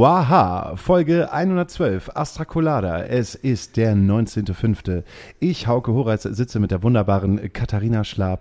Waha, 0.00 0.76
Folge 0.76 1.30
112, 1.30 2.12
Astra 2.14 2.46
Colada. 2.46 3.04
Es 3.04 3.34
ist 3.34 3.76
der 3.76 3.94
19.05. 3.94 5.02
Ich, 5.40 5.66
Hauke 5.66 5.92
Horace, 5.92 6.22
sitze 6.22 6.58
mit 6.58 6.70
der 6.70 6.82
wunderbaren 6.82 7.52
Katharina 7.52 8.02
Schlab. 8.02 8.40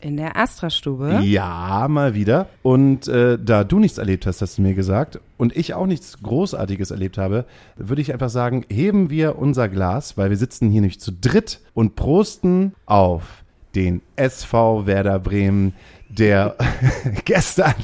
In 0.00 0.16
der 0.16 0.36
Astra-Stube. 0.36 1.22
Ja, 1.24 1.88
mal 1.88 2.14
wieder. 2.14 2.46
Und 2.62 3.08
äh, 3.08 3.36
da 3.36 3.64
du 3.64 3.80
nichts 3.80 3.98
erlebt 3.98 4.26
hast, 4.26 4.42
hast 4.42 4.58
du 4.58 4.62
mir 4.62 4.74
gesagt, 4.74 5.18
und 5.38 5.56
ich 5.56 5.74
auch 5.74 5.86
nichts 5.86 6.22
Großartiges 6.22 6.92
erlebt 6.92 7.18
habe, 7.18 7.46
würde 7.74 8.00
ich 8.00 8.12
einfach 8.12 8.30
sagen, 8.30 8.64
heben 8.68 9.10
wir 9.10 9.40
unser 9.40 9.68
Glas, 9.68 10.16
weil 10.16 10.30
wir 10.30 10.36
sitzen 10.36 10.70
hier 10.70 10.82
nämlich 10.82 11.00
zu 11.00 11.10
dritt 11.10 11.58
und 11.74 11.96
prosten 11.96 12.74
auf 12.86 13.42
den 13.74 14.02
SV 14.14 14.86
Werder 14.86 15.18
Bremen, 15.18 15.74
der 16.10 16.56
gestern 17.24 17.74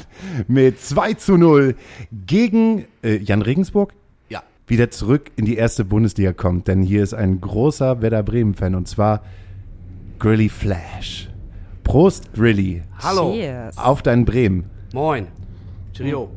mit 0.48 0.80
2 0.80 1.14
zu 1.14 1.36
0 1.36 1.74
gegen 2.26 2.84
äh, 3.02 3.16
Jan 3.18 3.42
Regensburg 3.42 3.92
Ja. 4.28 4.42
wieder 4.66 4.90
zurück 4.90 5.30
in 5.36 5.44
die 5.44 5.56
erste 5.56 5.84
Bundesliga 5.84 6.32
kommt. 6.32 6.68
Denn 6.68 6.82
hier 6.82 7.02
ist 7.02 7.14
ein 7.14 7.40
großer 7.40 8.02
Werder 8.02 8.22
Bremen-Fan 8.22 8.74
und 8.74 8.88
zwar 8.88 9.22
Grilly 10.18 10.48
Flash. 10.48 11.28
Prost, 11.84 12.32
Grilly. 12.34 12.82
Hallo. 13.00 13.32
Cheers. 13.32 13.78
Auf 13.78 14.02
dein 14.02 14.24
Bremen. 14.24 14.64
Moin. 14.92 15.28
Cheerio. 15.94 16.30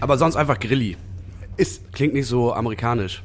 Aber 0.00 0.18
sonst 0.18 0.36
einfach 0.36 0.58
Grilli. 0.60 0.96
Ist, 1.56 1.92
Klingt 1.92 2.14
nicht 2.14 2.26
so 2.26 2.52
amerikanisch. 2.52 3.22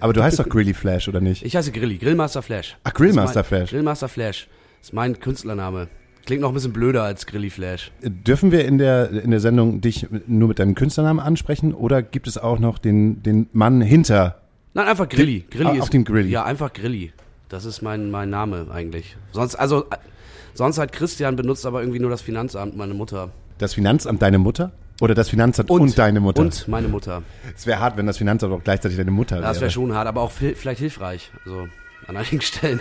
aber 0.00 0.12
du 0.12 0.22
heißt 0.22 0.38
doch 0.38 0.48
Grilly 0.48 0.74
Flash, 0.74 1.08
oder 1.08 1.20
nicht? 1.20 1.42
Ich 1.44 1.56
heiße 1.56 1.72
Grilli, 1.72 1.96
Grillmaster 1.96 2.42
Flash. 2.42 2.76
Ach, 2.84 2.92
Grillmaster 2.92 3.40
Das 3.40 3.46
ist 3.46 3.50
mein- 3.50 3.58
Flash. 3.60 3.70
Grillmaster 3.70 4.08
Flash. 4.08 4.48
Das 4.84 4.90
ist 4.90 4.92
mein 4.96 5.18
Künstlername. 5.18 5.88
Klingt 6.26 6.42
noch 6.42 6.50
ein 6.50 6.54
bisschen 6.54 6.74
blöder 6.74 7.04
als 7.04 7.24
Grilli 7.24 7.48
Flash. 7.48 7.90
Dürfen 8.02 8.52
wir 8.52 8.66
in 8.66 8.76
der, 8.76 9.08
in 9.12 9.30
der 9.30 9.40
Sendung 9.40 9.80
dich 9.80 10.06
nur 10.26 10.48
mit 10.48 10.58
deinem 10.58 10.74
Künstlernamen 10.74 11.20
ansprechen 11.20 11.72
oder 11.72 12.02
gibt 12.02 12.26
es 12.26 12.36
auch 12.36 12.58
noch 12.58 12.76
den, 12.76 13.22
den 13.22 13.48
Mann 13.54 13.80
hinter? 13.80 14.42
Nein, 14.74 14.86
einfach 14.86 15.08
Grilli. 15.08 15.46
Grilli 15.50 15.70
Ah, 15.70 15.72
ist 15.72 15.80
auf 15.84 15.88
dem 15.88 16.04
Grilli. 16.04 16.28
Ja, 16.28 16.44
einfach 16.44 16.70
Grilli. 16.74 17.14
Das 17.48 17.64
ist 17.64 17.80
mein, 17.80 18.10
mein 18.10 18.28
Name 18.28 18.66
eigentlich. 18.70 19.16
Sonst, 19.32 19.54
also, 19.54 19.86
sonst 20.52 20.76
hat 20.76 20.92
Christian 20.92 21.34
benutzt 21.34 21.64
aber 21.64 21.80
irgendwie 21.80 22.00
nur 22.00 22.10
das 22.10 22.20
Finanzamt, 22.20 22.76
meine 22.76 22.92
Mutter. 22.92 23.30
Das 23.56 23.72
Finanzamt 23.72 24.20
deine 24.20 24.36
Mutter? 24.36 24.70
Oder 25.00 25.14
das 25.14 25.30
Finanzamt 25.30 25.70
und, 25.70 25.96
deine 25.96 26.20
Mutter? 26.20 26.42
Und 26.42 26.68
meine 26.68 26.88
Mutter. 26.88 27.22
Es 27.56 27.66
wäre 27.66 27.80
hart, 27.80 27.96
wenn 27.96 28.06
das 28.06 28.18
Finanzamt 28.18 28.52
auch 28.52 28.62
gleichzeitig 28.62 28.98
deine 28.98 29.12
Mutter 29.12 29.36
wäre. 29.36 29.46
Das 29.46 29.62
wäre 29.62 29.70
schon 29.70 29.94
hart, 29.94 30.08
aber 30.08 30.20
auch 30.20 30.30
viel, 30.30 30.54
vielleicht 30.54 30.80
hilfreich. 30.80 31.30
Also, 31.46 31.68
an 32.06 32.18
einigen 32.18 32.40
Stellen. 32.42 32.80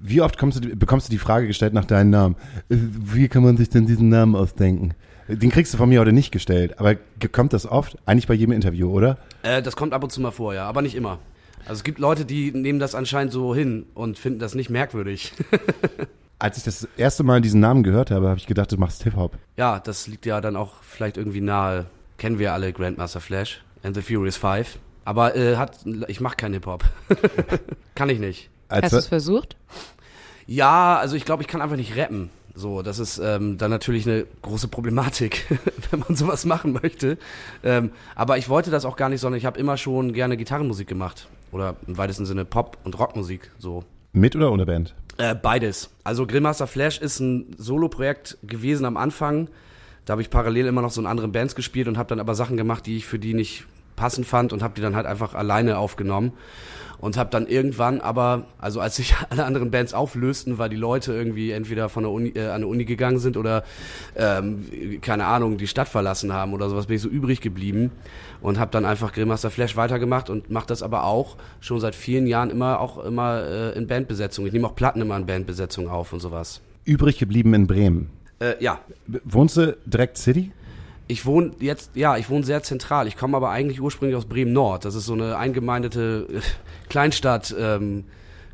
Wie 0.00 0.20
oft 0.20 0.40
du, 0.40 0.76
bekommst 0.76 1.08
du 1.08 1.10
die 1.10 1.18
Frage 1.18 1.46
gestellt 1.46 1.72
nach 1.72 1.84
deinem 1.84 2.10
Namen? 2.10 2.36
Äh, 2.68 2.76
Wie 2.78 3.28
kann 3.28 3.42
man 3.42 3.56
sich 3.56 3.68
denn 3.68 3.86
diesen 3.86 4.08
Namen 4.08 4.36
ausdenken? 4.36 4.94
Den 5.28 5.50
kriegst 5.50 5.74
du 5.74 5.78
von 5.78 5.88
mir 5.90 6.00
heute 6.00 6.12
nicht 6.12 6.32
gestellt, 6.32 6.78
aber 6.78 6.96
kommt 7.32 7.52
das 7.52 7.66
oft? 7.66 7.98
Eigentlich 8.06 8.26
bei 8.26 8.34
jedem 8.34 8.52
Interview, 8.52 8.90
oder? 8.90 9.18
Äh, 9.42 9.60
das 9.62 9.76
kommt 9.76 9.92
ab 9.92 10.02
und 10.02 10.10
zu 10.10 10.20
mal 10.20 10.30
vor, 10.30 10.54
ja, 10.54 10.66
aber 10.66 10.80
nicht 10.80 10.94
immer. 10.94 11.18
Also 11.60 11.74
es 11.80 11.84
gibt 11.84 11.98
Leute, 11.98 12.24
die 12.24 12.50
nehmen 12.52 12.78
das 12.78 12.94
anscheinend 12.94 13.32
so 13.32 13.54
hin 13.54 13.84
und 13.94 14.18
finden 14.18 14.38
das 14.38 14.54
nicht 14.54 14.70
merkwürdig. 14.70 15.32
Als 16.38 16.56
ich 16.56 16.62
das 16.62 16.86
erste 16.96 17.24
Mal 17.24 17.40
diesen 17.40 17.60
Namen 17.60 17.82
gehört 17.82 18.10
habe, 18.10 18.28
habe 18.28 18.38
ich 18.38 18.46
gedacht, 18.46 18.70
du 18.72 18.76
machst 18.78 19.02
Hip-Hop. 19.02 19.36
ja, 19.56 19.80
das 19.80 20.06
liegt 20.06 20.24
ja 20.24 20.40
dann 20.40 20.56
auch 20.56 20.82
vielleicht 20.82 21.16
irgendwie 21.16 21.40
nahe. 21.40 21.86
Kennen 22.16 22.38
wir 22.38 22.52
alle 22.52 22.72
Grandmaster 22.72 23.20
Flash 23.20 23.62
and 23.82 23.94
the 23.96 24.02
Furious 24.02 24.36
Five. 24.36 24.78
Aber 25.04 25.36
äh, 25.36 25.56
hat, 25.56 25.78
ich 26.06 26.20
mache 26.20 26.36
keinen 26.36 26.54
Hip-Hop. 26.54 26.84
kann 27.94 28.08
ich 28.08 28.18
nicht. 28.18 28.50
Als 28.68 28.84
Hast 28.84 28.92
du 28.92 28.96
es 28.98 29.06
versucht? 29.06 29.56
Ja, 30.46 30.96
also 30.96 31.16
ich 31.16 31.24
glaube, 31.24 31.42
ich 31.42 31.48
kann 31.48 31.60
einfach 31.60 31.76
nicht 31.76 31.96
rappen. 31.96 32.30
So, 32.54 32.82
das 32.82 32.98
ist 32.98 33.18
ähm, 33.18 33.56
dann 33.56 33.70
natürlich 33.70 34.06
eine 34.06 34.26
große 34.42 34.68
Problematik, 34.68 35.46
wenn 35.90 36.00
man 36.00 36.16
sowas 36.16 36.44
machen 36.44 36.72
möchte. 36.72 37.18
Ähm, 37.62 37.92
aber 38.14 38.38
ich 38.38 38.48
wollte 38.48 38.70
das 38.70 38.84
auch 38.84 38.96
gar 38.96 39.08
nicht, 39.08 39.20
sondern 39.20 39.38
ich 39.38 39.46
habe 39.46 39.58
immer 39.60 39.76
schon 39.76 40.12
gerne 40.12 40.36
Gitarrenmusik 40.36 40.88
gemacht. 40.88 41.28
Oder 41.52 41.76
im 41.86 41.96
weitesten 41.96 42.26
Sinne 42.26 42.44
Pop- 42.44 42.78
und 42.84 42.98
Rockmusik. 42.98 43.50
So, 43.58 43.84
mit 44.12 44.34
oder 44.34 44.50
ohne 44.50 44.66
Band? 44.66 44.94
Äh, 45.18 45.34
beides. 45.34 45.90
Also 46.04 46.26
Grillmaster 46.26 46.66
Flash 46.66 46.98
ist 46.98 47.20
ein 47.20 47.54
Solo-Projekt 47.56 48.38
gewesen 48.42 48.84
am 48.84 48.96
Anfang. 48.96 49.48
Da 50.04 50.12
habe 50.12 50.22
ich 50.22 50.30
parallel 50.30 50.66
immer 50.66 50.82
noch 50.82 50.90
so 50.90 51.00
in 51.00 51.06
anderen 51.06 51.32
Bands 51.32 51.54
gespielt 51.54 51.88
und 51.88 51.98
habe 51.98 52.08
dann 52.08 52.20
aber 52.20 52.34
Sachen 52.34 52.56
gemacht, 52.56 52.86
die 52.86 52.96
ich 52.96 53.06
für 53.06 53.18
die 53.18 53.34
nicht 53.34 53.66
passend 53.96 54.26
fand 54.26 54.52
und 54.52 54.62
habe 54.62 54.74
die 54.74 54.80
dann 54.80 54.96
halt 54.96 55.06
einfach 55.06 55.34
alleine 55.34 55.78
aufgenommen. 55.78 56.32
Und 57.00 57.16
habe 57.16 57.30
dann 57.30 57.46
irgendwann 57.46 58.00
aber, 58.00 58.44
also 58.58 58.80
als 58.80 58.96
sich 58.96 59.14
alle 59.30 59.44
anderen 59.44 59.70
Bands 59.70 59.94
auflösten, 59.94 60.58
weil 60.58 60.68
die 60.68 60.76
Leute 60.76 61.12
irgendwie 61.12 61.52
entweder 61.52 61.88
von 61.88 62.02
der 62.02 62.12
Uni, 62.12 62.30
äh, 62.30 62.48
an 62.48 62.62
der 62.62 62.68
Uni 62.68 62.84
gegangen 62.84 63.18
sind 63.18 63.36
oder, 63.36 63.64
ähm, 64.16 64.66
keine 65.00 65.26
Ahnung, 65.26 65.58
die 65.58 65.66
Stadt 65.68 65.88
verlassen 65.88 66.32
haben 66.32 66.52
oder 66.52 66.68
sowas, 66.68 66.86
bin 66.86 66.96
ich 66.96 67.02
so 67.02 67.08
übrig 67.08 67.40
geblieben 67.40 67.92
und 68.40 68.58
habe 68.58 68.70
dann 68.70 68.84
einfach 68.84 69.12
Grillmaster 69.12 69.50
Flash 69.50 69.76
weitergemacht 69.76 70.30
und 70.30 70.50
mache 70.50 70.66
das 70.66 70.82
aber 70.82 71.04
auch 71.04 71.36
schon 71.60 71.80
seit 71.80 71.94
vielen 71.94 72.26
Jahren 72.26 72.50
immer 72.50 72.80
auch 72.80 73.04
immer 73.04 73.42
äh, 73.42 73.78
in 73.78 73.86
Bandbesetzung. 73.86 74.46
Ich 74.46 74.52
nehme 74.52 74.66
auch 74.66 74.74
Platten 74.74 75.00
immer 75.00 75.16
in 75.16 75.26
Bandbesetzung 75.26 75.88
auf 75.88 76.12
und 76.12 76.20
sowas. 76.20 76.60
Übrig 76.84 77.18
geblieben 77.18 77.54
in 77.54 77.66
Bremen. 77.66 78.10
Äh, 78.40 78.54
ja, 78.62 78.80
Wohnst 79.24 79.56
du 79.56 79.76
direkt 79.84 80.16
City? 80.16 80.52
Ich 81.08 81.26
wohne 81.26 81.52
jetzt, 81.58 81.90
ja, 81.94 82.16
ich 82.16 82.30
wohne 82.30 82.44
sehr 82.44 82.62
zentral. 82.62 83.08
Ich 83.08 83.16
komme 83.16 83.36
aber 83.36 83.50
eigentlich 83.50 83.80
ursprünglich 83.80 84.16
aus 84.16 84.26
Bremen 84.26 84.52
Nord. 84.52 84.84
Das 84.84 84.94
ist 84.94 85.06
so 85.06 85.14
eine 85.14 85.36
eingemeindete 85.36 86.26
äh, 86.30 86.40
Kleinstadt. 86.88 87.54
Ähm, 87.58 88.04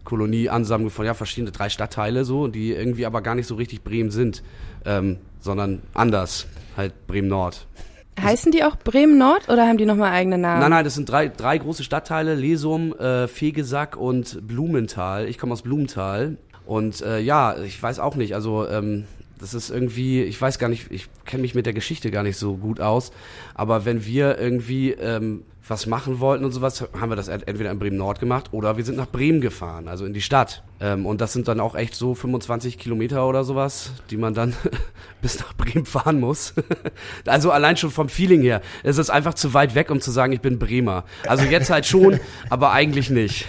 Kolonie, 0.04 0.50
Ansammlung 0.50 0.90
von 0.90 1.06
ja 1.06 1.14
verschiedene 1.14 1.50
drei 1.50 1.68
Stadtteile 1.68 2.24
so, 2.24 2.46
die 2.46 2.72
irgendwie 2.72 3.06
aber 3.06 3.22
gar 3.22 3.34
nicht 3.34 3.46
so 3.46 3.54
richtig 3.54 3.82
Bremen 3.82 4.10
sind, 4.10 4.42
ähm, 4.84 5.16
sondern 5.40 5.82
anders, 5.94 6.46
halt 6.76 7.06
Bremen 7.06 7.28
Nord. 7.28 7.66
Heißen 8.20 8.52
die 8.52 8.62
auch 8.62 8.76
Bremen 8.76 9.18
Nord 9.18 9.48
oder 9.48 9.66
haben 9.66 9.78
die 9.78 9.86
nochmal 9.86 10.12
eigene 10.12 10.38
Namen? 10.38 10.60
Nein, 10.60 10.70
nein, 10.70 10.84
das 10.84 10.94
sind 10.94 11.08
drei, 11.08 11.28
drei 11.28 11.58
große 11.58 11.82
Stadtteile, 11.82 12.34
Lesum, 12.34 12.92
äh, 12.92 13.26
Fegesack 13.26 13.96
und 13.96 14.46
Blumenthal. 14.46 15.26
Ich 15.26 15.38
komme 15.38 15.52
aus 15.52 15.62
Blumenthal. 15.62 16.36
Und 16.64 17.02
äh, 17.02 17.18
ja, 17.20 17.58
ich 17.58 17.82
weiß 17.82 17.98
auch 17.98 18.14
nicht, 18.14 18.34
also 18.34 18.68
ähm, 18.68 19.04
das 19.44 19.52
ist 19.52 19.68
irgendwie, 19.68 20.22
ich 20.22 20.40
weiß 20.40 20.58
gar 20.58 20.68
nicht, 20.70 20.86
ich 20.90 21.08
kenne 21.26 21.42
mich 21.42 21.54
mit 21.54 21.66
der 21.66 21.74
Geschichte 21.74 22.10
gar 22.10 22.22
nicht 22.22 22.38
so 22.38 22.56
gut 22.56 22.80
aus, 22.80 23.12
aber 23.54 23.84
wenn 23.84 24.06
wir 24.06 24.38
irgendwie 24.38 24.92
ähm, 24.92 25.42
was 25.68 25.86
machen 25.86 26.18
wollten 26.20 26.44
und 26.46 26.52
sowas, 26.52 26.82
haben 26.98 27.10
wir 27.10 27.16
das 27.16 27.28
ent- 27.28 27.46
entweder 27.46 27.70
in 27.70 27.78
Bremen 27.78 27.96
Nord 27.98 28.20
gemacht 28.20 28.48
oder 28.52 28.78
wir 28.78 28.84
sind 28.84 28.96
nach 28.96 29.08
Bremen 29.10 29.40
gefahren, 29.42 29.86
also 29.88 30.06
in 30.06 30.14
die 30.14 30.22
Stadt. 30.22 30.62
Ähm, 30.80 31.04
und 31.04 31.20
das 31.20 31.32
sind 31.34 31.46
dann 31.46 31.60
auch 31.60 31.74
echt 31.74 31.94
so 31.94 32.14
25 32.14 32.78
Kilometer 32.78 33.26
oder 33.28 33.44
sowas, 33.44 33.92
die 34.10 34.16
man 34.16 34.32
dann 34.32 34.54
bis 35.22 35.38
nach 35.40 35.54
Bremen 35.54 35.84
fahren 35.86 36.20
muss. 36.20 36.54
also 37.26 37.50
allein 37.50 37.76
schon 37.76 37.90
vom 37.90 38.08
Feeling 38.08 38.40
her, 38.40 38.62
es 38.82 38.96
ist 38.96 39.10
einfach 39.10 39.34
zu 39.34 39.52
weit 39.52 39.74
weg, 39.74 39.90
um 39.90 40.00
zu 40.00 40.10
sagen, 40.10 40.32
ich 40.32 40.40
bin 40.40 40.58
Bremer. 40.58 41.04
Also 41.26 41.44
jetzt 41.44 41.68
halt 41.68 41.84
schon, 41.86 42.18
aber 42.50 42.72
eigentlich 42.72 43.10
nicht. 43.10 43.46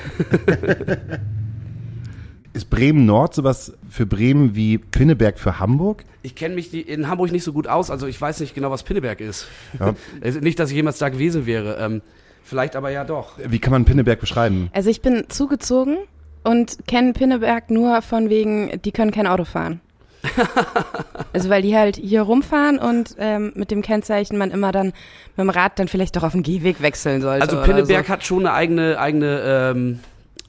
Ist 2.55 2.69
Bremen 2.69 3.05
Nord 3.05 3.35
sowas 3.35 3.73
für 3.89 4.05
Bremen 4.05 4.55
wie 4.55 4.77
Pinneberg 4.77 5.37
für 5.39 5.59
Hamburg? 5.59 6.05
Ich 6.21 6.35
kenne 6.35 6.55
mich 6.55 6.73
in 6.87 7.09
Hamburg 7.09 7.33
nicht 7.33 7.43
so 7.43 7.51
gut 7.51 7.67
aus, 7.67 7.91
also 7.91 8.07
ich 8.07 8.19
weiß 8.19 8.39
nicht 8.39 8.55
genau, 8.55 8.71
was 8.71 8.83
Pinneberg 8.83 9.19
ist. 9.19 9.47
Ja. 9.77 9.93
Also 10.23 10.39
nicht, 10.39 10.57
dass 10.57 10.69
ich 10.69 10.75
jemals 10.77 10.97
da 10.97 11.09
gewesen 11.09 11.45
wäre. 11.45 11.77
Ähm, 11.81 12.01
vielleicht 12.45 12.77
aber 12.77 12.91
ja 12.91 13.03
doch. 13.03 13.33
Wie 13.45 13.59
kann 13.59 13.73
man 13.73 13.83
Pinneberg 13.83 14.21
beschreiben? 14.21 14.69
Also 14.71 14.89
ich 14.89 15.01
bin 15.01 15.25
zugezogen 15.27 15.97
und 16.45 16.87
kenne 16.87 17.11
Pinneberg 17.11 17.71
nur 17.71 18.01
von 18.01 18.29
wegen, 18.29 18.81
die 18.83 18.93
können 18.93 19.11
kein 19.11 19.27
Auto 19.27 19.43
fahren. 19.43 19.81
also 21.33 21.49
weil 21.49 21.61
die 21.61 21.75
halt 21.75 21.97
hier 21.97 22.21
rumfahren 22.21 22.79
und 22.79 23.17
ähm, 23.19 23.51
mit 23.55 23.69
dem 23.69 23.81
Kennzeichen 23.81 24.37
man 24.37 24.51
immer 24.51 24.71
dann 24.71 24.93
mit 25.35 25.39
dem 25.39 25.49
Rad 25.49 25.77
dann 25.77 25.89
vielleicht 25.89 26.15
doch 26.15 26.23
auf 26.23 26.31
den 26.31 26.41
Gehweg 26.41 26.81
wechseln 26.81 27.21
sollte. 27.21 27.43
Also 27.43 27.57
oder 27.57 27.65
Pinneberg 27.65 28.05
so. 28.05 28.13
hat 28.13 28.23
schon 28.23 28.47
eine 28.47 28.53
eigene, 28.53 28.97
eigene, 28.97 29.41
ähm, 29.45 29.99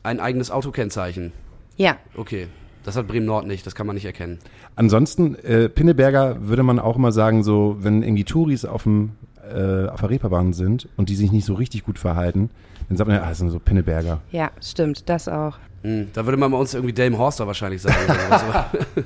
ein 0.05 0.21
eigenes 0.21 0.53
Autokennzeichen. 0.53 1.33
Ja, 1.77 1.97
Okay. 2.17 2.49
Das 2.87 2.95
hat 2.95 3.09
Bremen 3.09 3.27
Nord 3.27 3.49
nicht, 3.49 3.67
das 3.67 3.75
kann 3.75 3.89
man 3.89 3.95
nicht 3.95 4.05
erkennen. 4.05 4.39
Ansonsten, 4.77 5.35
äh, 5.35 5.69
Pinneberger 5.69 6.37
würde 6.47 6.63
man 6.63 6.79
auch 6.79 6.95
immer 6.95 7.11
sagen, 7.11 7.43
so, 7.43 7.77
wenn 7.81 8.05
irgendwie 8.05 8.23
Touris 8.23 8.65
auf, 8.65 8.85
dem, 8.85 9.11
äh, 9.43 9.89
auf 9.89 9.99
der 9.99 10.11
Reeperbahn 10.11 10.53
sind 10.53 10.89
und 10.97 11.09
die 11.09 11.17
sich 11.17 11.33
nicht 11.33 11.45
so 11.45 11.55
richtig 11.55 11.85
gut 11.85 11.99
verhalten, 11.99 12.49
dann 12.89 12.97
sagt 12.97 13.09
man 13.09 13.17
ja, 13.17 13.25
ah, 13.25 13.31
das 13.31 13.39
sind 13.39 13.51
so 13.51 13.59
Pinneberger. 13.59 14.21
ja, 14.31 14.53
stimmt, 14.63 15.09
das 15.09 15.27
auch. 15.27 15.59
Hm, 15.83 16.11
da 16.13 16.25
würde 16.27 16.37
man 16.37 16.53
bei 16.53 16.59
uns 16.59 16.75
irgendwie 16.75 16.93
Delmenhorster 16.93 17.49
wahrscheinlich 17.49 17.83
sagen. 17.83 17.97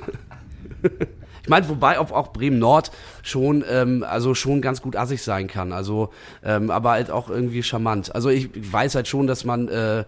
ich 1.41 1.49
meine, 1.49 1.67
wobei 1.67 1.97
auch, 1.97 2.11
auch 2.11 2.33
Bremen 2.33 2.59
Nord 2.59 2.91
schon, 3.23 3.63
ähm, 3.67 4.05
also 4.07 4.35
schon 4.35 4.61
ganz 4.61 4.83
gut 4.83 4.95
assig 4.95 5.23
sein 5.23 5.47
kann. 5.47 5.73
Also, 5.73 6.09
ähm, 6.43 6.69
aber 6.69 6.91
halt 6.91 7.09
auch 7.09 7.31
irgendwie 7.31 7.63
charmant. 7.63 8.13
Also 8.13 8.29
ich 8.29 8.49
weiß 8.71 8.93
halt 8.93 9.07
schon, 9.07 9.25
dass 9.25 9.43
man 9.43 9.67
äh, 9.69 10.03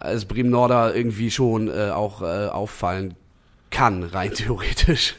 als 0.00 0.24
Bremen 0.24 0.50
Norder 0.50 0.94
irgendwie 0.94 1.30
schon 1.30 1.68
äh, 1.68 1.90
auch 1.90 2.22
äh, 2.22 2.46
auffallen 2.46 3.14
kann, 3.70 4.02
rein 4.02 4.32
theoretisch. 4.34 5.14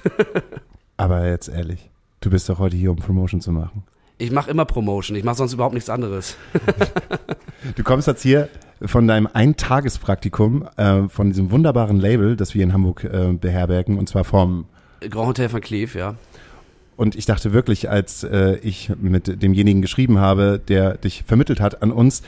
Aber 0.98 1.28
jetzt 1.28 1.48
ehrlich, 1.48 1.90
du 2.20 2.30
bist 2.30 2.50
doch 2.50 2.60
heute 2.60 2.76
hier, 2.76 2.92
um 2.92 2.98
Promotion 2.98 3.42
zu 3.42 3.52
machen. 3.52 3.84
Ich 4.18 4.32
mache 4.32 4.52
immer 4.52 4.66
Promotion, 4.66 5.16
ich 5.18 5.24
mache 5.24 5.38
sonst 5.38 5.54
überhaupt 5.54 5.74
nichts 5.74 5.90
anderes. 5.90 6.36
Du 7.76 7.84
kommst 7.84 8.08
jetzt 8.08 8.24
hier 8.24 8.50
von 8.84 9.08
deinem 9.08 9.28
Eintagespraktikum 9.32 10.68
äh, 10.78 11.08
von 11.10 11.28
diesem 11.28 11.52
wunderbaren 11.52 12.00
Label, 12.00 12.36
das 12.36 12.56
wir 12.56 12.64
in 12.64 12.74
Hamburg 12.74 13.04
äh, 13.04 13.34
beherbergen, 13.34 14.00
und 14.00 14.10
zwar 14.10 14.24
vom 14.24 14.66
Grand 15.00 15.28
Hotel 15.28 15.50
von 15.50 15.62
Kleef, 15.62 15.94
ja. 15.94 16.16
Und 16.98 17.16
ich 17.16 17.26
dachte 17.26 17.54
wirklich, 17.54 17.90
als 17.90 18.24
äh, 18.24 18.58
ich 18.58 18.92
mit 19.00 19.42
demjenigen 19.42 19.82
geschrieben 19.82 20.20
habe, 20.20 20.60
der 20.60 20.98
dich 20.98 21.24
vermittelt 21.26 21.60
hat 21.60 21.82
an 21.82 21.92
uns, 21.92 22.24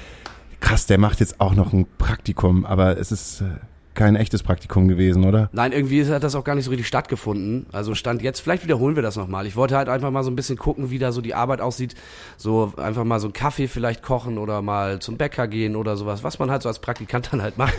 krass, 0.63 0.85
der 0.85 0.97
macht 0.97 1.19
jetzt 1.19 1.39
auch 1.41 1.53
noch 1.53 1.73
ein 1.73 1.85
Praktikum, 1.97 2.65
aber 2.65 2.97
es 2.97 3.11
ist 3.11 3.41
äh, 3.41 3.45
kein 3.93 4.15
echtes 4.15 4.43
Praktikum 4.43 4.87
gewesen, 4.87 5.25
oder? 5.25 5.49
Nein, 5.51 5.71
irgendwie 5.71 6.05
hat 6.05 6.23
das 6.23 6.35
auch 6.35 6.43
gar 6.43 6.55
nicht 6.55 6.65
so 6.65 6.71
richtig 6.71 6.87
stattgefunden. 6.87 7.65
Also 7.71 7.95
stand 7.95 8.21
jetzt, 8.21 8.39
vielleicht 8.39 8.63
wiederholen 8.63 8.95
wir 8.95 9.03
das 9.03 9.15
nochmal. 9.15 9.45
Ich 9.45 9.55
wollte 9.55 9.77
halt 9.77 9.89
einfach 9.89 10.11
mal 10.11 10.23
so 10.23 10.31
ein 10.31 10.35
bisschen 10.35 10.57
gucken, 10.57 10.89
wie 10.89 10.99
da 10.99 11.11
so 11.11 11.21
die 11.21 11.33
Arbeit 11.35 11.61
aussieht. 11.61 11.95
So 12.37 12.73
einfach 12.77 13.03
mal 13.03 13.19
so 13.19 13.27
einen 13.27 13.33
Kaffee 13.33 13.67
vielleicht 13.67 14.01
kochen 14.01 14.37
oder 14.37 14.61
mal 14.61 14.99
zum 14.99 15.17
Bäcker 15.17 15.47
gehen 15.47 15.75
oder 15.75 15.95
sowas, 15.97 16.23
was 16.23 16.39
man 16.39 16.49
halt 16.49 16.61
so 16.63 16.69
als 16.69 16.79
Praktikant 16.79 17.29
dann 17.31 17.41
halt 17.41 17.57
macht. 17.57 17.75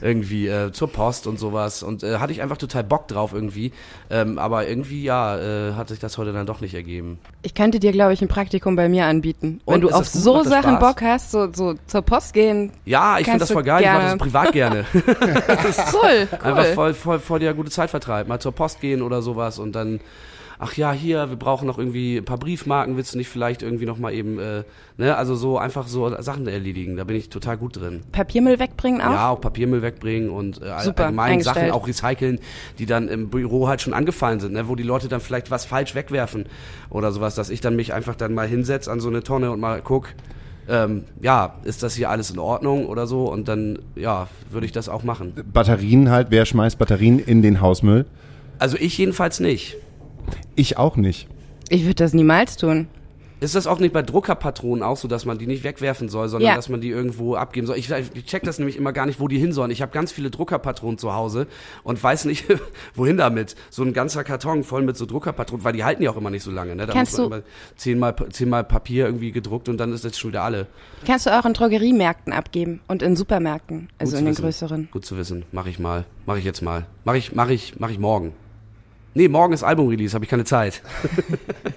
Irgendwie 0.00 0.46
äh, 0.46 0.72
zur 0.72 0.90
Post 0.90 1.26
und 1.26 1.38
sowas. 1.38 1.82
Und 1.82 2.02
äh, 2.02 2.18
hatte 2.18 2.32
ich 2.32 2.42
einfach 2.42 2.56
total 2.56 2.84
Bock 2.84 3.08
drauf 3.08 3.32
irgendwie. 3.32 3.72
Ähm, 4.10 4.38
aber 4.38 4.66
irgendwie, 4.68 5.02
ja, 5.02 5.38
äh, 5.38 5.74
hat 5.74 5.88
sich 5.88 5.98
das 5.98 6.18
heute 6.18 6.32
dann 6.32 6.46
doch 6.46 6.60
nicht 6.60 6.74
ergeben. 6.74 7.18
Ich 7.42 7.54
könnte 7.54 7.78
dir, 7.78 7.92
glaube 7.92 8.12
ich, 8.12 8.22
ein 8.22 8.28
Praktikum 8.28 8.76
bei 8.76 8.88
mir 8.88 9.06
anbieten. 9.06 9.60
Und, 9.64 9.74
Wenn 9.74 9.80
du 9.82 9.88
auf 9.90 10.10
gut? 10.12 10.22
so 10.22 10.42
Sachen 10.44 10.76
Spaß? 10.76 10.80
Bock 10.80 11.02
hast, 11.02 11.30
so, 11.30 11.48
so 11.52 11.74
zur 11.86 12.02
Post 12.02 12.32
gehen. 12.32 12.72
Ja, 12.84 13.18
ich 13.18 13.24
finde 13.26 13.40
das 13.40 13.52
voll 13.52 13.62
geil. 13.62 13.82
Ich 13.82 13.88
mache 13.88 13.98
das 13.98 14.06
gerne. 14.06 14.18
privat 14.18 14.52
gerne. 14.52 14.84
Cool, 15.64 16.28
Einfach 16.42 16.64
cool. 16.64 16.74
voll, 16.74 16.94
voll, 16.94 17.18
voll 17.18 17.38
der 17.40 17.54
gute 17.54 17.70
Zeitvertreib. 17.70 18.28
Mal 18.28 18.40
zur 18.40 18.52
Post 18.52 18.80
gehen 18.80 19.02
oder 19.02 19.22
sowas 19.22 19.58
und 19.58 19.72
dann, 19.72 20.00
ach 20.58 20.74
ja, 20.74 20.92
hier, 20.92 21.28
wir 21.30 21.36
brauchen 21.36 21.66
noch 21.66 21.78
irgendwie 21.78 22.16
ein 22.16 22.24
paar 22.24 22.38
Briefmarken, 22.38 22.96
willst 22.96 23.14
du 23.14 23.18
nicht 23.18 23.28
vielleicht 23.28 23.62
irgendwie 23.62 23.86
noch 23.86 23.98
mal 23.98 24.12
eben, 24.12 24.38
äh, 24.38 24.64
ne, 24.96 25.16
also 25.16 25.34
so 25.34 25.58
einfach 25.58 25.86
so 25.86 26.10
Sachen 26.20 26.46
erledigen, 26.48 26.96
da 26.96 27.04
bin 27.04 27.16
ich 27.16 27.28
total 27.30 27.56
gut 27.56 27.76
drin. 27.76 28.02
Papiermüll 28.12 28.58
wegbringen 28.58 29.00
auch? 29.00 29.12
Ja, 29.12 29.28
auch 29.30 29.40
Papiermüll 29.40 29.82
wegbringen 29.82 30.30
und 30.30 30.60
äh, 30.60 30.80
Super, 30.80 31.06
allgemein 31.06 31.40
Sachen 31.42 31.70
auch 31.70 31.86
recyceln, 31.86 32.40
die 32.78 32.86
dann 32.86 33.08
im 33.08 33.30
Büro 33.30 33.68
halt 33.68 33.80
schon 33.82 33.94
angefallen 33.94 34.40
sind, 34.40 34.52
ne, 34.54 34.68
wo 34.68 34.74
die 34.74 34.82
Leute 34.82 35.08
dann 35.08 35.20
vielleicht 35.20 35.50
was 35.50 35.64
falsch 35.64 35.94
wegwerfen 35.94 36.46
oder 36.90 37.12
sowas, 37.12 37.34
dass 37.34 37.50
ich 37.50 37.60
dann 37.60 37.76
mich 37.76 37.92
einfach 37.94 38.16
dann 38.16 38.34
mal 38.34 38.48
hinsetze 38.48 38.90
an 38.90 39.00
so 39.00 39.08
eine 39.08 39.22
Tonne 39.22 39.50
und 39.50 39.60
mal 39.60 39.80
guck, 39.82 40.08
ähm, 40.68 41.04
ja, 41.20 41.54
ist 41.64 41.82
das 41.82 41.94
hier 41.94 42.10
alles 42.10 42.30
in 42.30 42.38
Ordnung 42.38 42.86
oder 42.86 43.06
so 43.06 43.30
und 43.30 43.48
dann, 43.48 43.78
ja, 43.96 44.28
würde 44.50 44.66
ich 44.66 44.72
das 44.72 44.88
auch 44.88 45.02
machen. 45.02 45.32
Batterien 45.52 46.10
halt, 46.10 46.28
wer 46.30 46.44
schmeißt 46.44 46.78
Batterien 46.78 47.18
in 47.18 47.42
den 47.42 47.60
Hausmüll? 47.60 48.06
Also 48.58 48.76
ich 48.76 48.98
jedenfalls 48.98 49.40
nicht. 49.40 49.76
Ich 50.56 50.76
auch 50.76 50.96
nicht. 50.96 51.28
Ich 51.68 51.84
würde 51.84 51.94
das 51.94 52.12
niemals 52.12 52.56
tun. 52.56 52.88
Ist 53.40 53.54
das 53.54 53.66
auch 53.66 53.78
nicht 53.78 53.92
bei 53.92 54.02
Druckerpatronen 54.02 54.82
auch 54.82 54.96
so, 54.96 55.06
dass 55.08 55.24
man 55.24 55.38
die 55.38 55.46
nicht 55.46 55.62
wegwerfen 55.64 56.08
soll, 56.08 56.28
sondern 56.28 56.48
Ja. 56.50 56.56
dass 56.56 56.68
man 56.68 56.80
die 56.80 56.88
irgendwo 56.88 57.34
abgeben 57.36 57.66
soll? 57.66 57.76
Ich, 57.78 57.90
ich 57.90 58.24
check 58.26 58.42
das 58.42 58.58
nämlich 58.58 58.76
immer 58.76 58.92
gar 58.92 59.06
nicht, 59.06 59.20
wo 59.20 59.28
die 59.28 59.38
hin 59.38 59.52
sollen. 59.52 59.70
Ich 59.70 59.80
habe 59.82 59.92
ganz 59.92 60.10
viele 60.12 60.30
Druckerpatronen 60.30 60.98
zu 60.98 61.14
Hause 61.14 61.46
und 61.84 62.02
weiß 62.02 62.24
nicht, 62.24 62.44
wohin 62.94 63.16
damit. 63.16 63.54
So 63.70 63.82
ein 63.84 63.92
ganzer 63.92 64.24
Karton 64.24 64.64
voll 64.64 64.82
mit 64.82 64.96
so 64.96 65.06
Druckerpatronen, 65.06 65.64
weil 65.64 65.72
die 65.72 65.84
halten 65.84 66.02
ja 66.02 66.10
auch 66.10 66.16
immer 66.16 66.30
nicht 66.30 66.42
so 66.42 66.50
lange. 66.50 66.74
Ne? 66.74 66.86
Da 66.86 66.92
Kannst 66.92 67.18
muss 67.18 67.28
man 67.30 67.42
zehnmal, 67.76 68.14
zehnmal 68.30 68.64
Papier 68.64 69.06
irgendwie 69.06 69.30
gedruckt 69.32 69.68
und 69.68 69.78
dann 69.78 69.92
ist 69.92 70.04
jetzt 70.04 70.18
schon 70.18 70.30
wieder 70.30 70.42
alle. 70.42 70.66
Kannst 71.06 71.26
du 71.26 71.38
auch 71.38 71.44
in 71.44 71.52
Drogeriemärkten 71.54 72.32
abgeben 72.32 72.80
und 72.88 73.02
in 73.02 73.14
Supermärkten, 73.16 73.88
also 73.98 74.16
in 74.16 74.24
den 74.24 74.32
wissen. 74.32 74.42
größeren. 74.42 74.88
Gut 74.90 75.04
zu 75.06 75.16
wissen. 75.16 75.44
Mache 75.52 75.70
ich 75.70 75.78
mal. 75.78 76.04
Mache 76.26 76.38
ich 76.40 76.44
jetzt 76.44 76.62
mal. 76.62 76.86
Mache 77.04 77.18
ich, 77.18 77.34
mache 77.34 77.52
ich, 77.52 77.78
mache 77.78 77.92
ich 77.92 77.98
morgen. 77.98 78.32
Nee, 79.14 79.28
morgen 79.28 79.52
ist 79.52 79.62
Album-Release, 79.64 80.14
habe 80.14 80.24
ich 80.24 80.30
keine 80.30 80.44
Zeit. 80.44 80.82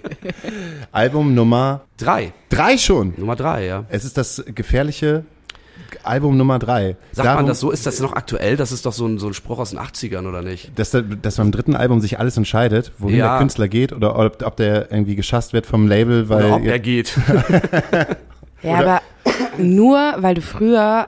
Album 0.91 1.33
Nummer 1.33 1.81
Drei. 1.97 2.33
drei 2.49 2.77
schon. 2.77 3.13
Nummer 3.17 3.35
drei, 3.35 3.65
ja. 3.65 3.85
Es 3.89 4.05
ist 4.05 4.17
das 4.17 4.43
gefährliche 4.53 5.25
Album 6.03 6.37
Nummer 6.37 6.59
drei. 6.59 6.95
Sagt 7.11 7.25
Darum, 7.27 7.41
man 7.41 7.45
das 7.47 7.59
so? 7.59 7.71
Ist 7.71 7.85
das 7.85 7.99
noch 7.99 8.13
aktuell? 8.13 8.55
Das 8.57 8.71
ist 8.71 8.85
doch 8.85 8.93
so 8.93 9.05
ein, 9.07 9.17
so 9.19 9.27
ein 9.27 9.33
Spruch 9.33 9.59
aus 9.59 9.71
den 9.71 9.79
80ern, 9.79 10.27
oder 10.27 10.41
nicht? 10.41 10.71
Dass, 10.77 10.91
da- 10.91 11.01
dass 11.01 11.37
beim 11.37 11.51
dritten 11.51 11.75
Album 11.75 11.99
sich 11.99 12.19
alles 12.19 12.37
entscheidet, 12.37 12.91
wohin 12.97 13.17
Ja. 13.17 13.31
der 13.31 13.39
Künstler 13.39 13.67
geht 13.67 13.91
oder 13.93 14.17
ob, 14.17 14.41
ob 14.45 14.55
der 14.57 14.91
irgendwie 14.91 15.15
geschasst 15.15 15.53
wird 15.53 15.65
vom 15.65 15.87
Label, 15.87 16.29
weil 16.29 16.45
Oder 16.45 16.55
ob 16.55 16.65
er 16.65 16.79
geht. 16.79 17.17
Ja, 18.63 18.79
Oder- 18.79 18.91
aber 18.91 19.01
nur, 19.57 20.13
weil 20.19 20.35
du 20.35 20.41
früher 20.41 21.07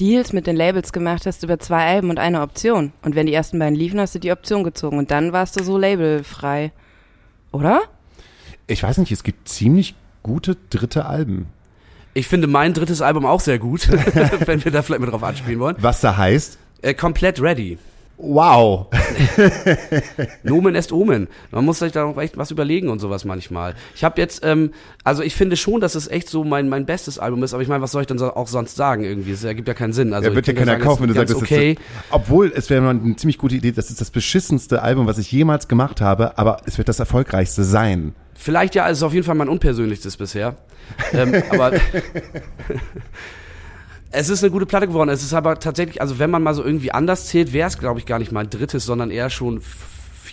Deals 0.00 0.32
mit 0.32 0.46
den 0.46 0.56
Labels 0.56 0.92
gemacht 0.92 1.24
hast 1.26 1.42
über 1.44 1.58
zwei 1.58 1.86
Alben 1.86 2.10
und 2.10 2.18
eine 2.18 2.40
Option. 2.42 2.92
Und 3.02 3.14
wenn 3.14 3.26
die 3.26 3.34
ersten 3.34 3.58
beiden 3.58 3.74
liefen, 3.76 4.00
hast 4.00 4.14
du 4.14 4.18
die 4.18 4.32
Option 4.32 4.64
gezogen 4.64 4.98
und 4.98 5.10
dann 5.10 5.32
warst 5.32 5.58
du 5.58 5.64
so 5.64 5.78
labelfrei. 5.78 6.72
Oder? 7.52 7.82
ich 8.66 8.82
weiß 8.82 8.98
nicht, 8.98 9.12
es 9.12 9.22
gibt 9.22 9.48
ziemlich 9.48 9.94
gute 10.22 10.56
dritte 10.70 11.04
Alben. 11.04 11.46
Ich 12.14 12.28
finde 12.28 12.46
mein 12.46 12.72
drittes 12.72 13.02
Album 13.02 13.26
auch 13.26 13.40
sehr 13.40 13.58
gut, 13.58 13.88
wenn 14.46 14.64
wir 14.64 14.72
da 14.72 14.82
vielleicht 14.82 15.00
mal 15.00 15.10
drauf 15.10 15.22
anspielen 15.22 15.60
wollen. 15.60 15.76
Was 15.78 16.00
da 16.00 16.16
heißt, 16.16 16.58
Äh, 16.82 16.94
komplett 16.94 17.40
ready. 17.40 17.78
Wow. 18.16 18.86
Nomen 20.42 20.74
est 20.74 20.92
Omen. 20.92 21.28
Man 21.50 21.64
muss 21.64 21.78
sich 21.78 21.92
da 21.92 22.04
auch 22.04 22.18
echt 22.18 22.36
was 22.36 22.50
überlegen 22.50 22.88
und 22.88 22.98
sowas 22.98 23.24
manchmal. 23.24 23.74
Ich 23.94 24.04
habe 24.04 24.20
jetzt, 24.20 24.44
ähm, 24.44 24.72
also 25.02 25.22
ich 25.22 25.34
finde 25.34 25.56
schon, 25.56 25.80
dass 25.80 25.94
es 25.94 26.08
echt 26.08 26.28
so 26.28 26.44
mein, 26.44 26.68
mein 26.68 26.86
bestes 26.86 27.18
Album 27.18 27.42
ist, 27.42 27.54
aber 27.54 27.62
ich 27.62 27.68
meine, 27.68 27.82
was 27.82 27.92
soll 27.92 28.02
ich 28.02 28.06
denn 28.06 28.18
so, 28.18 28.34
auch 28.34 28.48
sonst 28.48 28.76
sagen 28.76 29.04
irgendwie? 29.04 29.32
Es 29.32 29.44
ergibt 29.44 29.68
ja 29.68 29.74
keinen 29.74 29.92
Sinn. 29.92 30.12
Also 30.12 30.28
ja, 30.28 30.34
wird 30.34 30.46
ja 30.46 30.52
keiner 30.52 30.72
sagen, 30.72 30.82
kaufen, 30.82 31.02
wenn 31.02 31.08
du 31.08 31.14
sagst, 31.14 31.30
ist 31.32 31.40
das 31.40 31.50
ist 31.50 31.56
okay. 31.56 31.78
obwohl 32.10 32.52
es 32.54 32.70
wäre 32.70 32.80
mal 32.80 32.90
eine 32.90 33.16
ziemlich 33.16 33.38
gute 33.38 33.56
Idee, 33.56 33.72
das 33.72 33.90
ist 33.90 34.00
das 34.00 34.10
beschissenste 34.10 34.82
Album, 34.82 35.06
was 35.06 35.18
ich 35.18 35.30
jemals 35.30 35.68
gemacht 35.68 36.00
habe, 36.00 36.38
aber 36.38 36.58
es 36.66 36.78
wird 36.78 36.88
das 36.88 37.00
erfolgreichste 37.00 37.64
sein. 37.64 38.14
Vielleicht 38.34 38.74
ja, 38.74 38.88
es 38.88 38.98
ist 38.98 39.02
auf 39.02 39.14
jeden 39.14 39.24
Fall 39.24 39.36
mein 39.36 39.48
unpersönlichstes 39.48 40.16
bisher. 40.16 40.56
ähm, 41.12 41.42
aber 41.50 41.72
es 44.14 44.28
ist 44.28 44.44
eine 44.44 44.52
gute 44.52 44.66
Platte 44.66 44.86
geworden. 44.86 45.10
Es 45.10 45.22
ist 45.22 45.34
aber 45.34 45.58
tatsächlich, 45.58 46.00
also 46.00 46.18
wenn 46.18 46.30
man 46.30 46.42
mal 46.42 46.54
so 46.54 46.64
irgendwie 46.64 46.92
anders 46.92 47.26
zählt, 47.26 47.52
wäre 47.52 47.66
es, 47.66 47.78
glaube 47.78 47.98
ich, 47.98 48.06
gar 48.06 48.20
nicht 48.20 48.30
mein 48.30 48.48
drittes, 48.48 48.84
sondern 48.84 49.10
eher 49.10 49.28
schon 49.28 49.60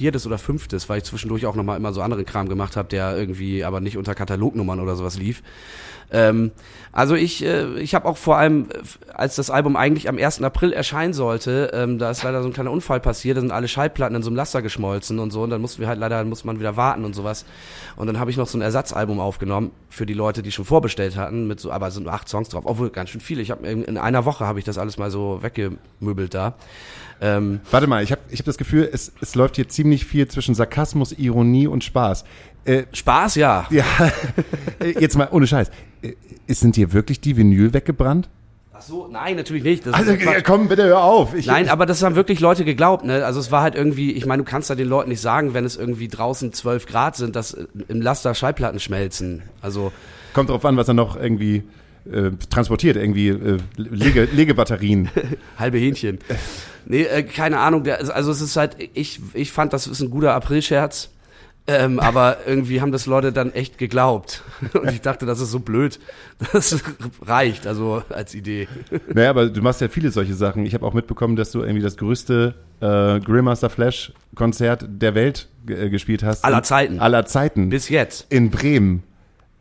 viertes 0.02 0.26
oder 0.26 0.40
fünftes, 0.40 0.90
weil 0.90 0.98
ich 0.98 1.04
zwischendurch 1.04 1.46
auch 1.46 1.54
nochmal 1.54 1.78
immer 1.78 1.94
so 1.94 2.02
anderen 2.02 2.26
Kram 2.26 2.50
gemacht 2.50 2.76
habe, 2.76 2.90
der 2.90 3.16
irgendwie 3.16 3.64
aber 3.64 3.82
nicht 3.82 3.98
unter 3.98 4.16
Katalognummern 4.16 4.80
oder 4.80 4.96
sowas 4.96 5.16
lief. 5.16 5.44
Ähm, 6.12 6.50
also 6.92 7.14
ich, 7.14 7.46
äh, 7.46 7.80
ich 7.80 7.94
habe 7.94 8.08
auch 8.08 8.18
vor 8.18 8.36
allem, 8.36 8.70
äh, 8.72 9.14
als 9.14 9.36
das 9.36 9.52
Album 9.52 9.76
eigentlich 9.76 10.10
am 10.10 10.18
1. 10.18 10.42
April 10.42 10.74
erscheinen 10.74 11.14
sollte, 11.14 11.70
ähm, 11.76 12.00
da 12.00 12.10
ist 12.10 12.24
leider 12.24 12.42
so 12.42 12.50
ein 12.50 12.54
kleiner 12.54 12.72
Unfall 12.72 13.00
passiert, 13.00 13.38
da 13.38 13.42
sind 13.42 13.52
alle 13.52 13.68
Schallplatten 13.68 14.16
in 14.16 14.24
so 14.24 14.30
einem 14.30 14.38
Laster 14.38 14.64
geschmolzen 14.64 15.20
und 15.20 15.30
so 15.30 15.44
und 15.44 15.52
dann 15.52 15.62
mussten 15.62 15.82
wir 15.82 15.88
halt 15.88 16.00
leider, 16.00 16.24
muss 16.26 16.46
man 16.46 16.60
wieder 16.60 16.76
warten 16.76 17.06
und 17.06 17.14
sowas. 17.14 17.46
Und 17.96 18.08
dann 18.08 18.20
habe 18.20 18.32
ich 18.32 18.38
noch 18.38 18.48
so 18.48 18.58
ein 18.58 18.62
Ersatzalbum 18.62 19.20
aufgenommen 19.20 19.70
für 19.90 20.08
die 20.08 20.16
Leute, 20.16 20.42
die 20.42 20.52
schon 20.52 20.66
vorbestellt 20.66 21.16
hatten, 21.16 21.48
mit 21.48 21.60
so, 21.60 21.72
aber 21.72 21.90
es 21.90 21.94
sind 21.94 22.08
acht 22.08 22.28
Songs 22.28 22.50
drauf, 22.50 22.64
obwohl 22.66 22.90
ganz 22.90 23.12
schön 23.12 23.22
viele. 23.22 23.44
Ich 23.44 23.52
habe 23.52 23.68
in 23.68 23.98
einer 24.00 24.26
Woche 24.26 24.48
habe 24.48 24.58
ich 24.58 24.66
das 24.66 24.80
alles 24.80 24.98
mal 24.98 25.12
so 25.12 25.44
weggemöbelt 25.44 26.34
da. 26.34 26.56
Ähm, 27.22 27.60
Warte 27.70 27.86
mal, 27.86 28.04
ich 28.04 28.12
habe 28.12 28.22
ich 28.30 28.40
hab 28.40 28.46
das 28.48 28.58
Gefühl, 28.58 28.90
es, 28.92 29.12
es 29.22 29.36
läuft 29.36 29.56
hier 29.56 29.70
ziemlich 29.70 30.06
viel 30.06 30.28
zwischen 30.28 30.56
Sarkasmus, 30.56 31.12
Ironie 31.14 31.68
und 31.68 31.84
Spaß. 31.84 32.26
Äh, 32.66 32.84
Spaß, 32.92 33.36
ja. 33.36 33.68
ja, 33.70 33.86
äh, 34.80 35.00
jetzt 35.00 35.16
mal 35.18 35.30
ohne 35.32 35.46
Scheiß. 35.46 35.70
Äh, 36.02 36.14
Sind 36.48 36.76
dir 36.76 36.94
wirklich 36.94 37.22
die 37.22 37.38
Vinyl 37.38 37.74
weggebrannt? 37.74 38.28
Ach 38.74 38.82
so, 38.82 39.08
nein, 39.08 39.36
natürlich 39.36 39.64
nicht. 39.64 39.86
Das 39.86 39.94
Also 39.94 40.14
ja, 40.14 40.42
komm, 40.42 40.68
bitte 40.68 40.84
hör 40.86 41.04
auf. 41.04 41.36
Ich, 41.36 41.46
Nein, 41.46 41.70
aber 41.70 41.86
das 41.86 42.02
haben 42.02 42.16
wirklich 42.16 42.40
Leute 42.40 42.66
geglaubt, 42.66 43.06
ne? 43.06 43.24
Also 43.24 43.40
es 43.40 43.52
war 43.52 43.62
halt 43.62 43.76
irgendwie, 43.76 44.12
ich 44.14 44.26
meine, 44.26 44.42
du 44.42 44.50
kannst 44.50 44.72
da 44.72 44.76
den 44.76 44.88
Leuten 44.88 45.10
nicht 45.10 45.22
sagen, 45.22 45.54
wenn 45.54 45.66
es 45.66 45.76
irgendwie 45.76 46.08
draußen 46.08 46.52
12 46.52 46.88
Grad 46.88 47.16
sind, 47.16 47.36
dass 47.36 47.56
im 47.88 48.02
Laster 48.02 48.34
Schallplatten 48.34 48.80
schmelzen. 48.80 49.44
Also 49.62 49.92
Kommt 50.34 50.50
drauf 50.50 50.66
an, 50.66 50.78
was 50.78 50.88
er 50.88 50.96
noch 50.96 51.16
irgendwie 51.16 51.62
äh, 52.12 52.32
transportiert, 52.50 52.96
irgendwie 52.96 53.28
äh, 53.28 53.60
Lege, 53.76 54.28
Legebatterien. 54.34 55.10
halbe 55.60 55.78
Hähnchen. 55.78 56.18
Nee, 56.86 57.04
äh, 57.04 57.24
keine 57.24 57.60
Ahnung. 57.60 57.84
Der, 57.84 58.16
also 58.16 58.32
es 58.32 58.42
ist 58.42 58.56
halt, 58.56 58.78
ich, 58.94 59.20
ich 59.34 59.52
fand, 59.52 59.74
das 59.74 59.88
ist 59.88 60.02
ein 60.02 60.10
guter 60.10 60.34
Aprilscherz. 60.34 61.10
Ähm, 61.68 62.00
aber 62.00 62.38
irgendwie 62.48 62.82
haben 62.82 62.92
das 62.92 63.06
Leute 63.06 63.32
dann 63.32 63.54
echt 63.54 63.78
geglaubt. 63.78 64.44
Und 64.74 64.92
ich 64.92 65.02
dachte, 65.02 65.26
das 65.26 65.40
ist 65.40 65.52
so 65.52 65.60
blöd. 65.60 66.00
Das 66.54 66.76
reicht, 67.22 67.68
also 67.68 68.02
als 68.10 68.34
Idee. 68.34 68.68
naja, 69.14 69.30
aber 69.30 69.48
du 69.48 69.62
machst 69.62 69.80
ja 69.80 69.88
viele 69.88 70.12
solche 70.12 70.34
Sachen. 70.34 70.66
Ich 70.66 70.74
habe 70.74 70.86
auch 70.86 70.94
mitbekommen, 70.94 71.36
dass 71.36 71.52
du 71.52 71.62
irgendwie 71.62 71.84
das 71.84 71.98
größte 71.98 72.56
äh, 72.80 73.20
Grillmaster 73.20 73.70
Flash 73.70 74.12
Konzert 74.34 74.86
der 74.90 75.14
Welt 75.14 75.50
äh, 75.68 75.90
gespielt 75.90 76.24
hast. 76.24 76.44
Aller 76.44 76.64
Zeiten. 76.64 77.00
Aller 77.00 77.26
Zeiten. 77.26 77.70
Bis 77.70 77.90
jetzt. 77.90 78.26
in 78.32 78.50
Bremen. 78.50 79.04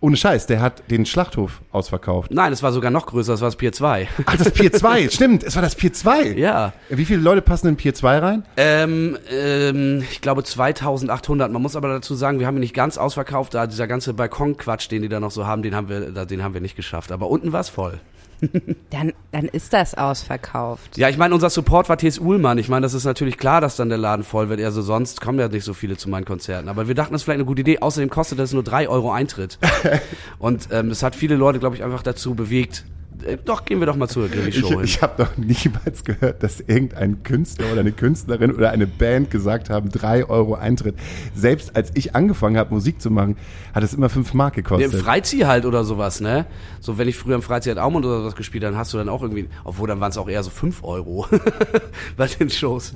Ohne 0.03 0.17
Scheiß, 0.17 0.47
der 0.47 0.63
hat 0.63 0.91
den 0.91 1.05
Schlachthof 1.05 1.61
ausverkauft. 1.73 2.31
Nein, 2.33 2.55
es 2.55 2.63
war 2.63 2.73
sogar 2.73 2.91
noch 2.91 3.05
größer, 3.05 3.33
das 3.33 3.43
war 3.43 3.49
das 3.49 3.57
Pier 3.57 3.73
2. 3.73 4.09
Ach, 4.25 4.37
das 4.37 4.51
Pier 4.51 4.73
2, 4.73 5.09
stimmt, 5.11 5.43
es 5.43 5.57
war 5.57 5.63
das 5.63 5.75
Pier 5.75 5.93
2. 5.93 6.33
ja. 6.39 6.73
Wie 6.89 7.05
viele 7.05 7.21
Leute 7.21 7.43
passen 7.43 7.69
in 7.69 7.77
Pier 7.77 7.93
2 7.93 8.19
rein? 8.19 8.43
Ähm, 8.57 9.19
ähm, 9.31 10.03
ich 10.11 10.23
glaube 10.23 10.43
2800. 10.43 11.53
Man 11.53 11.61
muss 11.61 11.77
aber 11.77 11.89
dazu 11.89 12.15
sagen, 12.15 12.41
wir 12.41 12.47
haben 12.47 12.57
ihn 12.57 12.61
nicht 12.61 12.75
ganz 12.75 12.97
ausverkauft. 12.97 13.53
Da 13.53 13.67
dieser 13.67 13.87
ganze 13.87 14.15
Balkonquatsch, 14.15 14.91
den 14.91 15.03
die 15.03 15.11
da 15.11 15.21
noch 15.21 15.31
so 15.31 15.47
haben, 15.47 15.63
den 15.63 15.75
haben 15.75 15.91
wir, 15.91 16.01
den 16.25 16.43
haben 16.43 16.55
wir 16.55 16.63
nicht 16.63 16.77
geschafft. 16.77 17.13
Aber 17.13 17.29
unten 17.29 17.53
war 17.53 17.61
es 17.61 17.69
voll. 17.69 18.01
Dann, 18.91 19.13
dann 19.33 19.47
ist 19.47 19.73
das 19.73 19.95
ausverkauft. 19.95 20.97
Ja, 20.97 21.09
ich 21.09 21.17
meine, 21.17 21.35
unser 21.35 21.51
Support 21.51 21.89
war 21.89 21.97
T.S. 21.97 22.19
Uhlmann. 22.19 22.59
Ich 22.59 22.69
meine, 22.69 22.83
das 22.83 22.95
ist 22.95 23.05
natürlich 23.05 23.39
klar, 23.39 23.61
dass 23.61 23.77
dann 23.77 23.89
der 23.89 23.99
Laden 23.99 24.25
voll 24.25 24.49
wird. 24.49 24.61
Also 24.61 24.83
sonst 24.83 25.21
kommen 25.21 25.39
ja 25.39 25.49
nicht 25.49 25.65
so 25.65 25.75
viele 25.75 25.97
zu 25.97 26.11
meinen 26.11 26.25
Konzerten. 26.25 26.69
Aber 26.69 26.89
wir 26.89 26.95
dachten, 26.95 27.13
das 27.13 27.21
ist 27.21 27.25
vielleicht 27.25 27.39
eine 27.39 27.45
gute 27.45 27.61
Idee. 27.61 27.79
Außerdem 27.79 28.11
kostet 28.11 28.39
das 28.39 28.53
nur 28.53 28.65
drei 28.65 28.89
Euro 28.89 29.13
Eintritt. 29.13 29.59
Und 30.39 30.69
ähm, 30.73 30.89
das 30.89 31.03
hat 31.03 31.15
viele 31.15 31.37
Leute, 31.37 31.61
glaube 31.61 31.77
ich, 31.77 31.85
einfach 31.85 32.03
dazu 32.03 32.35
bewegt. 32.35 32.85
Äh, 33.25 33.39
doch, 33.45 33.65
gehen 33.65 33.81
wir 33.81 33.87
doch 33.87 33.97
mal 33.97 34.09
zur 34.09 34.27
Ich, 34.27 34.33
Grilli-Show 34.33 34.69
hin. 34.69 34.81
ich 34.85 35.03
habe 35.03 35.23
noch 35.23 35.37
niemals 35.37 36.05
gehört, 36.05 36.43
dass 36.43 36.61
irgendein 36.61 37.23
Künstler 37.23 37.73
oder 37.73 37.81
eine 37.81 37.93
Künstlerin 37.93 38.53
oder 38.53 38.71
eine 38.71 38.87
Band 38.87 39.31
gesagt 39.31 39.71
haben, 39.71 39.91
drei 39.91 40.25
Euro 40.29 40.55
Eintritt. 40.55 40.97
Selbst 41.35 41.77
als 41.77 41.91
ich 41.95 42.15
angefangen 42.15 42.57
habe, 42.57 42.75
Musik 42.75 43.01
zu 43.01 43.11
machen, 43.11 43.37
hat 43.75 43.83
es 43.83 43.95
immer 43.95 44.09
fünf 44.09 44.35
Mark 44.35 44.55
Ja, 44.57 44.59
Im 44.59 44.65
gekostet. 44.65 45.03
Freizeh 45.03 45.47
halt 45.47 45.65
oder 45.67 45.85
sowas, 45.85 46.21
ne? 46.21 46.47
So, 46.81 46.99
wenn 46.99 47.09
ich 47.09 47.17
früher 47.17 47.35
im 47.35 47.43
Freizeh 47.43 47.71
halt 47.71 47.79
Aumund 47.79 48.05
oder 48.07 48.21
sowas 48.21 48.37
gespielt 48.37 48.65
habe, 48.65 48.73
dann 48.73 48.81
hast 48.81 48.93
du 48.93 48.99
dann 48.99 49.09
auch 49.09 49.23
irgendwie, 49.23 49.49
obwohl 49.65 49.89
dann 49.89 50.01
waren 50.01 50.11
es 50.11 50.19
auch 50.19 50.29
eher 50.29 50.43
so 50.43 50.51
5 50.51 50.85
Euro 50.85 51.27
bei 52.17 52.27
den 52.27 52.51
Shows 52.51 52.95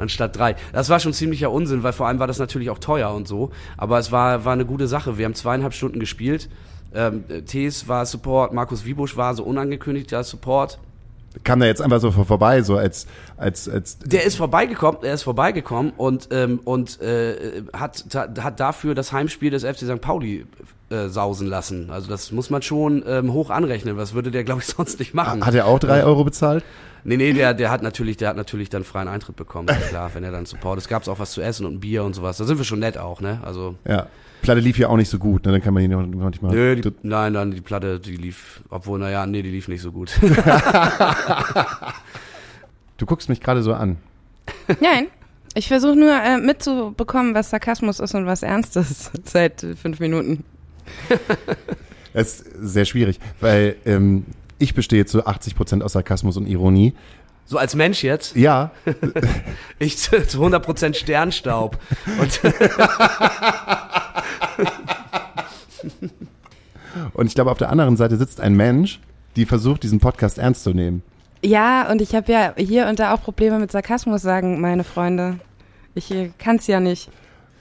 anstatt 0.00 0.36
drei. 0.36 0.56
Das 0.72 0.88
war 0.88 0.98
schon 0.98 1.12
ziemlicher 1.12 1.50
Unsinn, 1.50 1.82
weil 1.82 1.92
vor 1.92 2.06
allem 2.08 2.18
war 2.18 2.26
das 2.26 2.38
natürlich 2.38 2.70
auch 2.70 2.78
teuer 2.78 3.12
und 3.12 3.28
so. 3.28 3.50
Aber 3.76 3.98
es 3.98 4.10
war, 4.10 4.44
war 4.44 4.54
eine 4.54 4.64
gute 4.64 4.88
Sache. 4.88 5.18
Wir 5.18 5.26
haben 5.26 5.34
zweieinhalb 5.34 5.74
Stunden 5.74 6.00
gespielt. 6.00 6.48
Ähm, 6.94 7.24
Tees 7.46 7.86
war 7.88 8.04
Support, 8.06 8.52
Markus 8.52 8.84
Wiebusch 8.84 9.16
war 9.16 9.34
so 9.34 9.44
unangekündigter 9.44 10.24
Support. 10.24 10.78
Kam 11.44 11.60
da 11.60 11.66
jetzt 11.66 11.80
einfach 11.80 12.00
so 12.00 12.10
vor- 12.10 12.24
vorbei, 12.24 12.62
so 12.62 12.76
als, 12.76 13.06
als, 13.36 13.68
als, 13.68 13.98
Der 14.00 14.24
ist 14.24 14.34
vorbeigekommen, 14.36 15.00
er 15.04 15.14
ist 15.14 15.22
vorbeigekommen 15.22 15.92
und, 15.96 16.28
ähm, 16.32 16.58
und 16.64 17.00
äh, 17.00 17.62
hat, 17.72 18.04
hat 18.40 18.58
dafür 18.58 18.96
das 18.96 19.12
Heimspiel 19.12 19.50
des 19.50 19.62
FC 19.62 19.78
St. 19.86 20.00
Pauli 20.00 20.44
äh, 20.90 21.06
sausen 21.08 21.46
lassen. 21.46 21.90
Also 21.90 22.08
das 22.08 22.32
muss 22.32 22.50
man 22.50 22.62
schon 22.62 23.04
ähm, 23.06 23.32
hoch 23.32 23.50
anrechnen. 23.50 23.96
Was 23.96 24.12
würde 24.12 24.32
der, 24.32 24.42
glaube 24.42 24.60
ich, 24.62 24.66
sonst 24.76 24.98
nicht 24.98 25.14
machen? 25.14 25.46
hat 25.46 25.54
er 25.54 25.66
auch 25.66 25.78
drei 25.78 26.02
Euro 26.02 26.24
bezahlt? 26.24 26.64
Nee, 27.04 27.16
nee, 27.16 27.32
der, 27.32 27.54
der 27.54 27.70
hat 27.70 27.80
natürlich, 27.82 28.16
der 28.16 28.28
hat 28.30 28.36
natürlich 28.36 28.68
dann 28.68 28.82
freien 28.82 29.06
Eintritt 29.08 29.36
bekommen, 29.36 29.68
klar, 29.88 30.10
wenn 30.14 30.24
er 30.24 30.32
dann 30.32 30.44
Support. 30.46 30.78
Es 30.80 30.88
gab 30.88 31.06
auch 31.06 31.18
was 31.20 31.30
zu 31.30 31.40
essen 31.40 31.64
und 31.64 31.74
ein 31.76 31.80
Bier 31.80 32.02
und 32.02 32.14
sowas. 32.14 32.38
Da 32.38 32.44
sind 32.44 32.58
wir 32.58 32.64
schon 32.64 32.80
nett 32.80 32.98
auch, 32.98 33.20
ne? 33.20 33.38
Also, 33.44 33.76
Ja. 33.86 34.06
Platte 34.42 34.60
lief 34.60 34.78
ja 34.78 34.88
auch 34.88 34.96
nicht 34.96 35.10
so 35.10 35.18
gut, 35.18 35.46
ne? 35.46 35.52
dann 35.52 35.62
kann 35.62 35.74
man 35.74 35.82
ihn 35.82 35.90
noch, 35.90 36.30
nicht 36.30 36.42
mal. 36.42 36.52
nö, 36.52 36.76
die, 36.76 36.92
nein, 37.02 37.32
nein, 37.32 37.50
die 37.50 37.60
Platte, 37.60 38.00
die 38.00 38.16
lief, 38.16 38.62
obwohl, 38.70 38.98
naja, 38.98 39.26
nee, 39.26 39.42
die 39.42 39.50
lief 39.50 39.68
nicht 39.68 39.82
so 39.82 39.92
gut. 39.92 40.12
Du 43.00 43.06
guckst 43.06 43.30
mich 43.30 43.40
gerade 43.40 43.62
so 43.62 43.72
an. 43.72 43.96
Nein. 44.78 45.06
Ich 45.54 45.68
versuche 45.68 45.96
nur 45.96 46.12
äh, 46.12 46.36
mitzubekommen, 46.36 47.34
was 47.34 47.48
Sarkasmus 47.48 47.98
ist 47.98 48.14
und 48.14 48.26
was 48.26 48.42
Ernstes 48.42 49.10
seit 49.24 49.62
äh, 49.62 49.74
fünf 49.74 50.00
Minuten. 50.00 50.44
Es 52.12 52.40
ist 52.40 52.52
sehr 52.60 52.84
schwierig, 52.84 53.18
weil 53.40 53.76
ähm, 53.86 54.26
ich 54.58 54.74
bestehe 54.74 55.06
zu 55.06 55.26
80 55.26 55.56
Prozent 55.56 55.82
aus 55.82 55.94
Sarkasmus 55.94 56.36
und 56.36 56.46
Ironie. 56.46 56.92
So 57.46 57.56
als 57.56 57.74
Mensch 57.74 58.04
jetzt, 58.04 58.36
Ja, 58.36 58.70
ich 59.78 59.96
zu, 59.96 60.24
zu 60.26 60.44
100% 60.44 60.92
Sternstaub. 60.92 61.78
Und 62.20 62.40
und 67.14 67.26
ich 67.26 67.34
glaube, 67.34 67.50
auf 67.50 67.58
der 67.58 67.70
anderen 67.70 67.96
Seite 67.96 68.16
sitzt 68.16 68.40
ein 68.40 68.54
Mensch, 68.54 69.00
die 69.36 69.46
versucht, 69.46 69.82
diesen 69.82 70.00
Podcast 70.00 70.38
ernst 70.38 70.64
zu 70.64 70.70
nehmen. 70.70 71.02
Ja, 71.42 71.90
und 71.90 72.02
ich 72.02 72.14
habe 72.14 72.30
ja 72.30 72.54
hier 72.56 72.88
und 72.88 72.98
da 72.98 73.14
auch 73.14 73.22
Probleme 73.22 73.58
mit 73.58 73.72
Sarkasmus, 73.72 74.22
sagen 74.22 74.60
meine 74.60 74.84
Freunde. 74.84 75.40
Ich 75.94 76.12
kann 76.38 76.56
es 76.56 76.66
ja 76.66 76.80
nicht. 76.80 77.10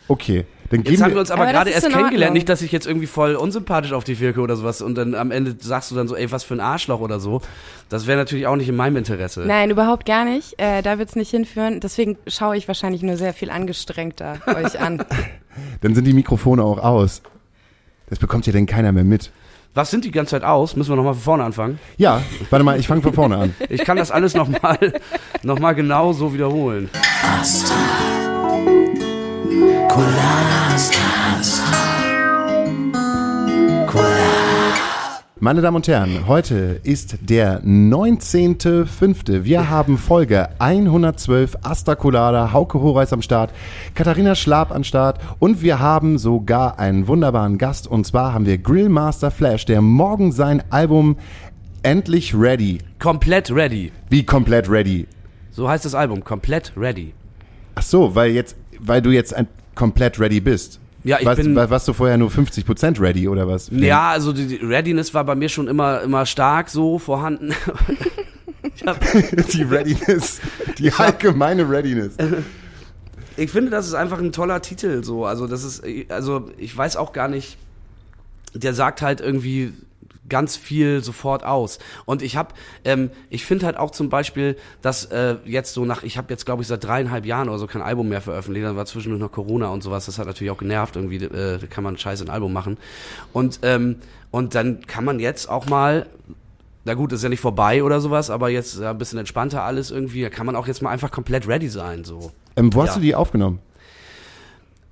Okay, 0.08 0.46
dann 0.70 0.84
Jetzt 0.84 1.02
haben 1.02 1.14
wir 1.14 1.20
uns 1.20 1.32
aber, 1.32 1.44
Aber 1.44 1.52
gerade 1.52 1.72
erst 1.72 1.90
kennengelernt. 1.90 2.34
Nicht, 2.34 2.48
dass 2.48 2.62
ich 2.62 2.72
jetzt 2.72 2.86
irgendwie 2.86 3.08
voll 3.08 3.36
unsympathisch 3.36 3.92
auf 3.92 4.04
dich 4.04 4.20
wirke 4.20 4.42
oder 4.42 4.56
sowas 4.56 4.82
und 4.82 4.96
dann 4.96 5.16
am 5.16 5.32
Ende 5.32 5.56
sagst 5.60 5.90
du 5.90 5.96
dann 5.96 6.08
so, 6.08 6.16
ey, 6.16 6.32
was 6.32 6.44
für 6.44 6.54
ein 6.54 6.60
Arschloch 6.60 7.00
oder 7.00 7.20
so. 7.20 7.42
Das 7.90 8.06
wäre 8.06 8.20
natürlich 8.20 8.46
auch 8.46 8.56
nicht 8.56 8.70
in 8.70 8.76
meinem 8.76 8.98
Interesse. 8.98 9.42
Nein, 9.42 9.72
überhaupt 9.72 10.06
gar 10.06 10.26
nicht. 10.26 10.60
Äh, 10.60 10.84
da 10.84 11.00
wird's 11.00 11.16
nicht 11.16 11.32
hinführen. 11.32 11.80
Deswegen 11.80 12.18
schaue 12.28 12.56
ich 12.56 12.68
wahrscheinlich 12.68 13.02
nur 13.02 13.18
sehr 13.18 13.34
viel 13.34 13.50
angestrengter 13.50 14.38
euch 14.48 14.80
an. 14.80 15.04
dann 15.82 15.96
sind 15.96 16.06
die 16.06 16.14
Mikrofone 16.14 16.64
auch 16.64 16.78
aus. 16.78 17.24
Das 18.10 18.20
bekommt 18.20 18.46
ja 18.46 18.54
denn 18.54 18.68
keiner 18.68 18.92
mehr 18.92 19.04
mit. 19.04 19.32
Was 19.74 19.92
sind 19.92 20.04
die 20.04 20.12
ganze 20.12 20.32
Zeit 20.32 20.44
aus? 20.44 20.76
Müssen 20.76 20.92
wir 20.92 20.96
nochmal 20.96 21.14
von 21.14 21.24
vorne 21.24 21.44
anfangen? 21.44 21.80
Ja, 21.98 22.22
warte 22.50 22.66
mal, 22.66 22.80
ich 22.80 22.88
fange 22.88 23.02
von 23.02 23.14
vorne 23.14 23.38
an. 23.38 23.56
Ich 23.70 23.84
kann 23.84 23.98
das 23.98 24.10
alles 24.12 24.34
nochmal 24.34 24.94
noch 25.44 25.60
mal 25.60 25.74
genau 25.74 26.12
so 26.12 26.34
wiederholen. 26.34 26.90
Asta. 27.40 28.29
Colada 29.90 30.74
Asta 30.76 31.00
Asta. 31.40 31.64
Colada. 33.88 34.20
Meine 35.40 35.62
Damen 35.62 35.78
und 35.78 35.88
Herren, 35.88 36.28
heute 36.28 36.80
ist 36.84 37.18
der 37.22 37.64
19.05. 37.64 39.44
Wir 39.44 39.70
haben 39.70 39.98
Folge 39.98 40.50
112 40.60 41.58
Asta 41.64 41.96
Colada, 41.96 42.54
Hauke 42.54 42.80
Horeis 42.80 43.12
am 43.14 43.22
Start, 43.22 43.52
Katharina 43.96 44.36
Schlab 44.36 44.72
am 44.72 44.84
Start 44.84 45.20
und 45.40 45.62
wir 45.62 45.80
haben 45.80 46.18
sogar 46.18 46.78
einen 46.78 47.08
wunderbaren 47.08 47.58
Gast 47.58 47.88
und 47.88 48.06
zwar 48.06 48.34
haben 48.34 48.46
wir 48.46 48.58
Grillmaster 48.60 49.32
Flash, 49.32 49.66
der 49.66 49.82
morgen 49.82 50.32
sein 50.32 50.62
Album 50.70 51.18
endlich 51.84 52.36
ready, 52.36 52.78
Komplett 53.00 53.50
ready. 53.52 53.92
wie 54.10 54.24
komplett 54.24 54.70
ready. 54.70 55.08
So 55.52 55.68
heißt 55.68 55.84
das 55.84 55.96
Album. 55.96 56.24
Komplett 56.24 56.74
ready. 56.78 57.14
Ach 57.76 57.82
so, 57.82 58.14
weil 58.14 58.32
jetzt, 58.32 58.56
weil 58.80 59.02
du 59.02 59.10
jetzt 59.10 59.34
ein, 59.34 59.48
komplett 59.80 60.20
ready 60.20 60.42
bist. 60.42 60.78
Ja, 61.06 61.18
ich 61.20 61.26
was, 61.26 61.38
bin- 61.38 61.56
wa- 61.56 61.70
warst 61.70 61.88
du 61.88 61.94
vorher 61.94 62.18
nur 62.18 62.30
50% 62.30 63.00
ready 63.00 63.30
oder 63.30 63.48
was? 63.48 63.70
Ja, 63.72 64.10
also 64.10 64.34
die 64.34 64.56
Readiness 64.58 65.14
war 65.14 65.24
bei 65.24 65.36
mir 65.36 65.48
schon 65.48 65.70
immer, 65.70 66.02
immer 66.02 66.26
stark 66.26 66.70
so 66.70 67.00
vorhanden. 67.00 67.54
hab, 68.86 69.00
die 69.54 69.64
Readiness, 69.64 70.42
die 70.78 70.92
allgemeine 70.92 71.70
Readiness. 71.70 72.14
ich 73.38 73.50
finde, 73.50 73.72
das 73.72 73.88
ist 73.88 73.94
einfach 73.94 74.20
ein 74.20 74.34
toller 74.34 74.62
Titel 74.62 75.02
so. 75.06 75.26
Also 75.26 75.48
das 75.48 75.64
ist, 75.64 75.82
also 76.10 76.52
ich 76.58 76.76
weiß 76.76 76.98
auch 76.98 77.14
gar 77.14 77.30
nicht, 77.30 77.58
der 78.54 78.74
sagt 78.74 79.02
halt 79.02 79.22
irgendwie 79.22 79.72
ganz 80.30 80.56
viel 80.56 81.04
sofort 81.04 81.44
aus. 81.44 81.80
Und 82.06 82.22
ich 82.22 82.38
habe, 82.38 82.54
ähm, 82.86 83.10
ich 83.30 83.46
finde 83.46 83.66
halt 83.66 83.78
auch 83.78 83.92
zum 83.92 84.10
Beispiel, 84.10 84.56
dass 84.82 85.06
äh, 85.06 85.36
jetzt 85.46 85.74
so 85.74 85.86
nach, 85.86 86.04
ich 86.04 86.18
habe 86.18 86.28
jetzt 86.30 86.46
glaube 86.46 86.62
ich 86.62 86.68
seit 86.68 86.84
dreieinhalb 86.84 87.26
Jahren 87.26 87.50
oder 87.50 87.60
so 87.60 87.68
kein 87.68 87.82
Album 87.82 88.10
mehr 88.10 88.22
veröffentlicht, 88.22 88.66
dann 88.66 88.76
war 88.76 88.86
zwischendurch 88.86 89.22
noch 89.22 89.32
Corona 89.32 89.70
und 89.70 89.84
sowas, 89.84 90.06
das 90.06 90.20
hat 90.20 90.28
natürlich 90.28 90.52
auch 90.52 90.58
genervt, 90.58 90.96
irgendwie 90.96 91.18
äh, 91.18 91.60
kann 91.70 91.84
man 91.84 91.98
scheiße 91.98 92.24
ein 92.24 92.30
Album 92.30 92.54
machen. 92.54 92.78
Und, 93.34 93.60
ähm, 93.64 93.98
und 94.32 94.56
dann 94.56 94.86
kann 94.86 95.04
man 95.06 95.20
jetzt 95.20 95.50
auch 95.50 95.66
mal 95.68 96.06
na 96.86 96.94
gut, 96.94 97.12
ist 97.12 97.24
ja 97.24 97.30
nicht 97.30 97.42
vorbei 97.42 97.84
oder 97.84 98.00
sowas, 98.00 98.30
aber 98.30 98.50
jetzt 98.50 98.80
ja, 98.80 98.92
ein 98.92 98.98
bisschen 98.98 99.20
entspannter 99.20 99.64
alles 99.64 99.92
irgendwie. 99.92 100.22
Da 100.24 100.30
kann 100.30 100.46
man 100.46 100.56
auch 100.56 100.66
jetzt 100.66 100.82
mal 100.82 100.90
einfach 100.90 101.12
komplett 101.12 101.48
ready 101.48 101.68
sein. 101.68 102.04
So. 102.06 102.32
Ähm, 102.56 102.74
wo 102.74 102.82
hast 102.82 102.90
Ja. 102.90 102.96
du 102.96 103.02
die 103.02 103.16
aufgenommen? 103.16 103.60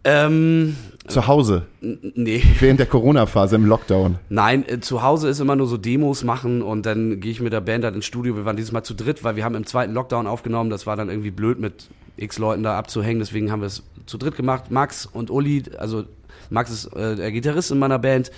Ähm, 0.04 0.76
Zu 1.08 1.28
Hause, 1.28 1.64
nee. 1.82 2.42
während 2.60 2.80
der 2.80 2.88
Corona-Phase 2.88 3.56
im 3.56 3.66
Lockdown. 3.66 4.20
Nein, 4.30 4.68
äh, 4.68 4.80
zu 4.80 5.04
Hause 5.04 5.30
ist 5.30 5.40
immer 5.40 5.56
nur 5.56 5.68
so 5.68 5.78
Demos 5.78 6.24
machen 6.24 6.62
und 6.62 6.86
dann 6.86 7.20
gehe 7.20 7.32
ich 7.32 7.42
mit 7.42 7.54
der 7.54 7.62
Band 7.62 7.84
halt 7.84 7.96
ins 7.96 8.06
Studio. 8.06 8.36
Wir 8.36 8.46
waren 8.46 8.56
dieses 8.56 8.72
Mal 8.72 8.84
zu 8.84 8.94
dritt, 8.94 9.24
weil 9.24 9.36
wir 9.36 9.44
haben 9.44 9.56
im 9.56 9.66
zweiten 9.66 9.94
Lockdown 9.94 10.28
aufgenommen. 10.28 10.70
Das 10.70 10.86
war 10.86 10.96
dann 10.96 11.10
irgendwie 11.10 11.32
blöd 11.32 11.60
mit 11.60 11.90
x 12.18 12.38
Leuten 12.40 12.64
da 12.64 12.78
abzuhängen. 12.78 13.20
Deswegen 13.20 13.52
haben 13.52 13.62
wir 13.62 13.68
es 13.68 13.84
zu 14.06 14.18
dritt 14.18 14.36
gemacht. 14.36 14.72
Max 14.72 15.06
und 15.06 15.30
Uli, 15.30 15.64
also 15.78 16.06
Max 16.50 16.72
ist 16.72 16.86
äh, 16.94 17.16
der 17.16 17.32
Gitarrist 17.32 17.72
in 17.72 17.80
meiner 17.80 18.00
Band. 18.00 18.32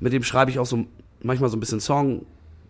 Mit 0.00 0.12
dem 0.12 0.22
schreibe 0.22 0.50
ich 0.50 0.58
auch 0.58 0.66
so 0.66 0.86
manchmal 1.22 1.50
so 1.50 1.56
ein 1.56 1.60
bisschen 1.60 1.80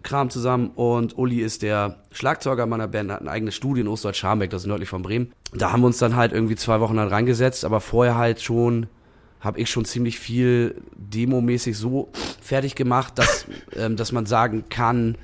Songkram 0.06 0.30
zusammen. 0.30 0.70
Und 0.75 1.18
Uli 1.18 1.40
ist 1.40 1.62
der 1.62 1.96
Schlagzeuger 2.12 2.66
meiner 2.66 2.88
Band, 2.88 3.10
hat 3.10 3.20
ein 3.20 3.28
eigenes 3.28 3.54
Studio 3.54 3.82
in 3.82 3.88
Ostdeutsch-Scharmbeck, 3.88 4.50
das 4.50 4.62
ist 4.62 4.68
nördlich 4.68 4.88
von 4.88 5.02
Bremen. 5.02 5.32
Da 5.52 5.72
haben 5.72 5.80
wir 5.80 5.86
uns 5.86 5.98
dann 5.98 6.16
halt 6.16 6.32
irgendwie 6.32 6.56
zwei 6.56 6.80
Wochen 6.80 6.96
dann 6.96 7.08
reingesetzt, 7.08 7.64
aber 7.64 7.80
vorher 7.80 8.16
halt 8.16 8.40
schon 8.40 8.86
habe 9.40 9.60
ich 9.60 9.70
schon 9.70 9.84
ziemlich 9.84 10.18
viel 10.18 10.80
demomäßig 10.96 11.76
so 11.76 12.08
fertig 12.40 12.75
gemacht, 12.75 13.18
dass, 13.18 13.46
ähm, 13.76 13.96
dass 13.96 14.12
man 14.12 14.26
sagen 14.26 14.64
kann, 14.70 15.16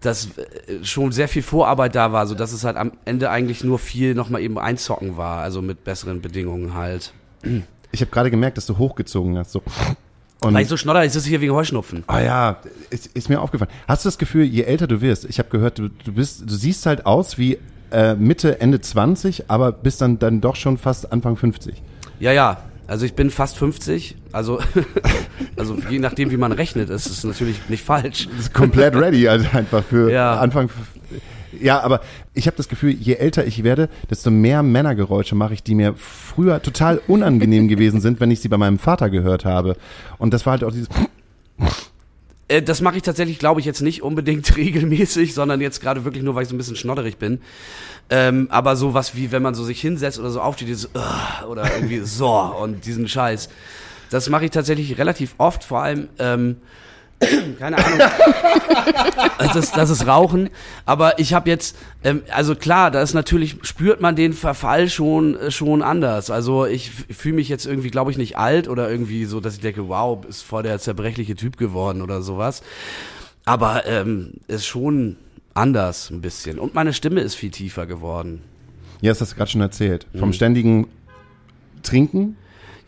dass 0.00 0.36
äh, 0.36 0.84
schon 0.84 1.12
sehr 1.12 1.28
viel 1.28 1.42
Vorarbeit 1.42 1.94
da 1.94 2.12
war, 2.12 2.26
so 2.26 2.34
dass 2.34 2.52
es 2.52 2.64
halt 2.64 2.76
am 2.76 2.92
Ende 3.04 3.30
eigentlich 3.30 3.64
nur 3.64 3.78
viel 3.78 4.14
nochmal 4.14 4.42
eben 4.42 4.58
einzocken 4.58 5.16
war, 5.16 5.42
also 5.42 5.62
mit 5.62 5.84
besseren 5.84 6.20
Bedingungen 6.20 6.74
halt. 6.74 7.12
Ich 7.90 8.00
habe 8.00 8.10
gerade 8.10 8.30
gemerkt, 8.30 8.58
dass 8.58 8.66
du 8.66 8.78
hochgezogen 8.78 9.38
hast. 9.38 9.52
So. 9.52 9.62
Und, 10.40 10.54
Weil 10.54 10.62
ich 10.62 10.68
so 10.68 10.76
schnodder, 10.76 11.04
ist 11.04 11.16
es 11.16 11.24
hier 11.26 11.40
wegen 11.40 11.52
Heuschnupfen. 11.52 12.04
ah 12.06 12.20
ja, 12.20 12.56
ist, 12.90 13.06
ist 13.08 13.28
mir 13.28 13.40
aufgefallen. 13.40 13.70
Hast 13.88 14.04
du 14.04 14.08
das 14.08 14.18
Gefühl, 14.18 14.44
je 14.44 14.62
älter 14.62 14.86
du 14.86 15.00
wirst, 15.00 15.24
ich 15.24 15.38
habe 15.40 15.48
gehört, 15.48 15.78
du, 15.78 15.88
du 15.88 16.12
bist, 16.12 16.42
du 16.48 16.54
siehst 16.54 16.86
halt 16.86 17.06
aus 17.06 17.38
wie 17.38 17.58
äh, 17.90 18.14
Mitte, 18.14 18.60
Ende 18.60 18.80
20, 18.80 19.50
aber 19.50 19.72
bist 19.72 20.00
dann, 20.00 20.18
dann 20.20 20.40
doch 20.40 20.54
schon 20.54 20.78
fast 20.78 21.10
Anfang 21.12 21.36
50. 21.36 21.82
Ja, 22.20 22.32
ja. 22.32 22.58
Also 22.86 23.04
ich 23.04 23.14
bin 23.14 23.30
fast 23.30 23.58
50, 23.58 24.16
also, 24.32 24.60
also 25.56 25.76
je 25.90 25.98
nachdem, 25.98 26.30
wie 26.30 26.36
man 26.38 26.52
rechnet, 26.52 26.88
ist 26.88 27.06
es 27.06 27.22
natürlich 27.24 27.68
nicht 27.68 27.84
falsch. 27.84 28.28
Ist 28.38 28.54
komplett 28.54 28.94
ready, 28.94 29.28
also 29.28 29.46
einfach 29.52 29.82
für 29.84 30.10
Ja. 30.10 30.38
Anfang. 30.38 30.70
Ja, 31.60 31.80
aber 31.80 32.00
ich 32.34 32.46
habe 32.46 32.56
das 32.56 32.68
Gefühl, 32.68 32.90
je 32.92 33.14
älter 33.14 33.46
ich 33.46 33.64
werde, 33.64 33.88
desto 34.10 34.30
mehr 34.30 34.62
Männergeräusche 34.62 35.34
mache 35.34 35.54
ich, 35.54 35.62
die 35.62 35.74
mir 35.74 35.94
früher 35.96 36.62
total 36.62 37.00
unangenehm 37.06 37.68
gewesen 37.68 38.00
sind, 38.00 38.20
wenn 38.20 38.30
ich 38.30 38.40
sie 38.40 38.48
bei 38.48 38.58
meinem 38.58 38.78
Vater 38.78 39.10
gehört 39.10 39.44
habe. 39.44 39.76
Und 40.18 40.34
das 40.34 40.46
war 40.46 40.52
halt 40.52 40.64
auch 40.64 40.72
dieses. 40.72 40.88
Äh, 42.48 42.62
das 42.62 42.80
mache 42.80 42.96
ich 42.96 43.02
tatsächlich, 43.02 43.38
glaube 43.38 43.60
ich, 43.60 43.66
jetzt 43.66 43.80
nicht 43.80 44.02
unbedingt 44.02 44.56
regelmäßig, 44.56 45.34
sondern 45.34 45.60
jetzt 45.60 45.80
gerade 45.80 46.04
wirklich 46.04 46.24
nur, 46.24 46.34
weil 46.34 46.42
ich 46.42 46.48
so 46.48 46.54
ein 46.54 46.58
bisschen 46.58 46.76
schnodderig 46.76 47.16
bin. 47.18 47.40
Ähm, 48.10 48.48
aber 48.50 48.76
sowas 48.76 49.14
wie, 49.14 49.32
wenn 49.32 49.42
man 49.42 49.54
so 49.54 49.64
sich 49.64 49.80
hinsetzt 49.80 50.18
oder 50.18 50.30
so 50.30 50.40
aufsteht, 50.40 50.68
dieses 50.68 50.86
uh, 50.86 51.46
oder 51.46 51.70
irgendwie 51.74 51.98
so 51.98 52.30
und 52.62 52.86
diesen 52.86 53.06
Scheiß. 53.06 53.48
Das 54.10 54.30
mache 54.30 54.46
ich 54.46 54.50
tatsächlich 54.50 54.96
relativ 54.96 55.34
oft, 55.36 55.64
vor 55.64 55.82
allem, 55.82 56.08
ähm, 56.18 56.56
keine 57.58 57.78
Ahnung. 57.78 57.98
das, 59.38 59.56
ist, 59.56 59.76
das 59.76 59.90
ist 59.90 60.06
Rauchen. 60.06 60.50
Aber 60.84 61.18
ich 61.18 61.34
habe 61.34 61.50
jetzt, 61.50 61.76
ähm, 62.04 62.22
also 62.30 62.54
klar, 62.54 62.90
da 62.90 63.02
ist 63.02 63.14
natürlich, 63.14 63.56
spürt 63.62 64.00
man 64.00 64.14
den 64.16 64.32
Verfall 64.32 64.88
schon, 64.88 65.36
äh, 65.36 65.50
schon 65.50 65.82
anders. 65.82 66.30
Also 66.30 66.66
ich 66.66 66.90
fühle 66.90 67.36
mich 67.36 67.48
jetzt 67.48 67.66
irgendwie, 67.66 67.90
glaube 67.90 68.10
ich, 68.10 68.18
nicht 68.18 68.38
alt 68.38 68.68
oder 68.68 68.90
irgendwie 68.90 69.24
so, 69.24 69.40
dass 69.40 69.54
ich 69.54 69.60
denke, 69.60 69.88
wow, 69.88 70.24
ist 70.26 70.42
voll 70.42 70.62
der 70.62 70.78
zerbrechliche 70.78 71.34
Typ 71.34 71.56
geworden 71.56 72.02
oder 72.02 72.22
sowas. 72.22 72.62
Aber 73.44 73.86
ähm, 73.86 74.34
ist 74.46 74.66
schon 74.66 75.16
anders 75.54 76.10
ein 76.10 76.20
bisschen. 76.20 76.58
Und 76.58 76.74
meine 76.74 76.92
Stimme 76.92 77.20
ist 77.20 77.34
viel 77.34 77.50
tiefer 77.50 77.86
geworden. 77.86 78.42
Ja, 79.00 79.10
das 79.10 79.20
hast 79.20 79.32
du 79.32 79.36
gerade 79.36 79.50
schon 79.50 79.60
erzählt. 79.60 80.06
Mhm. 80.12 80.18
Vom 80.18 80.32
ständigen 80.32 80.86
Trinken. 81.82 82.36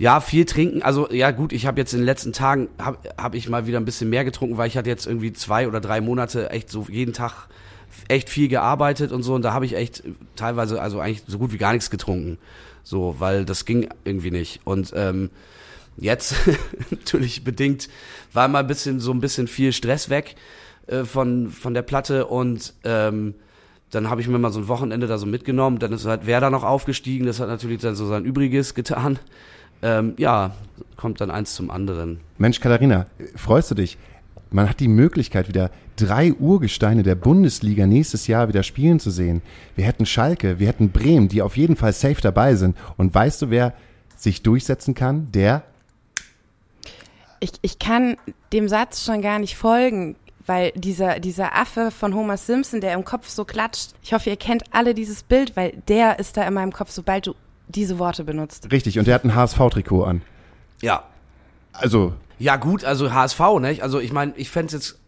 Ja, 0.01 0.21
viel 0.21 0.47
trinken. 0.47 0.81
Also 0.81 1.13
ja 1.13 1.31
gut, 1.31 1.53
ich 1.53 1.67
habe 1.67 1.79
jetzt 1.79 1.93
in 1.93 1.99
den 1.99 2.07
letzten 2.07 2.33
Tagen 2.33 2.71
habe 2.79 2.97
hab 3.19 3.35
ich 3.35 3.51
mal 3.51 3.67
wieder 3.67 3.79
ein 3.79 3.85
bisschen 3.85 4.09
mehr 4.09 4.25
getrunken, 4.25 4.57
weil 4.57 4.67
ich 4.67 4.79
hatte 4.79 4.89
jetzt 4.89 5.07
irgendwie 5.07 5.35
zwei 5.35 5.69
oder 5.69 5.79
drei 5.79 6.01
Monate 6.01 6.49
echt 6.49 6.71
so 6.71 6.87
jeden 6.89 7.13
Tag 7.13 7.49
echt 8.09 8.31
viel 8.31 8.49
gearbeitet 8.49 9.13
und 9.13 9.23
so 9.23 9.35
und 9.35 9.43
da 9.43 9.53
habe 9.53 9.67
ich 9.67 9.77
echt 9.77 10.03
teilweise 10.37 10.81
also 10.81 11.01
eigentlich 11.01 11.25
so 11.27 11.37
gut 11.37 11.53
wie 11.53 11.59
gar 11.59 11.75
nichts 11.75 11.91
getrunken, 11.91 12.39
so 12.83 13.17
weil 13.19 13.45
das 13.45 13.67
ging 13.67 13.91
irgendwie 14.05 14.31
nicht 14.31 14.61
und 14.65 14.95
ähm, 14.97 15.29
jetzt 15.99 16.35
natürlich 16.91 17.45
bedingt 17.45 17.91
war 18.33 18.49
mal 18.49 18.61
ein 18.61 18.69
bisschen 18.69 19.01
so 19.01 19.13
ein 19.13 19.21
bisschen 19.21 19.49
viel 19.49 19.71
Stress 19.75 20.09
weg 20.09 20.35
äh, 20.87 21.05
von 21.05 21.51
von 21.51 21.75
der 21.75 21.83
Platte 21.83 22.25
und 22.25 22.73
ähm, 22.85 23.35
dann 23.91 24.09
habe 24.09 24.23
ich 24.23 24.29
mir 24.29 24.39
mal 24.39 24.51
so 24.51 24.61
ein 24.61 24.69
Wochenende 24.69 25.09
da 25.09 25.19
so 25.19 25.27
mitgenommen. 25.27 25.81
Dann 25.81 25.93
ist 25.93 26.07
halt 26.07 26.25
Werder 26.25 26.51
noch 26.51 26.63
aufgestiegen. 26.63 27.27
Das 27.27 27.41
hat 27.41 27.49
natürlich 27.49 27.81
dann 27.81 27.97
so 27.97 28.07
sein 28.07 28.25
Übriges 28.25 28.75
getan. 28.75 29.19
Ähm, 29.83 30.15
ja, 30.19 30.53
kommt 30.97 31.21
dann 31.21 31.31
eins 31.31 31.55
zum 31.55 31.71
anderen. 31.71 32.21
Mensch, 32.39 32.61
Katharina, 32.61 33.07
freust 33.37 33.71
du 33.71 33.75
dich? 33.75 33.99
Man 34.51 34.69
hat 34.69 34.81
die 34.81 34.89
Möglichkeit, 34.89 35.49
wieder 35.49 35.71
drei 35.97 36.33
Urgesteine 36.33 37.03
der 37.03 37.15
Bundesliga 37.15 37.87
nächstes 37.87 38.27
Jahr 38.27 38.49
wieder 38.49 38.63
spielen 38.63 38.99
zu 38.99 39.11
sehen. 39.11 39.43
Wir 39.77 39.85
hätten 39.85 40.07
Schalke, 40.07 40.59
wir 40.59 40.67
hätten 40.67 40.91
Bremen, 40.91 41.29
die 41.29 41.43
auf 41.43 41.57
jeden 41.57 41.77
Fall 41.77 41.93
safe 41.93 42.21
dabei 42.21 42.55
sind. 42.57 42.77
Und 42.97 43.15
weißt 43.15 43.43
du, 43.43 43.51
wer 43.51 43.75
sich 44.17 44.43
durchsetzen 44.43 44.95
kann? 44.95 45.31
Der 45.33 45.63
Ich, 47.39 47.53
ich 47.63 47.79
kann 47.79 48.17
dem 48.53 48.69
Satz 48.69 49.05
schon 49.05 49.23
gar 49.23 49.39
nicht 49.39 49.57
folgen, 49.57 50.17
weil 50.47 50.73
dieser, 50.73 51.21
dieser 51.21 51.57
Affe 51.57 51.91
von 51.91 52.15
Homer 52.15 52.37
Simpson, 52.37 52.81
der 52.81 52.95
im 52.95 53.05
Kopf 53.05 53.29
so 53.29 53.45
klatscht, 53.45 53.93
ich 54.03 54.13
hoffe, 54.13 54.31
ihr 54.31 54.37
kennt 54.37 54.65
alle 54.73 54.95
dieses 54.95 55.23
Bild, 55.23 55.55
weil 55.55 55.81
der 55.87 56.19
ist 56.19 56.37
da 56.37 56.43
in 56.47 56.55
meinem 56.55 56.73
Kopf, 56.73 56.91
sobald 56.91 57.29
du 57.29 57.35
diese 57.71 57.99
Worte 57.99 58.25
benutzt. 58.25 58.71
richtig 58.73 58.99
und 58.99 59.07
der 59.07 59.15
hat 59.15 59.25
ein 59.25 59.35
HSV-Trikot 59.35 60.05
an. 60.05 60.23
Ja. 60.83 61.05
Also 61.73 62.15
Ja, 62.39 62.57
gut, 62.57 62.85
also 62.85 63.13
HSV, 63.13 63.41
ne? 63.61 63.79
Also 63.81 64.01
ich 64.01 64.13
meine, 64.13 64.33
ich 64.37 64.51
fänd's 64.51 64.73
jetzt 64.73 64.99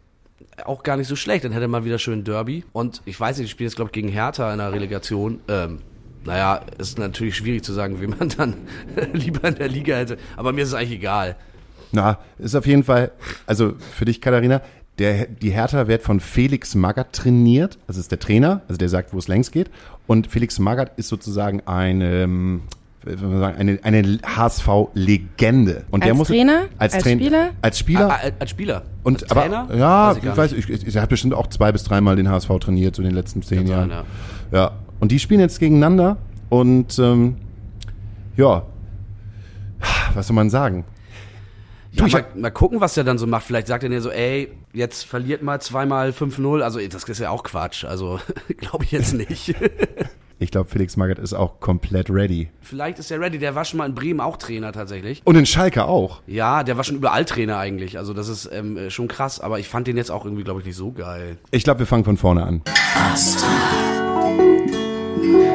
auch 0.64 0.82
gar 0.82 0.96
nicht 0.96 1.08
so 1.08 1.16
schlecht. 1.16 1.44
Dann 1.44 1.52
hätte 1.52 1.68
man 1.68 1.84
wieder 1.84 1.98
schön 1.98 2.24
Derby. 2.24 2.64
Und 2.72 3.02
ich 3.04 3.18
weiß 3.18 3.38
nicht, 3.38 3.46
ich 3.46 3.50
spiele 3.50 3.68
jetzt, 3.68 3.76
glaube 3.76 3.88
ich, 3.88 3.92
gegen 3.92 4.08
Hertha 4.08 4.52
in 4.52 4.58
der 4.58 4.72
Relegation. 4.72 5.40
Ähm, 5.48 5.78
naja, 6.24 6.60
ist 6.78 6.98
natürlich 6.98 7.36
schwierig 7.36 7.64
zu 7.64 7.72
sagen, 7.72 8.00
wie 8.00 8.06
man 8.06 8.28
dann 8.28 8.54
lieber 9.12 9.48
in 9.48 9.54
der 9.56 9.68
Liga 9.68 9.96
hätte. 9.96 10.18
Aber 10.36 10.52
mir 10.52 10.62
ist 10.62 10.68
es 10.68 10.74
eigentlich 10.74 10.98
egal. 10.98 11.36
Na, 11.90 12.18
ist 12.38 12.54
auf 12.54 12.66
jeden 12.66 12.84
Fall, 12.84 13.12
also 13.46 13.74
für 13.94 14.04
dich, 14.04 14.20
Katharina, 14.20 14.62
der, 14.98 15.26
die 15.26 15.50
Hertha 15.50 15.88
wird 15.88 16.02
von 16.02 16.20
Felix 16.20 16.74
Magath 16.74 17.12
trainiert. 17.12 17.78
Das 17.86 17.96
ist 17.96 18.10
der 18.10 18.18
Trainer, 18.18 18.62
also 18.68 18.78
der 18.78 18.88
sagt, 18.88 19.12
wo 19.12 19.18
es 19.18 19.28
längs 19.28 19.50
geht. 19.50 19.70
Und 20.06 20.26
Felix 20.26 20.58
Magath 20.58 20.92
ist 20.96 21.08
sozusagen 21.08 21.62
eine, 21.66 22.22
ähm, 22.22 22.62
wie 23.04 23.16
soll 23.16 23.28
man 23.30 23.40
sagen, 23.40 23.58
eine, 23.58 23.78
eine 23.82 24.18
HSV-Legende. 24.24 25.84
Und 25.90 26.04
der 26.04 26.10
Als 26.10 26.18
muss, 26.18 26.28
Trainer? 26.28 26.62
Als, 26.78 26.94
Als 26.94 27.02
Trainer? 27.04 27.20
Spieler? 27.20 27.50
Als 27.62 27.78
Spieler. 27.78 28.10
Ah, 28.10 28.18
ah, 28.22 28.30
als 28.38 28.50
Spieler. 28.50 28.82
und 29.02 29.22
als 29.22 29.30
aber, 29.30 29.40
Trainer? 29.42 29.68
ja, 29.74 30.08
Weiß 30.10 30.18
ich, 30.22 30.36
weiß, 30.36 30.52
ich, 30.52 30.86
ich, 30.88 30.96
er 30.96 31.02
hat 31.02 31.08
bestimmt 31.08 31.34
auch 31.34 31.46
zwei 31.48 31.72
bis 31.72 31.84
dreimal 31.84 32.16
den 32.16 32.28
HSV 32.28 32.50
trainiert, 32.60 32.94
so 32.96 33.02
in 33.02 33.08
den 33.08 33.14
letzten 33.14 33.42
zehn 33.42 33.66
Jahren. 33.66 33.90
sein, 33.90 34.04
Ja. 34.52 34.72
Und 35.00 35.10
die 35.10 35.18
spielen 35.18 35.40
jetzt 35.40 35.58
gegeneinander 35.58 36.16
und 36.48 36.98
ähm, 36.98 37.36
ja, 38.36 38.62
was 40.14 40.26
soll 40.28 40.36
man 40.36 40.48
sagen? 40.50 40.84
Ja, 41.92 42.02
Du, 42.02 42.06
ich 42.06 42.12
mal, 42.14 42.24
mal 42.34 42.50
gucken, 42.50 42.80
was 42.80 42.94
der 42.94 43.04
dann 43.04 43.18
so 43.18 43.26
macht. 43.26 43.44
Vielleicht 43.44 43.66
sagt 43.66 43.84
er 43.84 43.90
dir 43.90 44.00
so, 44.00 44.10
ey, 44.10 44.50
jetzt 44.72 45.04
verliert 45.04 45.42
mal 45.42 45.60
zweimal 45.60 46.10
5-0. 46.10 46.62
Also 46.62 46.80
das 46.80 47.04
ist 47.04 47.18
ja 47.20 47.30
auch 47.30 47.42
Quatsch. 47.42 47.84
Also 47.84 48.18
glaube 48.58 48.84
ich 48.84 48.92
jetzt 48.92 49.14
nicht. 49.14 49.54
Ich 50.38 50.50
glaube, 50.50 50.68
Felix 50.68 50.96
Magath 50.96 51.20
ist 51.20 51.34
auch 51.34 51.60
komplett 51.60 52.10
ready. 52.10 52.50
Vielleicht 52.60 52.98
ist 52.98 53.12
er 53.12 53.20
ready. 53.20 53.38
Der 53.38 53.54
war 53.54 53.64
schon 53.64 53.78
mal 53.78 53.86
in 53.88 53.94
Bremen 53.94 54.18
auch 54.18 54.36
Trainer 54.36 54.72
tatsächlich. 54.72 55.22
Und 55.24 55.36
in 55.36 55.46
Schalke 55.46 55.84
auch. 55.84 56.20
Ja, 56.26 56.64
der 56.64 56.76
war 56.76 56.82
schon 56.82 56.96
überall 56.96 57.24
Trainer 57.24 57.58
eigentlich. 57.58 57.96
Also 57.96 58.12
das 58.12 58.26
ist 58.26 58.50
ähm, 58.52 58.90
schon 58.90 59.06
krass. 59.06 59.38
Aber 59.38 59.60
ich 59.60 59.68
fand 59.68 59.86
den 59.86 59.96
jetzt 59.96 60.10
auch 60.10 60.24
irgendwie, 60.24 60.42
glaube 60.42 60.58
ich, 60.58 60.66
nicht 60.66 60.74
so 60.74 60.90
geil. 60.90 61.36
Ich 61.52 61.62
glaube, 61.62 61.78
wir 61.78 61.86
fangen 61.86 62.02
von 62.02 62.16
vorne 62.16 62.42
an. 62.42 62.62
Asta. 63.12 63.46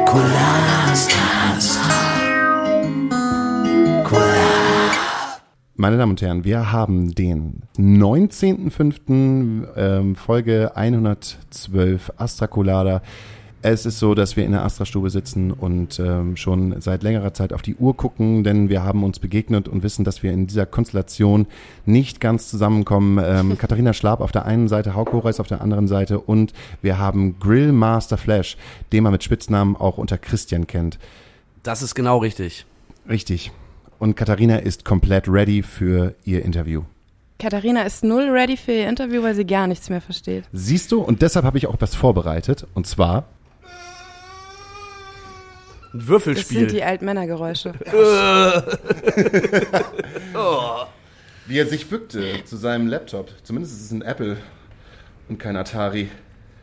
Colada 0.06 0.90
Asta. 0.90 1.18
Asta. 1.58 1.87
Meine 5.80 5.98
Damen 5.98 6.14
und 6.14 6.22
Herren, 6.24 6.44
wir 6.44 6.72
haben 6.72 7.14
den 7.14 7.62
19.05. 7.78 9.68
Ähm, 9.76 10.16
Folge 10.16 10.76
112 10.76 12.14
Astra 12.18 12.48
Colada. 12.48 13.04
Es 13.62 13.86
ist 13.86 14.00
so, 14.00 14.16
dass 14.16 14.36
wir 14.36 14.44
in 14.44 14.54
der 14.54 14.64
Astra-Stube 14.64 15.12
sitzen 15.12 15.52
und 15.52 16.00
ähm, 16.00 16.36
schon 16.36 16.82
seit 16.82 17.04
längerer 17.04 17.36
Zeit 17.36 17.54
auf 17.54 17.62
die 17.62 17.76
Uhr 17.76 17.96
gucken, 17.96 18.44
denn 18.44 18.70
wir 18.70 18.82
haben 18.82 19.04
uns 19.04 19.20
begegnet 19.20 19.68
und 19.68 19.84
wissen, 19.84 20.04
dass 20.04 20.24
wir 20.24 20.34
in 20.34 20.48
dieser 20.48 20.66
Konstellation 20.66 21.46
nicht 21.86 22.20
ganz 22.20 22.50
zusammenkommen. 22.50 23.24
Ähm, 23.24 23.56
Katharina 23.60 23.94
Schlab 23.94 24.20
auf 24.22 24.32
der 24.32 24.48
einen 24.48 24.68
Seite, 24.68 24.96
Hauke 24.96 25.14
Horeis 25.14 25.40
auf 25.40 25.48
der 25.48 25.62
anderen 25.62 25.88
Seite 25.88 26.20
und 26.20 26.54
wir 26.82 26.98
haben 26.98 27.38
Grillmaster 27.40 28.18
Flash, 28.18 28.58
den 28.92 29.04
man 29.04 29.12
mit 29.12 29.24
Spitznamen 29.24 29.76
auch 29.76 30.00
unter 30.00 30.18
Christian 30.18 30.66
kennt. 30.66 30.98
Das 31.62 31.84
ist 31.84 31.94
genau 31.94 32.18
richtig. 32.18 32.66
Richtig. 33.08 33.52
Und 34.00 34.16
Katharina 34.16 34.58
ist 34.58 34.86
komplett 34.86 35.28
ready 35.28 35.64
für 35.64 36.14
ihr 36.24 36.46
Interview. 36.46 36.84
Katharina 37.40 37.84
ist 37.84 38.04
null 38.04 38.30
ready 38.30 38.58
für 38.58 38.72
ihr 38.72 38.90
Interview, 38.90 39.22
weil 39.24 39.36
sie 39.36 39.46
gar 39.46 39.68
nichts 39.68 39.90
mehr 39.90 40.02
versteht. 40.02 40.46
Siehst 40.54 40.92
du, 40.92 41.02
und 41.02 41.22
deshalb 41.22 41.46
habe 41.46 41.58
ich 41.58 41.68
auch 41.68 41.76
was 41.80 41.96
vorbereitet. 41.96 42.66
Und 42.74 42.88
zwar, 42.88 43.26
Ein 45.94 45.94
Das 45.94 46.02
sind 46.02 46.08
Würfelspiel. 46.08 46.68
die 46.68 46.84
Altmännergeräusche. 46.84 47.74
wie 51.48 51.58
er 51.58 51.66
sich 51.66 51.90
bückte 51.90 52.44
zu 52.44 52.58
seinem 52.58 52.88
Laptop. 52.88 53.32
Zumindest 53.44 53.78
ist 53.78 53.86
es 53.86 53.92
ein 53.92 54.02
Apple 54.02 54.38
und 55.30 55.40
kein 55.40 55.56
Atari. 55.56 56.10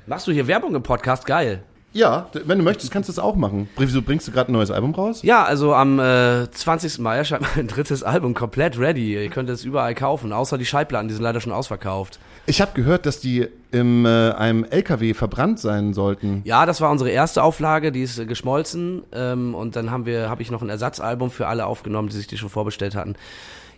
Machst 0.07 0.27
du 0.27 0.33
hier 0.33 0.47
Werbung 0.47 0.75
im 0.75 0.83
Podcast? 0.83 1.25
Geil. 1.27 1.63
Ja, 1.95 2.29
wenn 2.33 2.59
du 2.59 2.65
möchtest, 2.65 2.93
kannst 2.93 3.09
du 3.09 3.13
es 3.13 3.21
auch 3.21 3.37
machen. 3.37 3.69
Wieso 3.77 4.03
bringst 4.03 4.27
du 4.27 4.33
gerade 4.33 4.51
ein 4.51 4.53
neues 4.53 4.73
Album 4.73 4.93
raus? 4.95 5.23
Ja, 5.23 5.45
also 5.45 5.73
am 5.75 6.01
äh, 6.01 6.51
20. 6.51 6.99
Mai 6.99 7.19
erscheint 7.19 7.47
mein 7.57 7.69
drittes 7.69 8.03
Album 8.03 8.35
komplett 8.35 8.79
ready. 8.79 9.15
Ihr 9.15 9.31
könnt 9.31 9.49
es 9.49 9.65
überall 9.65 9.95
kaufen, 9.95 10.33
außer 10.33 10.59
die 10.59 10.67
Schallplatten, 10.67 11.07
die 11.07 11.15
sind 11.15 11.23
leider 11.23 11.41
schon 11.41 11.53
ausverkauft. 11.53 12.19
Ich 12.47 12.61
habe 12.61 12.73
gehört, 12.75 13.07
dass 13.07 13.21
die 13.21 13.47
in 13.71 14.05
äh, 14.05 14.33
einem 14.33 14.65
LKW 14.65 15.15
verbrannt 15.15 15.61
sein 15.61 15.95
sollten. 15.95 16.43
Ja, 16.45 16.67
das 16.67 16.81
war 16.81 16.91
unsere 16.91 17.11
erste 17.11 17.45
Auflage, 17.45 17.93
die 17.93 18.03
ist 18.03 18.19
äh, 18.19 18.27
geschmolzen 18.27 19.05
ähm, 19.13 19.55
und 19.55 19.77
dann 19.77 19.93
haben 19.93 20.05
wir, 20.05 20.29
habe 20.29 20.43
ich 20.43 20.51
noch 20.51 20.63
ein 20.63 20.69
Ersatzalbum 20.69 21.31
für 21.31 21.47
alle 21.47 21.65
aufgenommen, 21.67 22.09
die 22.09 22.17
sich 22.17 22.27
die 22.27 22.39
schon 22.39 22.51
vorbestellt 22.51 22.97
hatten. 22.97 23.15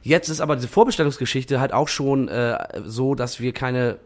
Jetzt 0.02 0.30
ist 0.30 0.40
aber 0.40 0.56
diese 0.56 0.68
Vorbestellungsgeschichte 0.68 1.60
halt 1.60 1.74
auch 1.74 1.88
schon 1.88 2.28
äh, 2.28 2.56
so, 2.84 3.14
dass 3.14 3.40
wir 3.40 3.52
keine 3.52 3.98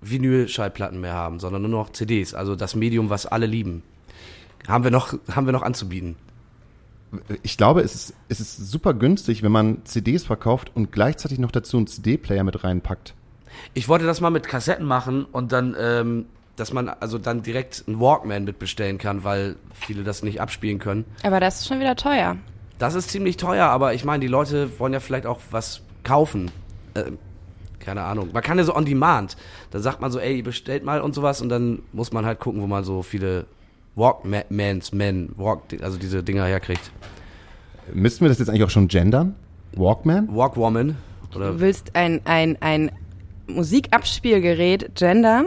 Vinyl-Schallplatten 0.00 1.00
mehr 1.00 1.14
haben, 1.14 1.40
sondern 1.40 1.62
nur 1.62 1.70
noch 1.70 1.92
CDs, 1.92 2.34
also 2.34 2.56
das 2.56 2.74
Medium, 2.74 3.10
was 3.10 3.26
alle 3.26 3.46
lieben. 3.46 3.82
Haben 4.66 4.84
wir 4.84 4.90
noch, 4.90 5.14
haben 5.30 5.46
wir 5.46 5.52
noch 5.52 5.62
anzubieten. 5.62 6.16
Ich 7.42 7.56
glaube, 7.56 7.80
es 7.80 7.94
ist, 7.94 8.14
es 8.28 8.40
ist 8.40 8.70
super 8.70 8.92
günstig, 8.92 9.42
wenn 9.42 9.52
man 9.52 9.84
CDs 9.84 10.24
verkauft 10.24 10.72
und 10.74 10.92
gleichzeitig 10.92 11.38
noch 11.38 11.50
dazu 11.50 11.78
einen 11.78 11.86
CD-Player 11.86 12.44
mit 12.44 12.64
reinpackt. 12.64 13.14
Ich 13.74 13.88
wollte 13.88 14.04
das 14.04 14.20
mal 14.20 14.30
mit 14.30 14.46
Kassetten 14.46 14.84
machen 14.84 15.24
und 15.24 15.52
dann, 15.52 15.74
ähm, 15.78 16.26
dass 16.56 16.72
man 16.72 16.88
also 16.88 17.18
dann 17.18 17.42
direkt 17.42 17.84
einen 17.86 17.98
Walkman 17.98 18.44
mitbestellen 18.44 18.98
kann, 18.98 19.24
weil 19.24 19.56
viele 19.72 20.04
das 20.04 20.22
nicht 20.22 20.40
abspielen 20.40 20.78
können. 20.78 21.06
Aber 21.22 21.40
das 21.40 21.60
ist 21.60 21.68
schon 21.68 21.80
wieder 21.80 21.96
teuer. 21.96 22.36
Das 22.78 22.94
ist 22.94 23.10
ziemlich 23.10 23.38
teuer, 23.38 23.66
aber 23.66 23.94
ich 23.94 24.04
meine, 24.04 24.20
die 24.20 24.28
Leute 24.28 24.78
wollen 24.78 24.92
ja 24.92 25.00
vielleicht 25.00 25.26
auch 25.26 25.40
was 25.50 25.80
kaufen. 26.04 26.50
Äh, 26.94 27.12
keine 27.88 28.02
Ahnung. 28.02 28.30
Man 28.32 28.42
kann 28.42 28.58
ja 28.58 28.64
so 28.64 28.74
on 28.74 28.84
demand. 28.84 29.36
Dann 29.70 29.82
sagt 29.82 30.00
man 30.00 30.10
so, 30.10 30.18
ey, 30.18 30.42
bestellt 30.42 30.84
mal 30.84 31.00
und 31.00 31.14
sowas 31.14 31.40
und 31.40 31.48
dann 31.48 31.82
muss 31.92 32.12
man 32.12 32.24
halt 32.24 32.38
gucken, 32.38 32.62
wo 32.62 32.66
man 32.66 32.84
so 32.84 33.02
viele 33.02 33.46
Walkmans, 33.96 34.92
Men, 34.92 35.30
Walk, 35.36 35.62
also 35.82 35.98
diese 35.98 36.22
Dinger 36.22 36.44
herkriegt. 36.44 36.90
Müssten 37.92 38.24
wir 38.24 38.28
das 38.28 38.38
jetzt 38.38 38.48
eigentlich 38.48 38.64
auch 38.64 38.70
schon 38.70 38.88
gendern? 38.88 39.34
Walkman? 39.74 40.28
Walkwoman 40.34 40.96
Du 41.30 41.38
oder 41.38 41.60
willst 41.60 41.94
ein, 41.94 42.20
ein, 42.24 42.56
ein 42.60 42.90
Musikabspielgerät 43.46 44.94
gendern? 44.94 45.46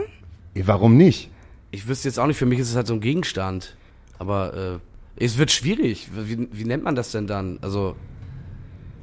Warum 0.54 0.96
nicht? 0.96 1.32
ich 1.72 1.88
wüsste 1.88 2.08
jetzt 2.08 2.18
auch 2.18 2.26
nicht, 2.26 2.36
für 2.36 2.46
mich 2.46 2.60
ist 2.60 2.70
es 2.70 2.76
halt 2.76 2.86
so 2.86 2.94
ein 2.94 3.00
Gegenstand. 3.00 3.74
Aber 4.18 4.78
äh, 5.18 5.24
es 5.24 5.38
wird 5.38 5.50
schwierig. 5.50 6.08
Wie, 6.14 6.46
wie 6.52 6.64
nennt 6.64 6.84
man 6.84 6.94
das 6.94 7.10
denn 7.10 7.26
dann? 7.26 7.58
Also, 7.62 7.96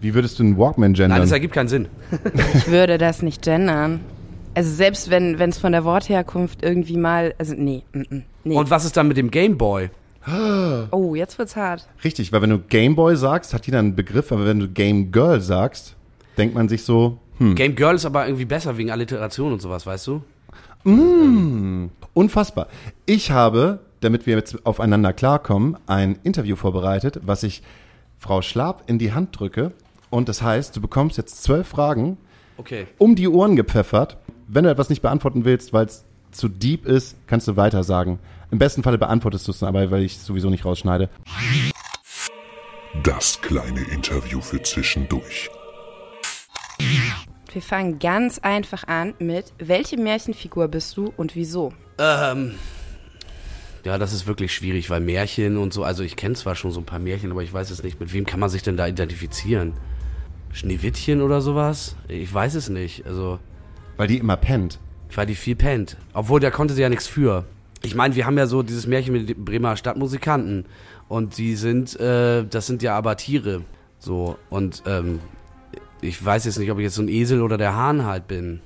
Wie 0.02 0.14
würdest 0.14 0.40
du 0.40 0.44
einen 0.44 0.58
Walkman 0.58 0.94
gendern? 0.94 1.12
nein, 1.12 1.22
das 1.22 1.32
ergibt 1.32 1.54
keinen 1.54 1.68
Sinn. 1.68 1.88
Ich 2.54 2.68
würde 2.70 2.98
das 2.98 3.22
nicht 3.22 3.42
gendern. 3.42 4.02
Also 4.56 4.72
selbst 4.72 5.10
wenn 5.10 5.40
es 5.40 5.58
von 5.58 5.72
der 5.72 5.86
Wortherkunft 5.86 6.64
irgendwie 6.64 6.98
mal, 6.98 7.34
also 7.38 7.54
nee, 7.56 7.84
mm, 7.94 8.00
mm, 8.00 8.24
nee. 8.44 8.56
Und 8.56 8.70
was 8.70 8.86
ist 8.86 8.98
dann 8.98 9.08
mit 9.08 9.18
dem 9.18 9.32
Gameboy? 9.32 9.90
oh, 10.92 11.16
jetzt 11.16 11.38
wird's 11.38 11.56
hart. 11.56 11.88
Richtig, 12.04 12.32
weil 12.32 12.42
wenn 12.42 12.50
du 12.50 12.60
Gameboy 12.60 13.16
sagst, 13.16 13.54
hat 13.54 13.66
jeder 13.66 13.80
einen 13.80 13.96
Begriff, 13.96 14.32
aber 14.32 14.46
wenn 14.46 14.60
du 14.60 14.68
Game 14.68 15.12
Girl 15.12 15.42
sagst, 15.42 15.96
denkt 16.38 16.56
man 16.56 16.68
sich 16.68 16.84
so, 16.84 17.20
hm, 17.38 17.56
Game 17.56 17.76
Girl 17.76 17.96
ist 17.96 18.06
aber 18.06 18.26
irgendwie 18.26 18.46
besser 18.46 18.78
wegen 18.78 18.92
Alliteration 18.92 19.54
und 19.54 19.62
sowas, 19.62 19.86
weißt 19.86 20.08
du? 20.08 20.22
unfassbar. 22.14 22.68
Ich 23.06 23.32
habe, 23.32 23.80
damit 24.00 24.26
wir 24.26 24.36
jetzt 24.36 24.66
aufeinander 24.66 25.14
klarkommen, 25.14 25.78
ein 25.88 26.20
Interview 26.24 26.56
vorbereitet, 26.56 27.20
was 27.24 27.44
ich 27.44 27.62
Frau 28.18 28.42
Schlab 28.42 28.84
in 28.88 28.98
die 28.98 29.14
Hand 29.14 29.38
drücke. 29.40 29.72
Und 30.10 30.30
das 30.30 30.42
heißt, 30.42 30.76
du 30.76 30.82
bekommst 30.82 31.18
jetzt 31.18 31.44
zwölf 31.44 31.68
Fragen 31.68 32.18
Okay. 32.58 32.88
um 32.98 33.16
die 33.16 33.28
Ohren 33.28 33.56
gepfeffert. 33.56 34.18
Wenn 34.48 34.64
du 34.64 34.70
etwas 34.72 34.90
nicht 34.90 35.02
beantworten 35.02 35.46
willst, 35.46 35.72
weil 35.74 35.86
es 35.86 36.06
zu 36.32 36.48
deep 36.48 36.86
ist, 36.86 37.16
kannst 37.28 37.48
du 37.48 37.56
weiter 37.56 37.84
sagen. 37.84 38.20
Im 38.52 38.58
besten 38.60 38.82
Falle 38.84 38.98
beantwortest 38.98 39.48
du 39.48 39.52
es 39.52 39.62
aber, 39.64 39.92
weil 39.92 40.04
ich 40.04 40.16
es 40.16 40.26
sowieso 40.26 40.50
nicht 40.50 40.66
rausschneide. 40.66 41.10
Das 43.04 43.40
kleine 43.42 43.82
Interview 43.82 44.42
für 44.42 44.62
zwischendurch. 44.64 45.50
Wir 47.52 47.62
fangen 47.62 48.00
ganz 48.00 48.40
einfach 48.40 48.88
an 48.88 49.14
mit, 49.20 49.54
welche 49.60 49.98
Märchenfigur 49.98 50.68
bist 50.68 50.98
du 50.98 51.14
und 51.18 51.36
wieso? 51.36 51.74
Ähm, 51.98 52.56
ja, 53.84 53.98
das 53.98 54.14
ist 54.14 54.28
wirklich 54.28 54.54
schwierig, 54.54 54.90
weil 54.90 55.00
Märchen 55.02 55.58
und 55.58 55.74
so, 55.74 55.84
also 55.84 56.04
ich 56.04 56.16
kenne 56.16 56.36
zwar 56.36 56.56
schon 56.56 56.72
so 56.72 56.80
ein 56.80 56.86
paar 56.86 57.00
Märchen, 57.00 57.32
aber 57.32 57.42
ich 57.44 57.52
weiß 57.54 57.70
es 57.72 57.84
nicht, 57.84 58.00
mit 58.00 58.14
wem 58.14 58.26
kann 58.26 58.40
man 58.40 58.50
sich 58.50 58.62
denn 58.64 58.78
da 58.78 58.88
identifizieren? 58.88 59.74
Schneewittchen 60.52 61.22
oder 61.22 61.42
sowas? 61.42 61.96
Ich 62.08 62.34
weiß 62.34 62.56
es 62.56 62.70
nicht. 62.70 63.06
Also, 63.06 63.40
Weil 63.98 64.08
die 64.08 64.18
immer 64.18 64.38
pennt. 64.38 64.80
weil 65.16 65.26
die 65.26 65.36
viel 65.36 65.56
pennt. 65.56 65.98
Obwohl, 66.14 66.40
da 66.40 66.52
konnte 66.52 66.74
sie 66.74 66.82
ja 66.82 66.90
nichts 66.90 67.08
für. 67.08 67.46
Ich 67.82 67.96
meine, 67.96 68.16
wir 68.16 68.26
haben 68.26 68.38
ja 68.38 68.46
so 68.48 68.62
dieses 68.64 68.88
Märchen 68.88 69.14
mit 69.14 69.30
den 69.30 69.46
Bremer 69.46 69.76
Stadtmusikanten. 69.78 70.66
Und 71.08 71.38
die 71.38 71.56
sind, 71.56 72.00
äh, 72.00 72.46
das 72.46 72.68
sind 72.68 72.84
ja 72.84 72.96
aber 72.96 73.16
Tiere. 73.18 73.62
So, 74.00 74.38
und 74.50 74.84
ähm, 74.86 75.20
ich 76.02 76.24
weiß 76.24 76.46
jetzt 76.46 76.60
nicht, 76.60 76.72
ob 76.72 76.78
ich 76.78 76.84
jetzt 76.84 76.96
so 76.96 77.02
ein 77.02 77.10
Esel 77.10 77.42
oder 77.42 77.58
der 77.58 77.76
Hahn 77.76 78.06
halt 78.06 78.28
bin. 78.28 78.62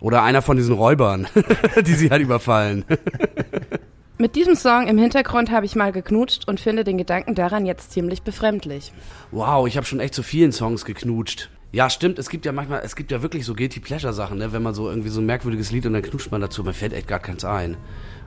Oder 0.00 0.22
einer 0.22 0.42
von 0.42 0.56
diesen 0.56 0.74
Räubern, 0.74 1.26
die 1.86 1.94
sie 1.94 2.10
halt 2.10 2.22
überfallen. 2.22 2.84
Mit 4.20 4.34
diesem 4.34 4.56
Song 4.56 4.88
im 4.88 4.98
Hintergrund 4.98 5.52
habe 5.52 5.64
ich 5.64 5.76
mal 5.76 5.92
geknutscht 5.92 6.48
und 6.48 6.58
finde 6.58 6.82
den 6.82 6.98
Gedanken 6.98 7.36
daran 7.36 7.64
jetzt 7.64 7.92
ziemlich 7.92 8.22
befremdlich. 8.22 8.92
Wow, 9.30 9.68
ich 9.68 9.76
habe 9.76 9.86
schon 9.86 10.00
echt 10.00 10.12
zu 10.12 10.24
vielen 10.24 10.50
Songs 10.50 10.84
geknutscht. 10.84 11.50
Ja, 11.70 11.88
stimmt, 11.88 12.18
es 12.18 12.28
gibt 12.28 12.44
ja 12.44 12.50
manchmal, 12.50 12.80
es 12.82 12.96
gibt 12.96 13.12
ja 13.12 13.22
wirklich 13.22 13.46
so 13.46 13.54
Guilty 13.54 13.78
Pleasure 13.78 14.12
Sachen, 14.12 14.38
ne? 14.38 14.52
wenn 14.52 14.62
man 14.62 14.74
so 14.74 14.88
irgendwie 14.88 15.10
so 15.10 15.20
ein 15.20 15.26
merkwürdiges 15.26 15.70
Lied 15.70 15.86
und 15.86 15.92
dann 15.92 16.02
knutscht 16.02 16.32
man 16.32 16.40
dazu, 16.40 16.64
mir 16.64 16.72
fällt 16.72 16.94
echt 16.94 17.06
gar 17.06 17.20
keins 17.20 17.44
ein. 17.44 17.76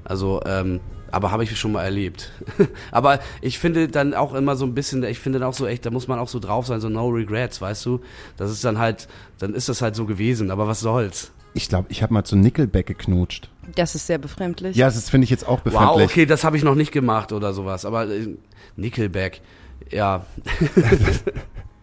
Also, 0.06 0.40
ähm, 0.46 0.80
aber 1.12 1.32
habe 1.32 1.44
ich 1.44 1.60
schon 1.60 1.74
mal 1.74 1.84
erlebt. 1.84 2.32
aber 2.92 3.20
ich 3.42 3.60
finde 3.60 3.90
dann 3.90 4.14
auch 4.14 4.34
immer 4.34 4.56
so 4.56 4.66
ein 4.66 4.74
bisschen, 4.74 5.04
ich 5.04 5.20
finde 5.20 5.40
dann 5.40 5.50
auch 5.50 5.54
so 5.54 5.68
echt, 5.68 5.86
da 5.86 5.92
muss 5.92 6.08
man 6.08 6.20
auch 6.20 6.30
so 6.30 6.40
drauf 6.40 6.68
sein, 6.68 6.80
so 6.80 6.88
no 6.88 7.10
regrets, 7.10 7.60
weißt 7.60 7.86
du? 7.86 8.00
Das 8.38 8.50
ist 8.50 8.64
dann 8.64 8.80
halt, 8.80 9.10
dann 9.40 9.54
ist 9.54 9.68
das 9.68 9.82
halt 9.82 9.98
so 9.98 10.06
gewesen, 10.06 10.52
aber 10.52 10.68
was 10.68 10.80
soll's? 10.80 11.34
Ich 11.54 11.68
glaube, 11.70 11.88
ich 11.90 12.02
habe 12.02 12.14
mal 12.14 12.24
zu 12.24 12.36
Nickelback 12.36 12.88
geknutscht. 12.88 13.50
Das 13.76 13.96
ist 13.96 14.08
sehr 14.08 14.18
befremdlich. 14.18 14.76
Ja, 14.76 14.88
das 14.88 15.10
finde 15.10 15.26
ich 15.26 15.30
jetzt 15.30 15.48
auch 15.48 15.60
befremdlich. 15.62 15.90
Wow, 16.06 16.10
okay, 16.12 16.26
das 16.26 16.44
habe 16.44 16.58
ich 16.58 16.64
noch 16.64 16.76
nicht 16.76 16.92
gemacht 16.92 17.32
oder 17.34 17.54
sowas, 17.54 17.86
aber 17.86 18.08
äh, 18.08 18.36
Nickelback, 18.76 19.42
ja, 19.90 20.26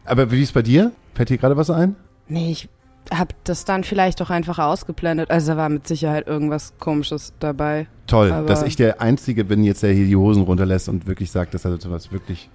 Aber 0.08 0.30
wie 0.30 0.42
ist 0.42 0.54
bei 0.54 0.62
dir? 0.62 0.92
Fällt 1.14 1.28
dir 1.28 1.36
gerade 1.38 1.56
was 1.56 1.68
ein? 1.70 1.94
Nee, 2.28 2.50
ich 2.50 2.68
habe 3.12 3.34
das 3.44 3.64
dann 3.64 3.84
vielleicht 3.84 4.20
doch 4.20 4.30
einfach 4.30 4.58
ausgeblendet. 4.58 5.30
Also 5.30 5.52
da 5.52 5.56
war 5.58 5.68
mit 5.68 5.86
Sicherheit 5.86 6.26
irgendwas 6.26 6.74
Komisches 6.78 7.32
dabei. 7.40 7.86
Toll, 8.06 8.32
Aber- 8.32 8.46
dass 8.46 8.62
ich 8.62 8.76
der 8.76 9.00
Einzige 9.02 9.44
bin 9.44 9.64
jetzt, 9.64 9.82
der 9.82 9.92
hier 9.92 10.06
die 10.06 10.16
Hosen 10.16 10.42
runterlässt 10.42 10.88
und 10.88 11.06
wirklich 11.06 11.30
sagt, 11.30 11.54
dass 11.54 11.64
er 11.64 11.78
sowas 11.80 12.10
wirklich 12.10 12.48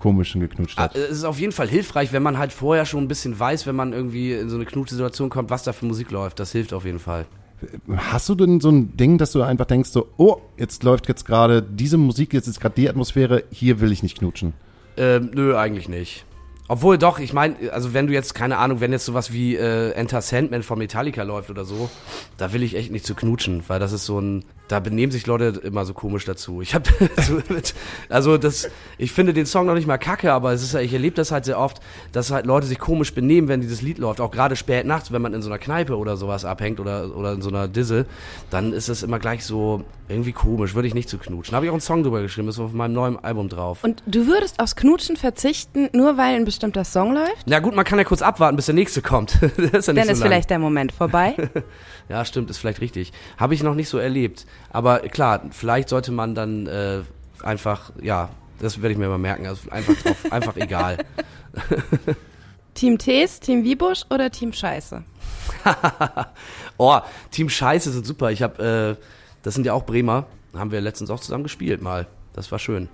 Komischen 0.00 0.40
geknutscht 0.40 0.78
Ah, 0.78 0.82
hat. 0.84 0.96
Es 0.96 1.10
ist 1.10 1.24
auf 1.24 1.38
jeden 1.38 1.52
Fall 1.52 1.68
hilfreich, 1.68 2.12
wenn 2.12 2.22
man 2.22 2.38
halt 2.38 2.52
vorher 2.52 2.86
schon 2.86 3.04
ein 3.04 3.08
bisschen 3.08 3.38
weiß, 3.38 3.66
wenn 3.66 3.76
man 3.76 3.92
irgendwie 3.92 4.32
in 4.32 4.48
so 4.48 4.56
eine 4.56 4.64
Knute-Situation 4.64 5.28
kommt, 5.30 5.50
was 5.50 5.62
da 5.62 5.72
für 5.72 5.86
Musik 5.86 6.10
läuft. 6.10 6.40
Das 6.40 6.52
hilft 6.52 6.72
auf 6.72 6.84
jeden 6.84 6.98
Fall. 6.98 7.26
Hast 7.94 8.28
du 8.28 8.34
denn 8.34 8.60
so 8.60 8.70
ein 8.70 8.96
Ding, 8.96 9.18
dass 9.18 9.32
du 9.32 9.42
einfach 9.42 9.66
denkst 9.66 9.90
so, 9.90 10.08
oh, 10.16 10.38
jetzt 10.56 10.82
läuft 10.82 11.08
jetzt 11.08 11.26
gerade 11.26 11.62
diese 11.62 11.98
Musik, 11.98 12.32
jetzt 12.32 12.46
ist 12.46 12.58
gerade 12.58 12.74
die 12.74 12.88
Atmosphäre, 12.88 13.44
hier 13.50 13.80
will 13.80 13.92
ich 13.92 14.02
nicht 14.02 14.18
knutschen. 14.18 14.54
Ähm, 14.96 15.30
nö, 15.34 15.54
eigentlich 15.56 15.88
nicht. 15.88 16.24
Obwohl 16.68 16.98
doch, 16.98 17.18
ich 17.18 17.32
meine, 17.32 17.56
also 17.72 17.92
wenn 17.94 18.06
du 18.06 18.12
jetzt, 18.12 18.34
keine 18.34 18.56
Ahnung, 18.58 18.80
wenn 18.80 18.92
jetzt 18.92 19.04
sowas 19.04 19.32
wie 19.32 19.56
äh, 19.56 19.90
Enter 19.90 20.22
Sandman 20.22 20.62
von 20.62 20.78
Metallica 20.78 21.22
läuft 21.24 21.50
oder 21.50 21.64
so, 21.64 21.90
da 22.38 22.52
will 22.52 22.62
ich 22.62 22.76
echt 22.76 22.92
nicht 22.92 23.04
zu 23.04 23.14
knutschen, 23.14 23.64
weil 23.66 23.80
das 23.80 23.92
ist 23.92 24.06
so 24.06 24.20
ein, 24.20 24.44
da 24.70 24.78
benehmen 24.78 25.10
sich 25.10 25.26
Leute 25.26 25.60
immer 25.64 25.84
so 25.84 25.94
komisch 25.94 26.24
dazu. 26.24 26.62
Ich 26.62 26.74
hab 26.76 26.86
so 27.20 27.40
mit, 27.48 27.74
also 28.08 28.38
das, 28.38 28.70
ich 28.98 29.10
finde 29.10 29.34
den 29.34 29.46
Song 29.46 29.66
noch 29.66 29.74
nicht 29.74 29.88
mal 29.88 29.98
kacke, 29.98 30.32
aber 30.32 30.52
es 30.52 30.62
ist 30.62 30.74
ja, 30.74 30.80
ich 30.80 30.92
erlebe 30.92 31.16
das 31.16 31.32
halt 31.32 31.44
sehr 31.44 31.58
oft, 31.58 31.80
dass 32.12 32.30
halt 32.30 32.46
Leute 32.46 32.66
sich 32.66 32.78
komisch 32.78 33.12
benehmen, 33.12 33.48
wenn 33.48 33.60
dieses 33.60 33.82
Lied 33.82 33.98
läuft, 33.98 34.20
auch 34.20 34.30
gerade 34.30 34.54
spät 34.54 34.86
nachts, 34.86 35.10
wenn 35.10 35.22
man 35.22 35.34
in 35.34 35.42
so 35.42 35.50
einer 35.50 35.58
Kneipe 35.58 35.96
oder 35.96 36.16
sowas 36.16 36.44
abhängt 36.44 36.78
oder, 36.78 37.16
oder 37.16 37.32
in 37.32 37.42
so 37.42 37.48
einer 37.48 37.66
Disse, 37.66 38.06
dann 38.50 38.72
ist 38.72 38.88
es 38.88 39.02
immer 39.02 39.18
gleich 39.18 39.44
so 39.44 39.84
irgendwie 40.08 40.32
komisch, 40.32 40.74
würde 40.74 40.86
ich 40.86 40.94
nicht 40.94 41.08
zu 41.08 41.18
knutschen. 41.18 41.54
Habe 41.54 41.66
ich 41.66 41.70
auch 41.70 41.74
einen 41.74 41.80
Song 41.80 42.02
drüber 42.04 42.22
geschrieben, 42.22 42.48
ist 42.48 42.58
auf 42.58 42.72
meinem 42.72 42.92
neuen 42.92 43.18
Album 43.18 43.48
drauf. 43.48 43.82
Und 43.82 44.02
du 44.06 44.26
würdest 44.26 44.60
aufs 44.60 44.76
Knutschen 44.76 45.16
verzichten, 45.16 45.88
nur 45.92 46.16
weil 46.16 46.36
ein 46.36 46.44
bestimmter 46.44 46.84
Song 46.84 47.14
läuft? 47.14 47.46
Na 47.46 47.58
gut, 47.58 47.74
man 47.74 47.84
kann 47.84 47.98
ja 47.98 48.04
kurz 48.04 48.22
abwarten, 48.22 48.56
bis 48.56 48.66
der 48.66 48.74
nächste 48.76 49.02
kommt. 49.02 49.38
das 49.40 49.50
ist 49.50 49.86
ja 49.88 49.94
Dann 49.94 50.04
so 50.04 50.12
ist 50.12 50.18
lang. 50.18 50.28
vielleicht 50.28 50.50
der 50.50 50.58
Moment 50.60 50.92
vorbei. 50.92 51.34
Ja, 52.10 52.24
stimmt, 52.24 52.50
ist 52.50 52.58
vielleicht 52.58 52.80
richtig. 52.80 53.12
Habe 53.36 53.54
ich 53.54 53.62
noch 53.62 53.76
nicht 53.76 53.88
so 53.88 53.96
erlebt. 53.96 54.44
Aber 54.70 55.00
klar, 55.00 55.42
vielleicht 55.50 55.88
sollte 55.88 56.12
man 56.12 56.34
dann 56.34 56.66
äh, 56.66 57.00
einfach, 57.42 57.90
ja, 58.02 58.28
das 58.58 58.82
werde 58.82 58.92
ich 58.92 58.98
mir 58.98 59.08
mal 59.08 59.18
merken. 59.18 59.46
Also 59.46 59.70
einfach 59.70 59.94
drauf, 60.02 60.16
einfach 60.30 60.56
egal. 60.56 60.98
Team 62.74 62.98
Tees, 62.98 63.40
Team 63.40 63.64
Wiebusch 63.64 64.04
oder 64.10 64.30
Team 64.30 64.52
Scheiße? 64.52 65.02
Oh, 66.78 66.98
Team 67.30 67.50
Scheiße 67.50 67.90
sind 67.92 68.06
super. 68.06 68.30
Ich 68.30 68.40
habe, 68.42 68.96
äh, 68.98 69.04
das 69.42 69.52
sind 69.54 69.66
ja 69.66 69.74
auch 69.74 69.84
Bremer. 69.84 70.26
Haben 70.54 70.70
wir 70.72 70.80
letztens 70.80 71.10
auch 71.10 71.20
zusammen 71.20 71.42
gespielt 71.42 71.82
mal. 71.82 72.06
Das 72.32 72.50
war 72.50 72.58
schön. 72.58 72.88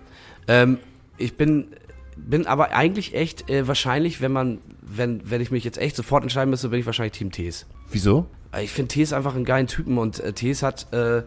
Ähm, 0.48 0.78
ich 1.18 1.36
bin, 1.36 1.68
bin 2.16 2.48
aber 2.48 2.72
eigentlich 2.72 3.14
echt 3.14 3.48
äh, 3.48 3.68
wahrscheinlich, 3.68 4.20
wenn 4.20 4.32
man, 4.32 4.58
wenn, 4.82 5.30
wenn 5.30 5.40
ich 5.40 5.52
mich 5.52 5.62
jetzt 5.62 5.78
echt 5.78 5.94
sofort 5.94 6.24
entscheiden 6.24 6.50
müsste, 6.50 6.70
bin 6.70 6.80
ich 6.80 6.86
wahrscheinlich 6.86 7.12
Team 7.16 7.30
Tees. 7.30 7.66
Wieso? 7.90 8.26
Äh, 8.52 8.64
Ich 8.64 8.72
finde 8.72 8.88
Tees 8.88 9.12
einfach 9.12 9.36
einen 9.36 9.44
geilen 9.44 9.68
Typen 9.68 9.98
und 9.98 10.18
äh, 10.18 10.32
Tees 10.32 10.64
hat, 10.64 10.92
äh, 10.92 11.22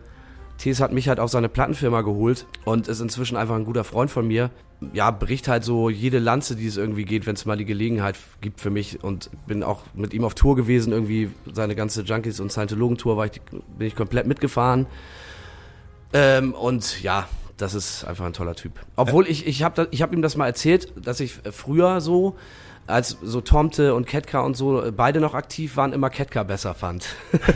Tees 0.60 0.82
hat 0.82 0.92
mich 0.92 1.08
halt 1.08 1.20
auf 1.20 1.32
seine 1.32 1.48
Plattenfirma 1.48 2.02
geholt 2.02 2.46
und 2.66 2.90
ist 2.90 3.00
inzwischen 3.00 3.38
einfach 3.38 3.56
ein 3.56 3.64
guter 3.64 3.86
Freund 3.86 4.12
von 4.12 4.28
mir. 4.28 4.52
Ja, 4.94 5.10
bricht 5.10 5.48
halt 5.48 5.64
so 5.64 5.90
jede 5.90 6.20
Lanze, 6.20 6.56
die 6.56 6.68
es 6.68 6.76
irgendwie 6.76 7.06
geht, 7.06 7.26
wenn 7.26 7.36
es 7.36 7.46
mal 7.46 7.58
die 7.58 7.66
Gelegenheit 7.66 8.18
gibt 8.42 8.60
für 8.60 8.70
mich 8.70 9.04
und 9.04 9.30
bin 9.48 9.64
auch 9.64 9.84
mit 9.94 10.14
ihm 10.14 10.26
auf 10.26 10.36
Tour 10.36 10.58
gewesen, 10.58 10.92
irgendwie 10.92 11.32
seine 11.52 11.76
ganze 11.76 12.02
Junkies 12.02 12.42
und 12.42 12.52
Scientologen-Tour 12.52 13.18
war 13.18 13.26
ich, 13.26 13.42
bin 13.42 13.88
ich 13.88 13.96
komplett 13.96 14.28
mitgefahren. 14.28 14.86
Ähm, 16.12 16.54
und 16.54 17.02
ja, 17.02 17.28
das 17.56 17.74
ist 17.74 18.04
einfach 18.04 18.26
ein 18.26 18.34
toller 18.34 18.56
Typ. 18.56 18.74
Obwohl 18.98 19.28
ich, 19.28 19.48
ich 19.48 19.64
habe 19.64 19.88
ich 19.92 20.02
hab 20.02 20.14
ihm 20.14 20.22
das 20.22 20.36
mal 20.36 20.48
erzählt, 20.48 20.94
dass 21.02 21.22
ich 21.22 21.36
früher 21.52 22.02
so, 22.02 22.36
als 22.86 23.18
so 23.22 23.40
Tomte 23.40 23.94
und 23.96 24.08
Ketka 24.08 24.42
und 24.42 24.58
so 24.58 24.84
äh, 24.84 24.92
beide 24.92 25.22
noch 25.22 25.36
aktiv 25.36 25.78
waren, 25.78 25.94
immer 25.94 26.10
Ketka 26.10 26.44
besser 26.44 26.74
fand. 26.74 27.16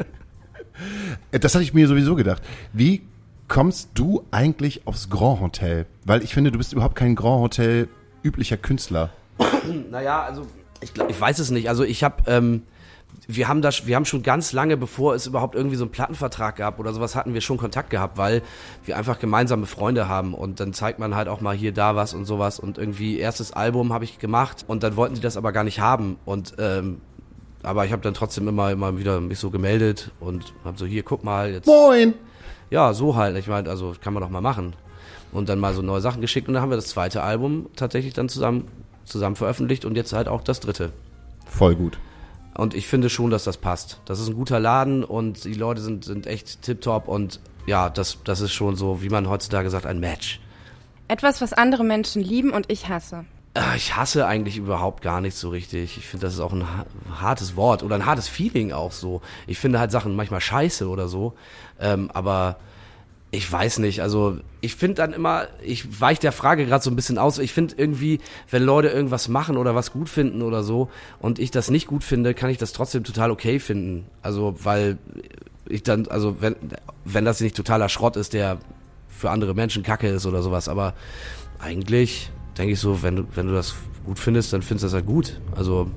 Äh, 1.32 1.38
Das 1.38 1.54
hatte 1.54 1.64
ich 1.64 1.74
mir 1.74 1.88
sowieso 1.88 2.14
gedacht. 2.14 2.42
Wie 2.72 3.02
kommst 3.48 3.90
du 3.94 4.24
eigentlich 4.30 4.86
aufs 4.86 5.08
Grand 5.10 5.40
Hotel? 5.40 5.86
Weil 6.04 6.22
ich 6.22 6.34
finde, 6.34 6.52
du 6.52 6.58
bist 6.58 6.72
überhaupt 6.72 6.96
kein 6.96 7.14
Grand 7.14 7.40
Hotel 7.40 7.88
üblicher 8.22 8.56
Künstler. 8.56 9.10
Naja, 9.90 10.22
also 10.22 10.46
ich 10.80 10.94
glaube, 10.94 11.10
ich 11.10 11.20
weiß 11.20 11.38
es 11.40 11.50
nicht. 11.50 11.68
Also 11.68 11.84
ich 11.84 12.02
habe, 12.02 12.22
ähm, 12.26 12.62
wir 13.26 13.48
haben 13.48 13.60
das, 13.62 13.86
wir 13.86 13.96
haben 13.96 14.04
schon 14.06 14.22
ganz 14.22 14.52
lange, 14.52 14.76
bevor 14.76 15.14
es 15.14 15.26
überhaupt 15.26 15.54
irgendwie 15.54 15.76
so 15.76 15.84
einen 15.84 15.90
Plattenvertrag 15.90 16.56
gab 16.56 16.78
oder 16.78 16.92
sowas, 16.94 17.14
hatten 17.14 17.34
wir 17.34 17.40
schon 17.42 17.58
Kontakt 17.58 17.90
gehabt, 17.90 18.16
weil 18.16 18.42
wir 18.84 18.96
einfach 18.96 19.18
gemeinsame 19.18 19.66
Freunde 19.66 20.08
haben 20.08 20.32
und 20.34 20.60
dann 20.60 20.72
zeigt 20.72 20.98
man 20.98 21.14
halt 21.14 21.28
auch 21.28 21.40
mal 21.40 21.54
hier 21.54 21.72
da 21.72 21.96
was 21.96 22.14
und 22.14 22.24
sowas 22.24 22.58
und 22.58 22.78
irgendwie 22.78 23.18
erstes 23.18 23.52
Album 23.52 23.92
habe 23.92 24.04
ich 24.04 24.18
gemacht 24.18 24.64
und 24.66 24.82
dann 24.82 24.96
wollten 24.96 25.14
die 25.16 25.20
das 25.20 25.36
aber 25.36 25.52
gar 25.52 25.64
nicht 25.64 25.80
haben 25.80 26.16
und 26.24 26.54
ähm, 26.58 27.00
aber 27.62 27.84
ich 27.84 27.92
habe 27.92 28.02
dann 28.02 28.14
trotzdem 28.14 28.48
immer 28.48 28.70
immer 28.70 28.98
wieder 28.98 29.20
mich 29.20 29.38
so 29.38 29.50
gemeldet 29.50 30.10
und 30.20 30.52
habe 30.64 30.78
so 30.78 30.86
hier 30.86 31.02
guck 31.02 31.24
mal 31.24 31.50
jetzt 31.50 31.66
Moin! 31.66 32.14
ja 32.70 32.92
so 32.94 33.16
halt 33.16 33.36
ich 33.36 33.48
meine 33.48 33.68
also 33.68 33.94
kann 34.00 34.14
man 34.14 34.22
doch 34.22 34.30
mal 34.30 34.40
machen 34.40 34.74
und 35.32 35.48
dann 35.48 35.58
mal 35.58 35.74
so 35.74 35.82
neue 35.82 36.00
Sachen 36.00 36.20
geschickt 36.20 36.48
und 36.48 36.54
dann 36.54 36.62
haben 36.62 36.70
wir 36.70 36.76
das 36.76 36.88
zweite 36.88 37.22
Album 37.22 37.68
tatsächlich 37.76 38.14
dann 38.14 38.28
zusammen 38.28 38.68
zusammen 39.04 39.36
veröffentlicht 39.36 39.84
und 39.84 39.96
jetzt 39.96 40.12
halt 40.12 40.28
auch 40.28 40.42
das 40.42 40.60
dritte 40.60 40.92
Voll 41.46 41.74
gut. 41.74 41.98
und 42.54 42.74
ich 42.74 42.86
finde 42.86 43.08
schon, 43.08 43.30
dass 43.30 43.44
das 43.44 43.56
passt. 43.56 44.00
Das 44.04 44.20
ist 44.20 44.28
ein 44.28 44.34
guter 44.34 44.60
Laden 44.60 45.02
und 45.02 45.44
die 45.44 45.54
Leute 45.54 45.80
sind, 45.80 46.04
sind 46.04 46.26
echt 46.26 46.60
tipptopp 46.62 47.08
und 47.08 47.40
ja, 47.66 47.88
das, 47.90 48.18
das 48.24 48.40
ist 48.40 48.52
schon 48.52 48.76
so, 48.76 49.02
wie 49.02 49.08
man 49.08 49.28
heutzutage 49.28 49.70
sagt, 49.70 49.86
ein 49.86 49.98
Match. 50.00 50.40
Etwas, 51.08 51.40
was 51.40 51.54
andere 51.54 51.84
Menschen 51.84 52.22
lieben 52.22 52.50
und 52.50 52.70
ich 52.70 52.88
hasse. 52.88 53.24
Äh, 53.54 53.76
Ich 53.76 53.96
hasse 53.96 54.26
eigentlich 54.26 54.56
überhaupt 54.56 55.02
gar 55.02 55.20
nichts 55.20 55.40
so 55.40 55.48
richtig. 55.50 55.96
Ich 55.98 56.06
finde, 56.06 56.26
das 56.26 56.34
ist 56.34 56.40
auch 56.40 56.52
ein 56.52 56.64
ha- 56.66 56.86
hartes 57.20 57.56
Wort 57.56 57.82
oder 57.82 57.94
ein 57.94 58.06
hartes 58.06 58.28
Feeling 58.28 58.72
auch 58.72 58.92
so. 58.92 59.20
Ich 59.46 59.58
finde 59.58 59.78
halt 59.78 59.90
Sachen 59.90 60.16
manchmal 60.16 60.40
scheiße 60.40 60.88
oder 60.88 61.08
so. 61.08 61.34
Ähm, 61.80 62.10
aber 62.12 62.56
ich 63.30 63.50
weiß 63.50 63.78
nicht, 63.80 64.00
also 64.00 64.38
ich 64.62 64.74
finde 64.74 64.94
dann 64.94 65.12
immer, 65.12 65.48
ich 65.62 66.00
weiche 66.00 66.22
der 66.22 66.32
Frage 66.32 66.64
gerade 66.64 66.82
so 66.82 66.90
ein 66.90 66.96
bisschen 66.96 67.18
aus. 67.18 67.38
Ich 67.38 67.52
finde 67.52 67.74
irgendwie, 67.76 68.20
wenn 68.50 68.62
Leute 68.62 68.88
irgendwas 68.88 69.28
machen 69.28 69.58
oder 69.58 69.74
was 69.74 69.92
gut 69.92 70.08
finden 70.08 70.40
oder 70.40 70.62
so 70.62 70.88
und 71.20 71.38
ich 71.38 71.50
das 71.50 71.70
nicht 71.70 71.86
gut 71.86 72.04
finde, 72.04 72.32
kann 72.32 72.48
ich 72.48 72.56
das 72.56 72.72
trotzdem 72.72 73.04
total 73.04 73.30
okay 73.30 73.58
finden. 73.60 74.06
Also, 74.22 74.54
weil 74.64 74.96
ich 75.68 75.82
dann, 75.82 76.08
also 76.08 76.40
wenn, 76.40 76.56
wenn 77.04 77.26
das 77.26 77.40
nicht 77.42 77.54
totaler 77.54 77.90
Schrott 77.90 78.16
ist, 78.16 78.32
der 78.32 78.58
für 79.10 79.30
andere 79.30 79.52
Menschen 79.52 79.82
Kacke 79.82 80.08
ist 80.08 80.24
oder 80.24 80.42
sowas, 80.42 80.66
aber 80.68 80.94
eigentlich 81.58 82.30
denke 82.58 82.72
ich 82.72 82.80
so, 82.80 83.02
wenn 83.02 83.16
du, 83.16 83.24
wenn 83.34 83.46
du 83.46 83.54
das 83.54 83.74
gut 84.04 84.18
findest, 84.18 84.52
dann 84.52 84.62
findest 84.62 84.84
du 84.84 84.86
das 84.86 84.94
halt 84.94 85.06
gut. 85.06 85.40
Also 85.56 85.90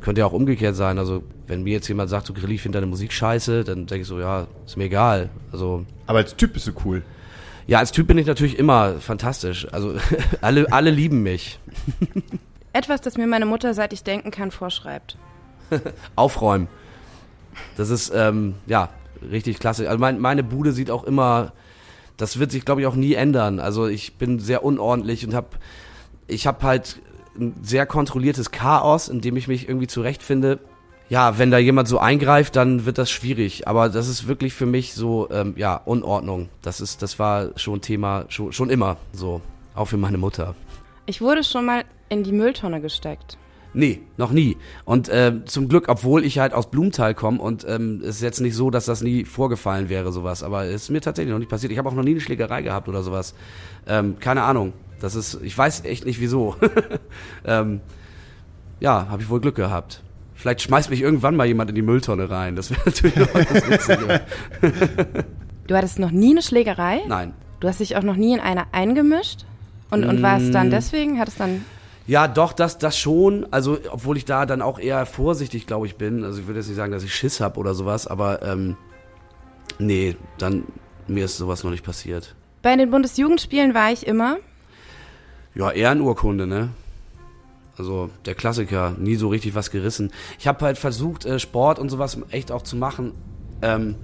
könnte 0.00 0.20
ja 0.20 0.26
auch 0.26 0.32
umgekehrt 0.32 0.76
sein. 0.76 0.98
Also 0.98 1.22
wenn 1.46 1.62
mir 1.62 1.72
jetzt 1.72 1.88
jemand 1.88 2.10
sagt, 2.10 2.26
so 2.26 2.32
Grilli, 2.32 2.54
ich 2.54 2.62
finde 2.62 2.78
deine 2.78 2.86
Musik 2.86 3.12
scheiße, 3.12 3.64
dann 3.64 3.86
denke 3.86 4.02
ich 4.02 4.08
so, 4.08 4.18
ja, 4.18 4.46
ist 4.66 4.76
mir 4.76 4.84
egal. 4.84 5.30
Also 5.52 5.84
Aber 6.06 6.18
als 6.18 6.36
Typ 6.36 6.52
bist 6.54 6.66
du 6.66 6.72
cool. 6.84 7.02
ja, 7.66 7.78
als 7.78 7.92
Typ 7.92 8.06
bin 8.06 8.18
ich 8.18 8.26
natürlich 8.26 8.58
immer 8.58 8.94
fantastisch. 9.00 9.66
Also 9.72 9.94
alle, 10.40 10.70
alle 10.72 10.90
lieben 10.90 11.22
mich. 11.22 11.58
Etwas, 12.72 13.00
das 13.00 13.16
mir 13.16 13.26
meine 13.26 13.46
Mutter, 13.46 13.74
seit 13.74 13.92
ich 13.92 14.02
denken 14.02 14.30
kann, 14.30 14.50
vorschreibt. 14.50 15.16
Aufräumen. 16.16 16.68
Das 17.76 17.90
ist, 17.90 18.12
ähm, 18.14 18.54
ja, 18.66 18.88
richtig 19.30 19.58
klasse. 19.58 19.88
Also 19.88 19.98
mein, 19.98 20.20
meine 20.20 20.44
Bude 20.44 20.72
sieht 20.72 20.90
auch 20.90 21.04
immer, 21.04 21.52
das 22.18 22.38
wird 22.38 22.50
sich, 22.50 22.66
glaube 22.66 22.82
ich, 22.82 22.86
auch 22.86 22.96
nie 22.96 23.14
ändern. 23.14 23.60
Also 23.60 23.86
ich 23.86 24.14
bin 24.14 24.38
sehr 24.38 24.62
unordentlich 24.64 25.24
und 25.24 25.34
habe, 25.34 25.48
ich 26.26 26.46
habe 26.46 26.62
halt 26.66 27.00
ein 27.38 27.54
sehr 27.62 27.86
kontrolliertes 27.86 28.50
Chaos, 28.50 29.08
in 29.08 29.22
dem 29.22 29.36
ich 29.36 29.48
mich 29.48 29.68
irgendwie 29.68 29.86
zurechtfinde. 29.86 30.58
Ja, 31.08 31.38
wenn 31.38 31.50
da 31.50 31.56
jemand 31.56 31.88
so 31.88 31.98
eingreift, 31.98 32.56
dann 32.56 32.84
wird 32.84 32.98
das 32.98 33.10
schwierig. 33.10 33.66
Aber 33.66 33.88
das 33.88 34.08
ist 34.08 34.28
wirklich 34.28 34.52
für 34.52 34.66
mich 34.66 34.92
so, 34.92 35.28
ähm, 35.30 35.54
ja, 35.56 35.76
Unordnung. 35.76 36.50
Das 36.60 36.82
ist, 36.82 37.00
das 37.00 37.18
war 37.18 37.50
schon 37.56 37.80
Thema, 37.80 38.26
schon, 38.28 38.52
schon 38.52 38.68
immer 38.68 38.98
so. 39.12 39.40
Auch 39.74 39.86
für 39.86 39.96
meine 39.96 40.18
Mutter. 40.18 40.54
Ich 41.06 41.20
wurde 41.20 41.44
schon 41.44 41.64
mal 41.64 41.84
in 42.08 42.24
die 42.24 42.32
Mülltonne 42.32 42.80
gesteckt. 42.80 43.38
Nee, 43.74 44.00
noch 44.16 44.30
nie. 44.32 44.56
Und 44.84 45.10
ähm, 45.12 45.46
zum 45.46 45.68
Glück, 45.68 45.88
obwohl 45.88 46.24
ich 46.24 46.38
halt 46.38 46.54
aus 46.54 46.70
Blumenthal 46.70 47.14
komme 47.14 47.40
und 47.40 47.66
ähm, 47.68 48.00
es 48.02 48.16
ist 48.16 48.22
jetzt 48.22 48.40
nicht 48.40 48.54
so, 48.54 48.70
dass 48.70 48.86
das 48.86 49.02
nie 49.02 49.24
vorgefallen 49.24 49.88
wäre, 49.88 50.10
sowas. 50.10 50.42
Aber 50.42 50.64
es 50.64 50.84
ist 50.84 50.90
mir 50.90 51.00
tatsächlich 51.00 51.32
noch 51.32 51.38
nicht 51.38 51.50
passiert. 51.50 51.70
Ich 51.72 51.78
habe 51.78 51.88
auch 51.88 51.94
noch 51.94 52.02
nie 52.02 52.12
eine 52.12 52.20
Schlägerei 52.20 52.62
gehabt 52.62 52.88
oder 52.88 53.02
sowas. 53.02 53.34
Ähm, 53.86 54.16
keine 54.20 54.42
Ahnung. 54.42 54.72
Das 55.00 55.14
ist, 55.14 55.38
ich 55.42 55.56
weiß 55.56 55.84
echt 55.84 56.06
nicht 56.06 56.20
wieso. 56.20 56.56
ähm, 57.44 57.80
ja, 58.80 59.06
habe 59.10 59.22
ich 59.22 59.28
wohl 59.28 59.40
Glück 59.40 59.54
gehabt. 59.54 60.02
Vielleicht 60.34 60.62
schmeißt 60.62 60.90
mich 60.90 61.02
irgendwann 61.02 61.36
mal 61.36 61.46
jemand 61.46 61.68
in 61.70 61.76
die 61.76 61.82
Mülltonne 61.82 62.30
rein. 62.30 62.56
Das 62.56 62.70
wäre 62.70 62.80
natürlich 62.86 63.16
noch 63.16 63.34
was 63.34 63.54
Witziges. 63.70 64.20
Du 65.66 65.76
hattest 65.76 65.98
noch 65.98 66.10
nie 66.10 66.30
eine 66.30 66.40
Schlägerei? 66.40 67.02
Nein. 67.06 67.34
Du 67.60 67.68
hast 67.68 67.80
dich 67.80 67.94
auch 67.96 68.02
noch 68.02 68.16
nie 68.16 68.32
in 68.32 68.40
eine 68.40 68.72
eingemischt? 68.72 69.44
Und, 69.90 70.04
und 70.04 70.22
warst 70.22 70.46
Mm. 70.46 70.52
dann 70.52 70.70
deswegen? 70.70 71.18
Hattest 71.18 71.38
dann. 71.40 71.62
Ja, 72.08 72.26
doch, 72.26 72.54
das, 72.54 72.78
das 72.78 72.98
schon. 72.98 73.46
Also, 73.50 73.78
obwohl 73.90 74.16
ich 74.16 74.24
da 74.24 74.46
dann 74.46 74.62
auch 74.62 74.78
eher 74.78 75.04
vorsichtig, 75.04 75.66
glaube 75.66 75.86
ich, 75.86 75.96
bin. 75.96 76.24
Also, 76.24 76.40
ich 76.40 76.46
würde 76.46 76.58
jetzt 76.58 76.68
nicht 76.68 76.76
sagen, 76.76 76.90
dass 76.90 77.04
ich 77.04 77.14
Schiss 77.14 77.40
habe 77.40 77.60
oder 77.60 77.74
sowas, 77.74 78.06
aber 78.06 78.42
ähm, 78.42 78.78
nee, 79.78 80.16
dann 80.38 80.64
mir 81.06 81.26
ist 81.26 81.36
sowas 81.36 81.64
noch 81.64 81.70
nicht 81.70 81.84
passiert. 81.84 82.34
Bei 82.62 82.74
den 82.76 82.90
Bundesjugendspielen 82.90 83.74
war 83.74 83.92
ich 83.92 84.06
immer. 84.06 84.38
Ja, 85.54 85.70
Ehrenurkunde, 85.70 86.46
ne? 86.46 86.70
Also 87.76 88.08
der 88.24 88.34
Klassiker, 88.34 88.94
nie 88.98 89.16
so 89.16 89.28
richtig 89.28 89.54
was 89.54 89.70
gerissen. 89.70 90.10
Ich 90.38 90.48
habe 90.48 90.64
halt 90.64 90.78
versucht, 90.78 91.26
äh, 91.26 91.38
Sport 91.38 91.78
und 91.78 91.90
sowas 91.90 92.18
echt 92.30 92.50
auch 92.50 92.62
zu 92.62 92.76
machen. 92.76 93.12
Ähm, 93.60 93.96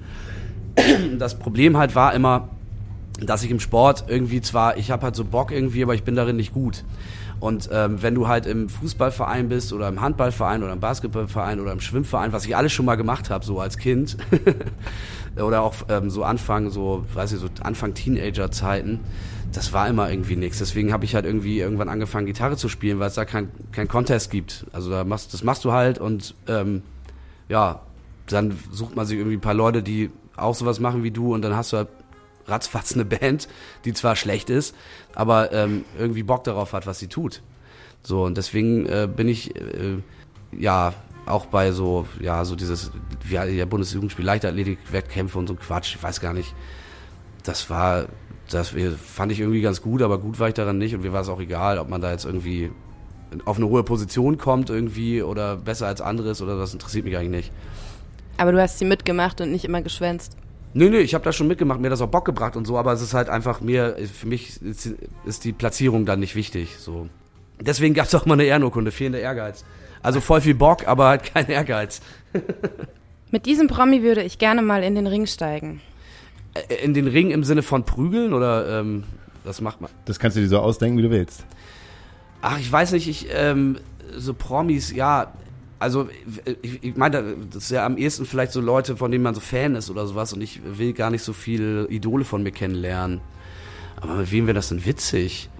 das 1.18 1.38
Problem 1.38 1.78
halt 1.78 1.94
war 1.94 2.12
immer, 2.12 2.50
dass 3.20 3.42
ich 3.42 3.50
im 3.50 3.60
Sport 3.60 4.04
irgendwie 4.08 4.40
zwar, 4.40 4.76
ich 4.76 4.90
habe 4.90 5.04
halt 5.04 5.16
so 5.16 5.24
Bock 5.24 5.52
irgendwie, 5.52 5.82
aber 5.82 5.94
ich 5.94 6.02
bin 6.02 6.16
darin 6.16 6.36
nicht 6.36 6.52
gut. 6.52 6.84
Und 7.40 7.68
ähm, 7.72 8.02
wenn 8.02 8.14
du 8.14 8.26
halt 8.28 8.46
im 8.46 8.68
Fußballverein 8.68 9.48
bist 9.48 9.72
oder 9.72 9.88
im 9.88 10.00
Handballverein 10.00 10.62
oder 10.62 10.72
im 10.72 10.80
Basketballverein 10.80 11.60
oder 11.60 11.72
im 11.72 11.80
Schwimmverein, 11.80 12.32
was 12.32 12.46
ich 12.46 12.56
alles 12.56 12.72
schon 12.72 12.86
mal 12.86 12.94
gemacht 12.96 13.28
habe, 13.30 13.44
so 13.44 13.60
als 13.60 13.76
Kind, 13.76 14.16
oder 15.36 15.62
auch 15.62 15.74
ähm, 15.88 16.10
so 16.10 16.24
Anfang, 16.24 16.70
so, 16.70 17.04
weiß 17.12 17.32
ich, 17.32 17.40
so 17.40 17.48
Anfang 17.62 17.94
Teenager-Zeiten, 17.94 19.00
das 19.52 19.72
war 19.72 19.88
immer 19.88 20.10
irgendwie 20.10 20.36
nichts. 20.36 20.58
Deswegen 20.58 20.92
habe 20.92 21.04
ich 21.04 21.14
halt 21.14 21.26
irgendwie 21.26 21.60
irgendwann 21.60 21.88
angefangen, 21.88 22.26
Gitarre 22.26 22.56
zu 22.56 22.68
spielen, 22.68 22.98
weil 22.98 23.08
es 23.08 23.14
da 23.14 23.24
kein, 23.24 23.50
kein 23.72 23.88
Contest 23.88 24.30
gibt. 24.30 24.66
Also 24.72 24.90
da 24.90 25.04
machst, 25.04 25.34
das 25.34 25.44
machst 25.44 25.64
du 25.64 25.72
halt 25.72 25.98
und 25.98 26.34
ähm, 26.48 26.82
ja, 27.48 27.82
dann 28.26 28.56
sucht 28.70 28.96
man 28.96 29.06
sich 29.06 29.18
irgendwie 29.18 29.36
ein 29.36 29.42
paar 29.42 29.54
Leute, 29.54 29.82
die 29.82 30.10
auch 30.36 30.54
sowas 30.54 30.80
machen 30.80 31.02
wie 31.02 31.10
du 31.10 31.34
und 31.34 31.42
dann 31.42 31.54
hast 31.54 31.72
du 31.72 31.76
halt 31.76 31.88
ratzfatz 32.46 32.94
eine 32.94 33.04
Band, 33.04 33.48
die 33.84 33.92
zwar 33.92 34.16
schlecht 34.16 34.50
ist, 34.50 34.74
aber 35.14 35.52
ähm, 35.52 35.84
irgendwie 35.98 36.22
Bock 36.22 36.44
darauf 36.44 36.72
hat, 36.72 36.86
was 36.86 36.98
sie 36.98 37.08
tut. 37.08 37.42
So, 38.02 38.24
und 38.24 38.36
deswegen 38.36 38.86
äh, 38.86 39.08
bin 39.14 39.28
ich 39.28 39.56
äh, 39.56 39.98
ja 40.52 40.92
auch 41.26 41.46
bei 41.46 41.72
so, 41.72 42.06
ja, 42.20 42.44
so 42.44 42.54
dieses, 42.54 42.90
ja, 43.30 43.46
der 43.46 43.66
Bundesjugendspiel, 43.66 44.24
Leichtathletik, 44.24 44.78
Wettkämpfe 44.92 45.38
und 45.38 45.46
so 45.46 45.54
Quatsch, 45.54 45.96
ich 45.96 46.02
weiß 46.02 46.20
gar 46.20 46.34
nicht. 46.34 46.54
Das 47.44 47.70
war, 47.70 48.06
das 48.50 48.74
fand 49.02 49.32
ich 49.32 49.40
irgendwie 49.40 49.62
ganz 49.62 49.80
gut, 49.80 50.02
aber 50.02 50.18
gut 50.18 50.38
war 50.38 50.48
ich 50.48 50.54
daran 50.54 50.78
nicht 50.78 50.94
und 50.94 51.02
mir 51.02 51.12
war 51.12 51.22
es 51.22 51.28
auch 51.28 51.40
egal, 51.40 51.78
ob 51.78 51.88
man 51.88 52.00
da 52.00 52.10
jetzt 52.10 52.24
irgendwie 52.24 52.70
auf 53.44 53.56
eine 53.56 53.66
hohe 53.66 53.82
Position 53.82 54.38
kommt 54.38 54.70
irgendwie 54.70 55.22
oder 55.22 55.56
besser 55.56 55.86
als 55.86 56.00
anderes 56.00 56.40
oder 56.42 56.58
das 56.58 56.72
interessiert 56.72 57.04
mich 57.04 57.16
eigentlich 57.16 57.44
nicht. 57.44 57.52
Aber 58.36 58.52
du 58.52 58.60
hast 58.60 58.78
sie 58.78 58.84
mitgemacht 58.84 59.40
und 59.40 59.50
nicht 59.50 59.64
immer 59.64 59.82
geschwänzt. 59.82 60.36
Nee, 60.76 60.90
nee, 60.90 60.98
ich 60.98 61.14
habe 61.14 61.24
das 61.24 61.36
schon 61.36 61.46
mitgemacht, 61.46 61.80
mir 61.80 61.88
das 61.88 62.00
auch 62.00 62.08
Bock 62.08 62.24
gebracht 62.24 62.56
und 62.56 62.66
so, 62.66 62.76
aber 62.76 62.92
es 62.92 63.00
ist 63.00 63.14
halt 63.14 63.28
einfach 63.28 63.60
mir, 63.60 63.96
für 64.12 64.26
mich 64.26 64.60
ist, 64.60 64.92
ist 65.24 65.44
die 65.44 65.52
Platzierung 65.52 66.04
dann 66.04 66.18
nicht 66.18 66.34
wichtig. 66.34 66.76
So. 66.78 67.08
Deswegen 67.60 67.94
gab 67.94 68.06
es 68.06 68.14
auch 68.14 68.26
mal 68.26 68.34
eine 68.34 68.44
Ehrenurkunde, 68.44 68.90
fehlender 68.90 69.20
Ehrgeiz. 69.20 69.64
Also 70.02 70.20
voll 70.20 70.40
viel 70.40 70.54
Bock, 70.56 70.86
aber 70.88 71.06
halt 71.08 71.24
kein 71.24 71.48
Ehrgeiz. 71.48 72.00
Mit 73.30 73.46
diesem 73.46 73.68
Promi 73.68 74.02
würde 74.02 74.22
ich 74.22 74.38
gerne 74.38 74.62
mal 74.62 74.82
in 74.82 74.96
den 74.96 75.06
Ring 75.06 75.26
steigen. 75.26 75.80
Äh, 76.54 76.84
In 76.84 76.92
den 76.92 77.06
Ring 77.06 77.30
im 77.30 77.44
Sinne 77.44 77.62
von 77.62 77.84
prügeln 77.84 78.32
oder 78.34 78.80
ähm, 78.80 79.04
was 79.44 79.60
macht 79.60 79.80
man? 79.80 79.90
Das 80.04 80.18
kannst 80.18 80.36
du 80.36 80.40
dir 80.40 80.48
so 80.48 80.58
ausdenken, 80.58 80.98
wie 80.98 81.02
du 81.02 81.10
willst. 81.10 81.44
Ach, 82.42 82.58
ich 82.58 82.70
weiß 82.70 82.92
nicht, 82.92 83.08
ich, 83.08 83.28
ähm, 83.32 83.78
so 84.16 84.34
Promis, 84.34 84.92
ja, 84.92 85.32
also 85.84 86.08
ich, 86.62 86.82
ich 86.82 86.96
meine, 86.96 87.36
das 87.52 87.64
ist 87.64 87.70
ja 87.70 87.84
am 87.84 87.98
ehesten 87.98 88.24
vielleicht 88.24 88.52
so 88.52 88.62
Leute, 88.62 88.96
von 88.96 89.10
denen 89.10 89.22
man 89.22 89.34
so 89.34 89.40
Fan 89.40 89.74
ist 89.74 89.90
oder 89.90 90.06
sowas 90.06 90.32
und 90.32 90.40
ich 90.40 90.60
will 90.64 90.94
gar 90.94 91.10
nicht 91.10 91.22
so 91.22 91.34
viele 91.34 91.86
Idole 91.88 92.24
von 92.24 92.42
mir 92.42 92.52
kennenlernen. 92.52 93.20
Aber 94.00 94.14
mit 94.14 94.32
wem 94.32 94.46
wäre 94.46 94.54
das 94.54 94.70
denn 94.70 94.84
witzig? 94.86 95.50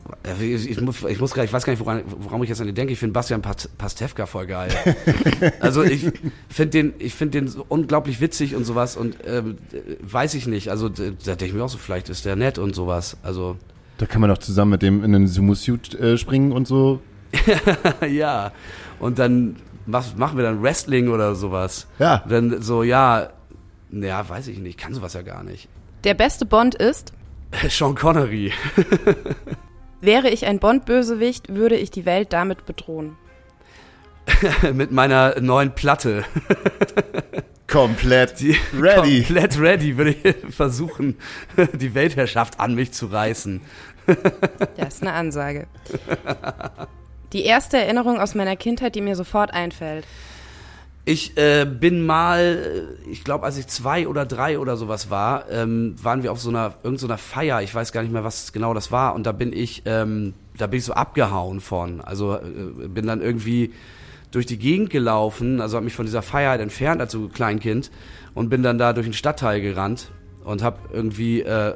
Ich, 0.41 0.81
muss, 0.81 1.03
ich 1.05 1.21
muss 1.21 1.37
ich 1.37 1.53
weiß 1.53 1.65
gar 1.65 1.73
nicht, 1.73 1.81
woran, 1.81 2.03
woran 2.07 2.43
ich 2.43 2.49
jetzt 2.49 2.61
an 2.61 2.67
den 2.67 2.75
denke. 2.75 2.93
Ich 2.93 2.99
finde 2.99 3.13
Bastian 3.13 3.43
Pastewka 3.43 4.27
voll 4.27 4.47
geil. 4.47 4.71
also 5.61 5.83
ich 5.83 6.11
finde 6.49 6.71
den, 6.71 6.95
ich 6.99 7.15
finde 7.15 7.41
den 7.41 7.49
so 7.49 7.65
unglaublich 7.69 8.21
witzig 8.21 8.55
und 8.55 8.65
sowas 8.65 8.97
und 8.97 9.17
ähm, 9.27 9.59
weiß 10.01 10.35
ich 10.35 10.47
nicht. 10.47 10.71
Also 10.71 10.89
da 10.89 11.05
denke 11.11 11.47
ich 11.47 11.53
mir 11.53 11.65
auch 11.65 11.69
so, 11.69 11.79
vielleicht 11.79 12.09
ist 12.09 12.25
der 12.25 12.37
nett 12.37 12.59
und 12.59 12.75
sowas. 12.75 13.19
Also 13.23 13.57
Da 13.99 14.07
kann 14.07 14.23
man 14.23 14.31
doch 14.31 14.39
zusammen 14.39 14.73
mit 14.73 14.83
dem 14.83 15.05
in 15.05 15.15
einen 15.15 15.27
Sumo-Suit 15.27 15.95
äh, 15.95 16.17
springen 16.17 16.53
und 16.53 16.67
so. 16.67 17.01
ja. 18.09 18.53
Und 18.99 19.19
dann 19.19 19.57
was 19.87 20.17
machen 20.17 20.37
wir 20.37 20.45
dann 20.45 20.63
Wrestling 20.63 21.09
oder 21.09 21.35
sowas. 21.35 21.87
Ja. 21.99 22.23
Dann 22.29 22.63
so, 22.63 22.83
ja, 22.83 23.31
naja, 23.91 24.29
weiß 24.29 24.49
ich 24.49 24.59
nicht, 24.59 24.79
kann 24.79 24.95
sowas 24.95 25.15
ja 25.15 25.23
gar 25.23 25.43
nicht. 25.43 25.69
Der 26.05 26.15
beste 26.15 26.47
Bond 26.47 26.75
ist, 26.75 27.13
Sean 27.69 27.95
Connery. 27.95 28.53
wäre 30.01 30.29
ich 30.29 30.47
ein 30.47 30.59
Bond-Bösewicht, 30.59 31.55
würde 31.55 31.77
ich 31.77 31.91
die 31.91 32.05
Welt 32.05 32.33
damit 32.33 32.67
bedrohen. 32.67 33.17
mit 34.73 34.91
meiner 34.91 35.41
neuen 35.41 35.75
Platte. 35.75 36.25
Komplett 37.67 38.41
Die 38.41 38.57
ready. 38.79 39.23
Komplett 39.23 39.59
ready, 39.59 39.97
würde 39.97 40.11
ich 40.13 40.55
versuchen, 40.55 41.17
die 41.75 41.95
Weltherrschaft 41.95 42.61
an 42.61 42.75
mich 42.75 42.93
zu 42.93 43.07
reißen. 43.07 43.61
Das 44.77 44.95
ist 44.95 45.03
eine 45.03 45.13
Ansage. 45.13 45.67
Die 47.35 47.45
erste 47.45 47.77
Erinnerung 47.77 48.21
aus 48.21 48.37
meiner 48.37 48.55
Kindheit, 48.55 48.95
die 48.95 49.01
mir 49.01 49.17
sofort 49.17 49.53
einfällt. 49.53 50.07
Ich 51.05 51.37
äh, 51.37 51.67
bin 51.67 52.07
mal, 52.07 52.87
äh, 53.07 53.11
ich 53.11 53.25
glaube, 53.25 53.45
als 53.45 53.59
ich 53.59 53.67
zwei 53.67 54.09
oder 54.09 54.25
drei 54.25 54.59
oder 54.59 54.77
sowas 54.77 55.11
war, 55.11 55.51
ähm, 55.51 55.97
waren 56.03 56.23
wir 56.23 56.31
auf 56.31 56.41
so 56.41 56.49
einer 56.49 56.75
irgendeiner 56.85 57.19
Feier. 57.19 57.61
Ich 57.61 57.75
weiß 57.75 57.93
gar 57.93 58.03
nicht 58.03 58.13
mehr, 58.13 58.25
was 58.25 58.53
genau 58.53 58.73
das 58.73 58.93
war. 58.93 59.15
Und 59.17 59.27
da 59.27 59.33
bin 59.33 59.53
ich, 59.53 59.83
ähm, 59.85 60.33
da 60.57 60.69
bin 60.69 60.79
ich 60.79 60.85
so 60.85 60.95
abgehauen 60.95 61.61
von. 61.61 62.01
Also 62.01 62.37
äh, 62.37 62.89
bin 62.89 63.07
dann 63.07 63.21
irgendwie 63.21 63.75
durch 64.31 64.47
die 64.47 64.57
Gegend 64.57 64.91
gelaufen, 64.91 65.61
also 65.61 65.77
habe 65.77 65.85
mich 65.85 65.95
von 65.95 66.07
dieser 66.07 66.23
Feier 66.23 66.51
halt 66.51 66.61
entfernt 66.61 67.01
als 67.01 67.13
so 67.13 67.29
Kleinkind 67.29 67.91
und 68.35 68.49
bin 68.49 68.63
dann 68.63 68.79
da 68.79 68.93
durch 68.93 69.07
den 69.07 69.13
Stadtteil 69.13 69.61
gerannt 69.61 70.11
und 70.45 70.63
habe 70.63 70.79
irgendwie 70.93 71.41
äh, 71.43 71.75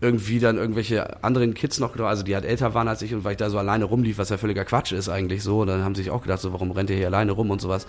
irgendwie 0.00 0.38
dann 0.38 0.56
irgendwelche 0.56 1.24
anderen 1.24 1.54
Kids 1.54 1.80
noch, 1.80 1.96
also 1.98 2.22
die 2.22 2.34
halt 2.34 2.44
älter 2.44 2.72
waren 2.72 2.86
als 2.86 3.02
ich 3.02 3.14
und 3.14 3.24
weil 3.24 3.32
ich 3.32 3.38
da 3.38 3.50
so 3.50 3.58
alleine 3.58 3.84
rumlief, 3.84 4.18
was 4.18 4.28
ja 4.28 4.36
völliger 4.36 4.64
Quatsch 4.64 4.92
ist 4.92 5.08
eigentlich 5.08 5.42
so, 5.42 5.64
dann 5.64 5.82
haben 5.82 5.96
sie 5.96 6.02
sich 6.02 6.10
auch 6.12 6.22
gedacht, 6.22 6.40
so 6.40 6.52
warum 6.52 6.70
rennt 6.70 6.90
ihr 6.90 6.96
hier 6.96 7.06
alleine 7.06 7.32
rum 7.32 7.50
und 7.50 7.60
sowas. 7.60 7.86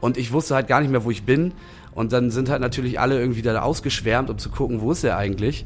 Und 0.00 0.18
ich 0.18 0.32
wusste 0.32 0.54
halt 0.54 0.68
gar 0.68 0.80
nicht 0.80 0.90
mehr, 0.90 1.04
wo 1.04 1.10
ich 1.10 1.22
bin 1.22 1.52
und 1.94 2.12
dann 2.12 2.30
sind 2.30 2.50
halt 2.50 2.60
natürlich 2.60 3.00
alle 3.00 3.18
irgendwie 3.18 3.40
da 3.40 3.62
ausgeschwärmt, 3.62 4.28
um 4.28 4.36
zu 4.36 4.50
gucken, 4.50 4.82
wo 4.82 4.92
ist 4.92 5.02
er 5.02 5.16
eigentlich. 5.16 5.64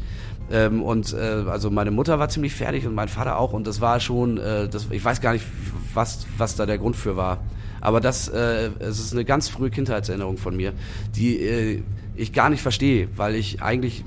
Ähm, 0.53 0.81
und 0.83 1.13
äh, 1.13 1.45
also 1.49 1.71
meine 1.71 1.91
Mutter 1.91 2.21
war 2.21 2.29
ziemlich 2.29 2.55
fertig 2.55 2.87
und 2.87 2.95
mein 2.95 3.09
Vater 3.09 3.39
auch 3.39 3.53
und 3.53 3.67
das 3.67 3.81
war 3.81 3.99
schon, 3.99 4.39
äh, 4.39 4.69
das, 4.69 4.87
ich 4.91 5.05
weiß 5.05 5.21
gar 5.21 5.33
nicht, 5.33 5.45
was, 5.93 6.27
was 6.39 6.55
da 6.55 6.67
der 6.67 6.79
Grund 6.79 6.95
für 6.95 7.17
war. 7.17 7.43
Aber 7.81 8.01
das 8.01 8.29
äh, 8.29 8.71
es 8.79 9.01
ist 9.01 9.13
eine 9.13 9.25
ganz 9.25 9.49
frühe 9.49 9.71
Kindheitserinnerung 9.71 10.37
von 10.37 10.57
mir, 10.57 10.73
die 11.17 11.41
äh, 11.41 11.83
ich 12.15 12.33
gar 12.33 12.51
nicht 12.51 12.63
verstehe, 12.63 13.09
weil 13.17 13.35
ich 13.35 13.63
eigentlich 13.63 14.05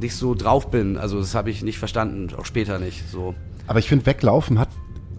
nicht 0.00 0.16
so 0.16 0.34
drauf 0.34 0.70
bin. 0.70 0.96
Also 0.96 1.18
das 1.18 1.34
habe 1.34 1.50
ich 1.50 1.62
nicht 1.62 1.78
verstanden, 1.78 2.28
auch 2.36 2.46
später 2.46 2.78
nicht. 2.78 3.08
So. 3.10 3.34
Aber 3.66 3.78
ich 3.78 3.88
finde, 3.88 4.06
weglaufen 4.06 4.58
hat 4.58 4.68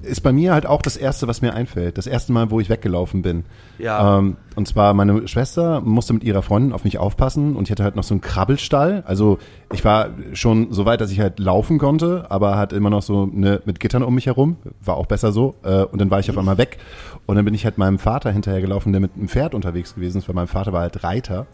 ist 0.03 0.21
bei 0.21 0.31
mir 0.31 0.53
halt 0.53 0.65
auch 0.65 0.81
das 0.81 0.97
erste, 0.97 1.27
was 1.27 1.41
mir 1.41 1.53
einfällt. 1.53 1.97
Das 1.97 2.07
erste 2.07 2.33
Mal, 2.33 2.49
wo 2.51 2.59
ich 2.59 2.69
weggelaufen 2.69 3.21
bin. 3.21 3.43
Ja. 3.77 4.17
Ähm, 4.17 4.37
und 4.55 4.67
zwar 4.67 4.93
meine 4.93 5.27
Schwester 5.27 5.81
musste 5.81 6.13
mit 6.13 6.23
ihrer 6.23 6.41
Freundin 6.41 6.73
auf 6.73 6.83
mich 6.83 6.97
aufpassen 6.97 7.55
und 7.55 7.67
ich 7.67 7.71
hatte 7.71 7.83
halt 7.83 7.95
noch 7.95 8.03
so 8.03 8.13
einen 8.13 8.21
Krabbelstall. 8.21 9.03
Also 9.05 9.37
ich 9.71 9.85
war 9.85 10.09
schon 10.33 10.71
so 10.73 10.85
weit, 10.85 11.01
dass 11.01 11.11
ich 11.11 11.19
halt 11.19 11.39
laufen 11.39 11.77
konnte, 11.77 12.25
aber 12.29 12.57
halt 12.57 12.73
immer 12.73 12.89
noch 12.89 13.01
so 13.01 13.25
ne, 13.25 13.61
mit 13.65 13.79
Gittern 13.79 14.03
um 14.03 14.15
mich 14.15 14.25
herum. 14.25 14.57
War 14.83 14.97
auch 14.97 15.05
besser 15.05 15.31
so. 15.31 15.55
Äh, 15.63 15.83
und 15.83 15.99
dann 16.01 16.09
war 16.09 16.19
ich 16.19 16.29
auf 16.29 16.37
einmal 16.37 16.57
weg. 16.57 16.77
Und 17.25 17.35
dann 17.35 17.45
bin 17.45 17.53
ich 17.53 17.65
halt 17.65 17.77
meinem 17.77 17.99
Vater 17.99 18.31
hinterhergelaufen, 18.31 18.91
der 18.91 19.01
mit 19.01 19.11
einem 19.15 19.27
Pferd 19.27 19.53
unterwegs 19.53 19.95
gewesen 19.95 20.17
ist, 20.17 20.27
weil 20.27 20.35
mein 20.35 20.47
Vater 20.47 20.73
war 20.73 20.81
halt 20.81 21.03
Reiter. 21.03 21.47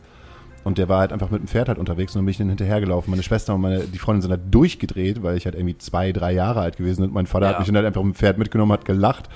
Und 0.68 0.78
der 0.78 0.90
war 0.90 1.00
halt 1.00 1.14
einfach 1.14 1.30
mit 1.30 1.42
dem 1.42 1.48
Pferd 1.48 1.70
halt 1.70 1.78
unterwegs 1.78 2.14
und 2.14 2.20
dann 2.20 2.26
bin 2.26 2.32
ich 2.32 2.38
dann 2.38 2.50
hinterhergelaufen. 2.50 3.10
Meine 3.10 3.24
Schwester 3.24 3.56
und 3.56 3.62
meine, 3.62 3.80
die 3.86 3.98
Freundin 4.00 4.22
sind 4.22 4.32
halt 4.32 4.42
durchgedreht, 4.52 5.24
weil 5.24 5.38
ich 5.38 5.46
halt 5.46 5.56
irgendwie 5.56 5.78
zwei, 5.78 6.12
drei 6.12 6.34
Jahre 6.34 6.60
alt 6.60 6.76
gewesen 6.76 7.04
bin. 7.04 7.14
Mein 7.14 7.26
Vater 7.26 7.46
Ja. 7.46 7.52
hat 7.54 7.60
mich 7.60 7.68
dann 7.68 7.78
halt 7.78 7.86
einfach 7.86 8.04
mit 8.04 8.16
dem 8.16 8.18
Pferd 8.18 8.38
mitgenommen, 8.38 8.74
hat 8.74 8.84
gelacht 8.84 9.30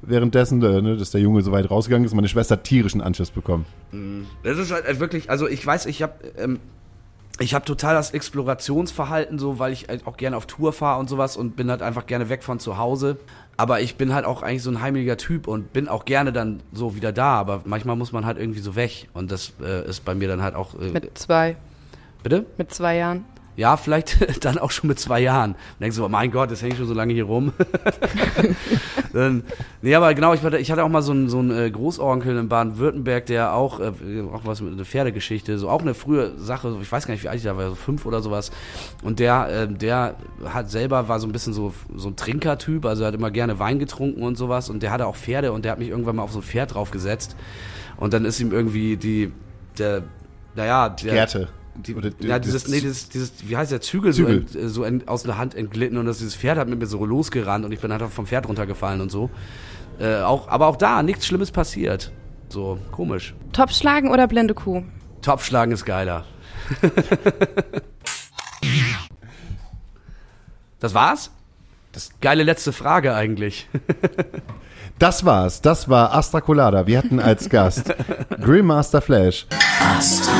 währenddessen, 0.00 0.62
äh, 0.62 0.80
ne, 0.80 0.96
dass 0.96 1.10
der 1.10 1.20
Junge 1.20 1.42
so 1.42 1.52
weit 1.52 1.70
rausgegangen 1.70 2.06
ist. 2.06 2.14
Meine 2.14 2.28
Schwester 2.28 2.54
hat 2.54 2.64
tierischen 2.64 3.02
Anschluss 3.02 3.30
bekommen. 3.30 3.66
Das 4.42 4.56
ist 4.56 4.72
halt 4.72 4.98
wirklich, 4.98 5.28
also 5.28 5.46
ich 5.46 5.64
weiß, 5.66 5.84
ich 5.86 6.00
habe 6.02 6.14
ähm, 6.38 6.58
ich 7.38 7.52
habe 7.54 7.64
total 7.66 7.94
das 7.94 8.12
Explorationsverhalten 8.12 9.38
so, 9.38 9.58
weil 9.58 9.72
ich 9.72 9.88
halt 9.88 10.06
auch 10.06 10.16
gerne 10.16 10.36
auf 10.38 10.46
Tour 10.46 10.72
fahre 10.72 10.98
und 11.00 11.08
sowas 11.10 11.36
und 11.36 11.54
bin 11.54 11.70
halt 11.70 11.82
einfach 11.82 12.06
gerne 12.06 12.28
weg 12.30 12.42
von 12.42 12.58
zu 12.60 12.78
Hause. 12.78 13.18
Aber 13.58 13.80
ich 13.80 13.96
bin 13.96 14.14
halt 14.14 14.24
auch 14.24 14.42
eigentlich 14.42 14.62
so 14.62 14.70
ein 14.70 14.80
heimeliger 14.80 15.16
Typ 15.16 15.48
und 15.48 15.72
bin 15.72 15.88
auch 15.88 16.04
gerne 16.04 16.32
dann 16.32 16.60
so 16.72 16.94
wieder 16.94 17.12
da. 17.12 17.34
Aber 17.34 17.62
manchmal 17.64 17.96
muss 17.96 18.12
man 18.12 18.24
halt 18.24 18.38
irgendwie 18.38 18.60
so 18.60 18.76
weg 18.76 19.08
und 19.14 19.32
das 19.32 19.52
äh, 19.60 19.84
ist 19.88 20.04
bei 20.04 20.14
mir 20.14 20.28
dann 20.28 20.40
halt 20.40 20.54
auch. 20.54 20.74
Äh, 20.80 20.90
Mit 20.92 21.18
zwei. 21.18 21.56
bitte? 22.22 22.46
Mit 22.56 22.72
zwei 22.72 22.96
Jahren. 22.96 23.24
Ja, 23.56 23.76
vielleicht 23.76 24.44
dann 24.44 24.58
auch 24.58 24.70
schon 24.70 24.86
mit 24.86 25.00
zwei 25.00 25.18
Jahren. 25.18 25.52
Und 25.54 25.80
denkst 25.80 25.96
du, 25.96 26.04
oh 26.04 26.08
mein 26.08 26.30
Gott, 26.30 26.52
das 26.52 26.62
hängt 26.62 26.76
schon 26.76 26.86
so 26.86 26.94
lange 26.94 27.12
hier 27.12 27.24
rum. 27.24 27.52
dann, 29.18 29.42
nee, 29.82 29.94
aber 29.94 30.12
genau, 30.14 30.34
ich 30.34 30.42
hatte, 30.42 30.58
ich 30.58 30.70
hatte 30.70 30.84
auch 30.84 30.88
mal 30.88 31.02
so 31.02 31.12
einen, 31.12 31.28
so 31.28 31.38
einen 31.38 31.50
äh, 31.50 31.70
Großonkel 31.70 32.36
in 32.36 32.48
Baden-Württemberg, 32.48 33.26
der 33.26 33.54
auch, 33.54 33.80
äh, 33.80 33.92
auch 34.32 34.42
was 34.44 34.60
mit 34.60 34.72
einer 34.72 34.84
Pferdegeschichte, 34.84 35.58
so 35.58 35.68
auch 35.68 35.82
eine 35.82 35.94
frühe 35.94 36.38
Sache, 36.38 36.76
ich 36.80 36.90
weiß 36.90 37.06
gar 37.06 37.14
nicht, 37.14 37.24
wie 37.24 37.28
alt 37.28 37.38
ich 37.38 37.44
da 37.44 37.56
war, 37.56 37.68
so 37.68 37.74
fünf 37.74 38.06
oder 38.06 38.22
sowas. 38.22 38.50
Und 39.02 39.18
der, 39.18 39.48
äh, 39.48 39.68
der 39.68 40.14
hat 40.44 40.70
selber, 40.70 41.08
war 41.08 41.20
so 41.20 41.26
ein 41.26 41.32
bisschen 41.32 41.52
so, 41.52 41.72
so 41.94 42.08
ein 42.08 42.16
Trinkertyp, 42.16 42.84
also 42.86 43.04
er 43.04 43.08
hat 43.08 43.14
immer 43.14 43.30
gerne 43.30 43.58
Wein 43.58 43.78
getrunken 43.78 44.22
und 44.22 44.36
sowas. 44.36 44.70
Und 44.70 44.82
der 44.82 44.90
hatte 44.90 45.06
auch 45.06 45.16
Pferde 45.16 45.52
und 45.52 45.64
der 45.64 45.72
hat 45.72 45.78
mich 45.78 45.88
irgendwann 45.88 46.16
mal 46.16 46.22
auf 46.22 46.32
so 46.32 46.38
ein 46.38 46.42
Pferd 46.42 46.74
draufgesetzt. 46.74 47.36
Und 47.96 48.12
dann 48.12 48.24
ist 48.24 48.40
ihm 48.40 48.52
irgendwie 48.52 48.96
die, 48.96 49.32
der, 49.78 50.02
naja, 50.54 50.88
der, 50.88 51.14
Gerte. 51.14 51.48
Die, 51.86 51.94
Oder 51.94 52.10
ja, 52.20 52.38
das- 52.38 52.46
dieses, 52.46 52.68
nee, 52.68 52.80
dieses, 52.80 53.08
dieses, 53.08 53.32
wie 53.48 53.56
heißt 53.56 53.70
der, 53.72 53.80
Zügel, 53.80 54.12
Zügel. 54.12 54.44
so, 54.48 54.58
ent, 54.58 54.70
so 54.70 54.82
ent, 54.84 55.08
aus 55.08 55.22
der 55.22 55.38
Hand 55.38 55.54
entglitten 55.54 55.96
und 55.98 56.06
das, 56.06 56.18
dieses 56.18 56.34
Pferd 56.34 56.58
hat 56.58 56.68
mit 56.68 56.78
mir 56.78 56.86
so 56.86 57.04
losgerannt 57.04 57.64
und 57.64 57.72
ich 57.72 57.80
bin 57.80 57.92
halt 57.92 58.02
vom 58.10 58.26
Pferd 58.26 58.48
runtergefallen 58.48 59.00
und 59.00 59.10
so. 59.10 59.30
Äh, 60.00 60.20
auch, 60.20 60.48
aber 60.48 60.66
auch 60.66 60.76
da, 60.76 61.02
nichts 61.02 61.26
Schlimmes 61.26 61.50
passiert. 61.50 62.12
So, 62.48 62.78
komisch. 62.92 63.34
Topfschlagen 63.52 64.10
oder 64.10 64.26
blinde 64.28 64.54
Kuh? 64.54 64.82
Topfschlagen 65.22 65.72
ist 65.72 65.84
geiler. 65.84 66.24
das 70.80 70.94
war's? 70.94 71.30
Das 71.92 72.10
geile 72.20 72.42
letzte 72.42 72.72
Frage 72.72 73.14
eigentlich. 73.14 73.68
Das 74.98 75.24
war's. 75.24 75.62
Das 75.62 75.88
war 75.88 76.12
Astra 76.12 76.40
Colada. 76.40 76.88
Wir 76.88 76.98
hatten 76.98 77.20
als 77.20 77.48
Gast 77.48 77.94
Grillmaster 78.40 79.00
Flash, 79.00 79.46
Asta. 79.96 80.32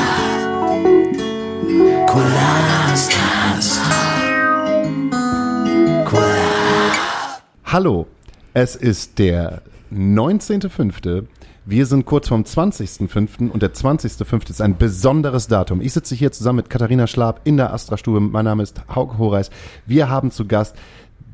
Hallo, 7.65 8.07
es 8.55 8.75
ist 8.75 9.19
der 9.19 9.61
19.05. 9.93 11.25
Wir 11.65 11.85
sind 11.85 12.07
kurz 12.07 12.27
vom 12.29 12.41
20.05. 12.41 13.51
und 13.51 13.61
der 13.61 13.75
20.05. 13.75 14.49
ist 14.49 14.61
ein 14.61 14.75
besonderes 14.75 15.47
Datum. 15.47 15.81
Ich 15.81 15.93
sitze 15.93 16.15
hier 16.15 16.31
zusammen 16.31 16.57
mit 16.57 16.71
Katharina 16.71 17.05
Schlab 17.05 17.41
in 17.43 17.57
der 17.57 17.71
Astra-Stube. 17.73 18.19
Mein 18.19 18.45
Name 18.45 18.63
ist 18.63 18.81
Hauke 18.95 19.19
Horeis. 19.19 19.51
Wir 19.85 20.09
haben 20.09 20.31
zu 20.31 20.47
Gast 20.47 20.75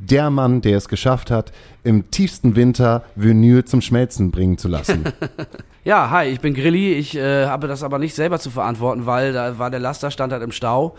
der 0.01 0.29
Mann, 0.29 0.59
der 0.59 0.75
es 0.75 0.89
geschafft 0.89 1.31
hat, 1.31 1.53
im 1.85 2.11
tiefsten 2.11 2.57
Winter 2.57 3.05
Vinyl 3.15 3.63
zum 3.63 3.79
Schmelzen 3.79 4.29
bringen 4.29 4.57
zu 4.57 4.67
lassen. 4.67 5.05
Ja, 5.85 6.09
hi, 6.09 6.25
ich 6.25 6.39
bin 6.39 6.55
Grilli. 6.55 6.93
Ich 6.93 7.15
äh, 7.15 7.45
habe 7.45 7.67
das 7.67 7.83
aber 7.83 7.99
nicht 7.99 8.15
selber 8.15 8.39
zu 8.39 8.49
verantworten, 8.49 9.05
weil 9.05 9.33
da 9.33 9.59
war 9.59 9.69
der 9.69 9.79
Laster 9.79 10.09
stand 10.09 10.33
halt 10.33 10.41
im 10.41 10.51
Stau 10.51 10.95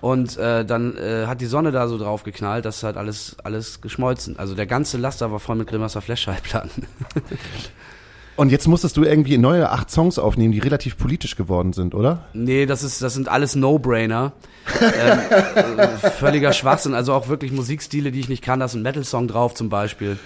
und 0.00 0.36
äh, 0.36 0.64
dann 0.64 0.96
äh, 0.96 1.26
hat 1.26 1.40
die 1.40 1.46
Sonne 1.46 1.72
da 1.72 1.88
so 1.88 1.98
drauf 1.98 2.22
geknallt, 2.22 2.64
das 2.64 2.76
ist 2.76 2.82
halt 2.84 2.96
alles 2.96 3.36
alles 3.42 3.80
geschmolzen. 3.80 4.38
Also 4.38 4.54
der 4.54 4.66
ganze 4.66 4.98
Laster 4.98 5.32
war 5.32 5.40
voll 5.40 5.56
mit 5.56 5.66
Grimmerser 5.66 6.00
Flash-Schallplatten. 6.00 6.70
Und 8.36 8.50
jetzt 8.52 8.68
musstest 8.68 8.96
du 8.96 9.02
irgendwie 9.02 9.36
neue 9.36 9.68
acht 9.68 9.90
Songs 9.90 10.18
aufnehmen, 10.18 10.52
die 10.52 10.60
relativ 10.60 10.96
politisch 10.96 11.34
geworden 11.34 11.72
sind, 11.72 11.94
oder? 11.94 12.24
nee, 12.32 12.66
das 12.66 12.84
ist 12.84 13.02
das 13.02 13.14
sind 13.14 13.28
alles 13.28 13.56
No-Brainer. 13.56 14.32
ähm, 14.80 15.18
äh, 15.76 15.88
völliger 16.10 16.52
Schwachsinn. 16.52 16.94
Also 16.94 17.14
auch 17.14 17.26
wirklich 17.26 17.50
Musikstile, 17.50 18.12
die 18.12 18.20
ich 18.20 18.28
nicht 18.28 18.44
kann. 18.44 18.60
Da 18.60 18.66
ist 18.66 18.74
ein 18.74 18.82
Metal-Song 18.82 19.26
drauf 19.26 19.54
zum 19.54 19.68
Beispiel. 19.70 20.18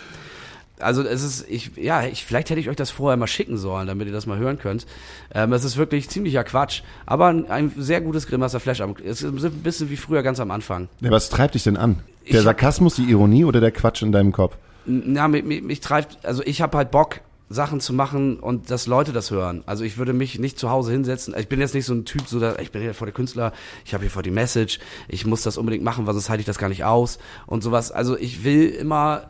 Also 0.80 1.02
es 1.02 1.22
ist, 1.22 1.48
ich, 1.48 1.76
ja, 1.76 2.04
ich, 2.04 2.24
vielleicht 2.24 2.50
hätte 2.50 2.60
ich 2.60 2.68
euch 2.68 2.76
das 2.76 2.90
vorher 2.90 3.16
mal 3.16 3.26
schicken 3.28 3.56
sollen, 3.56 3.86
damit 3.86 4.08
ihr 4.08 4.12
das 4.12 4.26
mal 4.26 4.38
hören 4.38 4.58
könnt. 4.58 4.86
Ähm, 5.32 5.52
es 5.52 5.64
ist 5.64 5.76
wirklich 5.76 6.08
ziemlicher 6.08 6.42
Quatsch, 6.42 6.82
aber 7.06 7.26
ein, 7.26 7.48
ein 7.48 7.72
sehr 7.76 8.00
gutes 8.00 8.26
Grimmaster 8.26 8.58
Flash. 8.58 8.80
Es 9.04 9.22
ist 9.22 9.44
ein 9.44 9.62
bisschen 9.62 9.90
wie 9.90 9.96
früher 9.96 10.22
ganz 10.22 10.40
am 10.40 10.50
Anfang. 10.50 10.88
Ja, 11.00 11.10
was 11.10 11.28
treibt 11.28 11.54
dich 11.54 11.62
denn 11.62 11.76
an? 11.76 12.00
Der 12.28 12.40
Ich 12.40 12.44
Sarkasmus, 12.44 12.96
die 12.96 13.04
Ironie 13.04 13.44
oder 13.44 13.60
der 13.60 13.70
Quatsch 13.70 14.02
in 14.02 14.10
deinem 14.10 14.32
Kopf? 14.32 14.56
Na, 14.86 15.28
mich, 15.28 15.44
mich, 15.44 15.62
mich 15.62 15.80
treibt, 15.80 16.24
also 16.26 16.42
ich 16.44 16.60
habe 16.60 16.76
halt 16.76 16.90
Bock, 16.90 17.20
Sachen 17.50 17.80
zu 17.80 17.92
machen 17.92 18.38
und 18.38 18.70
dass 18.70 18.86
Leute 18.86 19.12
das 19.12 19.30
hören. 19.30 19.62
Also 19.66 19.84
ich 19.84 19.98
würde 19.98 20.12
mich 20.12 20.38
nicht 20.38 20.58
zu 20.58 20.70
Hause 20.70 20.92
hinsetzen. 20.92 21.34
Ich 21.38 21.48
bin 21.48 21.60
jetzt 21.60 21.74
nicht 21.74 21.84
so 21.84 21.94
ein 21.94 22.04
Typ, 22.04 22.26
so 22.26 22.40
da, 22.40 22.56
ich 22.56 22.72
bin 22.72 22.82
hier 22.82 22.94
vor 22.94 23.06
der 23.06 23.14
Künstler, 23.14 23.52
ich 23.84 23.94
habe 23.94 24.02
hier 24.02 24.10
vor 24.10 24.22
die 24.22 24.30
Message, 24.30 24.80
ich 25.08 25.26
muss 25.26 25.42
das 25.42 25.58
unbedingt 25.58 25.84
machen, 25.84 26.06
weil 26.06 26.14
sonst 26.14 26.30
halte 26.30 26.40
ich 26.40 26.46
das 26.46 26.58
gar 26.58 26.68
nicht 26.68 26.84
aus 26.84 27.18
und 27.46 27.62
sowas. 27.62 27.92
Also 27.92 28.16
ich 28.16 28.44
will 28.44 28.68
immer, 28.68 29.24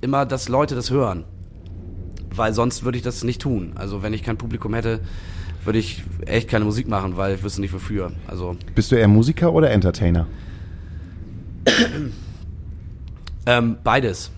immer, 0.00 0.26
dass 0.26 0.48
Leute 0.48 0.74
das 0.74 0.90
hören. 0.90 1.24
Weil 2.34 2.52
sonst 2.52 2.84
würde 2.84 2.98
ich 2.98 3.04
das 3.04 3.24
nicht 3.24 3.40
tun. 3.40 3.72
Also 3.76 4.02
wenn 4.02 4.12
ich 4.12 4.22
kein 4.22 4.36
Publikum 4.36 4.74
hätte, 4.74 5.00
würde 5.64 5.78
ich 5.78 6.04
echt 6.26 6.48
keine 6.48 6.64
Musik 6.64 6.88
machen, 6.88 7.16
weil 7.16 7.36
ich 7.36 7.42
wüsste 7.42 7.60
nicht 7.60 7.72
wofür. 7.72 8.12
Also 8.26 8.56
Bist 8.74 8.92
du 8.92 8.96
eher 8.96 9.08
Musiker 9.08 9.52
oder 9.52 9.70
Entertainer? 9.70 10.26
Ähm, 13.46 13.76
beides. 13.82 14.30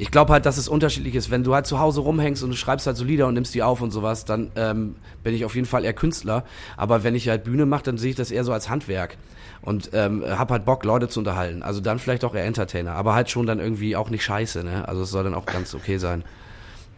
Ich 0.00 0.10
glaube 0.10 0.32
halt, 0.32 0.46
dass 0.46 0.56
es 0.56 0.66
unterschiedlich 0.66 1.14
ist. 1.14 1.30
Wenn 1.30 1.44
du 1.44 1.54
halt 1.54 1.66
zu 1.66 1.78
Hause 1.78 2.00
rumhängst 2.00 2.42
und 2.42 2.48
du 2.48 2.56
schreibst 2.56 2.86
halt 2.86 2.96
so 2.96 3.04
Lieder 3.04 3.26
und 3.26 3.34
nimmst 3.34 3.54
die 3.54 3.62
auf 3.62 3.82
und 3.82 3.90
sowas, 3.90 4.24
dann 4.24 4.50
ähm, 4.56 4.96
bin 5.22 5.34
ich 5.34 5.44
auf 5.44 5.54
jeden 5.54 5.66
Fall 5.66 5.84
eher 5.84 5.92
Künstler. 5.92 6.44
Aber 6.78 7.04
wenn 7.04 7.14
ich 7.14 7.28
halt 7.28 7.44
Bühne 7.44 7.66
mache, 7.66 7.82
dann 7.82 7.98
sehe 7.98 8.08
ich 8.08 8.16
das 8.16 8.30
eher 8.30 8.42
so 8.42 8.50
als 8.54 8.70
Handwerk. 8.70 9.18
Und 9.60 9.90
ähm, 9.92 10.24
hab 10.26 10.50
halt 10.50 10.64
Bock, 10.64 10.84
Leute 10.84 11.08
zu 11.08 11.20
unterhalten. 11.20 11.62
Also 11.62 11.82
dann 11.82 11.98
vielleicht 11.98 12.24
auch 12.24 12.34
eher 12.34 12.46
Entertainer. 12.46 12.92
Aber 12.92 13.12
halt 13.12 13.28
schon 13.28 13.44
dann 13.44 13.60
irgendwie 13.60 13.94
auch 13.94 14.08
nicht 14.08 14.24
scheiße, 14.24 14.64
ne? 14.64 14.88
Also 14.88 15.02
es 15.02 15.10
soll 15.10 15.22
dann 15.22 15.34
auch 15.34 15.44
ganz 15.44 15.74
okay 15.74 15.98
sein. 15.98 16.24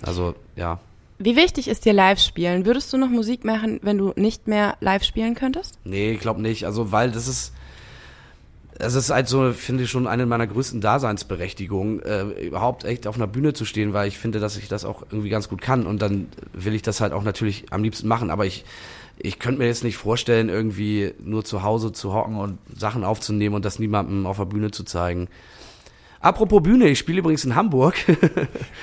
Also, 0.01 0.37
ja. 0.55 0.79
Wie 1.19 1.35
wichtig 1.35 1.67
ist 1.67 1.85
dir 1.85 1.93
Live-Spielen? 1.93 2.67
Würdest 2.67 2.93
du 2.93 2.99
noch 2.99 3.09
Musik 3.09 3.45
machen, 3.45 3.81
wenn 3.83 3.99
du 3.99 4.13
nicht 4.15 4.47
mehr 4.47 4.77
live 4.79 5.03
spielen 5.03 5.35
könntest? 5.35 5.77
Nee, 5.83 6.13
ich 6.13 6.21
glaube 6.21 6.41
nicht. 6.41 6.67
Also, 6.67 6.93
weil 6.93 7.11
das 7.11 7.27
ist, 7.27 7.53
es 8.79 8.95
ist 8.95 9.11
halt 9.11 9.29
so, 9.29 9.53
finde 9.53 9.85
ich 9.85 9.91
schon 9.91 10.07
eine 10.07 10.27
meiner 10.27 10.47
größten 10.47 10.81
Daseinsberechtigungen, 10.81 12.01
äh, 12.03 12.23
überhaupt 12.47 12.85
echt 12.85 13.07
auf 13.07 13.16
einer 13.16 13.27
Bühne 13.27 13.53
zu 13.53 13.64
stehen, 13.64 13.93
weil 13.93 14.09
ich 14.09 14.18
finde, 14.18 14.41
dass 14.41 14.57
ich 14.57 14.68
das 14.68 14.85
auch 14.85 15.03
irgendwie 15.11 15.29
ganz 15.29 15.49
gut 15.49 15.61
kann 15.61 15.87
und 15.87 16.01
dann 16.03 16.29
will 16.53 16.75
ich 16.75 16.83
das 16.83 17.01
halt 17.01 17.12
auch 17.12 17.23
natürlich 17.23 17.66
am 17.70 17.83
liebsten 17.83 18.09
machen, 18.09 18.31
aber 18.31 18.47
ich, 18.47 18.64
ich 19.18 19.39
könnte 19.39 19.61
mir 19.61 19.66
jetzt 19.66 19.85
nicht 19.85 19.97
vorstellen, 19.97 20.49
irgendwie 20.49 21.12
nur 21.23 21.45
zu 21.45 21.62
Hause 21.62 21.93
zu 21.93 22.12
hocken 22.14 22.37
und 22.37 22.59
Sachen 22.77 23.05
aufzunehmen 23.05 23.55
und 23.55 23.64
das 23.64 23.79
niemandem 23.79 24.27
auf 24.27 24.39
der 24.39 24.47
Bühne 24.47 24.70
zu 24.70 24.85
zeigen. 24.85 25.29
Apropos 26.20 26.62
Bühne, 26.62 26.89
ich 26.89 27.01
spiele 27.01 27.18
übrigens 27.18 27.45
in 27.45 27.57
Hamburg 27.57 27.95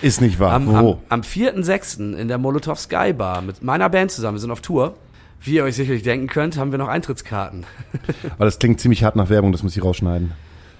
Ist 0.02 0.20
nicht 0.20 0.40
wahr. 0.40 0.52
am, 0.52 0.68
Wo? 0.68 0.92
am, 0.92 0.98
am 1.10 1.22
4.6. 1.22 2.16
in 2.18 2.28
der 2.28 2.38
Molotov 2.38 2.78
Sky 2.80 3.14
Bar 3.14 3.42
mit 3.42 3.64
meiner 3.64 3.90
Band 3.90 4.12
zusammen. 4.12 4.36
Wir 4.36 4.42
sind 4.42 4.52
auf 4.52 4.60
Tour. 4.62 4.96
Wie 5.42 5.56
ihr 5.56 5.64
euch 5.64 5.76
sicherlich 5.76 6.04
denken 6.04 6.28
könnt, 6.28 6.58
haben 6.58 6.72
wir 6.72 6.78
noch 6.78 6.88
Eintrittskarten. 6.88 7.66
Aber 8.36 8.46
das 8.46 8.60
klingt 8.60 8.80
ziemlich 8.80 9.04
hart 9.04 9.16
nach 9.16 9.30
Werbung, 9.30 9.52
das 9.52 9.64
muss 9.64 9.76
ich 9.76 9.84
rausschneiden. 9.84 10.32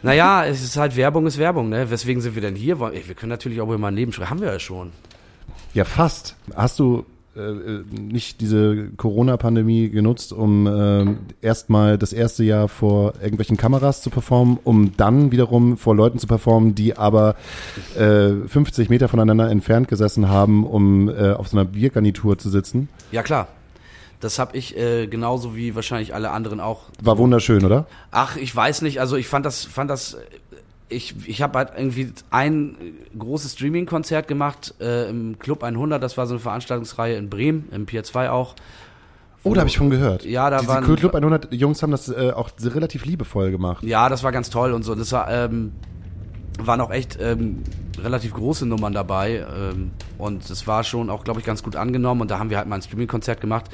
Naja, 0.02 0.46
es 0.46 0.64
ist 0.64 0.78
halt 0.78 0.96
Werbung 0.96 1.28
ist 1.28 1.38
Werbung, 1.38 1.70
ne? 1.70 1.92
Weswegen 1.92 2.22
sind 2.22 2.36
wir 2.36 2.42
denn 2.42 2.56
hier? 2.56 2.80
Wir 2.80 3.16
können 3.16 3.30
natürlich 3.30 3.60
auch 3.60 3.68
über 3.68 3.78
mein 3.78 3.96
Leben 3.96 4.14
schreiben. 4.14 4.30
Haben 4.30 4.42
wir 4.42 4.52
ja 4.52 4.60
schon. 4.60 4.92
Ja, 5.74 5.84
fast. 5.84 6.36
Hast 6.56 6.80
du 6.80 7.06
äh, 7.36 7.42
äh, 7.42 7.84
nicht 7.92 8.42
diese 8.42 8.90
Corona-Pandemie 8.98 9.90
genutzt, 9.90 10.34
um 10.34 10.68
äh, 10.68 11.06
erstmal 11.46 11.98
das 11.98 12.12
erste 12.12 12.44
Jahr 12.44 12.68
vor 12.68 13.14
irgendwelchen 13.22 13.56
Kameras 13.56 14.02
zu 14.02 14.10
performen, 14.10 14.58
um 14.64 14.98
dann 14.98 15.32
wiederum 15.32 15.78
vor 15.78 15.96
Leuten 15.96 16.18
zu 16.18 16.28
performen, 16.28 16.76
die 16.76 16.98
aber 16.98 17.36
äh, 17.98 18.32
50 18.48 18.90
Meter 18.90 19.08
voneinander 19.10 19.50
entfernt 19.50 19.88
gesessen 19.88 20.28
haben, 20.28 20.66
um 20.66 21.08
äh, 21.10 21.34
auf 21.34 21.50
so 21.50 21.58
einer 21.58 21.66
Biergarnitur 21.66 22.38
zu 22.38 22.50
sitzen? 22.50 22.90
Ja, 23.12 23.22
klar. 23.22 23.48
Das 24.20 24.38
habe 24.40 24.58
ich 24.58 24.76
äh, 24.78 25.08
genauso 25.08 25.56
wie 25.56 25.76
wahrscheinlich 25.76 26.14
alle 26.14 26.32
anderen 26.32 26.60
auch. 26.60 26.84
War 27.02 27.18
wunderschön, 27.18 27.64
oder? 27.66 27.88
Ach, 28.12 28.36
ich 28.36 28.54
weiß 28.56 28.82
nicht. 28.82 29.00
Also 29.00 29.16
ich 29.16 29.28
fand 29.28 29.46
das, 29.46 29.64
fand 29.66 29.90
das. 29.90 30.16
äh, 30.16 30.18
Ich, 30.90 31.16
ich 31.28 31.42
habe 31.42 31.58
halt 31.58 31.70
irgendwie 31.78 32.12
ein 32.32 32.76
äh, 32.82 33.18
großes 33.18 33.54
Streaming-Konzert 33.54 34.28
gemacht 34.28 34.74
äh, 34.82 35.10
im 35.10 35.40
Club 35.40 35.64
100. 35.64 36.02
Das 36.04 36.18
war 36.18 36.26
so 36.28 36.34
eine 36.34 36.40
Veranstaltungsreihe 36.42 37.16
in 37.16 37.30
Bremen, 37.30 37.70
im 37.72 37.86
Pier 37.86 38.04
2 38.04 38.30
auch. 38.32 38.56
Oh, 39.44 39.54
da 39.54 39.62
habe 39.62 39.70
ich 39.70 39.78
von 39.78 39.90
gehört. 39.90 40.26
Ja, 40.26 40.50
da 40.50 40.58
Diese 40.58 40.70
waren- 40.70 40.84
Club 40.98 41.16
100 41.16 41.54
Jungs 41.54 41.82
haben 41.82 41.92
das 41.92 42.10
äh, 42.10 42.32
auch 42.36 42.50
relativ 42.62 43.06
liebevoll 43.06 43.52
gemacht. 43.52 43.84
Ja, 43.86 44.10
das 44.10 44.22
war 44.24 44.34
ganz 44.34 44.50
toll 44.50 44.74
und 44.74 44.84
so. 44.84 44.96
Das 44.96 45.14
war, 45.14 45.32
ähm, 45.32 45.72
waren 46.68 46.82
auch 46.82 46.92
echt 46.92 47.18
ähm, 47.22 47.64
relativ 48.02 48.34
große 48.34 48.66
Nummern 48.66 48.94
dabei 48.94 49.46
ähm, 49.54 49.92
und 50.18 50.50
es 50.50 50.68
war 50.68 50.84
schon 50.84 51.10
auch, 51.10 51.24
glaube 51.24 51.40
ich, 51.40 51.46
ganz 51.46 51.64
gut 51.64 51.76
angenommen 51.76 52.22
und 52.22 52.32
da 52.32 52.40
haben 52.40 52.50
wir 52.50 52.58
halt 52.58 52.68
mal 52.68 52.76
ein 52.76 52.82
Streaming-Konzert 52.82 53.42
gemacht 53.42 53.70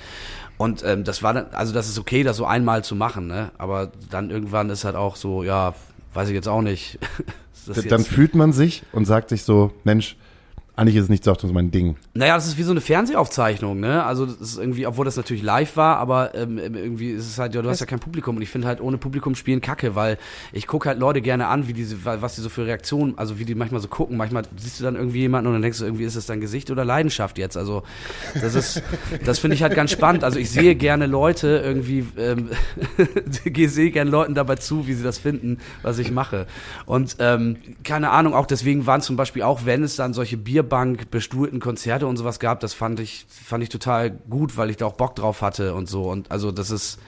und 0.57 0.83
ähm, 0.85 1.03
das 1.03 1.21
war 1.21 1.33
dann, 1.33 1.47
also 1.51 1.73
das 1.73 1.89
ist 1.89 1.99
okay, 1.99 2.23
das 2.23 2.37
so 2.37 2.45
einmal 2.45 2.83
zu 2.83 2.95
machen, 2.95 3.27
ne? 3.27 3.51
Aber 3.57 3.91
dann 4.09 4.29
irgendwann 4.29 4.69
ist 4.69 4.85
halt 4.85 4.95
auch 4.95 5.15
so, 5.15 5.43
ja, 5.43 5.73
weiß 6.13 6.29
ich 6.29 6.35
jetzt 6.35 6.47
auch 6.47 6.61
nicht. 6.61 6.99
Dann 7.89 8.03
fühlt 8.03 8.35
man 8.35 8.53
sich 8.53 8.83
und 8.91 9.05
sagt 9.05 9.29
sich 9.29 9.41
so, 9.41 9.71
Mensch, 9.83 10.17
eigentlich 10.75 10.95
ist 10.97 11.03
es 11.03 11.09
nicht 11.09 11.23
so 11.23 11.33
so 11.33 11.47
mein 11.53 11.71
Ding. 11.71 11.95
Naja, 12.13 12.35
das 12.35 12.47
ist 12.47 12.57
wie 12.57 12.63
so 12.63 12.71
eine 12.71 12.81
Fernsehaufzeichnung, 12.81 13.79
ne? 13.79 14.03
Also 14.03 14.25
das 14.25 14.35
ist 14.35 14.57
irgendwie, 14.57 14.85
obwohl 14.87 15.05
das 15.05 15.15
natürlich 15.15 15.43
live 15.43 15.77
war, 15.77 15.97
aber 15.97 16.35
ähm, 16.35 16.57
irgendwie 16.57 17.11
ist 17.11 17.27
es 17.27 17.37
halt, 17.37 17.55
ja, 17.55 17.61
du 17.61 17.69
hast 17.69 17.79
ja 17.79 17.85
kein 17.85 17.99
Publikum 17.99 18.35
und 18.35 18.41
ich 18.41 18.49
finde 18.49 18.67
halt 18.67 18.81
ohne 18.81 18.97
Publikum 18.97 19.35
spielen 19.35 19.61
Kacke, 19.61 19.95
weil 19.95 20.17
ich 20.51 20.67
gucke 20.67 20.89
halt 20.89 20.99
Leute 20.99 21.21
gerne 21.21 21.47
an, 21.47 21.67
wie 21.67 21.73
diese, 21.73 22.03
was 22.03 22.35
die 22.35 22.41
so 22.41 22.49
für 22.49 22.65
Reaktionen, 22.65 23.17
also 23.17 23.39
wie 23.39 23.45
die 23.45 23.55
manchmal 23.55 23.81
so 23.81 23.87
gucken. 23.87 24.17
Manchmal 24.17 24.43
siehst 24.57 24.79
du 24.79 24.83
dann 24.83 24.95
irgendwie 24.95 25.19
jemanden 25.19 25.47
und 25.47 25.53
dann 25.53 25.61
denkst 25.61 25.79
du, 25.79 25.85
irgendwie 25.85 26.03
ist 26.03 26.17
das 26.17 26.25
dein 26.25 26.41
Gesicht 26.41 26.69
oder 26.71 26.83
Leidenschaft 26.83 27.37
jetzt. 27.37 27.57
Also 27.57 27.83
das 28.33 28.55
ist, 28.55 28.83
das 29.25 29.39
finde 29.39 29.55
ich 29.55 29.63
halt 29.63 29.75
ganz 29.75 29.91
spannend. 29.91 30.23
Also 30.23 30.39
ich 30.39 30.49
sehe 30.49 30.75
gerne 30.75 31.05
Leute 31.05 31.61
irgendwie, 31.63 32.05
ähm, 32.17 32.49
sehe 33.67 33.91
gerne 33.91 34.09
Leuten 34.09 34.35
dabei 34.35 34.55
zu, 34.55 34.87
wie 34.87 34.93
sie 34.93 35.03
das 35.03 35.17
finden, 35.17 35.59
was 35.81 35.99
ich 35.99 36.11
mache. 36.11 36.47
Und 36.85 37.15
ähm, 37.19 37.57
keine 37.83 38.09
Ahnung, 38.11 38.33
auch 38.33 38.45
deswegen 38.45 38.85
waren 38.85 39.01
zum 39.01 39.15
Beispiel 39.15 39.43
auch, 39.43 39.65
wenn 39.65 39.83
es 39.83 39.95
dann 39.95 40.13
solche 40.13 40.37
Bierbank 40.65 41.11
bestuhlten 41.11 41.59
Konzerte 41.59 42.07
und 42.07 42.17
sowas 42.17 42.39
gab, 42.39 42.59
das 42.59 42.73
fand 42.73 42.99
ich, 42.99 43.25
fand 43.29 43.63
ich 43.63 43.69
total 43.69 44.09
gut, 44.11 44.57
weil 44.57 44.69
ich 44.69 44.77
da 44.77 44.87
auch 44.87 44.93
Bock 44.93 45.15
drauf 45.15 45.41
hatte 45.41 45.73
und 45.75 45.87
so. 45.87 46.09
Und 46.09 46.31
also 46.31 46.51
das 46.51 46.71
ist, 46.71 46.99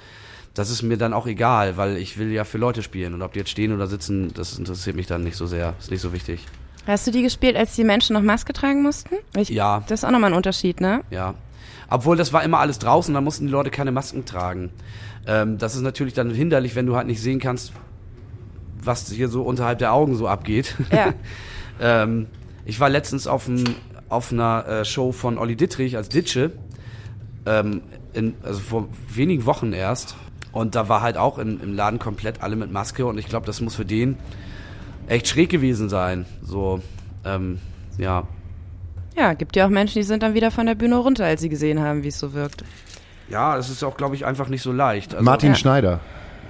das 0.54 0.70
ist 0.70 0.84
mir 0.84 0.98
dann 0.98 1.14
auch 1.14 1.26
egal, 1.26 1.76
weil 1.76 1.98
ich 1.98 2.18
will 2.18 2.32
ja 2.32 2.44
für 2.44 2.58
Leute 2.58 2.84
spielen 2.84 3.14
und 3.14 3.22
ob 3.24 3.34
die 3.34 3.40
jetzt 3.40 3.50
stehen 3.50 3.74
oder 3.74 3.88
sitzen, 3.88 4.32
das 4.34 4.58
interessiert 4.58 4.96
mich 4.96 5.08
dann 5.08 5.24
nicht 5.24 5.36
so 5.36 5.48
sehr, 5.48 5.74
ist 5.80 5.92
nicht 5.92 6.02
so 6.02 6.14
wichtig. 6.14 6.46
Hast 6.86 7.06
du 7.06 7.12
die 7.12 7.24
gespielt, 7.24 7.58
als 7.58 7.76
die 7.76 7.84
Menschen 7.84 8.14
noch 8.14 8.22
Maske 8.22 8.54
tragen 8.54 8.82
mussten? 8.82 9.16
Ich, 9.36 9.50
Ja. 9.50 9.84
Das 9.88 10.02
ist 10.02 10.06
auch 10.06 10.12
nochmal 10.12 10.32
ein 10.32 10.38
Unterschied, 10.38 10.80
ne? 10.80 11.02
Ja. 11.10 11.34
Obwohl, 11.90 12.16
das 12.16 12.32
war 12.32 12.44
immer 12.44 12.60
alles 12.60 12.80
draußen, 12.80 13.14
da 13.14 13.22
mussten 13.22 13.48
die 13.48 13.52
Leute 13.52 13.72
keine 13.72 13.92
Masken 13.92 14.26
tragen. 14.26 14.72
Ähm, 15.26 15.58
das 15.58 15.76
ist 15.76 15.82
natürlich 15.82 16.14
dann 16.14 16.30
hinderlich, 16.30 16.76
wenn 16.76 16.86
du 16.86 16.96
halt 16.96 17.08
nicht 17.08 17.22
sehen 17.22 17.40
kannst, 17.40 17.74
was 18.82 19.10
hier 19.10 19.28
so 19.28 19.42
unterhalb 19.42 19.80
der 19.80 19.94
Augen 19.94 20.16
so 20.16 20.28
abgeht. 20.28 20.76
Ja. 20.92 21.14
ähm, 21.82 22.28
ich 22.68 22.80
war 22.82 22.90
letztens 22.90 23.28
auf, 23.28 23.48
ein, 23.48 23.64
auf 24.10 24.32
einer 24.32 24.68
äh, 24.68 24.86
Show 24.86 25.14
von 25.14 25.38
Olli 25.38 25.56
Dittrich 25.56 25.96
als 25.96 26.10
Ditsche, 26.10 26.52
ähm, 27.46 27.82
in, 28.14 28.36
also 28.44 28.60
vor 28.60 28.88
wenigen 29.10 29.46
Wochen 29.46 29.72
erst. 29.72 30.16
Und 30.52 30.76
da 30.76 30.90
war 30.90 31.02
halt 31.02 31.18
auch 31.18 31.40
in, 31.40 31.62
im 31.62 31.74
Laden 31.74 31.98
komplett 31.98 32.44
alle 32.44 32.56
mit 32.56 32.72
Maske 32.72 33.06
und 33.06 33.18
ich 33.18 33.28
glaube, 33.28 33.46
das 33.46 33.62
muss 33.62 33.76
für 33.76 33.86
den 33.86 34.18
echt 35.08 35.28
schräg 35.30 35.50
gewesen 35.50 35.88
sein. 35.88 36.26
So, 36.44 36.82
ähm, 37.24 37.60
ja. 37.98 38.28
Ja, 39.16 39.34
gibt 39.34 39.56
ja 39.56 39.66
auch 39.66 39.70
Menschen, 39.70 40.00
die 40.00 40.04
sind 40.04 40.22
dann 40.22 40.34
wieder 40.34 40.52
von 40.52 40.66
der 40.66 40.76
Bühne 40.76 40.98
runter, 40.98 41.26
als 41.26 41.42
sie 41.42 41.50
gesehen 41.50 41.80
haben, 41.80 42.04
wie 42.04 42.10
es 42.10 42.20
so 42.20 42.34
wirkt. 42.34 42.64
Ja, 43.30 43.58
es 43.58 43.70
ist 43.70 43.84
auch, 43.84 43.96
glaube 43.96 44.16
ich, 44.16 44.26
einfach 44.26 44.50
nicht 44.50 44.62
so 44.62 44.74
leicht. 44.74 45.14
Also, 45.14 45.24
Martin 45.24 45.50
Ja. 45.50 45.56
Schneider. 45.56 46.00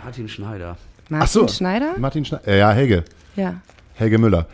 Martin 0.03 0.27
Schneider. 0.29 0.77
Martin 1.09 1.23
Ach 1.23 1.27
so. 1.27 1.47
Schneider? 1.47 1.93
Martin 1.97 2.25
Schneider. 2.25 2.55
Ja, 2.55 2.71
Helge. 2.71 3.03
Ja. 3.35 3.61
Helge 3.93 4.17
Müller. 4.17 4.47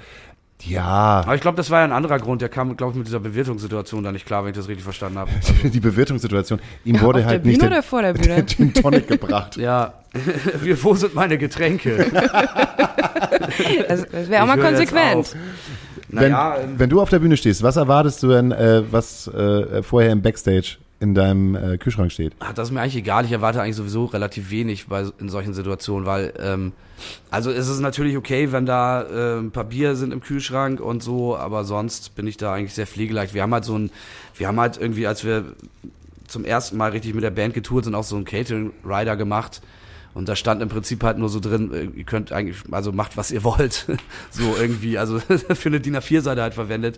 Ja, 0.65 1.21
Aber 1.25 1.35
ich 1.35 1.41
glaube, 1.41 1.57
das 1.57 1.69
war 1.69 1.79
ja 1.79 1.85
ein 1.85 1.91
anderer 1.91 2.19
Grund. 2.19 2.41
Der 2.41 2.49
kam, 2.49 2.75
glaube 2.77 2.91
ich, 2.93 2.97
mit 2.97 3.07
dieser 3.07 3.19
Bewirtungssituation 3.19 4.03
da 4.03 4.11
nicht 4.11 4.25
klar, 4.25 4.43
wenn 4.43 4.51
ich 4.51 4.57
das 4.57 4.67
richtig 4.67 4.83
verstanden 4.83 5.17
habe. 5.19 5.31
die 5.63 5.79
Bewirtungssituation. 5.79 6.59
Ihm 6.85 7.01
wurde 7.01 7.19
Auf 7.19 7.25
halt 7.25 7.43
der 7.43 7.51
nicht 7.51 7.59
Bühne 7.59 7.69
der, 7.69 7.79
oder 7.79 7.83
vor 7.83 8.01
der 8.01 8.13
der 8.13 8.21
Bühne? 8.35 8.45
Gin 8.45 8.73
Tonic 8.73 9.07
gebracht. 9.07 9.57
Ja, 9.57 9.93
Wie- 10.61 10.81
wo 10.83 10.93
sind 10.95 11.15
meine 11.15 11.37
Getränke? 11.37 12.05
Also, 13.87 14.05
das 14.11 14.29
wäre 14.29 14.43
auch 14.43 14.47
mal 14.47 14.57
konsequent. 14.57 15.15
auf. 15.17 15.35
Wenn, 16.09 16.31
Naja, 16.31 16.57
ähm, 16.63 16.75
wenn 16.77 16.89
du 16.89 17.01
auf 17.01 17.09
der 17.09 17.19
Bühne 17.19 17.37
stehst, 17.37 17.63
was 17.63 17.75
erwartest 17.75 18.21
du 18.23 18.29
denn, 18.29 18.51
äh, 18.51 18.83
was 18.91 19.27
äh, 19.27 19.81
vorher 19.81 20.11
im 20.11 20.21
Backstage 20.21 20.77
in 21.03 21.13
deinem 21.13 21.55
äh, 21.55 21.77
Kühlschrank 21.77 22.11
steht? 22.13 22.33
ach, 22.39 22.53
das 22.53 22.69
ist 22.69 22.73
mir 22.73 22.79
eigentlich 22.79 22.95
egal. 22.95 23.25
Ich 23.25 23.31
erwarte 23.33 23.61
eigentlich 23.61 23.75
sowieso 23.75 24.05
relativ 24.05 24.49
wenig 24.51 24.87
bei, 24.87 25.05
in 25.19 25.27
solchen 25.27 25.53
Situationen, 25.53 26.05
weil, 26.05 26.33
ähm, 26.39 26.71
also 27.29 27.51
es 27.51 27.67
ist 27.67 27.81
natürlich 27.81 28.15
okay, 28.15 28.53
wenn 28.53 28.65
da 28.65 29.01
äh, 29.01 29.39
ein 29.39 29.51
paar 29.51 29.65
Bier 29.65 29.97
sind 29.97 30.13
im 30.13 30.21
Kühlschrank 30.21 30.79
und 30.79 31.03
so, 31.03 31.35
aber 31.35 31.65
sonst 31.65 32.15
bin 32.15 32.25
ich 32.25 32.37
da 32.37 32.53
eigentlich 32.53 32.73
sehr 32.73 32.87
pflegeleicht. 32.87 33.33
Wir 33.33 33.41
haben 33.41 33.53
halt 33.53 33.65
so 33.65 33.77
ein, 33.77 33.91
wir 34.37 34.47
haben 34.47 34.59
halt 34.59 34.77
irgendwie, 34.77 35.05
als 35.05 35.25
wir 35.25 35.43
zum 36.27 36.45
ersten 36.45 36.77
Mal 36.77 36.91
richtig 36.91 37.13
mit 37.13 37.23
der 37.23 37.31
Band 37.31 37.53
getourt 37.53 37.83
sind, 37.83 37.95
auch 37.95 38.05
so 38.05 38.15
einen 38.15 38.25
Catering-Rider 38.25 39.17
gemacht. 39.17 39.61
Und 40.13 40.29
da 40.29 40.37
stand 40.37 40.61
im 40.61 40.69
Prinzip 40.69 41.03
halt 41.03 41.17
nur 41.17 41.27
so 41.27 41.41
drin, 41.41 41.73
äh, 41.73 41.99
ihr 41.99 42.05
könnt 42.05 42.31
eigentlich, 42.31 42.59
also 42.71 42.93
macht, 42.93 43.17
was 43.17 43.29
ihr 43.29 43.43
wollt. 43.43 43.87
so 44.29 44.55
irgendwie, 44.57 44.97
also 44.97 45.19
für 45.19 45.69
eine 45.69 45.81
DIN 45.81 45.97
A4-Seite 45.97 46.41
halt 46.41 46.53
verwendet. 46.53 46.97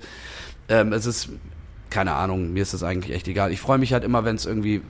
Ähm, 0.70 0.94
es 0.94 1.08
ist, 1.08 1.30
keine 1.96 2.12
Ahnung, 2.12 2.52
mir 2.52 2.62
ist 2.62 2.74
das 2.74 2.84
eigentlich 2.84 3.16
echt 3.16 3.26
egal. 3.30 3.54
Ich 3.54 3.62
freue 3.62 3.78
mich 3.78 3.94
halt 3.94 4.04
immer, 4.04 4.26
wenn 4.26 4.36
es 4.36 4.46
irgendwie, 4.46 4.82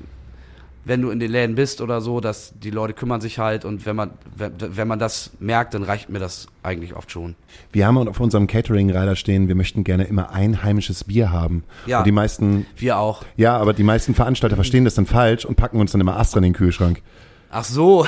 wenn 0.85 1.03
du 1.03 1.11
in 1.11 1.19
den 1.19 1.29
Läden 1.29 1.53
bist 1.53 1.79
oder 1.79 2.01
so, 2.01 2.19
dass 2.19 2.51
die 2.57 2.71
Leute 2.71 2.93
kümmern 2.93 3.21
sich 3.21 3.37
halt 3.37 3.63
und 3.63 3.85
wenn 3.85 3.95
man, 3.95 4.09
wenn, 4.35 4.53
wenn 4.59 4.87
man 4.87 4.97
das 4.97 5.29
merkt, 5.39 5.75
dann 5.75 5.83
reicht 5.83 6.09
mir 6.09 6.17
das 6.17 6.47
eigentlich 6.63 6.95
oft 6.95 7.11
schon. 7.11 7.35
Wir 7.71 7.85
haben 7.85 7.95
auf 7.99 8.19
unserem 8.19 8.47
Catering-Rider 8.47 9.15
stehen, 9.15 9.47
wir 9.47 9.53
möchten 9.53 9.83
gerne 9.83 10.05
immer 10.05 10.31
einheimisches 10.31 11.03
Bier 11.03 11.31
haben. 11.31 11.63
Ja. 11.85 11.99
Und 11.99 12.07
die 12.07 12.11
meisten, 12.11 12.65
Wir 12.75 12.97
auch. 12.97 13.21
ja, 13.37 13.55
aber 13.55 13.73
die 13.73 13.83
meisten 13.83 14.15
Veranstalter 14.15 14.55
verstehen 14.55 14.83
das 14.83 14.95
dann 14.95 15.05
falsch 15.05 15.45
und 15.45 15.57
packen 15.57 15.79
uns 15.79 15.91
dann 15.91 16.01
immer 16.01 16.17
Astra 16.17 16.39
in 16.39 16.45
den 16.45 16.53
Kühlschrank. 16.53 17.03
Ach 17.51 17.65
so. 17.65 18.07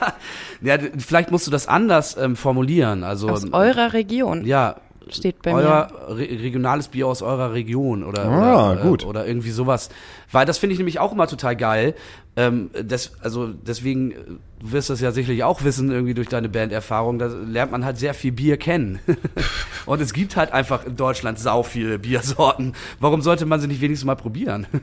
ja, 0.62 0.78
vielleicht 0.96 1.30
musst 1.30 1.46
du 1.46 1.50
das 1.50 1.68
anders 1.68 2.16
ähm, 2.16 2.36
formulieren. 2.36 3.04
Also 3.04 3.28
Aus 3.28 3.52
eurer 3.52 3.92
Region 3.92 4.46
ja, 4.46 4.76
steht 5.08 5.42
bei 5.42 5.52
euer 5.54 5.88
re 6.08 6.22
regionales 6.22 6.88
Bier 6.88 7.06
aus 7.06 7.22
eurer 7.22 7.52
Region 7.52 8.04
oder, 8.04 8.24
Ah, 8.26 8.72
oder, 8.72 8.82
gut. 8.82 9.02
Äh, 9.02 9.06
oder 9.06 9.26
irgendwie 9.26 9.50
sowas. 9.50 9.88
Weil 10.30 10.46
das 10.46 10.58
finde 10.58 10.74
ich 10.74 10.78
nämlich 10.78 10.98
auch 10.98 11.12
immer 11.12 11.26
total 11.26 11.56
geil. 11.56 11.94
Ähm, 12.40 12.70
das, 12.84 13.12
also 13.20 13.48
deswegen, 13.48 14.12
äh, 14.12 14.14
du 14.60 14.72
wirst 14.72 14.88
das 14.88 15.00
ja 15.02 15.12
sicherlich 15.12 15.44
auch 15.44 15.62
wissen, 15.62 15.90
irgendwie 15.90 16.14
durch 16.14 16.28
deine 16.28 16.48
Banderfahrung, 16.48 17.18
da 17.18 17.26
lernt 17.26 17.70
man 17.70 17.84
halt 17.84 17.98
sehr 17.98 18.14
viel 18.14 18.32
Bier 18.32 18.56
kennen. 18.56 18.98
Und 19.86 20.00
es 20.00 20.14
gibt 20.14 20.36
halt 20.36 20.52
einfach 20.52 20.86
in 20.86 20.96
Deutschland 20.96 21.38
sau 21.38 21.62
viele 21.62 21.98
Biersorten. 21.98 22.72
Warum 22.98 23.20
sollte 23.20 23.44
man 23.44 23.60
sie 23.60 23.66
nicht 23.66 23.80
wenigstens 23.82 24.06
mal 24.06 24.14
probieren? 24.16 24.66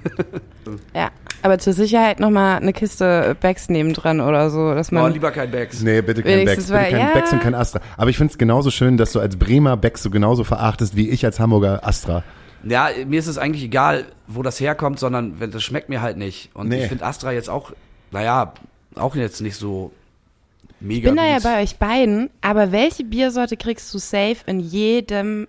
Ja, 0.94 1.12
aber 1.44 1.60
zur 1.60 1.72
Sicherheit 1.72 2.20
nochmal 2.20 2.58
eine 2.58 2.74
Kiste 2.74 3.38
Becks 3.40 3.70
nebendran 3.70 4.20
oder 4.20 4.50
so, 4.50 4.74
dass 4.74 4.92
Oh, 4.92 4.96
man... 4.96 5.14
lieber 5.14 5.32
kein 5.32 5.50
Becks. 5.50 5.82
Nee, 5.82 6.02
bitte 6.02 6.22
kein 6.22 6.44
Becks. 6.44 6.52
Wenigstens 6.52 6.68
Bitte 6.68 6.92
kein 6.92 7.00
ja. 7.00 7.14
Becks 7.14 7.32
und 7.32 7.40
kein 7.42 7.56
Astra. 7.56 7.80
Aber 7.96 8.10
ich 8.10 8.18
finde 8.18 8.32
es 8.32 8.38
genauso 8.38 8.70
schön, 8.70 8.98
dass 8.98 9.14
du 9.14 9.22
als 9.22 9.38
Bremer 9.38 9.78
Becks 9.78 10.04
so 10.04 10.10
genauso 10.10 10.44
verachtest 10.44 10.98
wie 10.98 11.08
ich 11.10 11.24
als 11.24 11.40
Hamburger 11.40 11.88
Astra. 11.88 12.26
Ja, 12.70 12.90
mir 13.06 13.20
ist 13.20 13.28
es 13.28 13.38
eigentlich 13.38 13.64
egal, 13.64 14.06
wo 14.28 14.44
das 14.44 14.60
herkommt, 14.60 15.00
sondern 15.00 15.40
wenn 15.40 15.52
das 15.52 15.64
schmeckt 15.64 15.90
mir 15.90 16.02
halt 16.02 16.18
nicht. 16.18 16.50
Und 16.54 16.68
Nee. 16.70 16.84
ich 16.84 16.90
finde 16.90 17.06
Astra 17.06 17.32
jetzt 17.32 17.50
auch, 17.50 17.72
naja, 18.12 18.54
auch 18.96 19.16
jetzt 19.16 19.42
nicht 19.42 19.56
so 19.56 19.92
mega 20.80 21.10
bin 21.10 21.18
da 21.18 21.26
ja 21.26 21.36
gut. 21.36 21.44
bei 21.44 21.62
euch 21.64 21.78
beiden, 21.78 22.30
aber 22.42 22.72
welche 22.72 23.04
Biersorte 23.04 23.58
kriegst 23.58 23.94
du 23.94 23.98
safe 24.00 24.38
in 24.46 24.60
jedem 24.60 25.48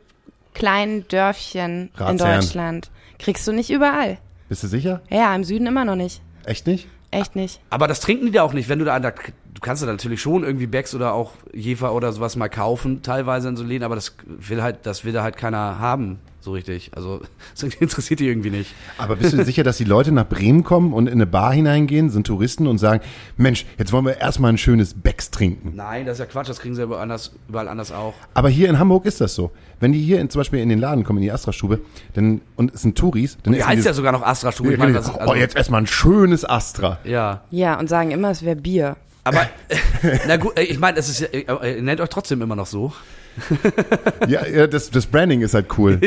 kleinen 0.54 1.06
Dörfchen 1.08 1.90
in 1.96 2.02
Ratsherrn. 2.02 2.40
Deutschland? 2.40 2.90
Kriegst 3.18 3.46
du 3.46 3.52
nicht 3.52 3.70
überall. 3.70 4.18
Bist 4.48 4.62
du 4.62 4.66
sicher? 4.68 5.02
Ja, 5.10 5.34
im 5.34 5.44
Süden 5.44 5.66
immer 5.66 5.84
noch 5.84 5.96
nicht. 5.96 6.20
Echt 6.44 6.66
nicht? 6.66 6.88
Echt 7.10 7.36
nicht. 7.36 7.60
Aber 7.70 7.86
das 7.88 8.00
trinken 8.00 8.26
die 8.26 8.32
da 8.32 8.42
auch 8.42 8.52
nicht, 8.52 8.68
wenn 8.68 8.78
du 8.78 8.84
da, 8.84 8.98
da 9.00 9.10
du 9.10 9.60
kannst 9.60 9.82
da 9.82 9.86
natürlich 9.86 10.20
schon 10.20 10.44
irgendwie 10.44 10.66
Becks 10.66 10.94
oder 10.94 11.14
auch 11.14 11.32
Jefer 11.54 11.94
oder 11.94 12.12
sowas 12.12 12.36
mal 12.36 12.48
kaufen, 12.48 13.02
teilweise 13.02 13.48
in 13.48 13.56
so 13.56 13.64
Läden, 13.64 13.82
aber 13.84 13.94
das 13.94 14.14
will 14.26 14.62
halt, 14.62 14.78
das 14.84 15.04
will 15.04 15.12
da 15.12 15.22
halt 15.22 15.36
keiner 15.36 15.78
haben, 15.78 16.18
so 16.40 16.52
richtig. 16.52 16.90
Also, 16.94 17.20
das 17.60 17.74
interessiert 17.74 18.20
die 18.20 18.26
irgendwie 18.26 18.50
nicht. 18.50 18.74
Aber 18.96 19.16
bist 19.16 19.32
du 19.32 19.44
sicher, 19.44 19.62
dass 19.64 19.76
die 19.76 19.84
Leute 19.84 20.12
nach 20.12 20.26
Bremen 20.28 20.64
kommen 20.64 20.92
und 20.92 21.06
in 21.06 21.14
eine 21.14 21.26
Bar 21.26 21.52
hineingehen, 21.52 22.10
sind 22.10 22.26
Touristen 22.26 22.66
und 22.66 22.78
sagen, 22.78 23.02
Mensch, 23.36 23.66
jetzt 23.78 23.92
wollen 23.92 24.04
wir 24.06 24.18
erstmal 24.18 24.52
ein 24.52 24.58
schönes 24.58 24.94
Becks 24.94 25.30
trinken. 25.30 25.72
Nein, 25.74 26.06
das 26.06 26.14
ist 26.14 26.20
ja 26.20 26.26
Quatsch, 26.26 26.48
das 26.48 26.60
kriegen 26.60 26.74
sie 26.74 26.82
überall 26.82 27.02
anders, 27.02 27.32
überall 27.48 27.68
anders 27.68 27.92
auch. 27.92 28.14
Aber 28.34 28.48
hier 28.48 28.68
in 28.68 28.78
Hamburg 28.78 29.04
ist 29.06 29.20
das 29.20 29.34
so. 29.34 29.50
Wenn 29.80 29.92
die 29.92 30.00
hier 30.00 30.20
in, 30.20 30.28
zum 30.30 30.40
Beispiel 30.40 30.60
in 30.60 30.68
den 30.68 30.78
Laden 30.80 31.04
kommen, 31.04 31.18
in 31.18 31.24
die 31.24 31.32
Astra-Stube, 31.32 31.80
dann, 32.14 32.40
und 32.56 32.74
es 32.74 32.82
sind 32.82 32.96
Touris, 32.98 33.38
dann 33.42 33.52
Die 33.54 33.62
heißt 33.62 33.84
ja 33.86 33.92
sogar 33.92 34.12
noch 34.12 34.22
Astra-Stube. 34.22 34.72
Ich 34.72 34.78
meine, 34.78 34.92
das 34.92 35.06
ist, 35.08 35.14
oh, 35.14 35.18
also, 35.18 35.34
jetzt 35.34 35.56
erstmal 35.56 35.82
ein 35.82 35.86
schönes 35.86 36.44
Astra. 36.48 36.98
ja. 37.04 37.42
Ja, 37.50 37.78
und 37.78 37.88
sagen 37.88 38.10
immer, 38.10 38.30
es 38.30 38.44
wäre 38.44 38.56
Bier. 38.56 38.96
Aber, 39.24 39.46
na 40.26 40.36
gut, 40.36 40.58
äh, 40.58 40.62
ich 40.62 40.78
meine, 40.78 40.98
es 40.98 41.08
ist, 41.08 41.20
ja- 41.20 41.28
äh, 41.28 41.76
ihr 41.76 41.82
nennt 41.82 42.00
euch 42.00 42.08
trotzdem 42.08 42.40
immer 42.42 42.56
noch 42.56 42.66
so. 42.66 42.92
Ja, 44.28 44.46
ja 44.46 44.66
das, 44.66 44.90
das 44.90 45.06
Branding 45.06 45.40
ist 45.42 45.54
halt 45.54 45.66
cool. 45.78 46.00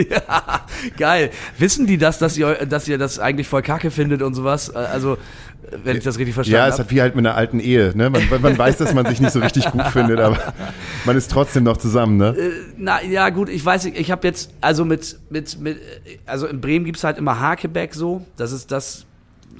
Geil. 0.97 1.32
Wissen 1.57 1.88
die 1.88 1.97
das, 1.97 2.19
dass 2.19 2.38
ihr, 2.38 2.65
dass 2.65 2.88
ihr 2.88 2.97
das 2.97 3.19
eigentlich 3.19 3.47
voll 3.47 3.61
kacke 3.61 3.91
findet 3.91 4.21
und 4.21 4.34
sowas? 4.34 4.69
Äh, 4.69 4.77
Also, 4.77 5.13
äh, 5.13 5.17
wenn 5.84 5.97
ich 5.97 6.03
das 6.03 6.17
richtig 6.17 6.34
verstanden 6.36 6.55
Ja, 6.57 6.63
habe. 6.63 6.73
es 6.73 6.79
hat 6.79 6.91
wie 6.91 7.01
halt 7.01 7.15
mit 7.15 7.25
einer 7.25 7.36
alten 7.36 7.59
Ehe. 7.59 7.91
Ne? 7.95 8.09
Man, 8.09 8.23
man 8.41 8.57
weiß, 8.57 8.77
dass 8.77 8.93
man 8.93 9.05
sich 9.05 9.19
nicht 9.21 9.32
so 9.32 9.39
richtig 9.39 9.65
gut 9.71 9.86
findet, 9.88 10.19
aber 10.19 10.38
man 11.05 11.15
ist 11.17 11.32
trotzdem 11.32 11.63
noch 11.63 11.77
zusammen. 11.77 12.17
Ne? 12.17 12.36
Na 12.77 13.03
ja, 13.03 13.29
gut, 13.29 13.49
ich 13.49 13.63
weiß 13.65 13.86
nicht, 13.86 13.97
ich 13.99 14.11
habe 14.11 14.27
jetzt, 14.27 14.51
also 14.61 14.86
mit, 14.86 15.17
mit, 15.29 15.59
mit, 15.59 15.79
also 16.25 16.47
in 16.47 16.61
Bremen 16.61 16.86
gibt's 16.86 17.03
halt 17.03 17.17
immer 17.17 17.39
Hakebeck 17.39 17.93
so. 17.93 18.25
Das 18.38 18.51
ist 18.51 18.71
das 18.71 19.05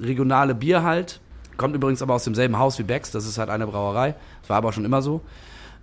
regionale 0.00 0.54
Bier 0.54 0.82
halt. 0.82 1.20
Kommt 1.56 1.74
übrigens 1.76 2.02
aber 2.02 2.14
aus 2.14 2.24
demselben 2.24 2.58
Haus 2.58 2.78
wie 2.78 2.82
Becks, 2.82 3.10
das 3.10 3.26
ist 3.26 3.38
halt 3.38 3.50
eine 3.50 3.66
Brauerei. 3.66 4.14
Das 4.40 4.50
war 4.50 4.56
aber 4.56 4.72
schon 4.72 4.84
immer 4.84 5.02
so. 5.02 5.20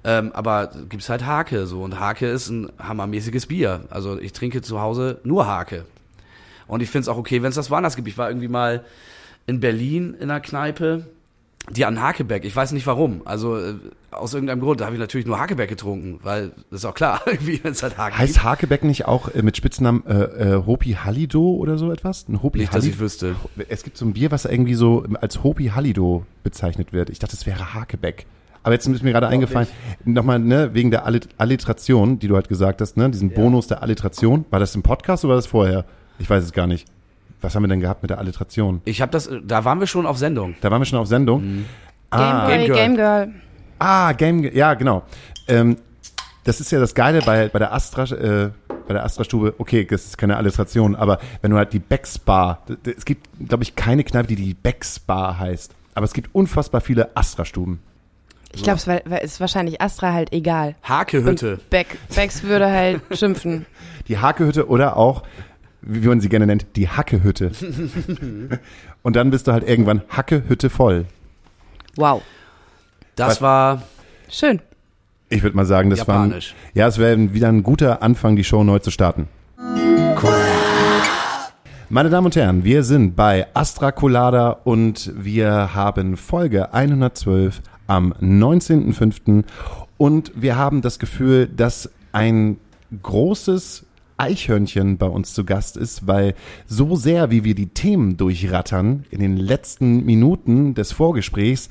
Ähm, 0.03 0.31
aber 0.33 0.71
gibt's 0.87 1.09
halt 1.09 1.25
Hake 1.25 1.67
so. 1.67 1.81
Und 1.81 1.99
Hake 1.99 2.27
ist 2.27 2.49
ein 2.49 2.71
hammermäßiges 2.79 3.47
Bier. 3.47 3.81
Also 3.89 4.19
ich 4.19 4.33
trinke 4.33 4.61
zu 4.61 4.79
Hause 4.79 5.19
nur 5.23 5.45
Hake. 5.47 5.85
Und 6.67 6.81
ich 6.81 6.89
find's 6.89 7.07
auch 7.07 7.17
okay, 7.17 7.41
wenn 7.41 7.49
es 7.49 7.55
das 7.55 7.69
woanders 7.71 7.95
gibt. 7.95 8.07
Ich 8.07 8.17
war 8.17 8.29
irgendwie 8.29 8.47
mal 8.47 8.83
in 9.47 9.59
Berlin 9.59 10.13
in 10.19 10.29
einer 10.29 10.39
Kneipe, 10.39 11.05
die 11.69 11.85
an 11.85 12.01
Hakebeck. 12.01 12.45
Ich 12.45 12.55
weiß 12.55 12.71
nicht 12.71 12.87
warum. 12.87 13.21
Also 13.25 13.57
äh, 13.57 13.73
aus 14.11 14.33
irgendeinem 14.33 14.61
Grund. 14.61 14.79
Da 14.79 14.85
habe 14.85 14.95
ich 14.95 14.99
natürlich 14.99 15.27
nur 15.27 15.39
Hakebeck 15.39 15.69
getrunken, 15.69 16.19
weil 16.23 16.51
das 16.69 16.81
ist 16.81 16.85
auch 16.85 16.93
klar, 16.93 17.21
irgendwie, 17.25 17.59
wenn 17.63 17.73
es 17.73 17.83
halt 17.83 17.97
Hake 17.97 18.17
Heißt 18.17 18.43
Hakebeck 18.43 18.83
nicht 18.83 19.05
auch 19.05 19.27
äh, 19.33 19.41
mit 19.41 19.57
Spitznamen 19.57 20.05
äh, 20.05 20.13
äh, 20.23 20.65
Hopi 20.65 20.93
Hallido 20.93 21.55
oder 21.55 21.77
so 21.77 21.91
etwas? 21.91 22.27
Ein 22.29 22.41
Hopi 22.41 22.59
Nicht, 22.59 22.73
dass 22.73 22.85
ich 22.85 22.91
Hallido? 22.91 23.03
wüsste. 23.03 23.35
Es 23.67 23.83
gibt 23.83 23.97
so 23.97 24.05
ein 24.05 24.13
Bier, 24.13 24.31
was 24.31 24.45
irgendwie 24.45 24.75
so 24.75 25.03
als 25.19 25.43
Hopi 25.43 25.67
Hallido 25.67 26.25
bezeichnet 26.43 26.93
wird. 26.93 27.09
Ich 27.09 27.19
dachte, 27.19 27.35
es 27.35 27.45
wäre 27.45 27.73
Hakebeck. 27.73 28.25
Aber 28.63 28.73
jetzt 28.73 28.87
ist 28.87 29.03
mir 29.03 29.11
gerade 29.13 29.27
eingefallen, 29.27 29.67
nochmal, 30.05 30.39
ne, 30.39 30.73
wegen 30.73 30.91
der 30.91 31.05
Allit- 31.05 31.29
Alliteration, 31.37 32.19
die 32.19 32.27
du 32.27 32.35
halt 32.35 32.49
gesagt 32.49 32.81
hast, 32.81 32.97
ne, 32.97 33.09
diesen 33.09 33.31
Bonus 33.31 33.67
der 33.67 33.81
Alliteration. 33.83 34.45
War 34.49 34.59
das 34.59 34.75
im 34.75 34.83
Podcast 34.83 35.23
oder 35.23 35.31
war 35.31 35.37
das 35.37 35.47
vorher? 35.47 35.85
Ich 36.19 36.29
weiß 36.29 36.43
es 36.43 36.51
gar 36.51 36.67
nicht. 36.67 36.87
Was 37.41 37.55
haben 37.55 37.63
wir 37.63 37.69
denn 37.69 37.79
gehabt 37.79 38.01
mit 38.03 38.09
der 38.09 38.17
Alliteration? 38.19 38.81
Ich 38.83 39.01
habe 39.01 39.11
das, 39.13 39.29
da 39.45 39.63
waren 39.63 39.79
wir 39.79 39.87
schon 39.87 40.05
auf 40.05 40.17
Sendung. 40.17 40.55
Da 40.59 40.69
waren 40.71 40.81
wir 40.81 40.85
schon 40.85 40.99
auf 40.99 41.07
Sendung. 41.07 41.41
Game 41.41 41.65
Ah, 42.11 42.47
Game 42.47 42.65
Girl. 42.65 42.75
Game 42.75 42.95
Girl. 42.95 43.33
ah, 43.79 44.11
Game, 44.11 44.43
ja, 44.53 44.73
genau. 44.73 45.03
Ähm, 45.47 45.77
das 46.43 46.59
ist 46.59 46.71
ja 46.71 46.79
das 46.79 46.93
Geile 46.95 47.21
bei, 47.21 47.47
bei 47.47 47.59
der 47.59 47.71
Astra, 47.73 48.03
äh, 48.03 48.49
bei 48.87 48.93
der 48.93 49.05
Astra-Stube. 49.05 49.53
Okay, 49.57 49.85
das 49.85 50.05
ist 50.05 50.17
keine 50.17 50.35
Alliteration, 50.35 50.95
aber 50.95 51.19
wenn 51.41 51.51
du 51.51 51.57
halt 51.57 51.71
die 51.71 51.79
Becks 51.79 52.17
Bar, 52.19 52.63
es 52.97 53.05
gibt, 53.05 53.27
glaube 53.47 53.63
ich, 53.63 53.75
keine 53.75 54.03
Kneipe, 54.03 54.27
die 54.27 54.35
die 54.35 54.53
Becks 54.53 54.99
Bar 54.99 55.39
heißt. 55.39 55.73
Aber 55.95 56.03
es 56.05 56.13
gibt 56.13 56.33
unfassbar 56.33 56.81
viele 56.81 57.15
Astra-Stuben. 57.15 57.79
Ich 58.53 58.63
glaube, 58.63 58.77
es 58.77 58.87
war- 58.87 59.21
ist 59.21 59.39
wahrscheinlich 59.39 59.81
Astra 59.81 60.11
halt 60.13 60.33
egal. 60.33 60.75
Hakehütte. 60.83 61.53
Und 61.53 61.69
Beck, 61.69 61.97
Becks 62.15 62.43
würde 62.43 62.69
halt 62.71 63.01
schimpfen. 63.11 63.65
Die 64.07 64.17
Hakehütte 64.17 64.67
oder 64.67 64.97
auch, 64.97 65.23
wie 65.81 66.07
man 66.07 66.19
sie 66.19 66.29
gerne 66.29 66.47
nennt, 66.47 66.65
die 66.75 66.89
Hackehütte. 66.89 67.51
Und 69.03 69.15
dann 69.15 69.29
bist 69.31 69.47
du 69.47 69.51
halt 69.53 69.67
irgendwann 69.67 70.01
Hackehütte 70.09 70.69
voll. 70.69 71.05
Wow. 71.95 72.21
Das 73.15 73.29
Was- 73.35 73.41
war 73.41 73.83
Schön. 74.29 74.61
Ich 75.29 75.43
würde 75.43 75.55
mal 75.55 75.65
sagen, 75.65 75.89
das 75.91 76.07
war, 76.07 76.23
Japanisch. 76.25 76.55
ja, 76.73 76.87
es 76.87 76.97
wäre 76.97 77.33
wieder 77.33 77.49
ein 77.49 77.61
guter 77.61 78.01
Anfang, 78.01 78.35
die 78.35 78.43
Show 78.43 78.63
neu 78.63 78.79
zu 78.79 78.89
starten. 78.89 79.27
Meine 81.89 82.09
Damen 82.09 82.25
und 82.25 82.35
Herren, 82.35 82.63
wir 82.63 82.83
sind 82.83 83.15
bei 83.15 83.47
Astra 83.53 83.91
Colada 83.91 84.51
und 84.63 85.11
wir 85.15 85.73
haben 85.73 86.17
Folge 86.17 86.73
112 86.73 87.61
am 87.89 88.13
19.05. 88.13 89.43
Und 89.97 90.31
wir 90.35 90.55
haben 90.55 90.81
das 90.81 90.99
Gefühl, 90.99 91.47
dass 91.47 91.89
ein 92.11 92.57
großes 93.01 93.85
Eichhörnchen 94.17 94.97
bei 94.97 95.07
uns 95.07 95.33
zu 95.33 95.45
Gast 95.45 95.77
ist, 95.77 96.05
weil 96.05 96.35
so 96.67 96.95
sehr, 96.95 97.31
wie 97.31 97.43
wir 97.43 97.55
die 97.55 97.67
Themen 97.67 98.17
durchrattern 98.17 99.05
in 99.09 99.19
den 99.19 99.37
letzten 99.37 100.05
Minuten 100.05 100.75
des 100.75 100.91
Vorgesprächs, 100.91 101.69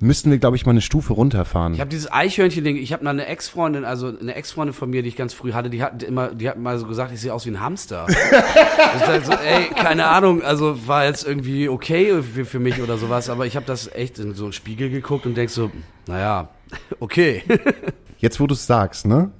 müssten 0.00 0.30
wir, 0.30 0.38
glaube 0.38 0.56
ich, 0.56 0.64
mal 0.64 0.70
eine 0.72 0.80
Stufe 0.80 1.12
runterfahren. 1.12 1.74
Ich 1.74 1.80
habe 1.80 1.90
dieses 1.90 2.10
Eichhörnchen-Ding, 2.10 2.76
ich 2.76 2.92
habe 2.92 3.08
eine 3.08 3.26
Ex-Freundin, 3.26 3.84
also 3.84 4.12
eine 4.18 4.34
Ex-Freundin 4.34 4.72
von 4.72 4.90
mir, 4.90 5.02
die 5.02 5.08
ich 5.08 5.16
ganz 5.16 5.34
früh 5.34 5.52
hatte, 5.52 5.70
die 5.70 5.82
hat 5.82 6.02
immer, 6.02 6.34
die 6.34 6.48
hat 6.48 6.58
mal 6.58 6.78
so 6.78 6.86
gesagt, 6.86 7.12
ich 7.12 7.20
sehe 7.20 7.32
aus 7.32 7.44
wie 7.46 7.50
ein 7.50 7.60
Hamster. 7.60 8.06
ich 8.08 9.02
dachte 9.02 9.24
so, 9.24 9.32
ey, 9.32 9.68
keine 9.74 10.06
Ahnung, 10.06 10.42
also 10.42 10.86
war 10.86 11.04
jetzt 11.04 11.26
irgendwie 11.26 11.68
okay 11.68 12.22
für, 12.22 12.44
für 12.44 12.58
mich 12.58 12.80
oder 12.80 12.96
sowas, 12.98 13.28
aber 13.28 13.46
ich 13.46 13.56
habe 13.56 13.66
das 13.66 13.92
echt 13.92 14.18
in 14.18 14.34
so 14.34 14.44
einen 14.44 14.52
Spiegel 14.52 14.90
geguckt 14.90 15.26
und 15.26 15.36
denk 15.36 15.50
so, 15.50 15.70
naja, 16.06 16.48
okay. 17.00 17.42
Jetzt, 18.18 18.40
wo 18.40 18.46
du 18.46 18.54
es 18.54 18.66
sagst, 18.66 19.06
ne? 19.06 19.30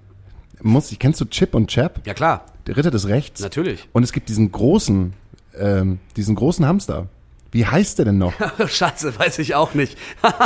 Muss, 0.62 0.94
kennst 0.98 1.20
du 1.20 1.24
Chip 1.24 1.54
und 1.54 1.68
Chap? 1.68 2.06
ja 2.06 2.12
klar, 2.12 2.44
Der 2.66 2.76
Ritter 2.76 2.90
des 2.90 3.08
Rechts. 3.08 3.40
natürlich. 3.40 3.88
Und 3.92 4.02
es 4.02 4.12
gibt 4.12 4.28
diesen 4.28 4.52
großen, 4.52 5.14
ähm, 5.58 6.00
diesen 6.16 6.34
großen 6.34 6.66
Hamster. 6.66 7.08
Wie 7.52 7.66
heißt 7.66 7.98
der 7.98 8.04
denn 8.06 8.18
noch? 8.18 8.32
Scheiße, 8.68 9.18
weiß 9.18 9.38
ich 9.40 9.54
auch 9.54 9.74
nicht. 9.74 9.96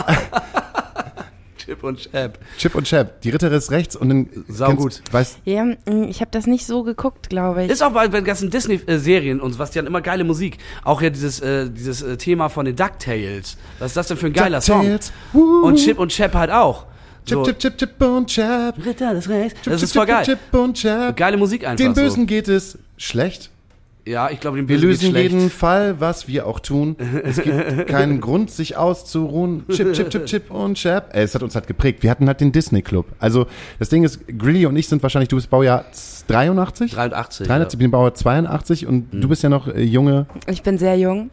Chip 1.58 1.82
und 1.82 1.98
Chap. 1.98 2.38
Chip 2.58 2.74
und 2.74 2.84
Chap, 2.86 3.22
die 3.22 3.30
Ritter 3.30 3.48
des 3.48 3.70
Rechts 3.70 3.96
und 3.96 4.08
dann 4.10 4.28
Sau 4.48 4.66
kennst- 4.66 4.82
gut. 4.82 5.02
Weißt, 5.12 5.38
Ja, 5.46 5.64
mm, 5.64 6.04
ich 6.10 6.20
habe 6.20 6.30
das 6.30 6.46
nicht 6.46 6.66
so 6.66 6.82
geguckt, 6.82 7.30
glaube 7.30 7.64
ich. 7.64 7.70
Ist 7.70 7.82
auch 7.82 7.92
bei 7.92 8.06
den 8.06 8.24
ganzen 8.24 8.50
Disney-Serien 8.50 9.40
und 9.40 9.58
was, 9.58 9.70
die 9.70 9.78
haben 9.78 9.86
immer 9.86 10.02
geile 10.02 10.24
Musik. 10.24 10.58
Auch 10.84 11.00
ja 11.00 11.08
dieses, 11.08 11.40
äh, 11.40 11.70
dieses 11.70 12.02
äh, 12.02 12.18
Thema 12.18 12.50
von 12.50 12.66
den 12.66 12.76
DuckTales. 12.76 13.56
Was 13.78 13.92
ist 13.92 13.96
das 13.96 14.08
denn 14.08 14.16
für 14.18 14.26
ein 14.26 14.34
geiler 14.34 14.60
DuckTales, 14.60 15.10
Song? 15.32 15.62
Und 15.62 15.76
Chip 15.76 15.98
und 15.98 16.10
Chap 16.12 16.34
halt 16.34 16.50
auch. 16.50 16.84
Chip, 17.24 17.38
So, 17.38 17.44
Chip, 17.44 17.58
Chip, 17.58 17.78
Chip 17.78 18.02
und 18.02 18.26
Chap. 18.28 18.74
Ritter 18.84 19.14
des 19.14 19.28
Rechts. 19.30 19.60
Chip, 19.62 19.72
Das 19.72 19.80
Chip, 19.80 19.84
ist 19.84 19.92
voll 19.94 20.06
Chip, 20.06 20.14
geil. 20.14 20.24
Chip 20.26 20.60
und 20.60 20.74
Chap. 20.76 21.16
Geile 21.16 21.36
Musik 21.38 21.66
einfach. 21.66 21.82
Den 21.82 21.94
Bösen 21.94 22.22
So. 22.22 22.26
geht 22.26 22.48
es 22.48 22.76
schlecht. 22.98 23.48
Ja, 24.06 24.28
ich 24.30 24.38
glaube, 24.40 24.58
Wir 24.58 24.64
Bösen 24.66 24.82
lösen 24.88 25.00
geht's 25.00 25.10
schlecht. 25.12 25.32
jeden 25.32 25.50
Fall, 25.50 25.98
was 25.98 26.28
wir 26.28 26.46
auch 26.46 26.60
tun. 26.60 26.96
Es 27.22 27.40
gibt 27.40 27.86
keinen 27.86 28.20
Grund, 28.20 28.50
sich 28.50 28.76
auszuruhen. 28.76 29.64
Chip, 29.70 29.94
Chip, 29.94 30.10
Chip, 30.10 30.26
Chip 30.26 30.50
und 30.50 30.74
Chap. 30.76 31.10
Ey, 31.14 31.22
es 31.24 31.34
hat 31.34 31.42
uns 31.42 31.54
halt 31.54 31.66
geprägt. 31.66 32.02
Wir 32.02 32.10
hatten 32.10 32.26
halt 32.26 32.40
den 32.40 32.52
Disney 32.52 32.82
Club. 32.82 33.06
Also 33.18 33.46
das 33.78 33.88
Ding 33.88 34.04
ist, 34.04 34.20
Grilly 34.38 34.66
und 34.66 34.76
ich 34.76 34.88
sind 34.88 35.02
wahrscheinlich, 35.02 35.28
du 35.30 35.36
bist 35.36 35.48
Baujahr 35.48 35.86
83? 36.28 36.92
83. 36.92 37.46
83, 37.46 37.72
ich 37.74 37.78
bin 37.78 37.90
Baujahr 37.90 38.14
82 38.14 38.86
und 38.86 39.14
Mhm. 39.14 39.20
du 39.22 39.28
bist 39.28 39.42
ja 39.42 39.48
noch 39.48 39.68
äh, 39.68 39.82
junge. 39.82 40.26
Ich 40.48 40.62
bin 40.62 40.76
sehr 40.76 40.98
jung. 40.98 41.30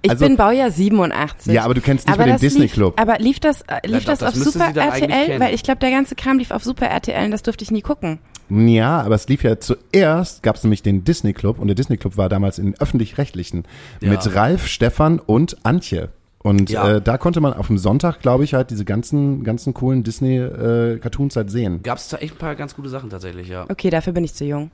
Ich 0.00 0.10
Also- 0.10 0.24
bin 0.26 0.36
Baujahr 0.36 0.70
87. 0.70 1.52
Ja, 1.52 1.64
aber 1.64 1.74
du 1.74 1.80
kennst 1.82 2.06
nicht 2.08 2.14
aber 2.14 2.24
mehr 2.26 2.36
den 2.36 2.40
Disney 2.40 2.62
lief, 2.62 2.72
Club. 2.72 2.98
Aber 2.98 3.18
lief 3.18 3.38
das, 3.38 3.62
äh, 3.62 3.86
lief 3.86 3.98
doch, 4.04 4.12
das, 4.16 4.18
das 4.20 4.28
auf 4.34 4.34
Super 4.52 4.74
RTL? 4.74 5.38
Weil 5.38 5.54
ich 5.54 5.62
glaube, 5.62 5.78
der 5.80 5.90
ganze 5.90 6.14
Kram 6.14 6.38
lief 6.38 6.50
auf 6.50 6.64
Super 6.64 6.86
RTL 6.86 7.26
und 7.26 7.30
das 7.32 7.42
durfte 7.42 7.62
ich 7.64 7.70
nie 7.70 7.82
gucken. 7.82 8.18
Ja, 8.50 9.00
aber 9.00 9.14
es 9.14 9.28
lief 9.28 9.42
ja 9.44 9.58
zuerst, 9.58 10.42
gab 10.42 10.56
es 10.56 10.64
nämlich 10.64 10.82
den 10.82 11.04
Disney 11.04 11.32
Club 11.32 11.58
und 11.58 11.68
der 11.68 11.74
Disney 11.74 11.96
Club 11.96 12.16
war 12.16 12.28
damals 12.28 12.58
in 12.58 12.74
öffentlich-rechtlichen 12.78 13.64
Ja. 14.00 14.10
mit 14.10 14.34
Ralf, 14.34 14.66
Stefan 14.66 15.18
und 15.18 15.56
Antje. 15.64 16.10
Und 16.40 16.70
Ja. 16.70 16.96
äh, 16.96 17.00
da 17.00 17.18
konnte 17.18 17.40
man 17.40 17.52
auf 17.52 17.68
dem 17.68 17.78
Sonntag, 17.78 18.20
glaube 18.20 18.44
ich, 18.44 18.52
halt 18.54 18.70
diese 18.70 18.84
ganzen, 18.84 19.44
ganzen 19.44 19.74
coolen 19.74 20.02
Disney-Cartoons 20.02 21.36
halt 21.36 21.50
sehen. 21.50 21.82
Gab 21.82 21.98
es 21.98 22.08
da 22.08 22.16
echt 22.18 22.34
ein 22.34 22.38
paar 22.38 22.54
ganz 22.56 22.74
gute 22.74 22.88
Sachen 22.88 23.10
tatsächlich, 23.10 23.48
ja. 23.48 23.64
Okay, 23.70 23.90
dafür 23.90 24.12
bin 24.12 24.24
ich 24.24 24.34
zu 24.34 24.44
jung. 24.44 24.70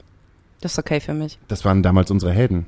Das 0.60 0.72
ist 0.72 0.78
okay 0.78 0.98
für 1.00 1.14
mich. 1.14 1.38
Das 1.48 1.64
waren 1.64 1.82
damals 1.82 2.10
unsere 2.10 2.32
Helden. 2.32 2.66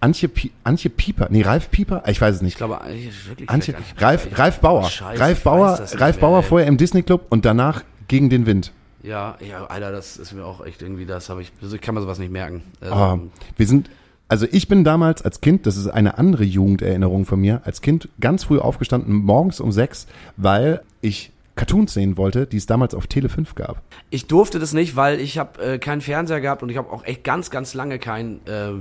Antje, 0.00 0.28
Pi 0.28 0.52
Antje 0.64 0.90
Pieper, 0.90 1.26
nee, 1.30 1.42
Ralf 1.42 1.70
Pieper, 1.70 2.04
ich 2.06 2.20
weiß 2.20 2.36
es 2.36 2.40
Ich 2.40 2.44
nicht. 2.44 2.56
glaube, 2.56 2.80
eigentlich 2.80 3.28
wirklich. 3.28 3.50
Antje. 3.50 3.74
Ralf, 3.98 4.28
Ralf 4.38 4.60
Bauer. 4.60 4.84
Scheiße, 4.88 5.20
Ralf 5.20 5.38
ich 5.38 5.44
Bauer, 5.44 5.78
Ralf 5.94 6.18
Bauer 6.20 6.42
vorher 6.44 6.68
im 6.68 6.76
Disney 6.76 7.02
Club 7.02 7.26
und 7.30 7.44
danach 7.44 7.82
gegen 8.06 8.30
den 8.30 8.46
Wind. 8.46 8.72
Ja, 9.02 9.36
ja, 9.46 9.66
Alter, 9.66 9.92
das 9.92 10.16
ist 10.16 10.32
mir 10.32 10.44
auch 10.44 10.64
echt 10.64 10.82
irgendwie, 10.82 11.06
das 11.06 11.28
habe 11.28 11.42
ich, 11.42 11.52
ich 11.60 11.80
kann 11.80 11.94
mir 11.94 12.00
sowas 12.00 12.18
nicht 12.18 12.32
merken. 12.32 12.62
Also, 12.80 12.94
Ah, 12.94 13.18
wir 13.56 13.66
sind, 13.66 13.90
also 14.28 14.46
ich 14.50 14.68
bin 14.68 14.84
damals 14.84 15.22
als 15.22 15.40
Kind, 15.40 15.66
das 15.66 15.76
ist 15.76 15.86
eine 15.86 16.18
andere 16.18 16.44
Jugenderinnerung 16.44 17.24
von 17.24 17.40
mir, 17.40 17.62
als 17.64 17.80
Kind 17.80 18.08
ganz 18.20 18.44
früh 18.44 18.58
aufgestanden, 18.58 19.14
morgens 19.14 19.60
um 19.60 19.72
sechs, 19.72 20.06
weil 20.36 20.82
ich 21.00 21.30
Cartoons 21.54 21.94
sehen 21.94 22.16
wollte, 22.16 22.46
die 22.46 22.56
es 22.56 22.66
damals 22.66 22.94
auf 22.94 23.06
Tele 23.06 23.28
5 23.28 23.54
gab. 23.54 23.82
Ich 24.10 24.26
durfte 24.26 24.58
das 24.58 24.72
nicht, 24.72 24.96
weil 24.96 25.20
ich 25.20 25.38
habe 25.38 25.60
äh, 25.60 25.78
keinen 25.78 26.00
Fernseher 26.00 26.40
gehabt 26.40 26.62
und 26.62 26.68
ich 26.68 26.76
habe 26.76 26.90
auch 26.92 27.04
echt 27.04 27.24
ganz, 27.24 27.50
ganz 27.50 27.74
lange 27.74 27.98
keinen 27.98 28.46
äh, 28.46 28.74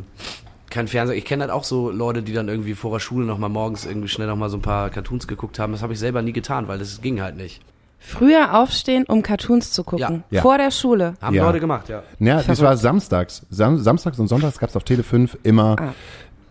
kein 0.69 0.87
Fernseher. 0.87 1.17
Ich 1.17 1.25
kenne 1.25 1.43
halt 1.43 1.51
auch 1.51 1.63
so 1.63 1.89
Leute, 1.89 2.21
die 2.21 2.33
dann 2.33 2.49
irgendwie 2.49 2.75
vor 2.75 2.91
der 2.91 2.99
Schule 2.99 3.25
noch 3.25 3.37
mal 3.37 3.49
morgens 3.49 3.85
irgendwie 3.85 4.09
schnell 4.09 4.27
noch 4.27 4.35
mal 4.35 4.49
so 4.49 4.57
ein 4.57 4.61
paar 4.61 4.89
Cartoons 4.89 5.27
geguckt 5.27 5.59
haben. 5.59 5.71
Das 5.71 5.81
habe 5.81 5.93
ich 5.93 5.99
selber 5.99 6.21
nie 6.21 6.33
getan, 6.33 6.67
weil 6.67 6.77
das 6.77 7.01
ging 7.01 7.21
halt 7.21 7.37
nicht. 7.37 7.61
Früher 7.99 8.53
aufstehen, 8.57 9.05
um 9.07 9.21
Cartoons 9.23 9.71
zu 9.71 9.83
gucken. 9.83 10.23
Ja. 10.29 10.41
Vor 10.41 10.57
der 10.57 10.71
Schule. 10.71 11.15
Haben 11.21 11.35
Ja. 11.35 11.45
Leute 11.45 11.59
gemacht, 11.59 11.89
ja. 11.89 12.03
Ja, 12.19 12.41
das 12.43 12.61
war 12.61 12.77
samstags. 12.77 13.45
Sam 13.49 13.77
samstags 13.77 14.19
und 14.19 14.27
sonntags 14.27 14.59
gab 14.59 14.69
es 14.69 14.75
auf 14.75 14.83
Tele 14.83 15.03
5 15.03 15.37
immer 15.43 15.75
Ah. 15.79 15.93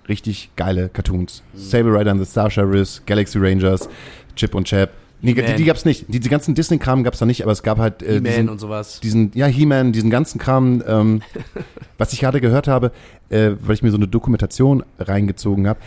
richtig 0.08 0.50
geile 0.56 0.88
Cartoons. 0.88 1.42
Saber 1.54 1.98
Rider 1.98 2.10
and 2.10 2.20
the 2.24 2.30
Star 2.30 2.50
Sheriffs, 2.50 3.02
Galaxy 3.06 3.38
Rangers, 3.38 3.88
Chip 4.34 4.54
und 4.54 4.64
Chap. 4.66 4.90
Nee, 5.22 5.32
die, 5.32 5.54
die 5.54 5.64
gab's 5.64 5.84
nicht. 5.86 6.04
Die, 6.12 6.20
die 6.20 6.28
ganzen 6.28 6.54
Disney-Kram 6.54 7.02
gab's 7.02 7.18
da 7.20 7.24
nicht, 7.26 7.42
aber 7.42 7.52
es 7.52 7.62
gab 7.62 7.78
halt 7.78 8.02
äh, 8.02 8.14
He-Man 8.16 8.24
diesen, 8.24 8.48
und 8.50 8.60
sowas. 8.60 9.00
diesen, 9.00 9.30
ja, 9.34 9.46
He-Man, 9.46 9.92
diesen 9.92 10.10
ganzen 10.10 10.38
Kram, 10.38 10.82
ähm, 10.86 11.22
was 11.98 12.12
ich 12.12 12.20
gerade 12.20 12.40
gehört 12.42 12.68
habe, 12.68 12.92
äh, 13.30 13.52
weil 13.60 13.74
ich 13.74 13.82
mir 13.82 13.90
so 13.90 13.96
eine 13.96 14.08
Dokumentation 14.08 14.84
reingezogen 14.98 15.66
habe. 15.68 15.80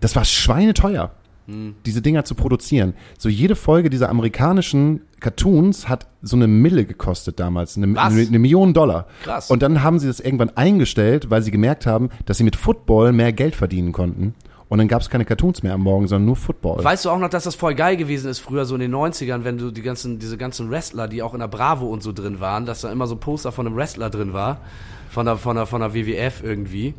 Das 0.00 0.14
war 0.14 0.24
schweineteuer, 0.26 1.10
Hm. 1.50 1.74
diese 1.84 2.00
Dinger 2.00 2.24
zu 2.24 2.34
produzieren. 2.34 2.94
So 3.18 3.28
jede 3.28 3.56
Folge 3.56 3.90
dieser 3.90 4.08
amerikanischen 4.08 5.00
Cartoons 5.18 5.88
hat 5.88 6.06
so 6.22 6.36
eine 6.36 6.46
Mille 6.46 6.84
gekostet 6.84 7.40
damals, 7.40 7.76
eine, 7.76 7.98
eine, 8.00 8.20
eine 8.20 8.38
Million 8.38 8.72
Dollar. 8.72 9.06
Krass. 9.24 9.50
Und 9.50 9.62
dann 9.62 9.82
haben 9.82 9.98
sie 9.98 10.06
das 10.06 10.20
irgendwann 10.20 10.56
eingestellt, 10.56 11.28
weil 11.30 11.42
sie 11.42 11.50
gemerkt 11.50 11.86
haben, 11.86 12.10
dass 12.26 12.38
sie 12.38 12.44
mit 12.44 12.56
Football 12.56 13.12
mehr 13.12 13.32
Geld 13.32 13.56
verdienen 13.56 13.92
konnten. 13.92 14.34
Und 14.68 14.78
dann 14.78 14.86
gab 14.86 15.02
es 15.02 15.10
keine 15.10 15.24
Cartoons 15.24 15.64
mehr 15.64 15.74
am 15.74 15.82
Morgen, 15.82 16.06
sondern 16.06 16.26
nur 16.26 16.36
Football. 16.36 16.84
Weißt 16.84 17.04
du 17.04 17.10
auch 17.10 17.18
noch, 17.18 17.28
dass 17.28 17.42
das 17.42 17.56
voll 17.56 17.74
geil 17.74 17.96
gewesen 17.96 18.30
ist 18.30 18.38
früher 18.38 18.64
so 18.64 18.76
in 18.76 18.80
den 18.80 18.94
90ern, 18.94 19.42
wenn 19.42 19.58
du 19.58 19.72
die 19.72 19.82
ganzen, 19.82 20.20
diese 20.20 20.38
ganzen 20.38 20.70
Wrestler, 20.70 21.08
die 21.08 21.22
auch 21.22 21.34
in 21.34 21.40
der 21.40 21.48
Bravo 21.48 21.86
und 21.86 22.04
so 22.04 22.12
drin 22.12 22.38
waren, 22.38 22.66
dass 22.66 22.82
da 22.82 22.92
immer 22.92 23.08
so 23.08 23.16
ein 23.16 23.20
Poster 23.20 23.50
von 23.50 23.66
einem 23.66 23.74
Wrestler 23.74 24.10
drin 24.10 24.32
war, 24.32 24.60
von 25.10 25.26
der, 25.26 25.36
von 25.36 25.56
der, 25.56 25.66
von 25.66 25.80
der 25.80 25.92
WWF 25.92 26.44
irgendwie. 26.44 26.94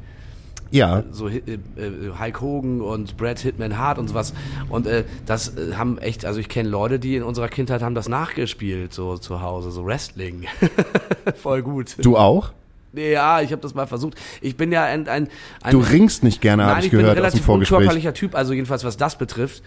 Ja, 0.71 1.03
so 1.11 1.29
Hi- 1.29 1.43
äh, 1.45 1.81
äh, 1.81 2.11
Hulk 2.19 2.41
Hogan 2.41 2.81
und 2.81 3.17
Brad 3.17 3.39
Hitman 3.39 3.77
Hart 3.77 3.97
und 3.99 4.07
sowas. 4.07 4.33
Und 4.69 4.87
äh, 4.87 5.03
das 5.25 5.55
äh, 5.57 5.73
haben 5.75 5.97
echt, 5.97 6.25
also 6.25 6.39
ich 6.39 6.49
kenne 6.49 6.69
Leute, 6.69 6.97
die 6.99 7.15
in 7.15 7.23
unserer 7.23 7.49
Kindheit 7.49 7.81
haben 7.81 7.93
das 7.95 8.07
nachgespielt, 8.09 8.93
so 8.93 9.17
zu 9.17 9.41
Hause, 9.41 9.71
so 9.71 9.85
Wrestling. 9.85 10.45
Voll 11.35 11.61
gut. 11.61 11.97
du 12.01 12.17
auch? 12.17 12.51
Ja, 12.93 13.41
ich 13.41 13.51
habe 13.51 13.61
das 13.61 13.73
mal 13.73 13.85
versucht. 13.87 14.15
Ich 14.41 14.57
bin 14.57 14.71
ja 14.71 14.83
ein, 14.83 15.07
ein, 15.07 15.29
ein 15.61 15.71
Du 15.71 15.79
ringst 15.79 16.23
nicht 16.23 16.41
gerne, 16.41 16.65
habe 16.65 16.79
ich 16.79 16.85
ich 16.87 16.91
bin 16.91 16.99
ein 16.99 17.03
gehört 17.03 17.17
aus 17.17 17.21
dem 17.21 17.23
relativ 17.25 17.45
Vorgespräch. 17.45 17.77
unkörperlicher 17.77 18.13
Typ, 18.13 18.35
also 18.35 18.51
jedenfalls 18.53 18.83
was 18.83 18.97
das 18.97 19.17
betrifft, 19.17 19.63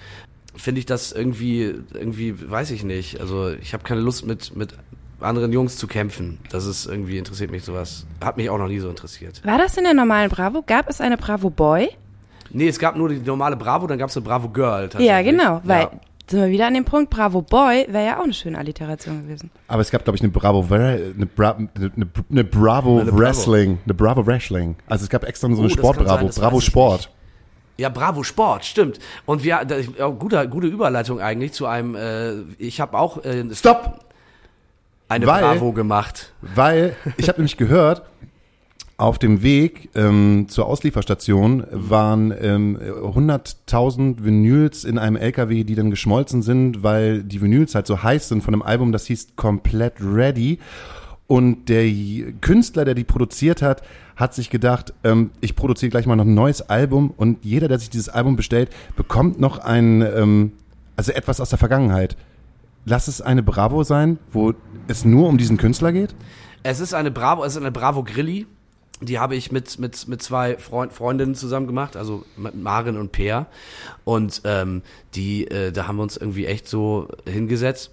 finde 0.56 0.78
ich 0.80 0.86
das 0.86 1.10
irgendwie, 1.12 1.74
irgendwie, 1.94 2.34
weiß 2.50 2.70
ich 2.70 2.84
nicht. 2.84 3.20
Also 3.20 3.50
ich 3.50 3.72
habe 3.72 3.82
keine 3.82 4.00
Lust 4.02 4.26
mit, 4.26 4.54
mit 4.54 4.74
anderen 5.24 5.52
Jungs 5.52 5.76
zu 5.76 5.86
kämpfen. 5.86 6.38
Das 6.50 6.66
ist 6.66 6.86
irgendwie, 6.86 7.18
interessiert 7.18 7.50
mich 7.50 7.64
sowas. 7.64 8.06
Hat 8.22 8.36
mich 8.36 8.48
auch 8.50 8.58
noch 8.58 8.68
nie 8.68 8.78
so 8.80 8.88
interessiert. 8.88 9.40
War 9.44 9.58
das 9.58 9.76
in 9.76 9.84
der 9.84 9.94
normalen 9.94 10.30
Bravo? 10.30 10.62
Gab 10.66 10.88
es 10.88 11.00
eine 11.00 11.16
Bravo 11.16 11.50
Boy? 11.50 11.88
Nee, 12.50 12.68
es 12.68 12.78
gab 12.78 12.96
nur 12.96 13.08
die 13.08 13.18
normale 13.18 13.56
Bravo, 13.56 13.86
dann 13.86 13.98
gab 13.98 14.10
es 14.10 14.16
eine 14.16 14.24
Bravo 14.24 14.48
Girl. 14.48 14.82
tatsächlich. 14.88 15.08
Ja, 15.08 15.22
genau. 15.22 15.60
Weil, 15.64 15.82
Ja. 15.82 15.90
sind 16.28 16.40
wir 16.40 16.48
wieder 16.50 16.66
an 16.68 16.74
dem 16.74 16.84
Punkt, 16.84 17.10
Bravo 17.10 17.42
Boy 17.42 17.86
wäre 17.88 18.06
ja 18.06 18.18
auch 18.20 18.24
eine 18.24 18.32
schöne 18.34 18.56
Alliteration 18.58 19.22
gewesen. 19.22 19.50
Aber 19.66 19.82
es 19.82 19.90
gab, 19.90 20.04
glaube 20.04 20.16
ich, 20.16 20.22
eine 20.22 20.30
Bravo, 20.30 20.64
eine, 20.72 21.26
Bra 21.34 21.56
eine, 21.56 21.70
eine 21.96 22.44
Bravo 22.44 23.00
Eine 23.00 23.10
Bravo. 23.10 23.18
Wrestling, 23.18 23.78
eine 23.84 23.94
Bravo 23.94 24.24
Wrestling. 24.26 24.76
Also 24.86 25.04
es 25.04 25.10
gab 25.10 25.24
extra 25.24 25.48
so 25.48 25.54
eine 25.54 25.60
Oh, 25.60 25.62
das 25.64 25.72
kann 25.76 25.78
Sport-Bravo, 25.94 26.30
sein, 26.30 26.42
Bravo 26.42 26.60
Sport. 26.60 27.10
Ja, 27.76 27.88
Bravo 27.88 28.22
Sport, 28.22 28.64
stimmt. 28.64 29.00
Und 29.26 29.42
wir, 29.42 29.64
da, 29.64 29.76
ja, 29.78 30.06
gute, 30.06 30.48
gute 30.48 30.68
Überleitung 30.68 31.18
eigentlich 31.20 31.52
zu 31.52 31.66
einem, 31.66 31.96
äh, 31.96 32.34
ich 32.58 32.80
habe 32.80 32.96
auch 32.96 33.24
äh, 33.24 33.44
Stopp! 33.52 33.98
Eine 35.08 35.26
Weil- 35.26 35.42
Bravo 35.42 35.72
gemacht. 35.72 36.32
Weil 36.54 36.96
ich 37.16 37.28
habe 37.28 37.38
nämlich 37.38 37.56
gehört, 37.56 38.02
auf 38.96 39.18
dem 39.18 39.42
Weg 39.42 39.90
ähm, 39.96 40.46
zur 40.48 40.66
Auslieferstation 40.66 41.66
waren 41.72 42.32
ähm, 42.40 42.78
100.000 42.78 44.22
Vinyls 44.24 44.84
in 44.84 44.98
einem 44.98 45.16
LKW, 45.16 45.64
die 45.64 45.74
dann 45.74 45.90
geschmolzen 45.90 46.42
sind, 46.42 46.82
weil 46.84 47.24
die 47.24 47.42
Vinyls 47.42 47.74
halt 47.74 47.88
so 47.88 48.02
heiß 48.02 48.28
sind 48.28 48.42
von 48.42 48.54
einem 48.54 48.62
Album, 48.62 48.92
das 48.92 49.06
hieß 49.06 49.34
Komplett 49.34 49.94
Ready. 50.00 50.58
Und 51.26 51.68
der 51.68 51.90
Künstler, 52.40 52.84
der 52.84 52.94
die 52.94 53.02
produziert 53.02 53.62
hat, 53.62 53.82
hat 54.14 54.34
sich 54.34 54.48
gedacht, 54.50 54.92
ähm, 55.02 55.30
ich 55.40 55.56
produziere 55.56 55.90
gleich 55.90 56.06
mal 56.06 56.16
noch 56.16 56.24
ein 56.26 56.34
neues 56.34 56.62
Album 56.68 57.12
und 57.16 57.44
jeder, 57.44 57.66
der 57.66 57.78
sich 57.80 57.90
dieses 57.90 58.08
Album 58.08 58.36
bestellt, 58.36 58.70
bekommt 58.94 59.40
noch 59.40 59.58
ein, 59.58 60.02
ähm, 60.02 60.52
also 60.96 61.10
etwas 61.12 61.40
aus 61.40 61.48
der 61.48 61.58
Vergangenheit. 61.58 62.16
Lass 62.86 63.08
es 63.08 63.20
eine 63.20 63.42
Bravo 63.42 63.82
sein, 63.82 64.18
wo 64.30 64.52
es 64.88 65.04
nur 65.04 65.28
um 65.28 65.38
diesen 65.38 65.56
Künstler 65.56 65.92
geht? 65.92 66.14
Es 66.62 66.80
ist 66.80 66.94
eine 66.94 67.10
Bravo, 67.10 67.44
es 67.44 67.54
ist 67.54 67.60
eine 67.60 67.72
Bravo 67.72 68.02
Grilli. 68.04 68.46
Die 69.00 69.18
habe 69.18 69.34
ich 69.34 69.50
mit, 69.50 69.78
mit, 69.78 70.06
mit 70.06 70.22
zwei 70.22 70.56
Freund, 70.56 70.92
Freundinnen 70.92 71.34
zusammen 71.34 71.66
gemacht, 71.66 71.96
also 71.96 72.24
mit 72.36 72.54
Marin 72.54 72.96
und 72.96 73.10
Peer. 73.10 73.46
Und 74.04 74.42
ähm, 74.44 74.82
die, 75.14 75.48
äh, 75.48 75.72
da 75.72 75.88
haben 75.88 75.96
wir 75.96 76.02
uns 76.02 76.16
irgendwie 76.16 76.46
echt 76.46 76.68
so 76.68 77.08
hingesetzt, 77.26 77.90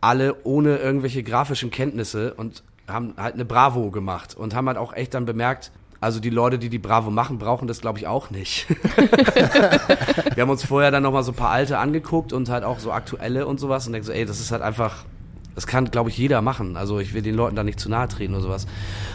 alle 0.00 0.44
ohne 0.44 0.76
irgendwelche 0.76 1.22
grafischen 1.22 1.70
Kenntnisse 1.70 2.34
und 2.34 2.62
haben 2.86 3.14
halt 3.16 3.34
eine 3.34 3.44
Bravo 3.44 3.90
gemacht 3.90 4.36
und 4.36 4.54
haben 4.54 4.68
halt 4.68 4.78
auch 4.78 4.92
echt 4.92 5.14
dann 5.14 5.24
bemerkt, 5.24 5.72
also 6.06 6.20
die 6.20 6.30
Leute, 6.30 6.56
die 6.56 6.68
die 6.68 6.78
Bravo 6.78 7.10
machen, 7.10 7.38
brauchen 7.38 7.66
das 7.66 7.80
glaube 7.80 7.98
ich 7.98 8.06
auch 8.06 8.30
nicht. 8.30 8.68
wir 10.34 10.40
haben 10.40 10.50
uns 10.50 10.64
vorher 10.64 10.92
dann 10.92 11.02
nochmal 11.02 11.24
so 11.24 11.32
ein 11.32 11.34
paar 11.34 11.50
alte 11.50 11.78
angeguckt 11.78 12.32
und 12.32 12.48
halt 12.48 12.62
auch 12.62 12.78
so 12.78 12.92
aktuelle 12.92 13.44
und 13.44 13.58
sowas 13.58 13.88
und 13.88 13.92
denken 13.92 14.06
so, 14.06 14.12
ey, 14.12 14.24
das 14.24 14.38
ist 14.38 14.52
halt 14.52 14.62
einfach, 14.62 15.04
das 15.56 15.66
kann, 15.66 15.90
glaube 15.90 16.10
ich, 16.10 16.16
jeder 16.16 16.42
machen. 16.42 16.76
Also 16.76 17.00
ich 17.00 17.12
will 17.12 17.22
den 17.22 17.34
Leuten 17.34 17.56
da 17.56 17.64
nicht 17.64 17.80
zu 17.80 17.88
nahe 17.88 18.06
treten 18.06 18.34
oder 18.34 18.42
sowas. 18.44 18.68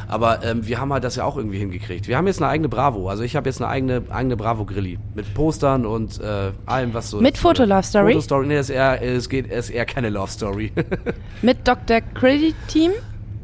Aber 0.10 0.44
ähm, 0.44 0.68
wir 0.68 0.82
haben 0.82 0.92
halt 0.92 1.06
das 1.06 1.16
ja 1.16 1.24
auch 1.24 1.38
irgendwie 1.38 1.60
hingekriegt. 1.60 2.10
Wir 2.10 2.18
haben 2.18 2.28
jetzt 2.28 2.42
eine 2.42 2.52
eigene 2.52 2.68
Bravo. 2.68 3.08
Also 3.08 3.24
ich 3.24 3.38
habe 3.38 3.48
jetzt 3.48 3.62
eine 3.62 3.70
eigene, 3.70 4.04
eigene 4.10 4.36
Bravo-Grilli. 4.36 5.00
Mit 5.16 5.34
Postern 5.34 5.86
und 5.86 6.20
äh, 6.20 6.52
allem, 6.66 6.94
was 6.94 7.10
so... 7.10 7.22
Mit 7.22 7.38
Foto-Love-Story? 7.38 8.12
Fotostory, 8.12 8.48
nee, 8.48 8.60
ist 8.60 8.70
eher, 8.70 9.02
es 9.02 9.30
geht, 9.30 9.48
ist 9.48 9.70
eher 9.70 9.86
keine 9.86 10.10
Love-Story. 10.10 10.74
Mit 11.42 11.66
Dr. 11.66 12.02
Credit 12.14 12.56
Team? 12.68 12.92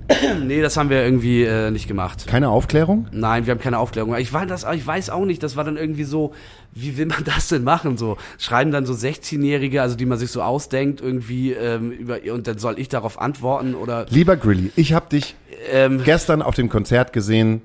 nee, 0.44 0.62
das 0.62 0.78
haben 0.78 0.90
wir 0.90 1.04
irgendwie 1.04 1.44
äh, 1.44 1.72
nicht 1.72 1.88
gemacht. 1.88 2.28
Keine 2.28 2.50
Aufklärung? 2.50 3.08
Nein, 3.12 3.46
wir 3.46 3.52
haben 3.52 3.60
keine 3.60 3.80
Aufklärung. 3.80 4.16
Ich, 4.16 4.34
war 4.34 4.46
das, 4.46 4.66
ich 4.74 4.86
weiß 4.86 5.10
auch 5.10 5.26
nicht, 5.26 5.44
das 5.44 5.56
war 5.56 5.64
dann 5.64 5.78
irgendwie 5.78 6.04
so, 6.04 6.34
wie 6.74 6.98
will 6.98 7.08
man 7.08 7.24
das 7.26 7.50
denn 7.50 7.64
machen? 7.64 7.98
So 7.98 8.18
schreiben 8.38 8.72
dann 8.72 8.86
so 8.86 8.94
16-Jährige, 8.94 9.82
also 9.82 9.96
die 9.96 10.06
man 10.06 10.18
sich 10.18 10.32
so 10.32 10.42
ausdenkt, 10.42 11.02
irgendwie 11.02 11.52
ähm, 11.52 11.92
über 11.92 12.20
und 12.32 12.48
dann 12.48 12.58
soll 12.58 12.80
ich 12.80 12.90
darauf 12.90 13.20
antworten 13.20 13.76
oder 13.76 14.06
Lieber 14.10 14.38
Grilly, 14.38 14.72
ich 14.76 14.94
habe 14.94 15.10
dich 15.10 15.36
ähm, 15.72 16.02
gestern 16.04 16.42
auf 16.42 16.56
dem 16.56 16.70
Konzert 16.70 17.14
gesehen 17.14 17.62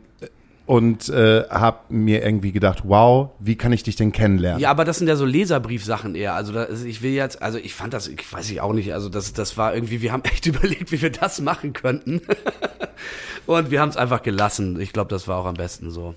und 0.73 1.11
äh, 1.11 1.45
habe 1.51 1.81
mir 1.91 2.25
irgendwie 2.25 2.51
gedacht, 2.51 2.85
wow, 2.85 3.29
wie 3.39 3.57
kann 3.57 3.75
ich 3.75 3.83
dich 3.83 3.95
denn 3.97 4.11
kennenlernen? 4.11 4.59
Ja, 4.59 4.71
aber 4.71 4.87
das 4.87 4.97
sind 4.97 5.07
ja 5.07 5.17
so 5.17 5.27
Leserbriefsachen 5.27 6.15
eher. 6.15 6.33
Also 6.33 6.55
da, 6.55 6.63
also 6.63 6.87
ich 6.87 7.03
will 7.03 7.13
jetzt, 7.13 7.43
also 7.43 7.59
ich 7.59 7.75
fand 7.75 7.93
das, 7.93 8.09
ich 8.09 8.33
weiß 8.33 8.51
ich 8.51 8.63
auch 8.63 8.73
nicht, 8.73 8.95
also 8.95 9.11
das, 9.11 9.35
das 9.35 9.59
war 9.59 9.75
irgendwie, 9.75 10.01
wir 10.01 10.13
haben 10.13 10.23
echt 10.33 10.47
überlegt, 10.47 10.91
wie 10.91 11.03
wir 11.03 11.13
das 11.13 11.43
machen 11.43 11.75
könnten. 11.75 12.23
Und 13.47 13.71
wir 13.71 13.83
haben 13.83 13.91
es 13.91 13.99
einfach 13.99 14.23
gelassen. 14.23 14.81
Ich 14.81 14.95
glaube, 14.95 15.11
das 15.11 15.29
war 15.29 15.37
auch 15.37 15.45
am 15.45 15.57
besten 15.57 15.91
so. 15.91 16.15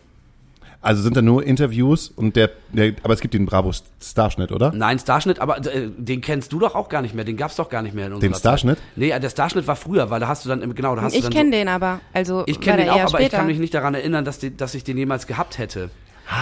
Also 0.85 1.01
sind 1.01 1.17
da 1.17 1.23
nur 1.23 1.43
Interviews 1.43 2.09
und 2.09 2.35
der, 2.35 2.51
der 2.71 2.93
aber 3.01 3.13
es 3.15 3.19
gibt 3.19 3.33
den 3.33 3.47
Bravo 3.47 3.71
Starschnitt, 4.01 4.51
oder? 4.51 4.71
Nein, 4.71 4.99
Starschnitt, 4.99 5.39
aber 5.39 5.57
äh, 5.65 5.89
den 5.97 6.21
kennst 6.21 6.53
du 6.53 6.59
doch 6.59 6.75
auch 6.75 6.89
gar 6.89 7.01
nicht 7.01 7.15
mehr. 7.15 7.25
Den 7.25 7.37
gab's 7.37 7.55
doch 7.55 7.69
gar 7.69 7.81
nicht 7.81 7.95
mehr 7.95 8.05
in 8.05 8.13
unserer 8.13 8.29
Den 8.29 8.37
Starschnitt? 8.37 8.77
Zeit. 8.77 8.85
Nee, 8.95 9.19
der 9.19 9.29
Starschnitt 9.29 9.67
war 9.67 9.75
früher, 9.75 10.11
weil 10.11 10.19
da 10.19 10.27
hast 10.27 10.45
du 10.45 10.49
dann, 10.49 10.75
genau, 10.75 10.95
da 10.95 11.01
hast 11.01 11.13
du 11.13 11.17
Ich 11.17 11.23
dann 11.23 11.33
kenne 11.33 11.49
so, 11.49 11.51
den 11.57 11.67
aber. 11.69 12.01
Also 12.13 12.43
Ich 12.45 12.61
kenne 12.61 12.83
den 12.83 12.89
auch, 12.91 12.99
aber 12.99 13.19
ich 13.19 13.25
später. 13.25 13.37
kann 13.37 13.47
mich 13.47 13.57
nicht 13.57 13.73
daran 13.73 13.95
erinnern, 13.95 14.25
dass, 14.25 14.37
die, 14.37 14.55
dass 14.55 14.75
ich 14.75 14.83
den 14.83 14.97
jemals 14.97 15.25
gehabt 15.25 15.57
hätte. 15.57 15.89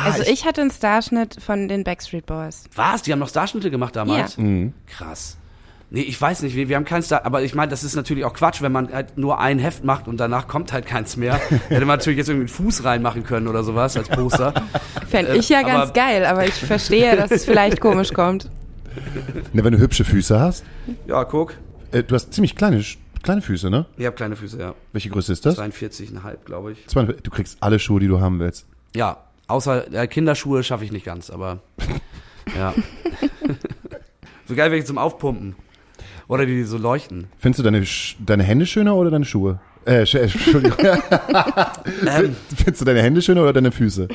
Also 0.06 0.24
ich 0.24 0.46
hatte 0.46 0.62
einen 0.62 0.72
Starschnitt 0.72 1.38
von 1.42 1.68
den 1.70 1.84
Backstreet 1.86 2.26
Boys. 2.26 2.66
Was? 2.76 3.02
Die 3.04 3.12
haben 3.12 3.20
noch 3.20 3.30
Starschnitte 3.30 3.72
gemacht 3.72 3.96
damals? 3.96 4.36
Ja. 4.38 4.44
Mhm. 4.44 4.74
Krass. 4.88 5.38
Nee, 5.96 6.02
ich 6.02 6.20
weiß 6.20 6.42
nicht, 6.42 6.56
wir, 6.56 6.70
wir 6.70 6.76
haben 6.76 6.86
keinen 6.86 7.04
Star, 7.04 7.24
aber 7.24 7.44
ich 7.44 7.54
meine, 7.54 7.70
das 7.70 7.84
ist 7.84 7.96
natürlich 7.96 8.26
auch 8.26 8.34
Quatsch, 8.34 8.64
wenn 8.64 8.72
man 8.72 8.92
halt 8.92 9.16
nur 9.16 9.40
ein 9.40 9.60
Heft 9.60 9.84
macht 9.84 10.08
und 10.08 10.18
danach 10.18 10.48
kommt 10.48 10.74
halt 10.74 10.88
keins 10.88 11.18
mehr. 11.18 11.36
Hätte 11.70 11.86
man 11.86 12.00
natürlich 12.00 12.18
jetzt 12.18 12.30
irgendwie 12.30 12.48
einen 12.52 12.66
Fuß 12.66 12.84
reinmachen 12.84 13.24
können 13.24 13.48
oder 13.48 13.64
sowas 13.64 13.96
als 13.96 14.10
Poster. 14.10 14.56
Fände 15.08 15.34
Äh, 15.34 15.38
ich 15.38 15.50
ja 15.50 15.60
aber- 15.60 15.68
ganz 15.70 15.94
geil, 15.94 16.26
aber 16.26 16.48
ich 16.48 16.56
verstehe, 16.56 17.16
dass 17.16 17.30
es 17.30 17.46
vielleicht 17.46 17.80
komisch 17.88 18.12
kommt. 18.12 18.50
Ne, 19.54 19.64
wenn 19.64 19.72
du 19.72 19.78
hübsche 19.78 20.04
Füße 20.04 20.40
hast. 20.40 20.66
Ja, 21.06 21.24
guck. 21.26 21.54
Äh, 21.92 22.02
du 22.02 22.16
hast 22.16 22.34
ziemlich 22.34 22.56
kleine, 22.56 22.84
kleine 23.22 23.44
Füße, 23.44 23.70
ne? 23.70 23.86
Ich 23.96 24.08
habe 24.08 24.16
kleine 24.16 24.36
Füße, 24.36 24.58
ja. 24.60 24.74
Welche 24.94 25.12
Größe 25.12 25.32
ist 25.32 25.46
das? 25.46 25.60
43,5, 25.60 26.38
glaube 26.46 26.72
ich. 26.72 26.88
42. 26.88 27.22
Du 27.22 27.30
kriegst 27.30 27.58
alle 27.62 27.78
Schuhe, 27.78 28.00
die 28.00 28.08
du 28.08 28.20
haben 28.20 28.40
willst. 28.40 28.66
Ja, 28.96 29.18
außer 29.48 29.94
äh, 29.94 30.08
Kinderschuhe 30.08 30.64
schaffe 30.64 30.86
ich 30.86 30.92
nicht 30.92 31.06
ganz, 31.06 31.30
aber 31.30 31.60
ja. 32.58 32.74
so 34.48 34.56
geil 34.56 34.72
wäre 34.72 34.80
ich 34.80 34.88
zum 34.88 34.98
Aufpumpen. 34.98 35.56
Oder 36.28 36.46
die 36.46 36.64
so 36.64 36.78
leuchten. 36.78 37.28
Findest 37.38 37.60
du 37.60 37.64
deine, 37.64 37.82
Sch- 37.82 38.16
deine 38.26 38.44
Hände 38.44 38.66
schöner 38.66 38.96
oder 38.96 39.12
deine 39.12 39.26
Schuhe? 39.26 39.60
Äh, 39.86 40.02
Sch- 40.04 40.18
äh, 40.18 40.24
Entschuldigung. 40.24 40.78
Ähm, 42.08 42.36
Findest 42.56 42.82
du 42.82 42.86
deine 42.86 43.02
Hände 43.02 43.22
schöner 43.22 43.42
oder 43.44 43.54
deine 43.54 43.72
Füße? 43.72 44.08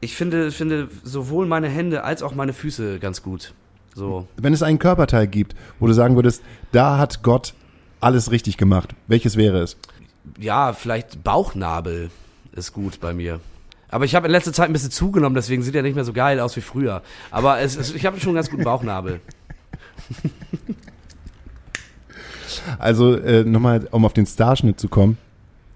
ich 0.00 0.16
finde, 0.16 0.50
finde 0.50 0.88
sowohl 1.04 1.46
meine 1.46 1.68
Hände 1.68 2.02
als 2.04 2.22
auch 2.22 2.34
meine 2.34 2.52
Füße 2.52 2.98
ganz 2.98 3.22
gut. 3.22 3.52
So. 3.94 4.26
Wenn 4.36 4.52
es 4.54 4.62
einen 4.62 4.78
Körperteil 4.78 5.26
gibt, 5.26 5.54
wo 5.78 5.86
du 5.86 5.92
sagen 5.92 6.16
würdest, 6.16 6.42
da 6.72 6.98
hat 6.98 7.22
Gott 7.22 7.54
alles 8.00 8.30
richtig 8.30 8.56
gemacht, 8.56 8.94
welches 9.06 9.36
wäre 9.36 9.60
es? 9.60 9.76
Ja, 10.40 10.72
vielleicht 10.72 11.22
Bauchnabel 11.22 12.10
ist 12.52 12.72
gut 12.72 12.98
bei 13.00 13.12
mir. 13.12 13.40
Aber 13.90 14.04
ich 14.06 14.14
habe 14.14 14.26
in 14.26 14.32
letzter 14.32 14.52
Zeit 14.52 14.70
ein 14.70 14.72
bisschen 14.72 14.90
zugenommen, 14.90 15.34
deswegen 15.34 15.62
sieht 15.62 15.74
er 15.74 15.82
nicht 15.82 15.94
mehr 15.94 16.04
so 16.04 16.12
geil 16.14 16.40
aus 16.40 16.56
wie 16.56 16.62
früher. 16.62 17.02
Aber 17.30 17.60
es, 17.60 17.76
es, 17.76 17.94
ich 17.94 18.06
habe 18.06 18.18
schon 18.18 18.30
einen 18.30 18.36
ganz 18.36 18.50
guten 18.50 18.64
Bauchnabel. 18.64 19.20
Also 22.78 23.16
äh, 23.16 23.44
nochmal, 23.44 23.88
um 23.90 24.04
auf 24.04 24.12
den 24.12 24.26
Starschnitt 24.26 24.80
zu 24.80 24.88
kommen. 24.88 25.18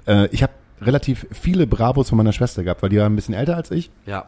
Äh, 0.06 0.28
ich 0.32 0.42
habe 0.42 0.52
relativ 0.80 1.26
viele 1.30 1.66
Bravos 1.66 2.08
von 2.08 2.18
meiner 2.18 2.32
Schwester 2.32 2.62
gehabt, 2.62 2.82
weil 2.82 2.90
die 2.90 2.98
war 2.98 3.06
ein 3.06 3.16
bisschen 3.16 3.34
älter 3.34 3.56
als 3.56 3.70
ich. 3.70 3.90
Ja. 4.04 4.26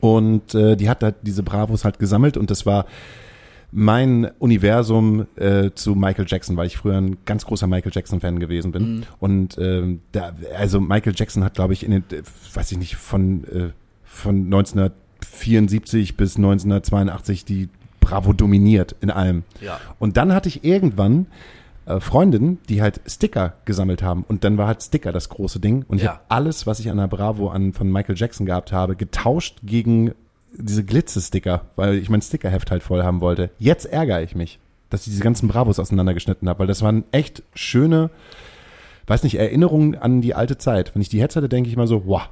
Und 0.00 0.54
äh, 0.54 0.76
die 0.76 0.88
hat 0.88 1.02
halt 1.02 1.16
diese 1.22 1.42
Bravos 1.42 1.84
halt 1.84 1.98
gesammelt 1.98 2.36
und 2.36 2.50
das 2.50 2.66
war 2.66 2.86
mein 3.70 4.30
Universum 4.38 5.26
äh, 5.36 5.70
zu 5.74 5.94
Michael 5.94 6.24
Jackson, 6.26 6.56
weil 6.56 6.66
ich 6.66 6.78
früher 6.78 6.96
ein 6.96 7.18
ganz 7.26 7.44
großer 7.44 7.66
Michael 7.66 7.92
Jackson-Fan 7.94 8.38
gewesen 8.38 8.72
bin. 8.72 9.04
Und 9.18 9.58
ähm, 9.58 10.00
da, 10.12 10.32
also 10.56 10.80
Michael 10.80 11.12
Jackson 11.14 11.44
hat, 11.44 11.54
glaube 11.54 11.74
ich, 11.74 11.84
in 11.84 11.90
den, 11.90 12.04
äh, 12.10 12.22
weiß 12.54 12.72
ich 12.72 12.78
nicht, 12.78 12.96
von, 12.96 13.44
äh, 13.44 13.70
von 14.04 14.44
1974 14.44 16.16
bis 16.16 16.36
1982 16.36 17.44
die 17.44 17.68
Bravo 18.00 18.32
dominiert 18.32 18.96
in 19.02 19.10
allem. 19.10 19.42
Ja. 19.60 19.78
Und 19.98 20.16
dann 20.16 20.32
hatte 20.32 20.48
ich 20.48 20.64
irgendwann 20.64 21.26
äh, 21.88 22.00
Freundinnen, 22.00 22.58
die 22.68 22.82
halt 22.82 23.00
Sticker 23.06 23.54
gesammelt 23.64 24.02
haben. 24.02 24.24
Und 24.28 24.44
dann 24.44 24.58
war 24.58 24.66
halt 24.66 24.82
Sticker 24.82 25.12
das 25.12 25.28
große 25.28 25.60
Ding. 25.60 25.84
Und 25.88 25.98
ich 25.98 26.04
Ja. 26.04 26.10
habe 26.12 26.20
alles, 26.28 26.66
was 26.66 26.80
ich 26.80 26.90
an 26.90 26.96
der 26.98 27.08
Bravo 27.08 27.48
an, 27.48 27.72
von 27.72 27.90
Michael 27.90 28.16
Jackson 28.16 28.46
gehabt 28.46 28.72
habe, 28.72 28.94
getauscht 28.96 29.58
gegen 29.62 30.12
diese 30.56 30.84
Glitze-Sticker, 30.84 31.62
weil 31.76 31.94
ich 31.94 32.08
mein 32.10 32.22
Stickerheft 32.22 32.70
halt 32.70 32.82
voll 32.82 33.02
haben 33.02 33.20
wollte. 33.20 33.50
Jetzt 33.58 33.84
ärgere 33.86 34.22
ich 34.22 34.34
mich, 34.34 34.58
dass 34.90 35.02
ich 35.06 35.12
diese 35.12 35.22
ganzen 35.22 35.48
Bravos 35.48 35.78
auseinandergeschnitten 35.78 36.48
habe, 36.48 36.60
weil 36.60 36.66
das 36.66 36.82
waren 36.82 37.04
echt 37.12 37.42
schöne, 37.54 38.10
weiß 39.06 39.22
nicht, 39.24 39.36
Erinnerungen 39.38 39.94
an 39.94 40.20
die 40.20 40.34
alte 40.34 40.56
Zeit. 40.58 40.94
Wenn 40.94 41.02
ich 41.02 41.08
die 41.10 41.18
jetzt 41.18 41.36
hatte, 41.36 41.48
denke 41.48 41.68
ich 41.68 41.76
mal 41.76 41.86
so, 41.86 42.06
wow. 42.06 42.28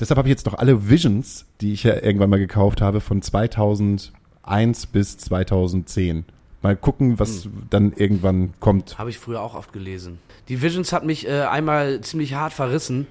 Deshalb 0.00 0.18
habe 0.18 0.28
ich 0.28 0.32
jetzt 0.32 0.46
noch 0.46 0.54
alle 0.54 0.88
Visions, 0.88 1.44
die 1.60 1.72
ich 1.74 1.84
ja 1.84 1.94
irgendwann 2.02 2.30
mal 2.30 2.38
gekauft 2.38 2.80
habe, 2.80 3.00
von 3.00 3.20
2001 3.22 4.86
bis 4.86 5.18
2010. 5.18 6.24
Mal 6.62 6.76
gucken, 6.76 7.18
was 7.18 7.48
dann 7.70 7.92
irgendwann 7.96 8.54
kommt. 8.60 8.96
Habe 8.98 9.10
ich 9.10 9.18
früher 9.18 9.40
auch 9.40 9.54
oft 9.54 9.72
gelesen. 9.72 10.18
Die 10.48 10.62
Visions 10.62 10.92
hat 10.92 11.04
mich 11.04 11.26
äh, 11.26 11.42
einmal 11.42 12.00
ziemlich 12.02 12.34
hart 12.34 12.52
verrissen. 12.52 13.06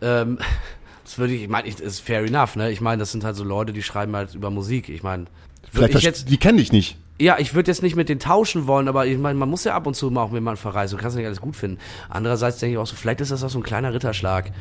Ähm, 0.00 0.38
das 1.04 1.18
würde 1.18 1.34
ich, 1.34 1.42
ich 1.42 1.48
meine, 1.48 1.66
ich- 1.68 1.80
ist 1.80 2.00
fair 2.00 2.24
enough, 2.24 2.54
ne? 2.56 2.70
Ich 2.70 2.80
meine, 2.80 3.00
das 3.00 3.10
sind 3.12 3.24
halt 3.24 3.34
so 3.36 3.42
Leute, 3.44 3.72
die 3.72 3.82
schreiben 3.82 4.14
halt 4.14 4.34
über 4.34 4.50
Musik. 4.50 4.88
Ich 4.88 5.02
meine, 5.02 5.26
Vielleicht 5.72 5.94
ich 5.96 6.02
jetzt, 6.02 6.30
die 6.30 6.36
kenne 6.36 6.60
ich 6.60 6.70
nicht. 6.70 6.96
ja, 7.20 7.36
ich 7.40 7.54
würde 7.54 7.68
jetzt 7.70 7.82
nicht 7.82 7.96
mit 7.96 8.08
denen 8.08 8.20
tauschen 8.20 8.68
wollen, 8.68 8.86
aber 8.86 9.06
ich 9.06 9.18
meine, 9.18 9.36
man 9.38 9.48
muss 9.50 9.64
ja 9.64 9.74
ab 9.74 9.88
und 9.88 9.94
zu 9.94 10.08
mal 10.12 10.22
auch 10.22 10.28
mit 10.30 10.36
jemandem 10.36 10.62
verreisen. 10.62 10.96
Du 10.96 11.02
kannst 11.02 11.16
nicht 11.16 11.26
alles 11.26 11.40
gut 11.40 11.56
finden. 11.56 11.78
Andererseits 12.08 12.58
denke 12.58 12.74
ich 12.74 12.78
auch 12.78 12.86
so, 12.86 12.94
vielleicht 12.94 13.20
ist 13.20 13.32
das 13.32 13.42
auch 13.42 13.50
so 13.50 13.58
ein 13.58 13.64
kleiner 13.64 13.92
Ritterschlag. 13.92 14.52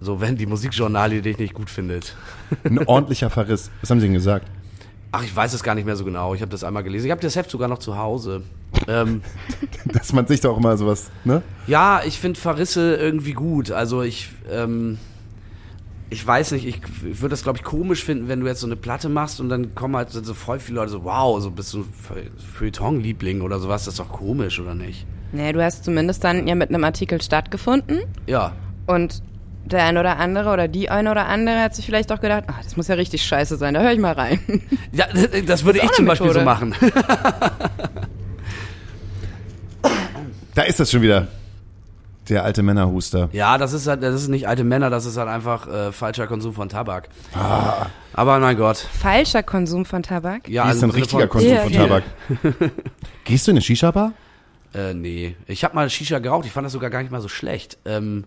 So, 0.00 0.20
wenn 0.20 0.36
die 0.36 0.46
Musikjournalie 0.46 1.20
dich 1.22 1.36
nicht 1.38 1.52
gut 1.54 1.68
findet. 1.70 2.14
Ein 2.64 2.78
ordentlicher 2.86 3.28
Verriss. 3.30 3.70
Was 3.80 3.90
haben 3.90 4.00
sie 4.00 4.06
denn 4.06 4.14
gesagt? 4.14 4.46
Ach, 5.12 5.22
ich 5.22 5.34
weiß 5.34 5.52
es 5.54 5.62
gar 5.62 5.74
nicht 5.74 5.84
mehr 5.86 5.96
so 5.96 6.04
genau. 6.04 6.34
Ich 6.34 6.42
habe 6.42 6.50
das 6.50 6.64
einmal 6.64 6.82
gelesen. 6.82 7.06
Ich 7.06 7.10
habe 7.10 7.20
das 7.20 7.36
Heft 7.36 7.50
sogar 7.50 7.68
noch 7.68 7.78
zu 7.78 7.96
Hause. 7.96 8.42
Ähm, 8.88 9.22
Dass 9.86 10.12
man 10.12 10.26
sich 10.26 10.40
doch 10.40 10.56
immer 10.58 10.76
sowas, 10.76 11.10
ne? 11.24 11.42
Ja, 11.66 12.02
ich 12.04 12.18
finde 12.18 12.38
Verrisse 12.38 12.96
irgendwie 12.96 13.32
gut. 13.32 13.70
Also 13.70 14.02
ich, 14.02 14.28
ähm, 14.50 14.98
ich 16.10 16.24
weiß 16.26 16.52
nicht, 16.52 16.66
ich, 16.66 16.80
ich 17.08 17.20
würde 17.20 17.30
das 17.32 17.42
glaube 17.44 17.58
ich 17.58 17.64
komisch 17.64 18.04
finden, 18.04 18.28
wenn 18.28 18.40
du 18.40 18.46
jetzt 18.46 18.60
so 18.60 18.66
eine 18.66 18.76
Platte 18.76 19.08
machst 19.08 19.40
und 19.40 19.48
dann 19.48 19.74
kommen 19.74 19.96
halt 19.96 20.10
so 20.10 20.34
voll 20.34 20.58
viele 20.58 20.76
Leute 20.76 20.90
so, 20.92 21.04
wow, 21.04 21.40
so 21.40 21.50
bist 21.50 21.72
du 21.72 21.78
ein 21.80 22.30
Feuilleton-Liebling 22.58 23.40
oder 23.40 23.58
sowas. 23.60 23.84
Das 23.84 23.94
ist 23.94 24.00
doch 24.00 24.10
komisch, 24.10 24.60
oder 24.60 24.74
nicht? 24.74 25.06
Nee, 25.32 25.52
du 25.52 25.62
hast 25.62 25.84
zumindest 25.84 26.22
dann 26.24 26.46
ja 26.46 26.54
mit 26.54 26.68
einem 26.68 26.84
Artikel 26.84 27.20
stattgefunden 27.22 28.00
Ja. 28.26 28.52
und 28.86 29.22
der 29.66 29.84
ein 29.84 29.98
oder 29.98 30.18
andere 30.18 30.50
oder 30.52 30.68
die 30.68 30.88
eine 30.90 31.10
oder 31.10 31.26
andere 31.26 31.60
hat 31.60 31.74
sich 31.74 31.84
vielleicht 31.86 32.10
auch 32.12 32.20
gedacht, 32.20 32.44
ah, 32.48 32.54
das 32.62 32.76
muss 32.76 32.88
ja 32.88 32.94
richtig 32.94 33.24
scheiße 33.24 33.56
sein, 33.56 33.74
da 33.74 33.80
höre 33.80 33.92
ich 33.92 33.98
mal 33.98 34.12
rein. 34.14 34.40
Ja, 34.92 35.06
das 35.46 35.64
würde 35.64 35.78
ich 35.78 35.84
auch 35.84 35.90
zum 35.92 36.04
eine 36.04 36.10
Beispiel 36.10 36.32
so 36.32 36.40
Methode. 36.40 36.44
machen. 36.44 36.74
Da 40.54 40.62
ist 40.62 40.80
das 40.80 40.90
schon 40.90 41.02
wieder. 41.02 41.28
Der 42.30 42.44
alte 42.44 42.62
Männerhuster. 42.62 43.28
Ja, 43.32 43.56
das 43.58 43.72
ist 43.74 43.86
halt, 43.86 44.02
das 44.02 44.14
ist 44.14 44.28
nicht 44.28 44.48
alte 44.48 44.64
Männer, 44.64 44.88
das 44.90 45.04
ist 45.04 45.16
halt 45.16 45.28
einfach 45.28 45.68
äh, 45.68 45.92
falscher 45.92 46.26
Konsum 46.26 46.54
von 46.54 46.68
Tabak. 46.68 47.08
Aber 48.14 48.38
mein 48.40 48.56
Gott. 48.56 48.78
Falscher 48.78 49.42
Konsum 49.42 49.84
von 49.84 50.02
Tabak? 50.02 50.48
Ja, 50.48 50.64
Wie 50.64 50.68
ist 50.68 50.74
also 50.82 50.86
ein 50.86 50.90
richtiger 50.90 51.28
Konsum 51.28 51.50
Ja, 51.52 51.60
von. 51.60 51.72
Tabak? 51.72 52.02
Gehst 53.24 53.46
du 53.46 53.50
in 53.52 53.56
eine 53.58 53.62
Shisha-Bar? 53.62 54.12
Äh, 54.74 54.94
nee. 54.94 55.36
Ich 55.46 55.62
habe 55.62 55.74
mal 55.74 55.88
Shisha 55.88 56.18
geraucht, 56.18 56.46
ich 56.46 56.52
fand 56.52 56.64
das 56.64 56.72
sogar 56.72 56.90
gar 56.90 57.00
nicht 57.02 57.12
mal 57.12 57.20
so 57.20 57.28
schlecht. 57.28 57.78
Ähm, 57.84 58.24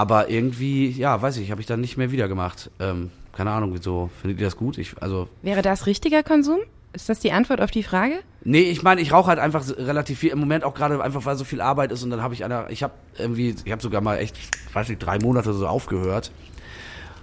aber 0.00 0.30
irgendwie, 0.30 0.88
ja, 0.88 1.20
weiß 1.20 1.36
ich, 1.36 1.50
habe 1.50 1.60
ich 1.60 1.66
dann 1.66 1.82
nicht 1.82 1.98
mehr 1.98 2.10
wieder 2.10 2.26
gemacht. 2.26 2.70
Ähm, 2.80 3.10
keine 3.32 3.50
Ahnung, 3.50 3.74
wieso. 3.74 4.08
Findet 4.22 4.40
ihr 4.40 4.46
das 4.46 4.56
gut? 4.56 4.78
Ich, 4.78 4.94
also, 5.02 5.28
Wäre 5.42 5.60
das 5.60 5.84
richtiger 5.84 6.22
Konsum? 6.22 6.60
Ist 6.94 7.10
das 7.10 7.20
die 7.20 7.32
Antwort 7.32 7.60
auf 7.60 7.70
die 7.70 7.82
Frage? 7.82 8.14
nee, 8.42 8.62
ich 8.62 8.82
meine, 8.82 9.02
ich 9.02 9.12
rauche 9.12 9.28
halt 9.28 9.38
einfach 9.38 9.62
relativ 9.76 10.18
viel. 10.20 10.30
Im 10.30 10.38
Moment 10.38 10.64
auch 10.64 10.72
gerade 10.72 11.02
einfach, 11.02 11.26
weil 11.26 11.36
so 11.36 11.44
viel 11.44 11.60
Arbeit 11.60 11.92
ist 11.92 12.02
und 12.02 12.08
dann 12.08 12.22
habe 12.22 12.32
ich 12.32 12.44
einer, 12.46 12.70
ich 12.70 12.82
habe 12.82 12.94
irgendwie, 13.18 13.54
ich 13.62 13.70
habe 13.70 13.82
sogar 13.82 14.00
mal 14.00 14.16
echt, 14.16 14.38
ich 14.38 14.74
weiß 14.74 14.88
nicht, 14.88 15.00
drei 15.00 15.18
Monate 15.18 15.52
so 15.52 15.66
aufgehört. 15.66 16.32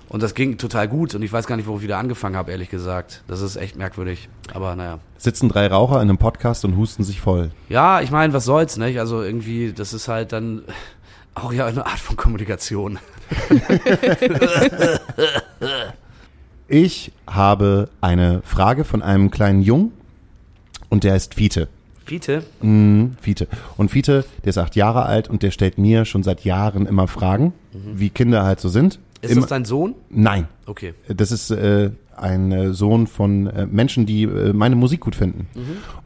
Und 0.09 0.21
das 0.23 0.35
ging 0.35 0.59
total 0.59 0.87
gut 0.87 1.15
und 1.15 1.23
ich 1.23 1.33
weiß 1.33 1.47
gar 1.47 1.57
nicht, 1.57 1.67
wo 1.67 1.77
ich 1.77 1.81
wieder 1.81 1.97
angefangen 1.97 2.37
habe, 2.37 2.51
ehrlich 2.51 2.69
gesagt. 2.69 3.23
Das 3.27 3.41
ist 3.41 3.57
echt 3.57 3.75
merkwürdig. 3.75 4.29
Aber 4.53 4.75
naja. 4.75 4.99
Sitzen 5.17 5.49
drei 5.49 5.67
Raucher 5.67 5.95
in 5.95 6.09
einem 6.09 6.17
Podcast 6.17 6.63
und 6.63 6.77
husten 6.77 7.03
sich 7.03 7.19
voll. 7.19 7.51
Ja, 7.67 7.99
ich 8.01 8.11
meine, 8.11 8.31
was 8.31 8.45
soll's, 8.45 8.77
nicht? 8.77 8.99
Also 8.99 9.21
irgendwie, 9.21 9.73
das 9.73 9.93
ist 9.93 10.07
halt 10.07 10.31
dann 10.31 10.61
auch 11.43 11.53
ja 11.53 11.65
eine 11.65 11.85
Art 11.85 11.99
von 11.99 12.15
Kommunikation. 12.15 12.99
Ich 16.69 17.13
habe 17.25 17.87
eine 18.01 18.41
Frage 18.43 18.83
von 18.83 19.01
einem 19.01 19.31
kleinen 19.31 19.61
Jungen 19.61 19.93
und 20.89 21.05
der 21.05 21.13
heißt 21.13 21.33
Fiete. 21.35 21.69
Fiete? 22.05 22.43
Mhm, 22.61 23.15
Fiete. 23.21 23.47
Und 23.77 23.89
Fiete, 23.89 24.25
der 24.43 24.49
ist 24.49 24.57
acht 24.57 24.75
Jahre 24.75 25.05
alt 25.05 25.29
und 25.29 25.43
der 25.43 25.51
stellt 25.51 25.77
mir 25.77 26.03
schon 26.05 26.23
seit 26.23 26.43
Jahren 26.43 26.85
immer 26.85 27.07
Fragen, 27.07 27.53
wie 27.71 28.09
Kinder 28.09 28.43
halt 28.43 28.59
so 28.59 28.67
sind. 28.69 28.99
Ist 29.21 29.31
Immer- 29.31 29.41
das 29.41 29.49
dein 29.49 29.65
Sohn? 29.65 29.95
Nein, 30.09 30.47
Okay. 30.65 30.93
das 31.07 31.31
ist 31.31 31.51
äh, 31.51 31.91
ein 32.17 32.51
äh, 32.51 32.73
Sohn 32.73 33.07
von 33.07 33.47
äh, 33.47 33.65
Menschen, 33.65 34.05
die 34.05 34.23
äh, 34.23 34.51
meine 34.53 34.75
Musik 34.75 34.99
gut 35.01 35.15
finden. 35.15 35.47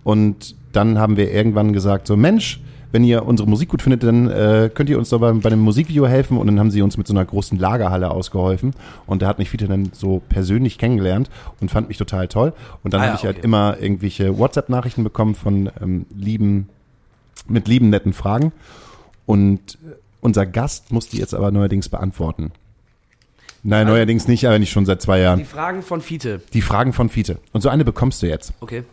Und 0.04 0.56
dann 0.74 0.98
haben 1.00 1.18
wir 1.18 1.32
irgendwann 1.32 1.74
gesagt, 1.74 2.06
so 2.08 2.16
Mensch, 2.16 2.60
wenn 2.92 3.04
ihr 3.04 3.26
unsere 3.26 3.48
Musik 3.50 3.70
gut 3.70 3.82
findet, 3.82 4.04
dann 4.04 4.30
äh, 4.30 4.70
könnt 4.74 4.90
ihr 4.90 4.98
uns 4.98 5.10
doch 5.10 5.20
bei, 5.20 5.32
bei 5.32 5.50
einem 5.50 5.62
Musikvideo 5.62 6.08
helfen. 6.08 6.38
Und 6.38 6.48
dann 6.48 6.60
haben 6.60 6.72
sie 6.72 6.82
uns 6.82 6.98
mit 6.98 7.08
so 7.08 7.14
einer 7.14 7.26
großen 7.26 7.58
Lagerhalle 7.58 8.12
ausgeholfen. 8.12 8.74
Und 9.06 9.22
da 9.22 9.28
hat 9.28 9.40
mich 9.40 9.50
Fiete 9.50 9.68
dann 9.68 9.92
so 9.94 10.22
persönlich 10.30 10.78
kennengelernt 10.78 11.30
und 11.60 11.72
fand 11.72 11.88
mich 11.88 11.98
total 11.98 12.28
toll. 12.28 12.54
Und 12.84 12.94
dann 12.94 13.02
Ah 13.02 13.06
habe 13.06 13.14
ja, 13.14 13.20
ich 13.20 13.26
halt 13.26 13.44
immer 13.44 13.78
irgendwelche 13.80 14.38
WhatsApp-Nachrichten 14.38 15.04
bekommen 15.04 15.36
von 15.36 15.70
ähm, 15.82 16.06
lieben, 16.16 16.70
mit 17.48 17.68
lieben, 17.68 17.90
netten 17.90 18.14
Fragen. 18.14 18.52
Und 19.26 19.78
äh, 19.86 19.96
unser 20.22 20.46
Gast 20.46 20.92
muss 20.92 21.08
die 21.08 21.18
jetzt 21.18 21.34
aber 21.34 21.52
neuerdings 21.52 21.90
beantworten. 21.90 22.52
Nein, 23.64 23.86
neuerdings 23.88 24.28
nicht, 24.28 24.48
aber 24.48 24.58
nicht 24.58 24.72
schon 24.72 24.86
seit 24.86 25.02
zwei 25.02 25.20
Jahren. 25.20 25.40
Die 25.40 25.46
Fragen 25.46 25.84
von 25.84 26.02
Fiete. 26.02 26.42
Die 26.54 26.62
Fragen 26.62 26.94
von 26.94 27.10
Fiete. 27.10 27.38
Und 27.52 27.62
so 27.62 27.70
eine 27.70 27.86
bekommst 27.86 28.22
du 28.24 28.28
jetzt. 28.28 28.54
Okay. 28.60 28.84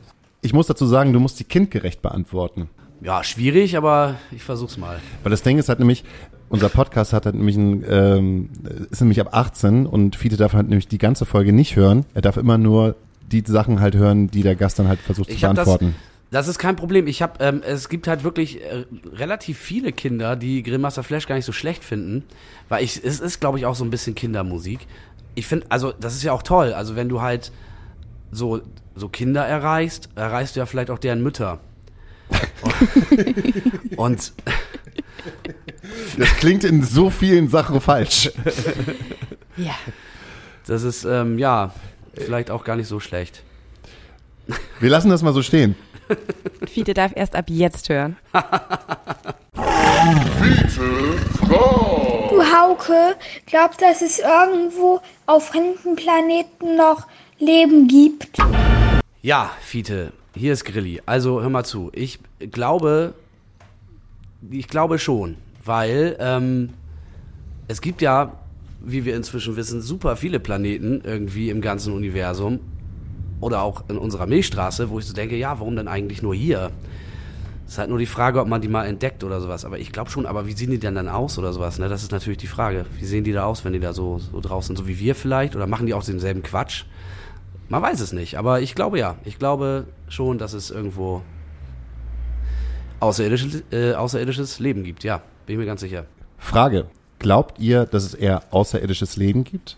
Ich 0.43 0.53
muss 0.53 0.67
dazu 0.67 0.87
sagen, 0.87 1.13
du 1.13 1.21
musst 1.21 1.41
die 1.41 1.45
kindgerecht 1.45 2.03
beantworten. 2.03 2.69
Ja, 3.01 3.23
schwierig, 3.23 3.77
aber 3.77 4.17
ich 4.31 4.43
versuch's 4.43 4.77
mal. 4.77 4.99
Weil 5.23 5.31
das 5.31 5.43
Ding 5.43 5.59
ist 5.59 5.69
halt 5.69 5.79
nämlich, 5.79 6.05
unser 6.49 6.69
Podcast 6.69 7.13
hat 7.13 7.27
halt 7.27 7.35
nämlich 7.35 7.57
ein, 7.57 7.85
ähm, 7.89 8.51
ist 8.91 9.01
nämlich 9.01 9.21
ab 9.21 9.29
18 9.33 9.87
und 9.87 10.17
Fiete 10.17 10.37
darf 10.37 10.53
halt 10.53 10.69
nämlich 10.69 10.89
die 10.89 10.99
ganze 10.99 11.25
Folge 11.25 11.53
nicht 11.53 11.77
hören. 11.77 12.05
Er 12.15 12.23
darf 12.23 12.37
immer 12.37 12.59
nur 12.59 12.97
die 13.31 13.43
Sachen 13.47 13.81
halt 13.81 13.95
hören, 13.95 14.29
die 14.31 14.43
der 14.43 14.57
Gast 14.57 14.79
dann 14.79 14.89
halt 14.89 15.01
versucht 15.01 15.29
Ich 15.29 15.37
zu 15.37 15.41
beantworten. 15.43 15.95
Das 16.31 16.49
ist 16.49 16.59
kein 16.59 16.77
Problem. 16.77 17.07
Ich 17.07 17.23
habe, 17.23 17.43
ähm, 17.43 17.63
es 17.65 17.89
gibt 17.89 18.07
halt 18.07 18.23
wirklich 18.23 18.63
äh, 18.63 18.85
relativ 19.15 19.59
viele 19.59 19.93
Kinder, 19.93 20.37
die 20.37 20.63
Grillmaster 20.63 21.03
Flash 21.03 21.27
gar 21.27 21.37
nicht 21.37 21.47
so 21.47 21.53
schlecht 21.53 21.85
finden, 21.85 22.25
weil 22.69 22.85
ich, 22.85 23.03
es 23.03 23.21
ist, 23.21 23.41
glaube 23.41 23.59
ich, 23.59 23.67
auch 23.67 23.75
so 23.75 23.85
ein 23.85 23.91
bisschen 23.91 24.15
Kindermusik. 24.15 24.87
Ich 25.35 25.47
finde, 25.47 25.67
also 25.71 25.93
das 25.93 26.15
ist 26.15 26.25
ja 26.25 26.33
auch 26.33 26.43
toll. 26.43 26.75
Also 26.75 26.97
wenn 26.97 27.09
du 27.09 27.23
halt 27.23 27.53
so 28.31 28.61
so 28.99 29.09
Kinder 29.09 29.47
erreichst, 29.47 30.09
erreichst 30.17 30.57
du 30.57 30.61
ja 30.61 30.67
vielleicht 30.67 30.91
auch 30.91 30.99
deren 30.99 31.23
Mütter. 31.23 31.61
Und 33.97 34.33
Das 36.19 36.29
klingt 36.37 36.65
in 36.65 36.83
so 36.83 37.11
vielen 37.11 37.49
Sachen 37.49 37.81
falsch. 37.81 38.31
Ja. 39.57 39.75
das 40.67 40.83
ist 40.83 41.05
ähm, 41.05 41.39
ja 41.39 41.73
vielleicht 42.15 42.51
auch 42.51 42.65
gar 42.65 42.77
nicht 42.77 42.89
so 42.89 43.01
schlecht. 43.01 43.43
Wir 44.81 44.91
lassen 44.91 45.11
das 45.11 45.23
mal 45.23 45.33
so 45.33 45.43
stehen. 45.43 45.77
Fiete 46.67 46.95
darf 46.95 47.13
erst 47.15 47.35
ab 47.35 47.47
jetzt 47.49 47.89
hören. 47.89 48.17
Du 52.31 52.43
Hauke, 52.43 53.17
glaubst 53.47 53.81
du, 53.81 53.85
dass 53.85 54.01
es 54.01 54.19
irgendwo 54.19 55.01
auf 55.27 55.49
fremden 55.49 55.97
Planeten 55.97 56.77
noch 56.77 57.07
Leben 57.39 57.89
gibt? 57.89 58.39
Ja, 59.23 59.51
Fiete, 59.61 60.13
hier 60.35 60.53
ist 60.53 60.65
Grilli. 60.65 61.01
Also 61.07 61.41
hör 61.43 61.51
mal 61.51 61.65
zu. 61.65 61.91
Ich 61.95 62.21
glaube, 62.51 63.15
ich 64.51 64.69
glaube 64.69 64.99
schon, 64.99 65.37
weil 65.65 66.17
ähm, 66.21 66.71
es 67.67 67.81
gibt 67.81 68.03
ja, 68.03 68.33
wie 68.81 69.05
wir 69.05 69.17
inzwischen 69.17 69.57
wissen, 69.57 69.83
super 69.83 70.17
viele 70.17 70.41
Planeten 70.41 71.03
irgendwie 71.05 71.51
im 71.51 71.61
ganzen 71.61 71.93
Universum 71.93 72.61
oder 73.41 73.63
auch 73.63 73.85
in 73.89 73.99
unserer 73.99 74.27
Milchstraße, 74.27 74.91
wo 74.91 74.99
ich 74.99 75.07
so 75.07 75.15
denke, 75.15 75.37
ja, 75.37 75.59
warum 75.59 75.77
denn 75.77 75.89
eigentlich 75.89 76.23
nur 76.23 76.35
hier? 76.35 76.71
Es 77.67 77.75
ist 77.75 77.79
halt 77.79 77.91
nur 77.91 77.99
die 77.99 78.07
Frage, 78.07 78.41
ob 78.41 78.49
man 78.49 78.63
die 78.63 78.69
mal 78.69 78.87
entdeckt 78.87 79.23
oder 79.25 79.43
sowas. 79.43 79.67
Aber 79.67 79.79
ich 79.79 79.93
glaube 79.93 80.11
schon, 80.11 80.25
aber 80.25 80.47
wie 80.47 80.53
sehen 80.53 80.71
die 80.71 80.79
denn 80.79 80.95
dann 80.95 81.09
aus 81.09 81.39
oder 81.39 81.53
sowas? 81.53 81.79
Ne? 81.79 81.89
Das 81.89 82.03
ist 82.03 82.13
natürlich 82.13 82.39
die 82.39 82.47
Frage. 82.47 82.87
Wie 82.99 83.05
sehen 83.05 83.25
die 83.25 83.33
da 83.33 83.45
aus, 83.45 83.63
wenn 83.65 83.75
die 83.75 83.81
da 83.81 83.93
so, 83.93 84.19
so 84.19 84.41
draußen 84.41 84.75
sind, 84.75 84.83
so 84.83 84.89
wie 84.89 84.99
wir 84.99 85.15
vielleicht? 85.15 85.55
Oder 85.55 85.67
machen 85.67 85.87
die 85.87 85.93
auch 85.93 86.03
denselben 86.03 86.43
Quatsch? 86.43 86.85
Man 87.69 87.83
weiß 87.83 88.01
es 88.01 88.13
nicht, 88.13 88.39
aber 88.39 88.61
ich 88.61 88.75
glaube 88.75 88.99
ja. 88.99 89.17
Ich 89.25 89.39
glaube 89.39 89.87
schon, 90.09 90.39
dass 90.39 90.55
es 90.55 90.71
irgendwo 90.71 91.23
außerirdisches, 93.01 93.63
äh, 93.71 93.95
außerirdisches 93.95 94.59
Leben 94.59 94.85
gibt. 94.85 95.05
Ja, 95.05 95.23
bin 95.47 95.55
ich 95.55 95.59
mir 95.59 95.67
ganz 95.67 95.81
sicher. 95.81 96.07
Frage. 96.39 96.87
Glaubt 97.19 97.59
ihr, 97.59 97.85
dass 97.85 98.05
es 98.05 98.15
eher 98.15 98.43
außerirdisches 98.53 99.17
Leben 99.17 99.45
gibt? 99.45 99.77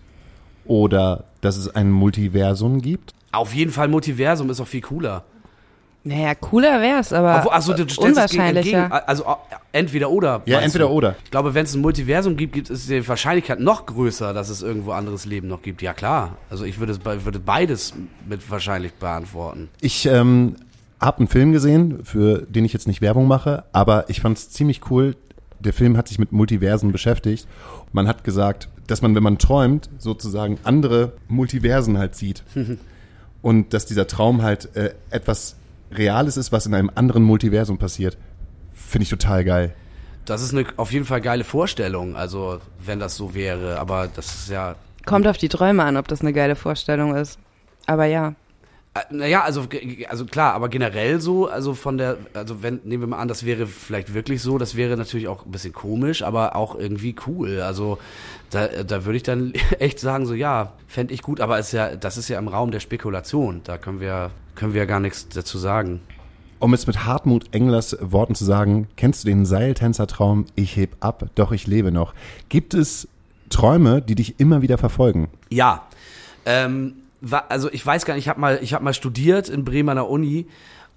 Oder 0.67 1.25
dass 1.41 1.57
es 1.57 1.75
ein 1.75 1.91
Multiversum 1.91 2.83
gibt? 2.83 3.15
Auf 3.33 3.55
jeden 3.55 3.71
Fall 3.71 3.89
Multiversum 3.89 4.51
ist 4.51 4.61
auch 4.61 4.67
viel 4.67 4.83
cooler. 4.83 5.25
Naja, 6.03 6.35
cooler 6.35 6.81
wär's, 6.81 7.13
aber 7.13 7.53
achso, 7.53 7.75
du 7.75 7.83
stellst 7.83 7.91
es 7.91 7.97
gegen, 7.97 8.13
unwahrscheinlicher. 8.13 8.85
entgegen. 8.85 9.03
Also 9.07 9.25
entweder 9.73 10.11
oder. 10.11 10.43
Ja, 10.47 10.61
entweder 10.61 10.87
du? 10.87 10.93
oder. 10.93 11.17
Ich 11.25 11.31
glaube, 11.31 11.53
wenn 11.53 11.65
es 11.65 11.75
ein 11.75 11.83
Multiversum 11.83 12.37
gibt, 12.37 12.55
gibt 12.55 12.71
es 12.71 12.87
die 12.87 13.07
Wahrscheinlichkeit 13.07 13.61
noch 13.61 13.85
größer, 13.85 14.33
dass 14.33 14.49
es 14.49 14.63
irgendwo 14.63 14.93
anderes 14.93 15.27
Leben 15.27 15.49
noch 15.49 15.61
gibt. 15.61 15.83
Ja 15.83 15.93
klar. 15.93 16.39
Also 16.49 16.65
ich 16.65 16.81
würde, 16.81 16.99
würde 17.25 17.39
beides 17.39 17.93
mit 18.27 18.51
wahrscheinlich 18.51 18.95
beantworten. 18.95 19.69
Ich 19.83 20.07
ähm, 20.07 20.57
habe 21.01 21.19
einen 21.19 21.29
Film 21.29 21.53
gesehen, 21.53 22.03
für 22.03 22.47
den 22.49 22.65
ich 22.65 22.73
jetzt 22.73 22.87
nicht 22.87 23.03
Werbung 23.03 23.29
mache, 23.29 23.65
aber 23.73 24.09
ich 24.09 24.23
fand 24.23 24.39
es 24.39 24.49
ziemlich 24.51 24.91
cool. 24.91 25.17
Der 25.59 25.75
Film 25.75 25.99
hat 25.99 26.09
sich 26.09 26.19
mit 26.19 26.33
Multiversen 26.33 26.93
beschäftigt. 26.93 27.47
Man 27.93 28.09
hat 28.09 28.25
gesagt, 28.25 28.71
dass 28.87 29.03
man, 29.03 29.15
wenn 29.15 29.23
man 29.23 29.37
träumt, 29.37 29.91
sozusagen 29.99 30.59
andere 30.65 31.13
Multiversen 31.29 31.99
halt 31.99 32.15
sieht. 32.15 32.43
Und 33.43 33.73
dass 33.73 33.87
dieser 33.87 34.07
Traum 34.07 34.43
halt 34.43 34.77
äh, 34.77 34.93
etwas 35.11 35.57
Reales 35.93 36.37
ist, 36.37 36.53
was 36.53 36.67
in 36.67 36.75
einem 36.75 36.91
anderen 36.95 37.23
Multiversum 37.23 37.79
passiert. 37.79 38.19
Finde 38.73 39.05
ich 39.05 39.11
total 39.11 39.45
geil. 39.45 39.75
Das 40.25 40.43
ist 40.43 40.55
eine 40.55 40.67
auf 40.77 40.93
jeden 40.93 41.05
Fall 41.05 41.21
geile 41.21 41.45
Vorstellung. 41.45 42.17
Also 42.17 42.61
wenn 42.85 43.01
das 43.01 43.17
so 43.17 43.35
wäre, 43.35 43.79
aber 43.79 44.09
das 44.15 44.35
ist 44.35 44.51
ja 44.51 44.77
Kommt 45.07 45.27
auf 45.27 45.39
die 45.39 45.49
Träume 45.49 45.83
an, 45.85 45.97
ob 45.97 46.09
das 46.09 46.21
eine 46.21 46.33
geile 46.33 46.57
Vorstellung 46.57 47.17
ist. 47.17 47.39
Aber 47.87 48.05
ja. 48.05 48.35
Äh, 48.95 49.01
Naja, 49.11 49.43
also, 49.43 49.67
also 50.09 50.27
klar, 50.27 50.55
aber 50.55 50.69
generell 50.69 51.21
so, 51.21 51.49
also 51.49 51.75
von 51.75 51.99
der, 51.99 52.19
also 52.35 52.63
wenn, 52.63 52.81
nehmen 52.85 53.05
wir 53.05 53.07
mal 53.09 53.19
an, 53.19 53.29
das 53.29 53.45
wäre 53.45 53.67
vielleicht 53.67 54.15
wirklich 54.15 54.43
so, 54.43 54.59
das 54.59 54.77
wäre 54.77 54.97
natürlich 54.97 55.29
auch 55.29 55.47
ein 55.47 55.51
bisschen 55.51 55.73
komisch, 55.73 56.23
aber 56.23 56.55
auch 56.55 56.75
irgendwie 56.75 57.17
cool. 57.27 57.61
Also 57.63 57.99
da, 58.51 58.67
da 58.83 59.05
würde 59.05 59.17
ich 59.17 59.23
dann 59.23 59.53
echt 59.79 59.99
sagen, 60.01 60.27
so 60.27 60.35
ja, 60.35 60.73
fände 60.87 61.15
ich 61.15 61.23
gut, 61.23 61.41
aber 61.41 61.59
ist 61.59 61.73
ja, 61.73 61.97
das 61.97 62.17
ist 62.17 62.29
ja 62.29 62.39
im 62.39 62.49
Raum 62.49 62.71
der 62.71 62.81
Spekulation. 62.81 63.63
Da 63.65 63.79
können 63.79 64.01
wir, 64.01 64.31
können 64.55 64.75
wir 64.75 64.81
ja 64.81 64.87
gar 64.87 65.01
nichts 65.01 65.29
dazu 65.29 65.59
sagen. 65.59 66.01
Um 66.59 66.75
es 66.75 66.87
mit 66.87 67.07
Hartmut 67.07 67.55
Englers 67.55 67.97
Worten 68.01 68.35
zu 68.35 68.45
sagen, 68.45 68.89
kennst 68.97 69.25
du 69.25 69.29
den 69.29 69.47
Seiltänzertraum, 69.47 70.45
ich 70.57 70.77
heb 70.77 70.97
ab, 71.01 71.31
doch 71.35 71.53
ich 71.53 71.67
lebe 71.67 71.91
noch. 71.91 72.13
Gibt 72.51 72.75
es 72.75 73.09
Träume, 73.49 74.03
die 74.03 74.15
dich 74.15 74.39
immer 74.39 74.61
wieder 74.61 74.77
verfolgen? 74.77 75.29
Ja, 75.49 75.87
ähm, 76.45 76.97
also 77.49 77.71
ich 77.73 77.85
weiß 77.85 78.05
gar 78.05 78.15
nicht, 78.15 78.25
ich 78.25 78.29
habe 78.29 78.41
mal, 78.41 78.59
ich 78.63 78.75
habe 78.75 78.85
mal 78.85 78.95
studiert 78.95 79.49
in 79.49 79.67
an 79.89 79.97
der 79.97 80.09
Uni 80.09 80.47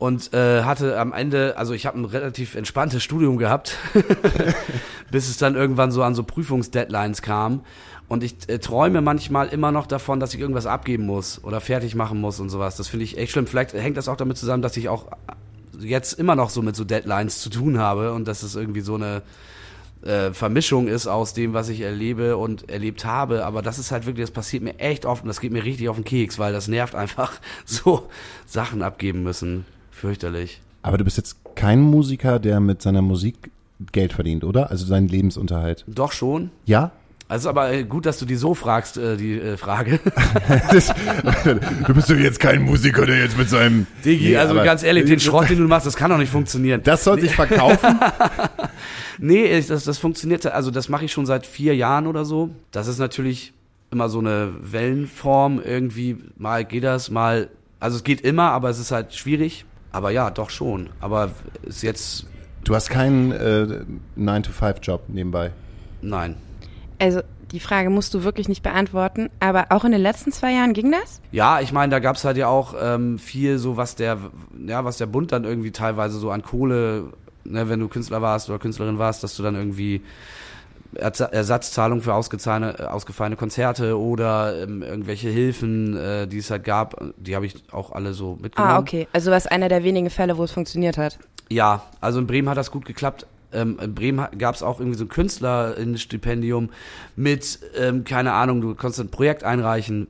und 0.03 0.33
äh, 0.33 0.63
hatte 0.63 0.99
am 0.99 1.13
Ende, 1.13 1.55
also 1.55 1.73
ich 1.73 1.85
habe 1.85 1.97
ein 1.97 2.03
relativ 2.03 2.55
entspanntes 2.55 3.01
Studium 3.01 3.37
gehabt, 3.37 3.77
bis 5.11 5.29
es 5.29 5.37
dann 5.37 5.55
irgendwann 5.55 5.93
so 5.93 6.03
an 6.03 6.13
so 6.13 6.23
Prüfungsdeadlines 6.23 7.21
kam. 7.21 7.61
Und 8.09 8.21
ich 8.21 8.49
äh, 8.49 8.59
träume 8.59 8.99
manchmal 8.99 9.47
immer 9.47 9.71
noch 9.71 9.87
davon, 9.87 10.19
dass 10.19 10.33
ich 10.33 10.41
irgendwas 10.41 10.65
abgeben 10.65 11.05
muss 11.05 11.41
oder 11.41 11.61
fertig 11.61 11.95
machen 11.95 12.19
muss 12.19 12.41
und 12.41 12.49
sowas. 12.49 12.75
Das 12.75 12.89
finde 12.89 13.05
ich 13.05 13.17
echt 13.17 13.31
schlimm. 13.31 13.47
Vielleicht 13.47 13.71
hängt 13.71 13.95
das 13.95 14.09
auch 14.09 14.17
damit 14.17 14.37
zusammen, 14.37 14.61
dass 14.61 14.75
ich 14.75 14.89
auch 14.89 15.07
jetzt 15.79 16.19
immer 16.19 16.35
noch 16.35 16.49
so 16.49 16.61
mit 16.61 16.75
so 16.75 16.83
Deadlines 16.83 17.39
zu 17.39 17.49
tun 17.49 17.79
habe 17.79 18.11
und 18.11 18.27
dass 18.27 18.43
es 18.43 18.55
irgendwie 18.55 18.81
so 18.81 18.95
eine 18.95 19.21
äh, 20.01 20.33
Vermischung 20.33 20.89
ist 20.89 21.07
aus 21.07 21.33
dem, 21.33 21.53
was 21.53 21.69
ich 21.69 21.79
erlebe 21.79 22.35
und 22.35 22.69
erlebt 22.69 23.05
habe. 23.05 23.45
Aber 23.45 23.61
das 23.61 23.79
ist 23.79 23.93
halt 23.93 24.05
wirklich, 24.05 24.25
das 24.25 24.31
passiert 24.31 24.63
mir 24.63 24.77
echt 24.79 25.05
oft 25.05 25.21
und 25.23 25.29
das 25.29 25.39
geht 25.39 25.53
mir 25.53 25.63
richtig 25.63 25.87
auf 25.87 25.95
den 25.95 26.03
Keks, 26.03 26.39
weil 26.39 26.51
das 26.51 26.67
nervt 26.67 26.93
einfach, 26.93 27.39
so 27.65 28.09
Sachen 28.45 28.81
abgeben 28.81 29.23
müssen. 29.23 29.65
Fürchterlich. 29.93 30.61
Aber 30.81 30.97
du 30.97 31.03
bist 31.03 31.17
jetzt 31.17 31.37
kein 31.55 31.79
Musiker, 31.81 32.39
der 32.39 32.59
mit 32.59 32.81
seiner 32.81 33.01
Musik 33.01 33.51
Geld 33.91 34.13
verdient, 34.13 34.43
oder? 34.43 34.69
Also 34.69 34.85
seinen 34.85 35.07
Lebensunterhalt. 35.07 35.83
Doch 35.87 36.11
schon. 36.11 36.51
Ja? 36.65 36.91
Also 37.27 37.49
aber 37.49 37.71
äh, 37.71 37.83
gut, 37.83 38.05
dass 38.05 38.19
du 38.19 38.25
die 38.25 38.35
so 38.35 38.53
fragst, 38.53 38.97
äh, 38.97 39.17
die 39.17 39.39
äh, 39.39 39.57
Frage. 39.57 39.99
du 41.87 41.93
bist 41.93 42.09
doch 42.09 42.15
jetzt 42.15 42.39
kein 42.39 42.61
Musiker, 42.61 43.05
der 43.05 43.19
jetzt 43.19 43.37
mit 43.37 43.49
seinem... 43.49 43.87
Digi, 44.03 44.29
Nee, 44.29 44.37
also 44.37 44.55
ganz 44.55 44.83
ehrlich, 44.83 45.05
den 45.05 45.19
Schrott, 45.21 45.49
den 45.49 45.57
du 45.57 45.67
machst, 45.67 45.87
das 45.87 45.95
kann 45.95 46.11
doch 46.11 46.17
nicht 46.17 46.31
funktionieren. 46.31 46.81
Das 46.83 47.03
soll 47.03 47.19
sich 47.19 47.33
verkaufen? 47.35 47.99
Nee, 49.19 49.61
das, 49.61 49.83
das 49.83 49.99
funktioniert, 49.99 50.45
also 50.47 50.71
das 50.71 50.89
mache 50.89 51.05
ich 51.05 51.11
schon 51.11 51.25
seit 51.25 51.45
vier 51.45 51.75
Jahren 51.75 52.07
oder 52.07 52.25
so. 52.25 52.49
Das 52.71 52.87
ist 52.87 52.97
natürlich 52.97 53.53
immer 53.91 54.09
so 54.09 54.19
eine 54.19 54.53
Wellenform 54.59 55.61
irgendwie. 55.63 56.17
Mal 56.35 56.65
geht 56.65 56.83
das, 56.83 57.11
mal, 57.11 57.49
also 57.79 57.97
es 57.97 58.03
geht 58.03 58.21
immer, 58.21 58.51
aber 58.51 58.69
es 58.69 58.79
ist 58.79 58.91
halt 58.91 59.13
schwierig. 59.13 59.65
Aber 59.93 60.11
ja, 60.11 60.29
doch 60.29 60.49
schon. 60.49 60.89
Aber 60.99 61.31
ist 61.61 61.81
jetzt, 61.83 62.25
Du 62.65 62.75
hast 62.75 62.89
keinen 62.89 63.31
äh, 63.31 63.85
9-to-5-Job 64.17 65.03
nebenbei. 65.07 65.51
nein. 66.01 66.35
Also 66.99 67.21
die 67.51 67.59
Frage 67.59 67.89
musst 67.89 68.13
du 68.13 68.23
wirklich 68.23 68.47
nicht 68.47 68.63
beantworten, 68.63 69.29
aber 69.39 69.67
auch 69.69 69.83
in 69.83 69.91
den 69.91 70.01
letzten 70.01 70.31
zwei 70.31 70.53
Jahren 70.53 70.73
ging 70.73 70.91
das? 70.91 71.21
Ja, 71.31 71.59
ich 71.59 71.71
meine, 71.71 71.91
da 71.91 71.99
gab's 71.99 72.23
halt 72.23 72.37
ja 72.37 72.47
auch 72.47 72.73
ähm, 72.79 73.19
viel 73.19 73.57
so, 73.59 73.77
was 73.77 73.95
der, 73.95 74.17
ja, 74.65 74.85
was 74.85 74.97
der 74.97 75.05
Bund 75.05 75.31
dann 75.31 75.43
irgendwie 75.43 75.71
teilweise 75.71 76.17
so 76.17 76.31
an 76.31 76.41
Kohle, 76.41 77.11
ne, 77.43 77.69
wenn 77.69 77.79
du 77.79 77.89
Künstler 77.89 78.21
warst 78.21 78.49
oder 78.49 78.57
Künstlerin 78.57 78.97
warst, 78.97 79.23
dass 79.23 79.35
du 79.35 79.43
dann 79.43 79.55
irgendwie 79.55 80.01
Ersatzzahlung 80.95 82.01
für 82.01 82.13
ausgefallene, 82.13 82.79
äh, 82.79 82.83
ausgefallene 82.83 83.35
Konzerte 83.35 83.99
oder 83.99 84.61
ähm, 84.63 84.81
irgendwelche 84.81 85.29
Hilfen, 85.29 85.97
äh, 85.97 86.27
die 86.27 86.37
es 86.37 86.51
halt 86.51 86.63
gab, 86.63 86.95
die 87.17 87.35
habe 87.35 87.45
ich 87.45 87.55
auch 87.71 87.91
alle 87.91 88.13
so 88.13 88.37
mitgenommen. 88.41 88.75
Ah, 88.75 88.79
okay. 88.79 89.07
Also 89.13 89.31
was 89.31 89.47
einer 89.47 89.69
der 89.69 89.83
wenigen 89.83 90.09
Fälle, 90.09 90.37
wo 90.37 90.43
es 90.43 90.51
funktioniert 90.51 90.97
hat. 90.97 91.19
Ja, 91.49 91.83
also 92.01 92.19
in 92.19 92.27
Bremen 92.27 92.49
hat 92.49 92.57
das 92.57 92.71
gut 92.71 92.85
geklappt. 92.85 93.27
Ähm, 93.51 93.77
in 93.81 93.93
Bremen 93.93 94.25
gab 94.37 94.55
es 94.55 94.63
auch 94.63 94.79
irgendwie 94.79 94.97
so 94.97 95.05
ein 95.05 95.09
Künstlerinnenstipendium 95.09 96.69
mit, 97.15 97.59
ähm, 97.77 98.03
keine 98.03 98.33
Ahnung, 98.33 98.61
du 98.61 98.75
konntest 98.75 98.99
ein 98.99 99.09
Projekt 99.09 99.43
einreichen, 99.43 100.07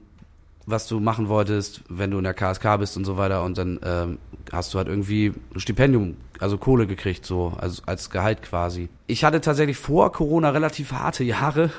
was 0.65 0.87
du 0.87 0.99
machen 0.99 1.27
wolltest, 1.27 1.81
wenn 1.89 2.11
du 2.11 2.17
in 2.17 2.23
der 2.23 2.33
KSK 2.33 2.77
bist 2.77 2.95
und 2.95 3.05
so 3.05 3.17
weiter. 3.17 3.43
Und 3.43 3.57
dann 3.57 3.79
ähm, 3.83 4.17
hast 4.51 4.73
du 4.73 4.77
halt 4.77 4.87
irgendwie 4.87 5.33
ein 5.53 5.59
Stipendium, 5.59 6.15
also 6.43 6.57
Kohle 6.57 6.87
gekriegt, 6.87 7.25
so 7.25 7.53
also 7.57 7.81
als 7.85 8.09
Gehalt 8.09 8.41
quasi. 8.41 8.89
Ich 9.07 9.23
hatte 9.23 9.41
tatsächlich 9.41 9.77
vor 9.77 10.11
Corona 10.11 10.49
relativ 10.49 10.91
harte 10.91 11.23
Jahre 11.23 11.71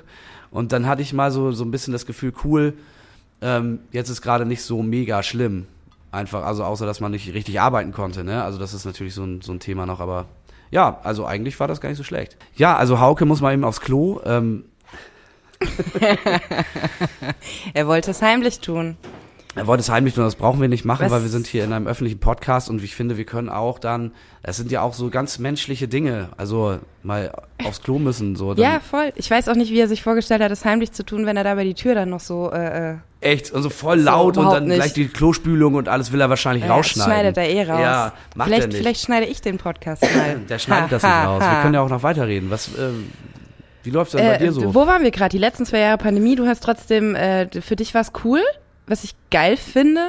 und 0.51 0.73
dann 0.73 0.87
hatte 0.87 1.03
ich 1.03 1.13
mal 1.13 1.31
so, 1.31 1.53
so 1.53 1.65
ein 1.65 1.71
bisschen 1.71 1.93
das 1.93 2.07
Gefühl, 2.07 2.33
cool, 2.45 2.75
ähm, 3.43 3.81
jetzt 3.93 4.09
ist 4.09 4.23
gerade 4.23 4.47
nicht 4.47 4.63
so 4.63 4.83
mega 4.83 5.23
schlimm. 5.23 5.67
Einfach, 6.13 6.45
also 6.45 6.65
außer 6.65 6.87
dass 6.87 7.01
man 7.01 7.13
nicht 7.13 7.35
richtig 7.35 7.61
arbeiten 7.61 7.93
konnte, 7.93 8.25
ne? 8.25 8.43
Also 8.43 8.59
das 8.59 8.73
ist 8.73 8.87
natürlich 8.87 9.15
so 9.15 9.25
ein, 9.25 9.43
so 9.43 9.53
ein 9.53 9.61
Thema 9.61 9.85
noch, 9.85 10.01
aber 10.01 10.27
ja, 10.71 10.99
also 11.03 11.27
eigentlich 11.27 11.59
war 11.61 11.69
das 11.69 11.81
gar 11.81 11.91
nicht 11.91 11.99
so 11.99 12.05
schlecht. 12.05 12.37
Ja, 12.57 12.77
also 12.77 13.01
Hauke 13.01 13.27
muss 13.27 13.41
mal 13.41 13.53
eben 13.53 13.65
aufs 13.65 13.81
Klo. 13.81 14.21
Ähm, 14.25 14.65
Er 17.75 17.87
wollte 17.87 18.13
es 18.13 18.23
heimlich 18.23 18.61
tun. 18.61 18.97
Er 19.55 19.67
wollte 19.67 19.81
es 19.83 19.89
heimlich 19.89 20.15
tun, 20.15 20.25
das 20.25 20.35
brauchen 20.35 20.61
wir 20.61 20.69
nicht 20.69 20.85
machen, 20.85 21.05
Was? 21.07 21.13
weil 21.13 21.23
wir 21.23 21.29
sind 21.29 21.47
hier 21.47 21.65
in 21.65 21.73
einem 21.73 21.87
öffentlichen 21.87 22.19
Podcast 22.21 22.69
und 22.71 22.83
ich 22.83 22.95
finde, 22.97 23.17
wir 23.17 23.25
können 23.25 23.49
auch 23.49 23.79
dann, 23.79 24.13
es 24.43 24.57
sind 24.57 24.71
ja 24.71 24.83
auch 24.83 24.95
so 24.95 25.11
ganz 25.11 25.39
menschliche 25.39 25.89
Dinge, 25.89 26.29
also 26.37 26.79
mal 27.03 27.33
aufs 27.65 27.83
Klo 27.83 27.99
müssen, 27.99 28.37
so. 28.37 28.53
Ja, 28.55 28.81
voll. 28.81 29.13
Ich 29.17 29.31
weiß 29.31 29.49
auch 29.49 29.55
nicht, 29.55 29.71
wie 29.71 29.79
er 29.81 29.89
sich 29.89 30.03
vorgestellt 30.03 30.43
hat, 30.43 30.51
es 30.51 30.65
heimlich 30.65 30.93
zu 30.93 31.05
tun, 31.05 31.27
wenn 31.27 31.37
er 31.37 31.45
da 31.45 31.55
bei 31.55 31.65
die 31.65 31.75
Tür 31.75 31.95
dann 31.95 32.11
noch 32.11 32.21
so 32.21 32.51
äh, 32.53 32.93
äh, 32.93 32.97
Echt, 33.21 33.53
und 33.53 33.63
so 33.63 33.71
voll 33.71 33.99
So, 34.01 34.05
laut 34.05 34.37
und 34.37 34.51
dann 34.51 34.65
nicht. 34.67 34.77
gleich 34.77 34.93
die 34.93 35.09
Klospülung 35.09 35.75
und 35.75 35.89
alles 35.89 36.13
will 36.13 36.21
er 36.21 36.29
wahrscheinlich 36.29 36.63
Ja, 36.65 36.69
das 36.69 36.77
rausschneiden. 36.77 37.13
schneidet 37.13 37.37
er 37.39 37.49
eh 37.49 37.63
raus. 37.71 37.81
Ja, 37.81 38.13
macht 38.37 38.49
vielleicht, 38.49 38.63
er 38.63 38.69
nicht. 38.69 38.77
Vielleicht 38.79 39.01
schneide 39.01 39.27
ich 39.27 39.41
den 39.41 39.57
Podcast 39.59 40.03
mal. 40.03 40.41
Der 40.49 40.59
schneidet 40.59 40.93
das 40.93 41.03
nicht 41.03 41.11
raus. 41.13 41.41
Wir 41.43 41.63
können 41.63 41.75
ja 41.75 41.81
auch 41.81 41.89
noch 41.89 42.03
weiterreden. 42.03 42.51
Was, 42.51 42.69
ähm, 42.79 43.11
wie 43.83 43.91
läuft's 43.91 44.13
denn 44.15 44.27
bei 44.27 44.35
Äh, 44.35 44.39
dir 44.41 44.53
so? 44.53 44.75
Wo 44.75 44.87
waren 44.87 45.03
wir 45.03 45.11
gerade? 45.11 45.31
Die 45.31 45.39
letzten 45.39 45.65
zwei 45.65 45.79
Jahre 45.79 45.97
Pandemie. 45.97 46.37
Du 46.37 46.47
hast 46.47 46.63
trotzdem, 46.63 47.15
äh, 47.15 47.49
für 47.63 47.77
dich 47.77 47.95
war 47.95 48.03
es 48.03 48.13
cool, 48.25 48.41
was 48.87 49.05
ich 49.05 49.15
geil 49.31 49.57
finde. 49.57 50.01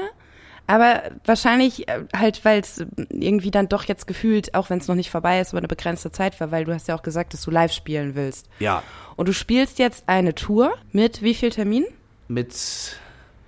Aber 0.68 1.04
wahrscheinlich 1.26 1.88
äh, 1.88 2.06
halt, 2.16 2.44
weil 2.44 2.60
es 2.60 2.84
irgendwie 3.10 3.52
dann 3.52 3.70
doch 3.70 3.84
jetzt 3.84 4.08
gefühlt, 4.08 4.56
auch 4.56 4.72
wenn 4.72 4.80
es 4.80 4.88
noch 4.88 4.96
nicht 4.96 5.12
vorbei 5.12 5.40
ist, 5.40 5.50
aber 5.52 5.60
eine 5.60 5.68
begrenzte 5.68 6.12
Zeit 6.12 6.40
war, 6.40 6.50
weil 6.52 6.66
du 6.66 6.74
hast 6.74 6.88
ja 6.88 6.96
auch 6.96 7.04
gesagt, 7.04 7.34
dass 7.34 7.42
du 7.44 7.52
live 7.52 7.72
spielen 7.72 8.16
willst. 8.16 8.50
Ja, 8.60 8.82
Und 9.16 9.28
du 9.28 9.34
spielst 9.34 9.78
jetzt 9.78 10.06
eine 10.08 10.34
Tour 10.34 10.74
mit 10.92 11.22
wie 11.22 11.36
viel 11.36 11.52
Terminen? 11.52 11.86
mit 12.28 12.56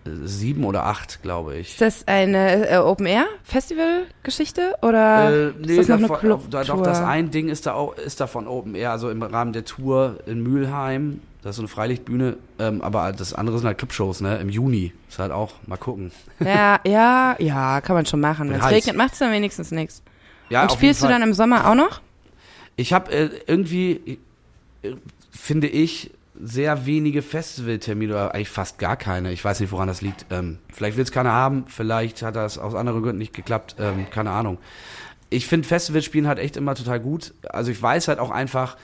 sieben 0.05 0.63
oder 0.63 0.85
acht, 0.85 1.21
glaube 1.23 1.57
ich. 1.57 1.71
Ist 1.71 1.81
das 1.81 2.07
eine 2.07 2.69
äh, 2.69 2.77
Open-Air-Festival-Geschichte 2.77 4.75
oder 4.81 5.29
Äh, 5.31 5.47
ist 5.49 5.55
nee, 5.65 5.77
das 5.77 5.87
noch 5.87 5.95
eine 5.97 6.07
davon, 6.07 6.19
Club 6.19 6.51
da, 6.51 6.63
doch, 6.63 6.83
das 6.83 7.01
ein 7.01 7.31
Ding 7.31 7.49
ist 7.49 7.65
da 7.65 7.73
auch, 7.73 7.95
ist 7.97 8.19
davon 8.19 8.47
Open 8.47 8.75
Air, 8.75 8.91
also 8.91 9.09
im 9.09 9.21
Rahmen 9.21 9.53
der 9.53 9.65
Tour 9.65 10.17
in 10.25 10.41
Mülheim. 10.41 11.21
Das 11.43 11.51
ist 11.51 11.55
so 11.57 11.61
eine 11.61 11.69
Freilichtbühne, 11.69 12.37
ähm, 12.59 12.81
aber 12.81 13.11
das 13.13 13.33
andere 13.33 13.57
sind 13.57 13.67
halt 13.67 13.77
Clubshows, 13.77 14.21
ne? 14.21 14.37
Im 14.37 14.49
Juni. 14.49 14.91
Ist 15.07 15.19
halt 15.19 15.31
auch, 15.31 15.53
mal 15.67 15.77
gucken. 15.77 16.11
Ja, 16.39 16.79
ja, 16.85 17.35
ja, 17.39 17.79
kann 17.81 17.95
man 17.95 18.05
schon 18.05 18.19
machen. 18.19 18.49
Wenn 18.49 18.59
es 18.59 18.69
regnet, 18.69 18.95
macht 18.95 19.13
es 19.13 19.19
dann 19.19 19.31
wenigstens 19.31 19.71
nichts. 19.71 20.01
Ja, 20.49 20.63
Und 20.63 20.71
spielst 20.71 21.03
du 21.03 21.07
dann 21.07 21.21
im 21.21 21.33
Sommer 21.33 21.69
auch 21.69 21.75
noch? 21.75 22.01
Ich 22.75 22.93
habe 22.93 23.11
äh, 23.11 23.29
irgendwie, 23.47 24.19
äh, 24.81 24.95
finde 25.31 25.67
ich, 25.67 26.11
sehr 26.41 26.85
wenige 26.85 27.21
Festivaltermine 27.21 28.13
oder 28.13 28.33
eigentlich 28.33 28.49
fast 28.49 28.77
gar 28.77 28.95
keine. 28.95 29.31
Ich 29.31 29.43
weiß 29.43 29.59
nicht, 29.59 29.71
woran 29.71 29.87
das 29.87 30.01
liegt. 30.01 30.25
Ähm, 30.29 30.59
vielleicht 30.71 30.97
will 30.97 31.03
es 31.03 31.11
keiner 31.11 31.31
haben, 31.31 31.65
vielleicht 31.67 32.21
hat 32.21 32.35
das 32.35 32.57
aus 32.57 32.75
anderen 32.75 33.01
Gründen 33.01 33.17
nicht 33.17 33.33
geklappt. 33.33 33.75
Ähm, 33.79 34.07
keine 34.11 34.31
Ahnung. 34.31 34.57
Ich 35.29 35.47
finde 35.47 35.67
Festivalspielen 35.67 36.27
halt 36.27 36.39
echt 36.39 36.55
immer 36.55 36.75
total 36.75 36.99
gut. 36.99 37.33
Also 37.49 37.71
ich 37.71 37.81
weiß 37.81 38.07
halt 38.07 38.19
auch 38.19 38.29
einfach, 38.29 38.77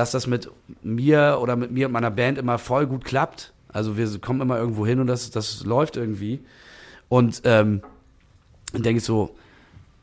dass 0.00 0.12
das 0.12 0.26
mit 0.26 0.50
mir 0.82 1.38
oder 1.42 1.56
mit 1.56 1.70
mir 1.72 1.86
und 1.86 1.92
meiner 1.92 2.10
Band 2.10 2.38
immer 2.38 2.58
voll 2.58 2.86
gut 2.86 3.04
klappt. 3.04 3.52
Also 3.68 3.98
wir 3.98 4.08
kommen 4.18 4.40
immer 4.40 4.56
irgendwo 4.56 4.86
hin 4.86 4.98
und 4.98 5.06
das, 5.06 5.30
das 5.30 5.62
läuft 5.64 5.98
irgendwie. 5.98 6.40
Und 7.10 7.42
ähm, 7.44 7.82
dann 8.72 8.82
denke 8.82 8.98
ich 8.98 9.04
so, 9.04 9.36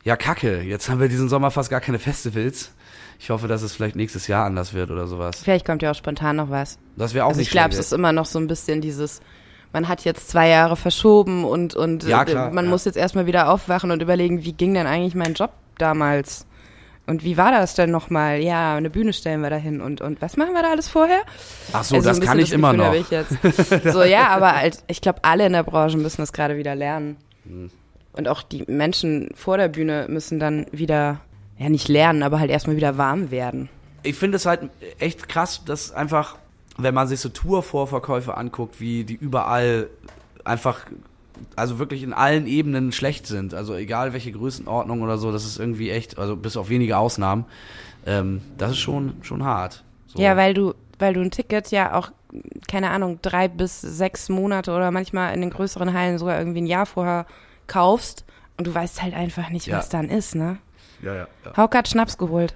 ja 0.04 0.16
kacke, 0.16 0.62
jetzt 0.62 0.88
haben 0.88 1.00
wir 1.00 1.08
diesen 1.08 1.28
Sommer 1.28 1.50
fast 1.50 1.68
gar 1.68 1.80
keine 1.80 1.98
Festivals. 1.98 2.70
Ich 3.18 3.30
hoffe, 3.30 3.48
dass 3.48 3.62
es 3.62 3.74
vielleicht 3.74 3.96
nächstes 3.96 4.28
Jahr 4.28 4.46
anders 4.46 4.72
wird 4.72 4.92
oder 4.92 5.08
sowas. 5.08 5.40
Vielleicht 5.42 5.66
kommt 5.66 5.82
ja 5.82 5.90
auch 5.90 5.96
spontan 5.96 6.36
noch 6.36 6.48
was. 6.48 6.78
Das 6.96 7.12
wäre 7.12 7.24
auch 7.24 7.30
Also 7.30 7.40
nicht 7.40 7.48
ich 7.48 7.52
glaube, 7.52 7.70
es 7.70 7.78
ist 7.80 7.92
immer 7.92 8.12
noch 8.12 8.26
so 8.26 8.38
ein 8.38 8.46
bisschen 8.46 8.80
dieses, 8.80 9.20
man 9.72 9.88
hat 9.88 10.04
jetzt 10.04 10.28
zwei 10.28 10.48
Jahre 10.48 10.76
verschoben 10.76 11.44
und, 11.44 11.74
und 11.74 12.04
Ja, 12.04 12.22
äh, 12.22 12.26
klar, 12.26 12.52
man 12.52 12.66
ja. 12.66 12.70
muss 12.70 12.84
jetzt 12.84 12.96
erstmal 12.96 13.26
wieder 13.26 13.50
aufwachen 13.50 13.90
und 13.90 14.00
überlegen, 14.00 14.44
wie 14.44 14.52
ging 14.52 14.74
denn 14.74 14.86
eigentlich 14.86 15.16
mein 15.16 15.34
Job 15.34 15.50
damals? 15.76 16.46
Und 17.08 17.24
wie 17.24 17.38
war 17.38 17.50
das 17.50 17.74
denn 17.74 17.90
nochmal? 17.90 18.38
Ja, 18.40 18.76
eine 18.76 18.90
Bühne 18.90 19.14
stellen 19.14 19.40
wir 19.40 19.48
dahin 19.48 19.80
und, 19.80 20.02
und 20.02 20.20
was 20.20 20.36
machen 20.36 20.52
wir 20.52 20.62
da 20.62 20.72
alles 20.72 20.88
vorher? 20.90 21.22
Ach 21.72 21.82
so, 21.82 21.96
Also 21.96 22.06
das 22.10 22.20
kann 22.20 22.38
ich 22.38 22.44
bisschen 22.50 22.58
immer 22.58 22.74
noch. 22.74 22.92
Ich 22.92 23.10
jetzt. 23.10 23.32
So, 23.92 24.02
ja, 24.02 24.28
aber 24.28 24.54
halt, 24.56 24.84
ich 24.88 25.00
glaube, 25.00 25.20
alle 25.22 25.46
in 25.46 25.54
der 25.54 25.62
Branche 25.62 25.96
müssen 25.96 26.20
das 26.20 26.34
gerade 26.34 26.58
wieder 26.58 26.74
lernen. 26.74 27.16
Und 28.12 28.28
auch 28.28 28.42
die 28.42 28.64
Menschen 28.66 29.30
vor 29.34 29.56
der 29.56 29.68
Bühne 29.68 30.04
müssen 30.10 30.38
dann 30.38 30.66
wieder, 30.70 31.20
ja 31.56 31.70
nicht 31.70 31.88
lernen, 31.88 32.22
aber 32.22 32.40
halt 32.40 32.50
erstmal 32.50 32.76
wieder 32.76 32.98
warm 32.98 33.30
werden. 33.30 33.70
Ich 34.02 34.16
finde 34.16 34.36
es 34.36 34.44
halt 34.44 34.68
echt 34.98 35.30
krass, 35.30 35.62
dass 35.64 35.92
einfach, 35.92 36.36
wenn 36.76 36.92
man 36.94 37.08
sich 37.08 37.20
so 37.20 37.30
Tour-Vorverkäufe 37.30 38.36
anguckt, 38.36 38.80
wie 38.80 39.04
die 39.04 39.14
überall 39.14 39.88
einfach, 40.44 40.84
also 41.56 41.78
wirklich 41.78 42.02
in 42.02 42.12
allen 42.12 42.46
Ebenen 42.46 42.92
schlecht 42.92 43.26
sind. 43.26 43.54
Also 43.54 43.74
egal 43.74 44.12
welche 44.12 44.32
Größenordnung 44.32 45.02
oder 45.02 45.18
so, 45.18 45.32
das 45.32 45.44
ist 45.44 45.58
irgendwie 45.58 45.90
echt, 45.90 46.18
also 46.18 46.36
bis 46.36 46.56
auf 46.56 46.68
wenige 46.68 46.96
Ausnahmen, 46.98 47.44
ähm, 48.06 48.40
das 48.56 48.72
ist 48.72 48.78
schon, 48.78 49.14
schon 49.22 49.44
hart. 49.44 49.84
So. 50.06 50.20
Ja, 50.20 50.36
weil 50.36 50.54
du, 50.54 50.74
weil 50.98 51.14
du 51.14 51.20
ein 51.20 51.30
Ticket 51.30 51.70
ja 51.70 51.94
auch, 51.94 52.10
keine 52.68 52.90
Ahnung, 52.90 53.18
drei 53.22 53.48
bis 53.48 53.80
sechs 53.80 54.28
Monate 54.28 54.72
oder 54.72 54.90
manchmal 54.90 55.34
in 55.34 55.40
den 55.40 55.50
größeren 55.50 55.92
Hallen 55.92 56.18
sogar 56.18 56.38
irgendwie 56.38 56.60
ein 56.60 56.66
Jahr 56.66 56.86
vorher 56.86 57.26
kaufst 57.66 58.24
und 58.56 58.66
du 58.66 58.74
weißt 58.74 59.02
halt 59.02 59.14
einfach 59.14 59.50
nicht, 59.50 59.66
Ja. 59.66 59.78
was 59.78 59.88
dann 59.88 60.08
ist, 60.08 60.34
ne? 60.34 60.58
ja, 61.02 61.14
ja, 61.14 61.26
ja. 61.44 61.56
Hauke 61.56 61.78
hat 61.78 61.88
Schnaps 61.88 62.18
geholt. 62.18 62.54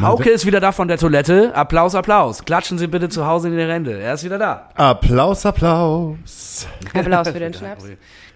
Hauke 0.00 0.30
ist 0.30 0.46
wieder 0.46 0.60
da 0.60 0.72
von 0.72 0.88
der 0.88 0.96
Toilette. 0.96 1.54
Applaus, 1.54 1.94
Applaus. 1.94 2.44
Klatschen 2.44 2.78
Sie 2.78 2.86
bitte 2.86 3.10
zu 3.10 3.26
Hause 3.26 3.48
in 3.48 3.56
die 3.56 3.62
Hände. 3.62 4.00
Er 4.00 4.14
ist 4.14 4.24
wieder 4.24 4.38
da. 4.38 4.70
Applaus, 4.74 5.44
Applaus. 5.44 6.66
Applaus 6.94 7.28
für 7.28 7.38
den 7.38 7.52
Schnaps. 7.52 7.84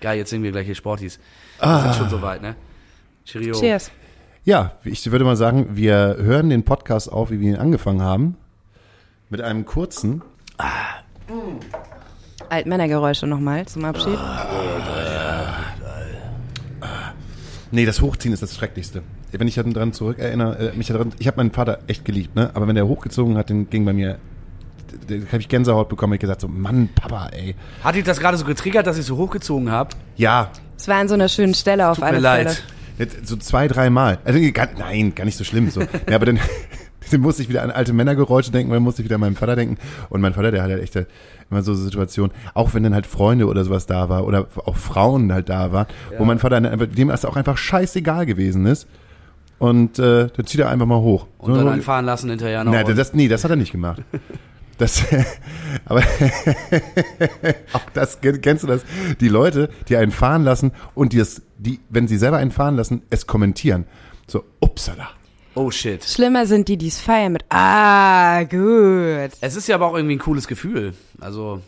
Geil, 0.00 0.18
jetzt 0.18 0.30
singen 0.30 0.44
wir 0.44 0.52
gleich 0.52 0.66
hier 0.66 0.74
Sportis. 0.74 1.18
Wir 1.60 1.80
sind 1.80 1.94
schon 1.94 2.10
soweit, 2.10 2.42
ne? 2.42 2.56
Cheerio. 3.24 3.54
Cheers. 3.54 3.90
Ja, 4.44 4.72
ich 4.84 5.10
würde 5.10 5.24
mal 5.24 5.36
sagen, 5.36 5.70
wir 5.72 6.16
hören 6.20 6.50
den 6.50 6.64
Podcast 6.64 7.10
auf, 7.10 7.30
wie 7.30 7.40
wir 7.40 7.48
ihn 7.48 7.56
angefangen 7.56 8.02
haben. 8.02 8.36
Mit 9.30 9.40
einem 9.40 9.64
kurzen. 9.64 10.22
Altmännergeräusche 12.50 13.26
nochmal 13.26 13.66
zum 13.66 13.84
Abschied. 13.86 14.18
Nee, 17.70 17.86
das 17.86 18.00
Hochziehen 18.00 18.32
ist 18.32 18.42
das 18.42 18.54
Schrecklichste. 18.54 19.02
Wenn 19.32 19.48
ich 19.48 19.54
daran 19.56 19.92
zurück 19.92 20.18
erinnere, 20.18 20.70
äh, 20.70 20.76
mich 20.76 20.86
daran, 20.88 21.12
ich 21.18 21.26
habe 21.26 21.38
meinen 21.38 21.50
Vater 21.52 21.78
echt 21.86 22.04
geliebt, 22.04 22.34
ne? 22.36 22.50
Aber 22.54 22.68
wenn 22.68 22.74
der 22.76 22.86
hochgezogen 22.86 23.36
hat, 23.36 23.50
dann 23.50 23.68
ging 23.68 23.84
bei 23.84 23.92
mir, 23.92 24.18
da 25.08 25.14
habe 25.32 25.38
ich 25.40 25.48
Gänsehaut 25.48 25.88
bekommen, 25.88 26.14
ich 26.14 26.20
gesagt 26.20 26.40
so, 26.40 26.48
Mann, 26.48 26.88
Papa, 26.94 27.28
ey. 27.32 27.54
Hat 27.82 27.94
dich 27.96 28.04
das 28.04 28.20
gerade 28.20 28.36
so 28.36 28.44
getriggert, 28.44 28.86
dass 28.86 28.98
ich 28.98 29.04
so 29.04 29.16
hochgezogen 29.16 29.70
habe? 29.70 29.90
Ja, 30.16 30.50
Es 30.78 30.88
war 30.88 30.96
an 30.96 31.08
so 31.08 31.14
einer 31.14 31.28
schönen 31.28 31.54
Stelle 31.54 31.88
auf 31.88 31.96
Tut 31.96 32.04
alle 32.04 32.20
mir 32.20 32.28
Fälle. 32.28 32.44
leid. 32.50 32.62
jetzt 32.98 33.26
so 33.26 33.36
zwei, 33.36 33.66
dreimal. 33.68 34.18
Also, 34.24 34.38
gar, 34.52 34.68
nein, 34.78 35.14
gar 35.14 35.24
nicht 35.24 35.36
so 35.36 35.44
schlimm. 35.44 35.70
So. 35.70 35.80
Ja, 35.80 36.14
aber 36.14 36.26
dann, 36.26 36.38
dann 37.10 37.20
musste 37.20 37.42
ich 37.42 37.48
wieder 37.48 37.62
an 37.62 37.70
alte 37.70 37.92
Männergeräusche 37.92 38.52
denken, 38.52 38.72
dann 38.72 38.82
musste 38.82 39.02
ich 39.02 39.06
wieder 39.06 39.16
an 39.16 39.20
meinen 39.22 39.36
Vater 39.36 39.56
denken. 39.56 39.76
Und 40.08 40.20
mein 40.20 40.34
Vater, 40.34 40.50
der 40.52 40.62
hat 40.62 40.70
halt 40.70 40.82
echt 40.82 40.96
immer 41.50 41.62
so 41.62 41.74
Situationen, 41.74 42.32
auch 42.54 42.74
wenn 42.74 42.82
dann 42.82 42.94
halt 42.94 43.06
Freunde 43.06 43.46
oder 43.46 43.64
sowas 43.64 43.86
da 43.86 44.08
war 44.08 44.24
oder 44.26 44.46
auch 44.64 44.76
Frauen 44.76 45.32
halt 45.32 45.48
da 45.48 45.72
waren, 45.72 45.86
wo 46.18 46.24
mein 46.24 46.38
Vater 46.38 46.60
dann 46.60 46.72
einfach, 46.72 46.86
dem 46.86 47.08
das 47.08 47.24
auch 47.24 47.36
einfach 47.36 47.56
scheißegal 47.58 48.24
gewesen 48.26 48.66
ist. 48.66 48.86
Und 49.58 49.98
äh, 49.98 50.28
dann 50.36 50.46
zieht 50.46 50.60
er 50.60 50.68
einfach 50.68 50.86
mal 50.86 51.00
hoch. 51.00 51.26
Und 51.38 51.54
So- 51.54 51.58
dann 51.58 51.68
einfahren 51.68 52.04
lassen 52.04 52.28
hinterher 52.30 52.62
noch. 52.64 52.72
Nein, 52.72 52.94
das, 52.94 53.14
nee, 53.14 53.26
das 53.28 53.42
hat 53.44 53.50
er 53.50 53.56
nicht 53.56 53.72
gemacht. 53.72 54.02
Das, 54.78 55.02
aber 55.86 56.02
auch 57.72 57.80
das, 57.94 58.18
kennst 58.20 58.62
du 58.62 58.66
das? 58.66 58.82
Die 59.20 59.28
Leute, 59.28 59.70
die 59.88 59.96
einen 59.96 60.12
fahren 60.12 60.44
lassen 60.44 60.72
und 60.94 61.14
die, 61.14 61.16
das, 61.16 61.40
die, 61.56 61.80
wenn 61.88 62.06
sie 62.08 62.18
selber 62.18 62.36
einen 62.36 62.50
fahren 62.50 62.76
lassen, 62.76 63.00
es 63.08 63.26
kommentieren. 63.26 63.86
So, 64.26 64.44
upsala. 64.60 65.08
oh 65.54 65.70
shit. 65.70 66.04
Schlimmer 66.04 66.44
sind 66.44 66.68
die, 66.68 66.76
die 66.76 66.88
es 66.88 67.00
feiern 67.00 67.32
mit 67.32 67.46
Ah, 67.48 68.42
gut. 68.44 69.30
Es 69.40 69.56
ist 69.56 69.66
ja 69.66 69.76
aber 69.76 69.86
auch 69.86 69.94
irgendwie 69.94 70.16
ein 70.16 70.20
cooles 70.20 70.46
Gefühl. 70.46 70.92
Also, 71.22 71.62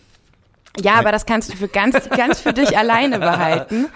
Ja, 0.83 0.97
aber 0.97 1.11
das 1.11 1.25
kannst 1.25 1.51
du 1.51 1.57
für 1.57 1.69
ganz, 1.69 2.11
ganz 2.11 2.41
für 2.41 2.53
dich 2.53 2.77
alleine 2.77 3.19
behalten 3.21 3.87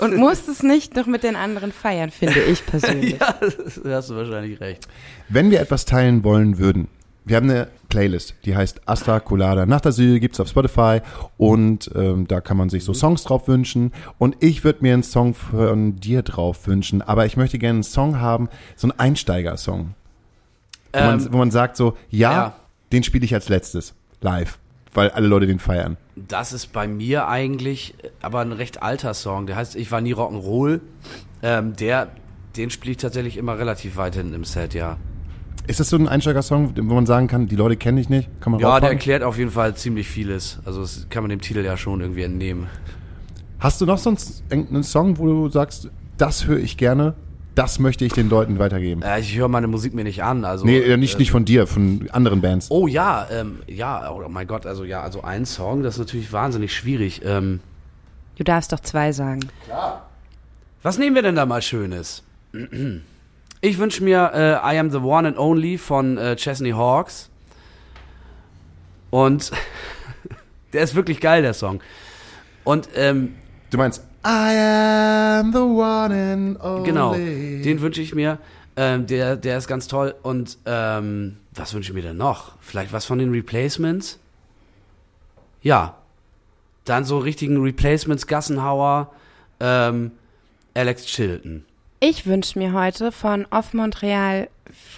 und 0.00 0.16
musst 0.16 0.48
es 0.48 0.62
nicht 0.62 0.96
noch 0.96 1.06
mit 1.06 1.22
den 1.22 1.36
anderen 1.36 1.72
feiern, 1.72 2.10
finde 2.10 2.40
ich 2.40 2.64
persönlich. 2.64 3.12
ja, 3.20 3.34
da 3.84 3.96
hast 3.96 4.10
du 4.10 4.16
wahrscheinlich 4.16 4.60
recht. 4.60 4.88
Wenn 5.28 5.50
wir 5.50 5.60
etwas 5.60 5.84
teilen 5.84 6.24
wollen 6.24 6.58
würden, 6.58 6.88
wir 7.24 7.36
haben 7.36 7.50
eine 7.50 7.68
Playlist, 7.88 8.34
die 8.44 8.56
heißt 8.56 8.88
Asta 8.88 9.20
Colada 9.20 9.66
Nachtasyl, 9.66 10.20
gibt's 10.20 10.40
auf 10.40 10.48
Spotify 10.48 11.00
und 11.36 11.90
ähm, 11.94 12.26
da 12.26 12.40
kann 12.40 12.56
man 12.56 12.70
sich 12.70 12.84
so 12.84 12.94
Songs 12.94 13.24
drauf 13.24 13.46
wünschen 13.46 13.92
und 14.18 14.36
ich 14.40 14.64
würde 14.64 14.78
mir 14.82 14.94
einen 14.94 15.02
Song 15.02 15.34
von 15.34 15.96
dir 15.96 16.22
drauf 16.22 16.66
wünschen, 16.66 17.02
aber 17.02 17.26
ich 17.26 17.36
möchte 17.36 17.58
gerne 17.58 17.76
einen 17.76 17.82
Song 17.82 18.20
haben, 18.20 18.48
so 18.76 18.88
einen 18.88 18.98
Einsteiger-Song, 18.98 19.94
wo, 20.92 20.98
man, 20.98 21.20
Ähm, 21.20 21.28
wo 21.30 21.36
man 21.36 21.50
sagt 21.50 21.76
so, 21.76 21.96
ja, 22.08 22.32
ja. 22.32 22.56
den 22.92 23.02
spiele 23.02 23.24
ich 23.24 23.34
als 23.34 23.48
letztes, 23.48 23.94
live, 24.22 24.58
weil 24.94 25.10
alle 25.10 25.26
Leute 25.28 25.46
den 25.46 25.58
feiern. 25.58 25.96
das 26.16 26.52
ist 26.52 26.72
bei 26.72 26.86
mir 26.88 27.28
eigentlich 27.28 27.94
äh, 28.02 28.08
aber 28.22 28.40
ein 28.40 28.52
recht 28.52 28.82
alter 28.82 29.14
Song. 29.14 29.46
Der 29.46 29.56
heißt 29.56 29.76
Ich 29.76 29.90
war 29.92 30.00
nie 30.00 30.14
Rock'n'Roll. 30.14 30.80
Ähm, 31.42 31.74
der, 31.76 32.08
den 32.56 32.70
spiele 32.70 32.92
ich 32.92 32.96
tatsächlich 32.98 33.36
immer 33.36 33.58
relativ 33.58 33.96
weit 33.96 34.14
hinten 34.16 34.34
im 34.34 34.44
Set, 34.44 34.74
ja. 34.74 34.96
Ist 35.66 35.78
das 35.78 35.90
so 35.90 35.96
ein 35.96 36.08
Einsteiger-Song, 36.08 36.74
wo 36.76 36.94
man 36.94 37.06
sagen 37.06 37.28
kann, 37.28 37.46
die 37.46 37.54
Leute 37.54 37.76
kenne 37.76 38.00
ich 38.00 38.08
nicht, 38.08 38.28
kann 38.40 38.50
man 38.52 38.60
Ja, 38.60 38.66
der 38.66 38.72
raufpacken? 38.74 38.96
erklärt 38.98 39.22
auf 39.22 39.38
jeden 39.38 39.50
Fall 39.52 39.74
ziemlich 39.76 40.08
vieles. 40.08 40.58
Also 40.64 40.80
das 40.80 41.06
kann 41.10 41.22
man 41.22 41.30
dem 41.30 41.40
Titel 41.40 41.60
ja 41.64 41.76
schon 41.76 42.00
irgendwie 42.00 42.22
entnehmen. 42.22 42.66
Hast 43.60 43.80
du 43.80 43.86
noch 43.86 43.98
sonst 43.98 44.42
irgendeinen 44.50 44.82
Song, 44.82 45.18
wo 45.18 45.26
du 45.26 45.48
sagst, 45.50 45.88
das 46.16 46.46
höre 46.46 46.58
ich 46.58 46.76
gerne, 46.76 47.14
das 47.60 47.78
möchte 47.78 48.06
ich 48.06 48.12
den 48.14 48.30
Leuten 48.30 48.58
weitergeben? 48.58 49.02
Äh, 49.02 49.20
ich 49.20 49.36
höre 49.36 49.48
meine 49.48 49.66
Musik 49.66 49.92
mir 49.92 50.04
nicht 50.04 50.22
an. 50.22 50.46
Also, 50.46 50.64
Nee, 50.64 50.96
nicht, 50.96 51.14
äh, 51.14 51.18
nicht 51.18 51.30
von 51.30 51.44
dir, 51.44 51.66
von 51.66 52.08
anderen 52.10 52.40
Bands. 52.40 52.70
Oh 52.70 52.86
ja, 52.86 53.26
ähm, 53.30 53.58
ja, 53.66 54.10
oh 54.10 54.26
mein 54.30 54.46
Gott, 54.46 54.64
also 54.64 54.84
ja, 54.84 55.02
also 55.02 55.22
ein 55.22 55.44
Song, 55.44 55.82
das 55.82 55.94
ist 55.94 55.98
natürlich 55.98 56.32
wahnsinnig 56.32 56.74
schwierig. 56.74 57.20
Ähm, 57.24 57.60
Du 58.36 58.44
darfst 58.44 58.72
doch 58.72 58.80
zwei 58.80 59.12
sagen. 59.12 59.40
was 60.82 60.96
nehmen 60.96 61.14
wir 61.14 61.20
denn 61.22 61.34
da 61.34 61.44
mal 61.44 61.60
Schönes? 61.62 62.22
Ich 63.62 63.76
wünsche 63.78 64.02
mir 64.02 64.30
äh, 64.32 64.74
I 64.74 64.78
Am 64.78 64.90
the 64.90 64.96
One 64.96 65.28
and 65.28 65.36
Only 65.38 65.76
von 65.76 66.16
äh, 66.16 66.34
Chesney 66.36 66.70
Hawks. 66.70 67.28
Und 69.10 69.50
der 70.72 70.82
ist 70.82 70.94
wirklich 70.94 71.20
geil, 71.20 71.42
der 71.42 71.52
Song. 71.52 71.82
Und 72.64 72.88
ähm, 72.94 73.34
Du 73.68 73.76
meinst, 73.76 74.02
I 74.24 74.54
am 74.54 75.52
the 75.52 75.58
one 75.58 76.12
and 76.12 76.60
only. 76.62 76.84
genau, 76.84 77.14
den 77.14 77.80
wünsche 77.80 78.02
ich 78.02 78.14
mir. 78.14 78.38
Ähm, 78.76 79.06
der, 79.06 79.36
der 79.36 79.58
ist 79.58 79.66
ganz 79.66 79.88
toll. 79.88 80.14
Und 80.22 80.58
ähm, 80.66 81.36
was 81.54 81.74
wünsche 81.74 81.90
ich 81.90 81.94
mir 81.94 82.02
denn 82.02 82.16
noch? 82.16 82.52
Vielleicht 82.60 82.92
was 82.92 83.04
von 83.04 83.18
den 83.18 83.30
Replacements? 83.30 84.18
Ja. 85.62 85.96
Dann 86.84 87.04
so 87.04 87.18
richtigen 87.18 87.60
Replacements, 87.60 88.26
Gassenhauer, 88.26 89.12
ähm, 89.60 90.12
Alex 90.74 91.06
Chilton. 91.06 91.64
Ich 92.00 92.26
wünsche 92.26 92.58
mir 92.58 92.72
heute 92.72 93.12
von 93.12 93.46
Off 93.50 93.74
Montreal 93.74 94.48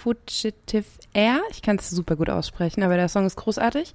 Fugitive 0.01 0.85
Air, 1.13 1.41
ich 1.51 1.61
kann 1.61 1.75
es 1.75 1.89
super 1.89 2.15
gut 2.15 2.29
aussprechen, 2.29 2.83
aber 2.83 2.95
der 2.95 3.09
Song 3.09 3.25
ist 3.25 3.35
großartig. 3.35 3.93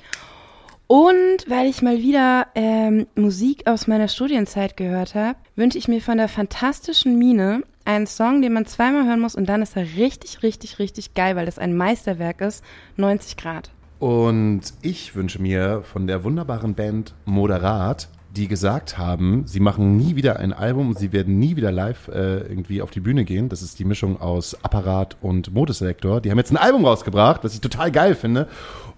Und 0.88 1.44
weil 1.48 1.68
ich 1.68 1.82
mal 1.82 1.98
wieder 1.98 2.46
ähm, 2.54 3.06
Musik 3.14 3.66
aus 3.66 3.86
meiner 3.86 4.08
Studienzeit 4.08 4.74
gehört 4.78 5.14
habe, 5.14 5.38
wünsche 5.54 5.76
ich 5.76 5.86
mir 5.86 6.00
von 6.00 6.16
der 6.16 6.28
fantastischen 6.28 7.18
Mine 7.18 7.62
einen 7.84 8.06
Song, 8.06 8.40
den 8.40 8.54
man 8.54 8.64
zweimal 8.64 9.04
hören 9.06 9.20
muss 9.20 9.34
und 9.34 9.46
dann 9.50 9.60
ist 9.60 9.76
er 9.76 9.82
richtig, 9.98 10.42
richtig, 10.42 10.78
richtig 10.78 11.12
geil, 11.12 11.36
weil 11.36 11.44
das 11.44 11.58
ein 11.58 11.76
Meisterwerk 11.76 12.40
ist. 12.40 12.64
90 12.96 13.36
Grad. 13.36 13.70
Und 13.98 14.62
ich 14.80 15.14
wünsche 15.14 15.42
mir 15.42 15.82
von 15.82 16.06
der 16.06 16.24
wunderbaren 16.24 16.74
Band 16.74 17.14
Moderat, 17.26 18.08
die 18.38 18.46
gesagt 18.46 18.96
haben, 18.98 19.42
sie 19.46 19.58
machen 19.58 19.96
nie 19.96 20.14
wieder 20.14 20.38
ein 20.38 20.52
Album, 20.52 20.94
sie 20.94 21.12
werden 21.12 21.40
nie 21.40 21.56
wieder 21.56 21.72
live 21.72 22.06
äh, 22.06 22.38
irgendwie 22.42 22.80
auf 22.80 22.92
die 22.92 23.00
Bühne 23.00 23.24
gehen. 23.24 23.48
Das 23.48 23.62
ist 23.62 23.80
die 23.80 23.84
Mischung 23.84 24.20
aus 24.20 24.56
Apparat 24.62 25.16
und 25.20 25.52
Modeselektor. 25.52 26.20
Die 26.20 26.30
haben 26.30 26.38
jetzt 26.38 26.52
ein 26.52 26.56
Album 26.56 26.84
rausgebracht, 26.84 27.42
was 27.42 27.54
ich 27.54 27.60
total 27.60 27.90
geil 27.90 28.14
finde. 28.14 28.46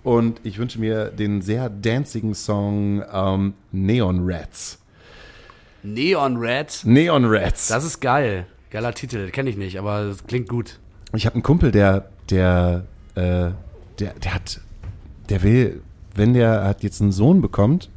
Und 0.03 0.41
ich 0.45 0.59
wünsche 0.59 0.79
mir 0.79 1.07
den 1.07 1.41
sehr 1.41 1.71
dancigen 1.71 2.35
Song 2.35 3.03
ähm, 3.13 3.55
Neon 3.73 4.21
Rats. 4.31 4.79
Neon 5.83 6.37
Red. 6.37 6.83
Neon 6.85 7.25
Rats. 7.25 7.69
Das 7.69 7.85
ist 7.85 8.01
geil. 8.01 8.47
Geiler 8.71 8.93
Titel, 8.93 9.31
kenne 9.31 9.49
ich 9.49 9.57
nicht, 9.57 9.79
aber 9.79 10.05
das 10.05 10.27
klingt 10.27 10.49
gut. 10.49 10.79
Ich 11.15 11.25
habe 11.25 11.35
einen 11.35 11.43
Kumpel, 11.43 11.71
der, 11.71 12.11
der, 12.29 12.85
äh, 13.15 13.53
der, 13.99 14.15
der 14.23 14.35
hat, 14.35 14.61
der 15.31 15.43
will, 15.43 15.81
wenn 16.15 16.35
der 16.35 16.65
hat 16.65 16.83
jetzt 16.83 17.01
einen 17.01 17.13
Sohn 17.13 17.41
bekommt, 17.41 17.89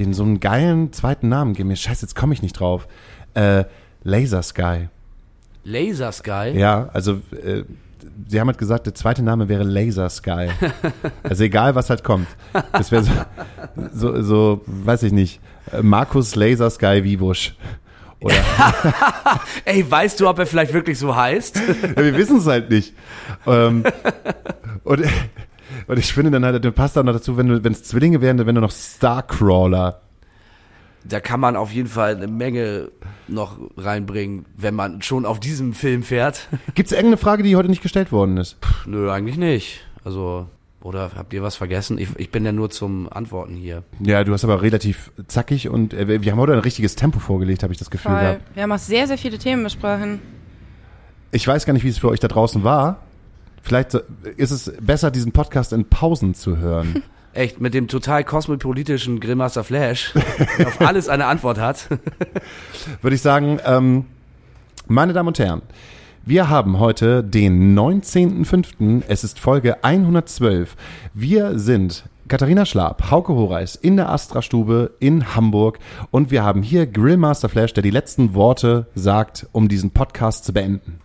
den 0.00 0.14
so 0.14 0.22
einen 0.22 0.40
geilen 0.40 0.92
zweiten 0.92 1.28
Namen 1.28 1.52
geben. 1.52 1.68
Mir 1.68 1.76
Scheiße, 1.76 2.02
jetzt 2.02 2.16
komme 2.16 2.32
ich 2.34 2.42
nicht 2.42 2.58
drauf. 2.58 2.88
Äh, 3.34 3.64
Laser 4.02 4.42
Sky. 4.42 4.88
Laser 5.62 6.10
Sky. 6.10 6.52
Ja, 6.54 6.88
also 6.92 7.20
äh, 7.44 7.64
sie 8.26 8.40
haben 8.40 8.48
halt 8.48 8.58
gesagt, 8.58 8.86
der 8.86 8.94
zweite 8.94 9.22
Name 9.22 9.48
wäre 9.48 9.62
Laser 9.62 10.08
Sky. 10.08 10.48
Also 11.22 11.44
egal, 11.44 11.74
was 11.74 11.90
halt 11.90 12.02
kommt. 12.02 12.26
Das 12.72 12.90
wäre 12.90 13.04
so, 13.04 13.12
so, 13.92 14.22
so, 14.22 14.62
weiß 14.66 15.04
ich 15.04 15.12
nicht, 15.12 15.38
äh, 15.70 15.82
Markus 15.82 16.34
Laser 16.34 16.70
Sky 16.70 17.04
Vivusch. 17.04 17.54
Oder 18.20 18.34
Ey, 19.64 19.88
weißt 19.88 20.18
du, 20.20 20.28
ob 20.28 20.38
er 20.38 20.46
vielleicht 20.46 20.72
wirklich 20.72 20.98
so 20.98 21.14
heißt? 21.14 21.56
ja, 21.96 22.02
wir 22.02 22.16
wissen 22.16 22.38
es 22.38 22.46
halt 22.46 22.70
nicht. 22.70 22.94
Ähm, 23.46 23.84
und, 24.84 25.02
und 25.86 25.98
ich 25.98 26.12
finde 26.12 26.30
dann 26.30 26.44
halt, 26.44 26.74
passt 26.74 26.96
dann 26.96 27.06
noch 27.06 27.12
dazu, 27.12 27.36
wenn 27.36 27.48
du, 27.48 27.64
wenn 27.64 27.72
es 27.72 27.82
Zwillinge 27.84 28.20
wären, 28.20 28.36
dann 28.36 28.46
wären 28.46 28.56
du 28.56 28.60
noch 28.60 28.70
Starcrawler. 28.70 30.00
Da 31.04 31.20
kann 31.20 31.40
man 31.40 31.56
auf 31.56 31.72
jeden 31.72 31.88
Fall 31.88 32.16
eine 32.16 32.26
Menge 32.26 32.90
noch 33.26 33.56
reinbringen, 33.76 34.44
wenn 34.56 34.74
man 34.74 35.00
schon 35.02 35.24
auf 35.24 35.40
diesem 35.40 35.72
Film 35.72 36.02
fährt. 36.02 36.48
Gibt 36.74 36.88
es 36.88 36.92
irgendeine 36.92 37.16
Frage, 37.16 37.42
die 37.42 37.56
heute 37.56 37.70
nicht 37.70 37.82
gestellt 37.82 38.12
worden 38.12 38.36
ist? 38.36 38.58
Nö, 38.86 39.10
eigentlich 39.10 39.38
nicht. 39.38 39.80
Also, 40.04 40.46
oder 40.82 41.10
habt 41.16 41.32
ihr 41.32 41.42
was 41.42 41.56
vergessen? 41.56 41.96
Ich, 41.96 42.08
ich 42.16 42.30
bin 42.30 42.44
ja 42.44 42.52
nur 42.52 42.70
zum 42.70 43.10
Antworten 43.10 43.54
hier. 43.54 43.82
Ja, 44.00 44.24
du 44.24 44.32
hast 44.32 44.44
aber 44.44 44.60
relativ 44.60 45.10
zackig 45.26 45.68
und 45.68 45.94
äh, 45.94 46.22
wir 46.22 46.32
haben 46.32 46.38
heute 46.38 46.52
ein 46.52 46.58
richtiges 46.58 46.96
Tempo 46.96 47.18
vorgelegt, 47.18 47.62
habe 47.62 47.72
ich 47.72 47.78
das 47.78 47.90
Gefühl 47.90 48.12
Voll. 48.12 48.20
gehabt. 48.20 48.42
Wir 48.54 48.62
haben 48.62 48.72
auch 48.72 48.78
sehr, 48.78 49.06
sehr 49.06 49.18
viele 49.18 49.38
Themen 49.38 49.64
besprochen. 49.64 50.20
Ich 51.32 51.46
weiß 51.46 51.64
gar 51.64 51.72
nicht, 51.72 51.84
wie 51.84 51.88
es 51.88 51.98
für 51.98 52.08
euch 52.08 52.20
da 52.20 52.28
draußen 52.28 52.64
war. 52.64 52.98
Vielleicht 53.62 53.94
ist 54.36 54.50
es 54.50 54.72
besser, 54.80 55.10
diesen 55.10 55.32
Podcast 55.32 55.72
in 55.72 55.84
Pausen 55.86 56.34
zu 56.34 56.58
hören. 56.58 57.02
Echt, 57.32 57.60
mit 57.60 57.74
dem 57.74 57.86
total 57.86 58.24
kosmopolitischen 58.24 59.20
Grillmaster 59.20 59.62
Flash, 59.62 60.14
der 60.58 60.66
auf 60.66 60.80
alles 60.86 61.08
eine 61.08 61.26
Antwort 61.26 61.58
hat. 61.58 61.88
Würde 63.02 63.14
ich 63.14 63.22
sagen, 63.22 63.60
ähm, 63.64 64.06
meine 64.88 65.12
Damen 65.12 65.28
und 65.28 65.38
Herren, 65.38 65.62
wir 66.24 66.48
haben 66.48 66.80
heute 66.80 67.22
den 67.22 67.78
19.05. 67.78 69.02
Es 69.06 69.22
ist 69.22 69.38
Folge 69.38 69.84
112. 69.84 70.74
Wir 71.14 71.56
sind 71.56 72.04
Katharina 72.26 72.66
Schlab, 72.66 73.10
Hauke 73.10 73.32
Horeis 73.32 73.74
in 73.76 73.96
der 73.96 74.08
Astra-Stube 74.08 74.92
in 75.00 75.34
Hamburg 75.34 75.78
und 76.10 76.30
wir 76.30 76.44
haben 76.44 76.62
hier 76.62 76.86
Grillmaster 76.86 77.48
Flash, 77.48 77.74
der 77.74 77.82
die 77.82 77.90
letzten 77.90 78.34
Worte 78.34 78.86
sagt, 78.94 79.46
um 79.52 79.68
diesen 79.68 79.92
Podcast 79.92 80.44
zu 80.44 80.52
beenden. 80.52 81.00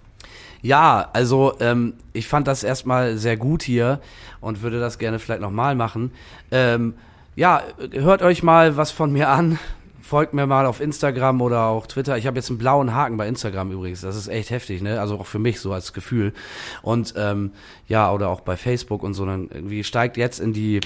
Ja, 0.66 1.12
also 1.14 1.54
ähm, 1.60 1.94
ich 2.12 2.28
fand 2.28 2.48
das 2.48 2.64
erstmal 2.64 3.20
sehr 3.20 3.38
gut 3.38 3.62
hier 3.62 4.00
und 4.42 4.64
würde 4.64 4.80
das 4.80 4.98
gerne 4.98 5.20
vielleicht 5.20 5.42
nochmal 5.42 5.76
machen. 5.76 6.10
Ähm, 6.50 6.96
ja, 7.36 7.62
hört 7.92 8.24
euch 8.24 8.42
mal 8.42 8.76
was 8.76 8.90
von 8.90 9.12
mir 9.12 9.30
an. 9.30 9.60
Folgt 10.02 10.34
mir 10.34 10.48
mal 10.48 10.66
auf 10.66 10.82
Instagram 10.82 11.42
oder 11.42 11.66
auch 11.66 11.86
Twitter. 11.86 12.18
Ich 12.18 12.26
habe 12.26 12.38
jetzt 12.38 12.50
einen 12.50 12.58
blauen 12.58 12.96
Haken 12.96 13.16
bei 13.16 13.28
Instagram 13.28 13.72
übrigens. 13.74 14.02
Das 14.02 14.16
ist 14.16 14.28
echt 14.28 14.50
heftig, 14.50 14.82
ne? 14.82 15.00
Also 15.00 15.20
auch 15.20 15.28
für 15.28 15.38
mich 15.38 15.60
so 15.60 15.72
als 15.72 15.94
Gefühl. 15.94 16.34
Und 16.82 17.14
ähm, 17.16 17.52
ja, 17.88 18.12
oder 18.12 18.30
auch 18.30 18.42
bei 18.42 18.58
Facebook 18.58 19.04
und 19.04 19.14
so. 19.14 19.24
Dann 19.28 19.50
irgendwie 19.54 19.84
steigt 19.84 20.18
jetzt 20.18 20.40
in 20.40 20.52
die, 20.52 20.82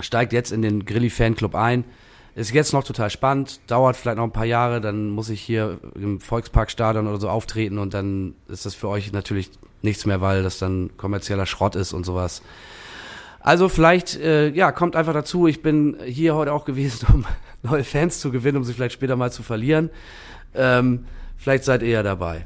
steigt 0.00 0.32
jetzt 0.32 0.52
in 0.52 0.62
den 0.62 0.86
Grilli 0.86 1.10
Fanclub 1.10 1.54
ein. 1.54 1.84
Ist 2.36 2.52
jetzt 2.52 2.74
noch 2.74 2.84
total 2.84 3.08
spannend, 3.08 3.60
dauert 3.66 3.96
vielleicht 3.96 4.18
noch 4.18 4.24
ein 4.24 4.30
paar 4.30 4.44
Jahre, 4.44 4.82
dann 4.82 5.08
muss 5.08 5.30
ich 5.30 5.40
hier 5.40 5.78
im 5.94 6.20
Volksparkstadion 6.20 7.06
oder 7.06 7.18
so 7.18 7.30
auftreten 7.30 7.78
und 7.78 7.94
dann 7.94 8.34
ist 8.48 8.66
das 8.66 8.74
für 8.74 8.88
euch 8.88 9.10
natürlich 9.10 9.50
nichts 9.80 10.04
mehr, 10.04 10.20
weil 10.20 10.42
das 10.42 10.58
dann 10.58 10.90
kommerzieller 10.98 11.46
Schrott 11.46 11.76
ist 11.76 11.94
und 11.94 12.04
sowas. 12.04 12.42
Also 13.40 13.70
vielleicht, 13.70 14.16
äh, 14.16 14.50
ja, 14.50 14.70
kommt 14.70 14.96
einfach 14.96 15.14
dazu. 15.14 15.46
Ich 15.46 15.62
bin 15.62 15.96
hier 16.04 16.34
heute 16.34 16.52
auch 16.52 16.66
gewesen, 16.66 17.06
um 17.14 17.24
neue 17.62 17.84
Fans 17.84 18.20
zu 18.20 18.30
gewinnen, 18.30 18.58
um 18.58 18.64
sie 18.64 18.74
vielleicht 18.74 18.92
später 18.92 19.16
mal 19.16 19.32
zu 19.32 19.42
verlieren. 19.42 19.88
Ähm, 20.54 21.06
vielleicht 21.38 21.64
seid 21.64 21.80
ihr 21.80 21.88
ja 21.88 22.02
dabei. 22.02 22.44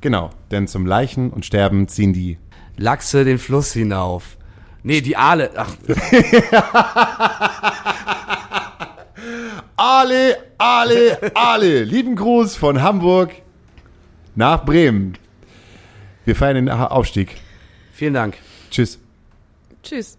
Genau, 0.00 0.30
denn 0.50 0.66
zum 0.66 0.84
Leichen 0.84 1.30
und 1.30 1.46
Sterben 1.46 1.86
ziehen 1.86 2.12
die. 2.12 2.38
Lachse 2.76 3.24
den 3.24 3.38
Fluss 3.38 3.72
hinauf. 3.72 4.36
Nee, 4.82 5.00
die 5.00 5.16
Aale. 5.16 5.50
Ach, 5.54 5.76
Ale, 9.84 10.36
Ale, 10.58 11.18
Ale. 11.34 11.82
Lieben 11.82 12.14
Gruß 12.14 12.54
von 12.54 12.82
Hamburg 12.82 13.32
nach 14.36 14.64
Bremen. 14.64 15.18
Wir 16.24 16.36
feiern 16.36 16.54
den 16.54 16.68
Aufstieg. 16.68 17.36
vielen 17.92 18.14
Dank. 18.14 18.36
Tschüss. 18.70 19.00
Tschüss. 19.82 20.16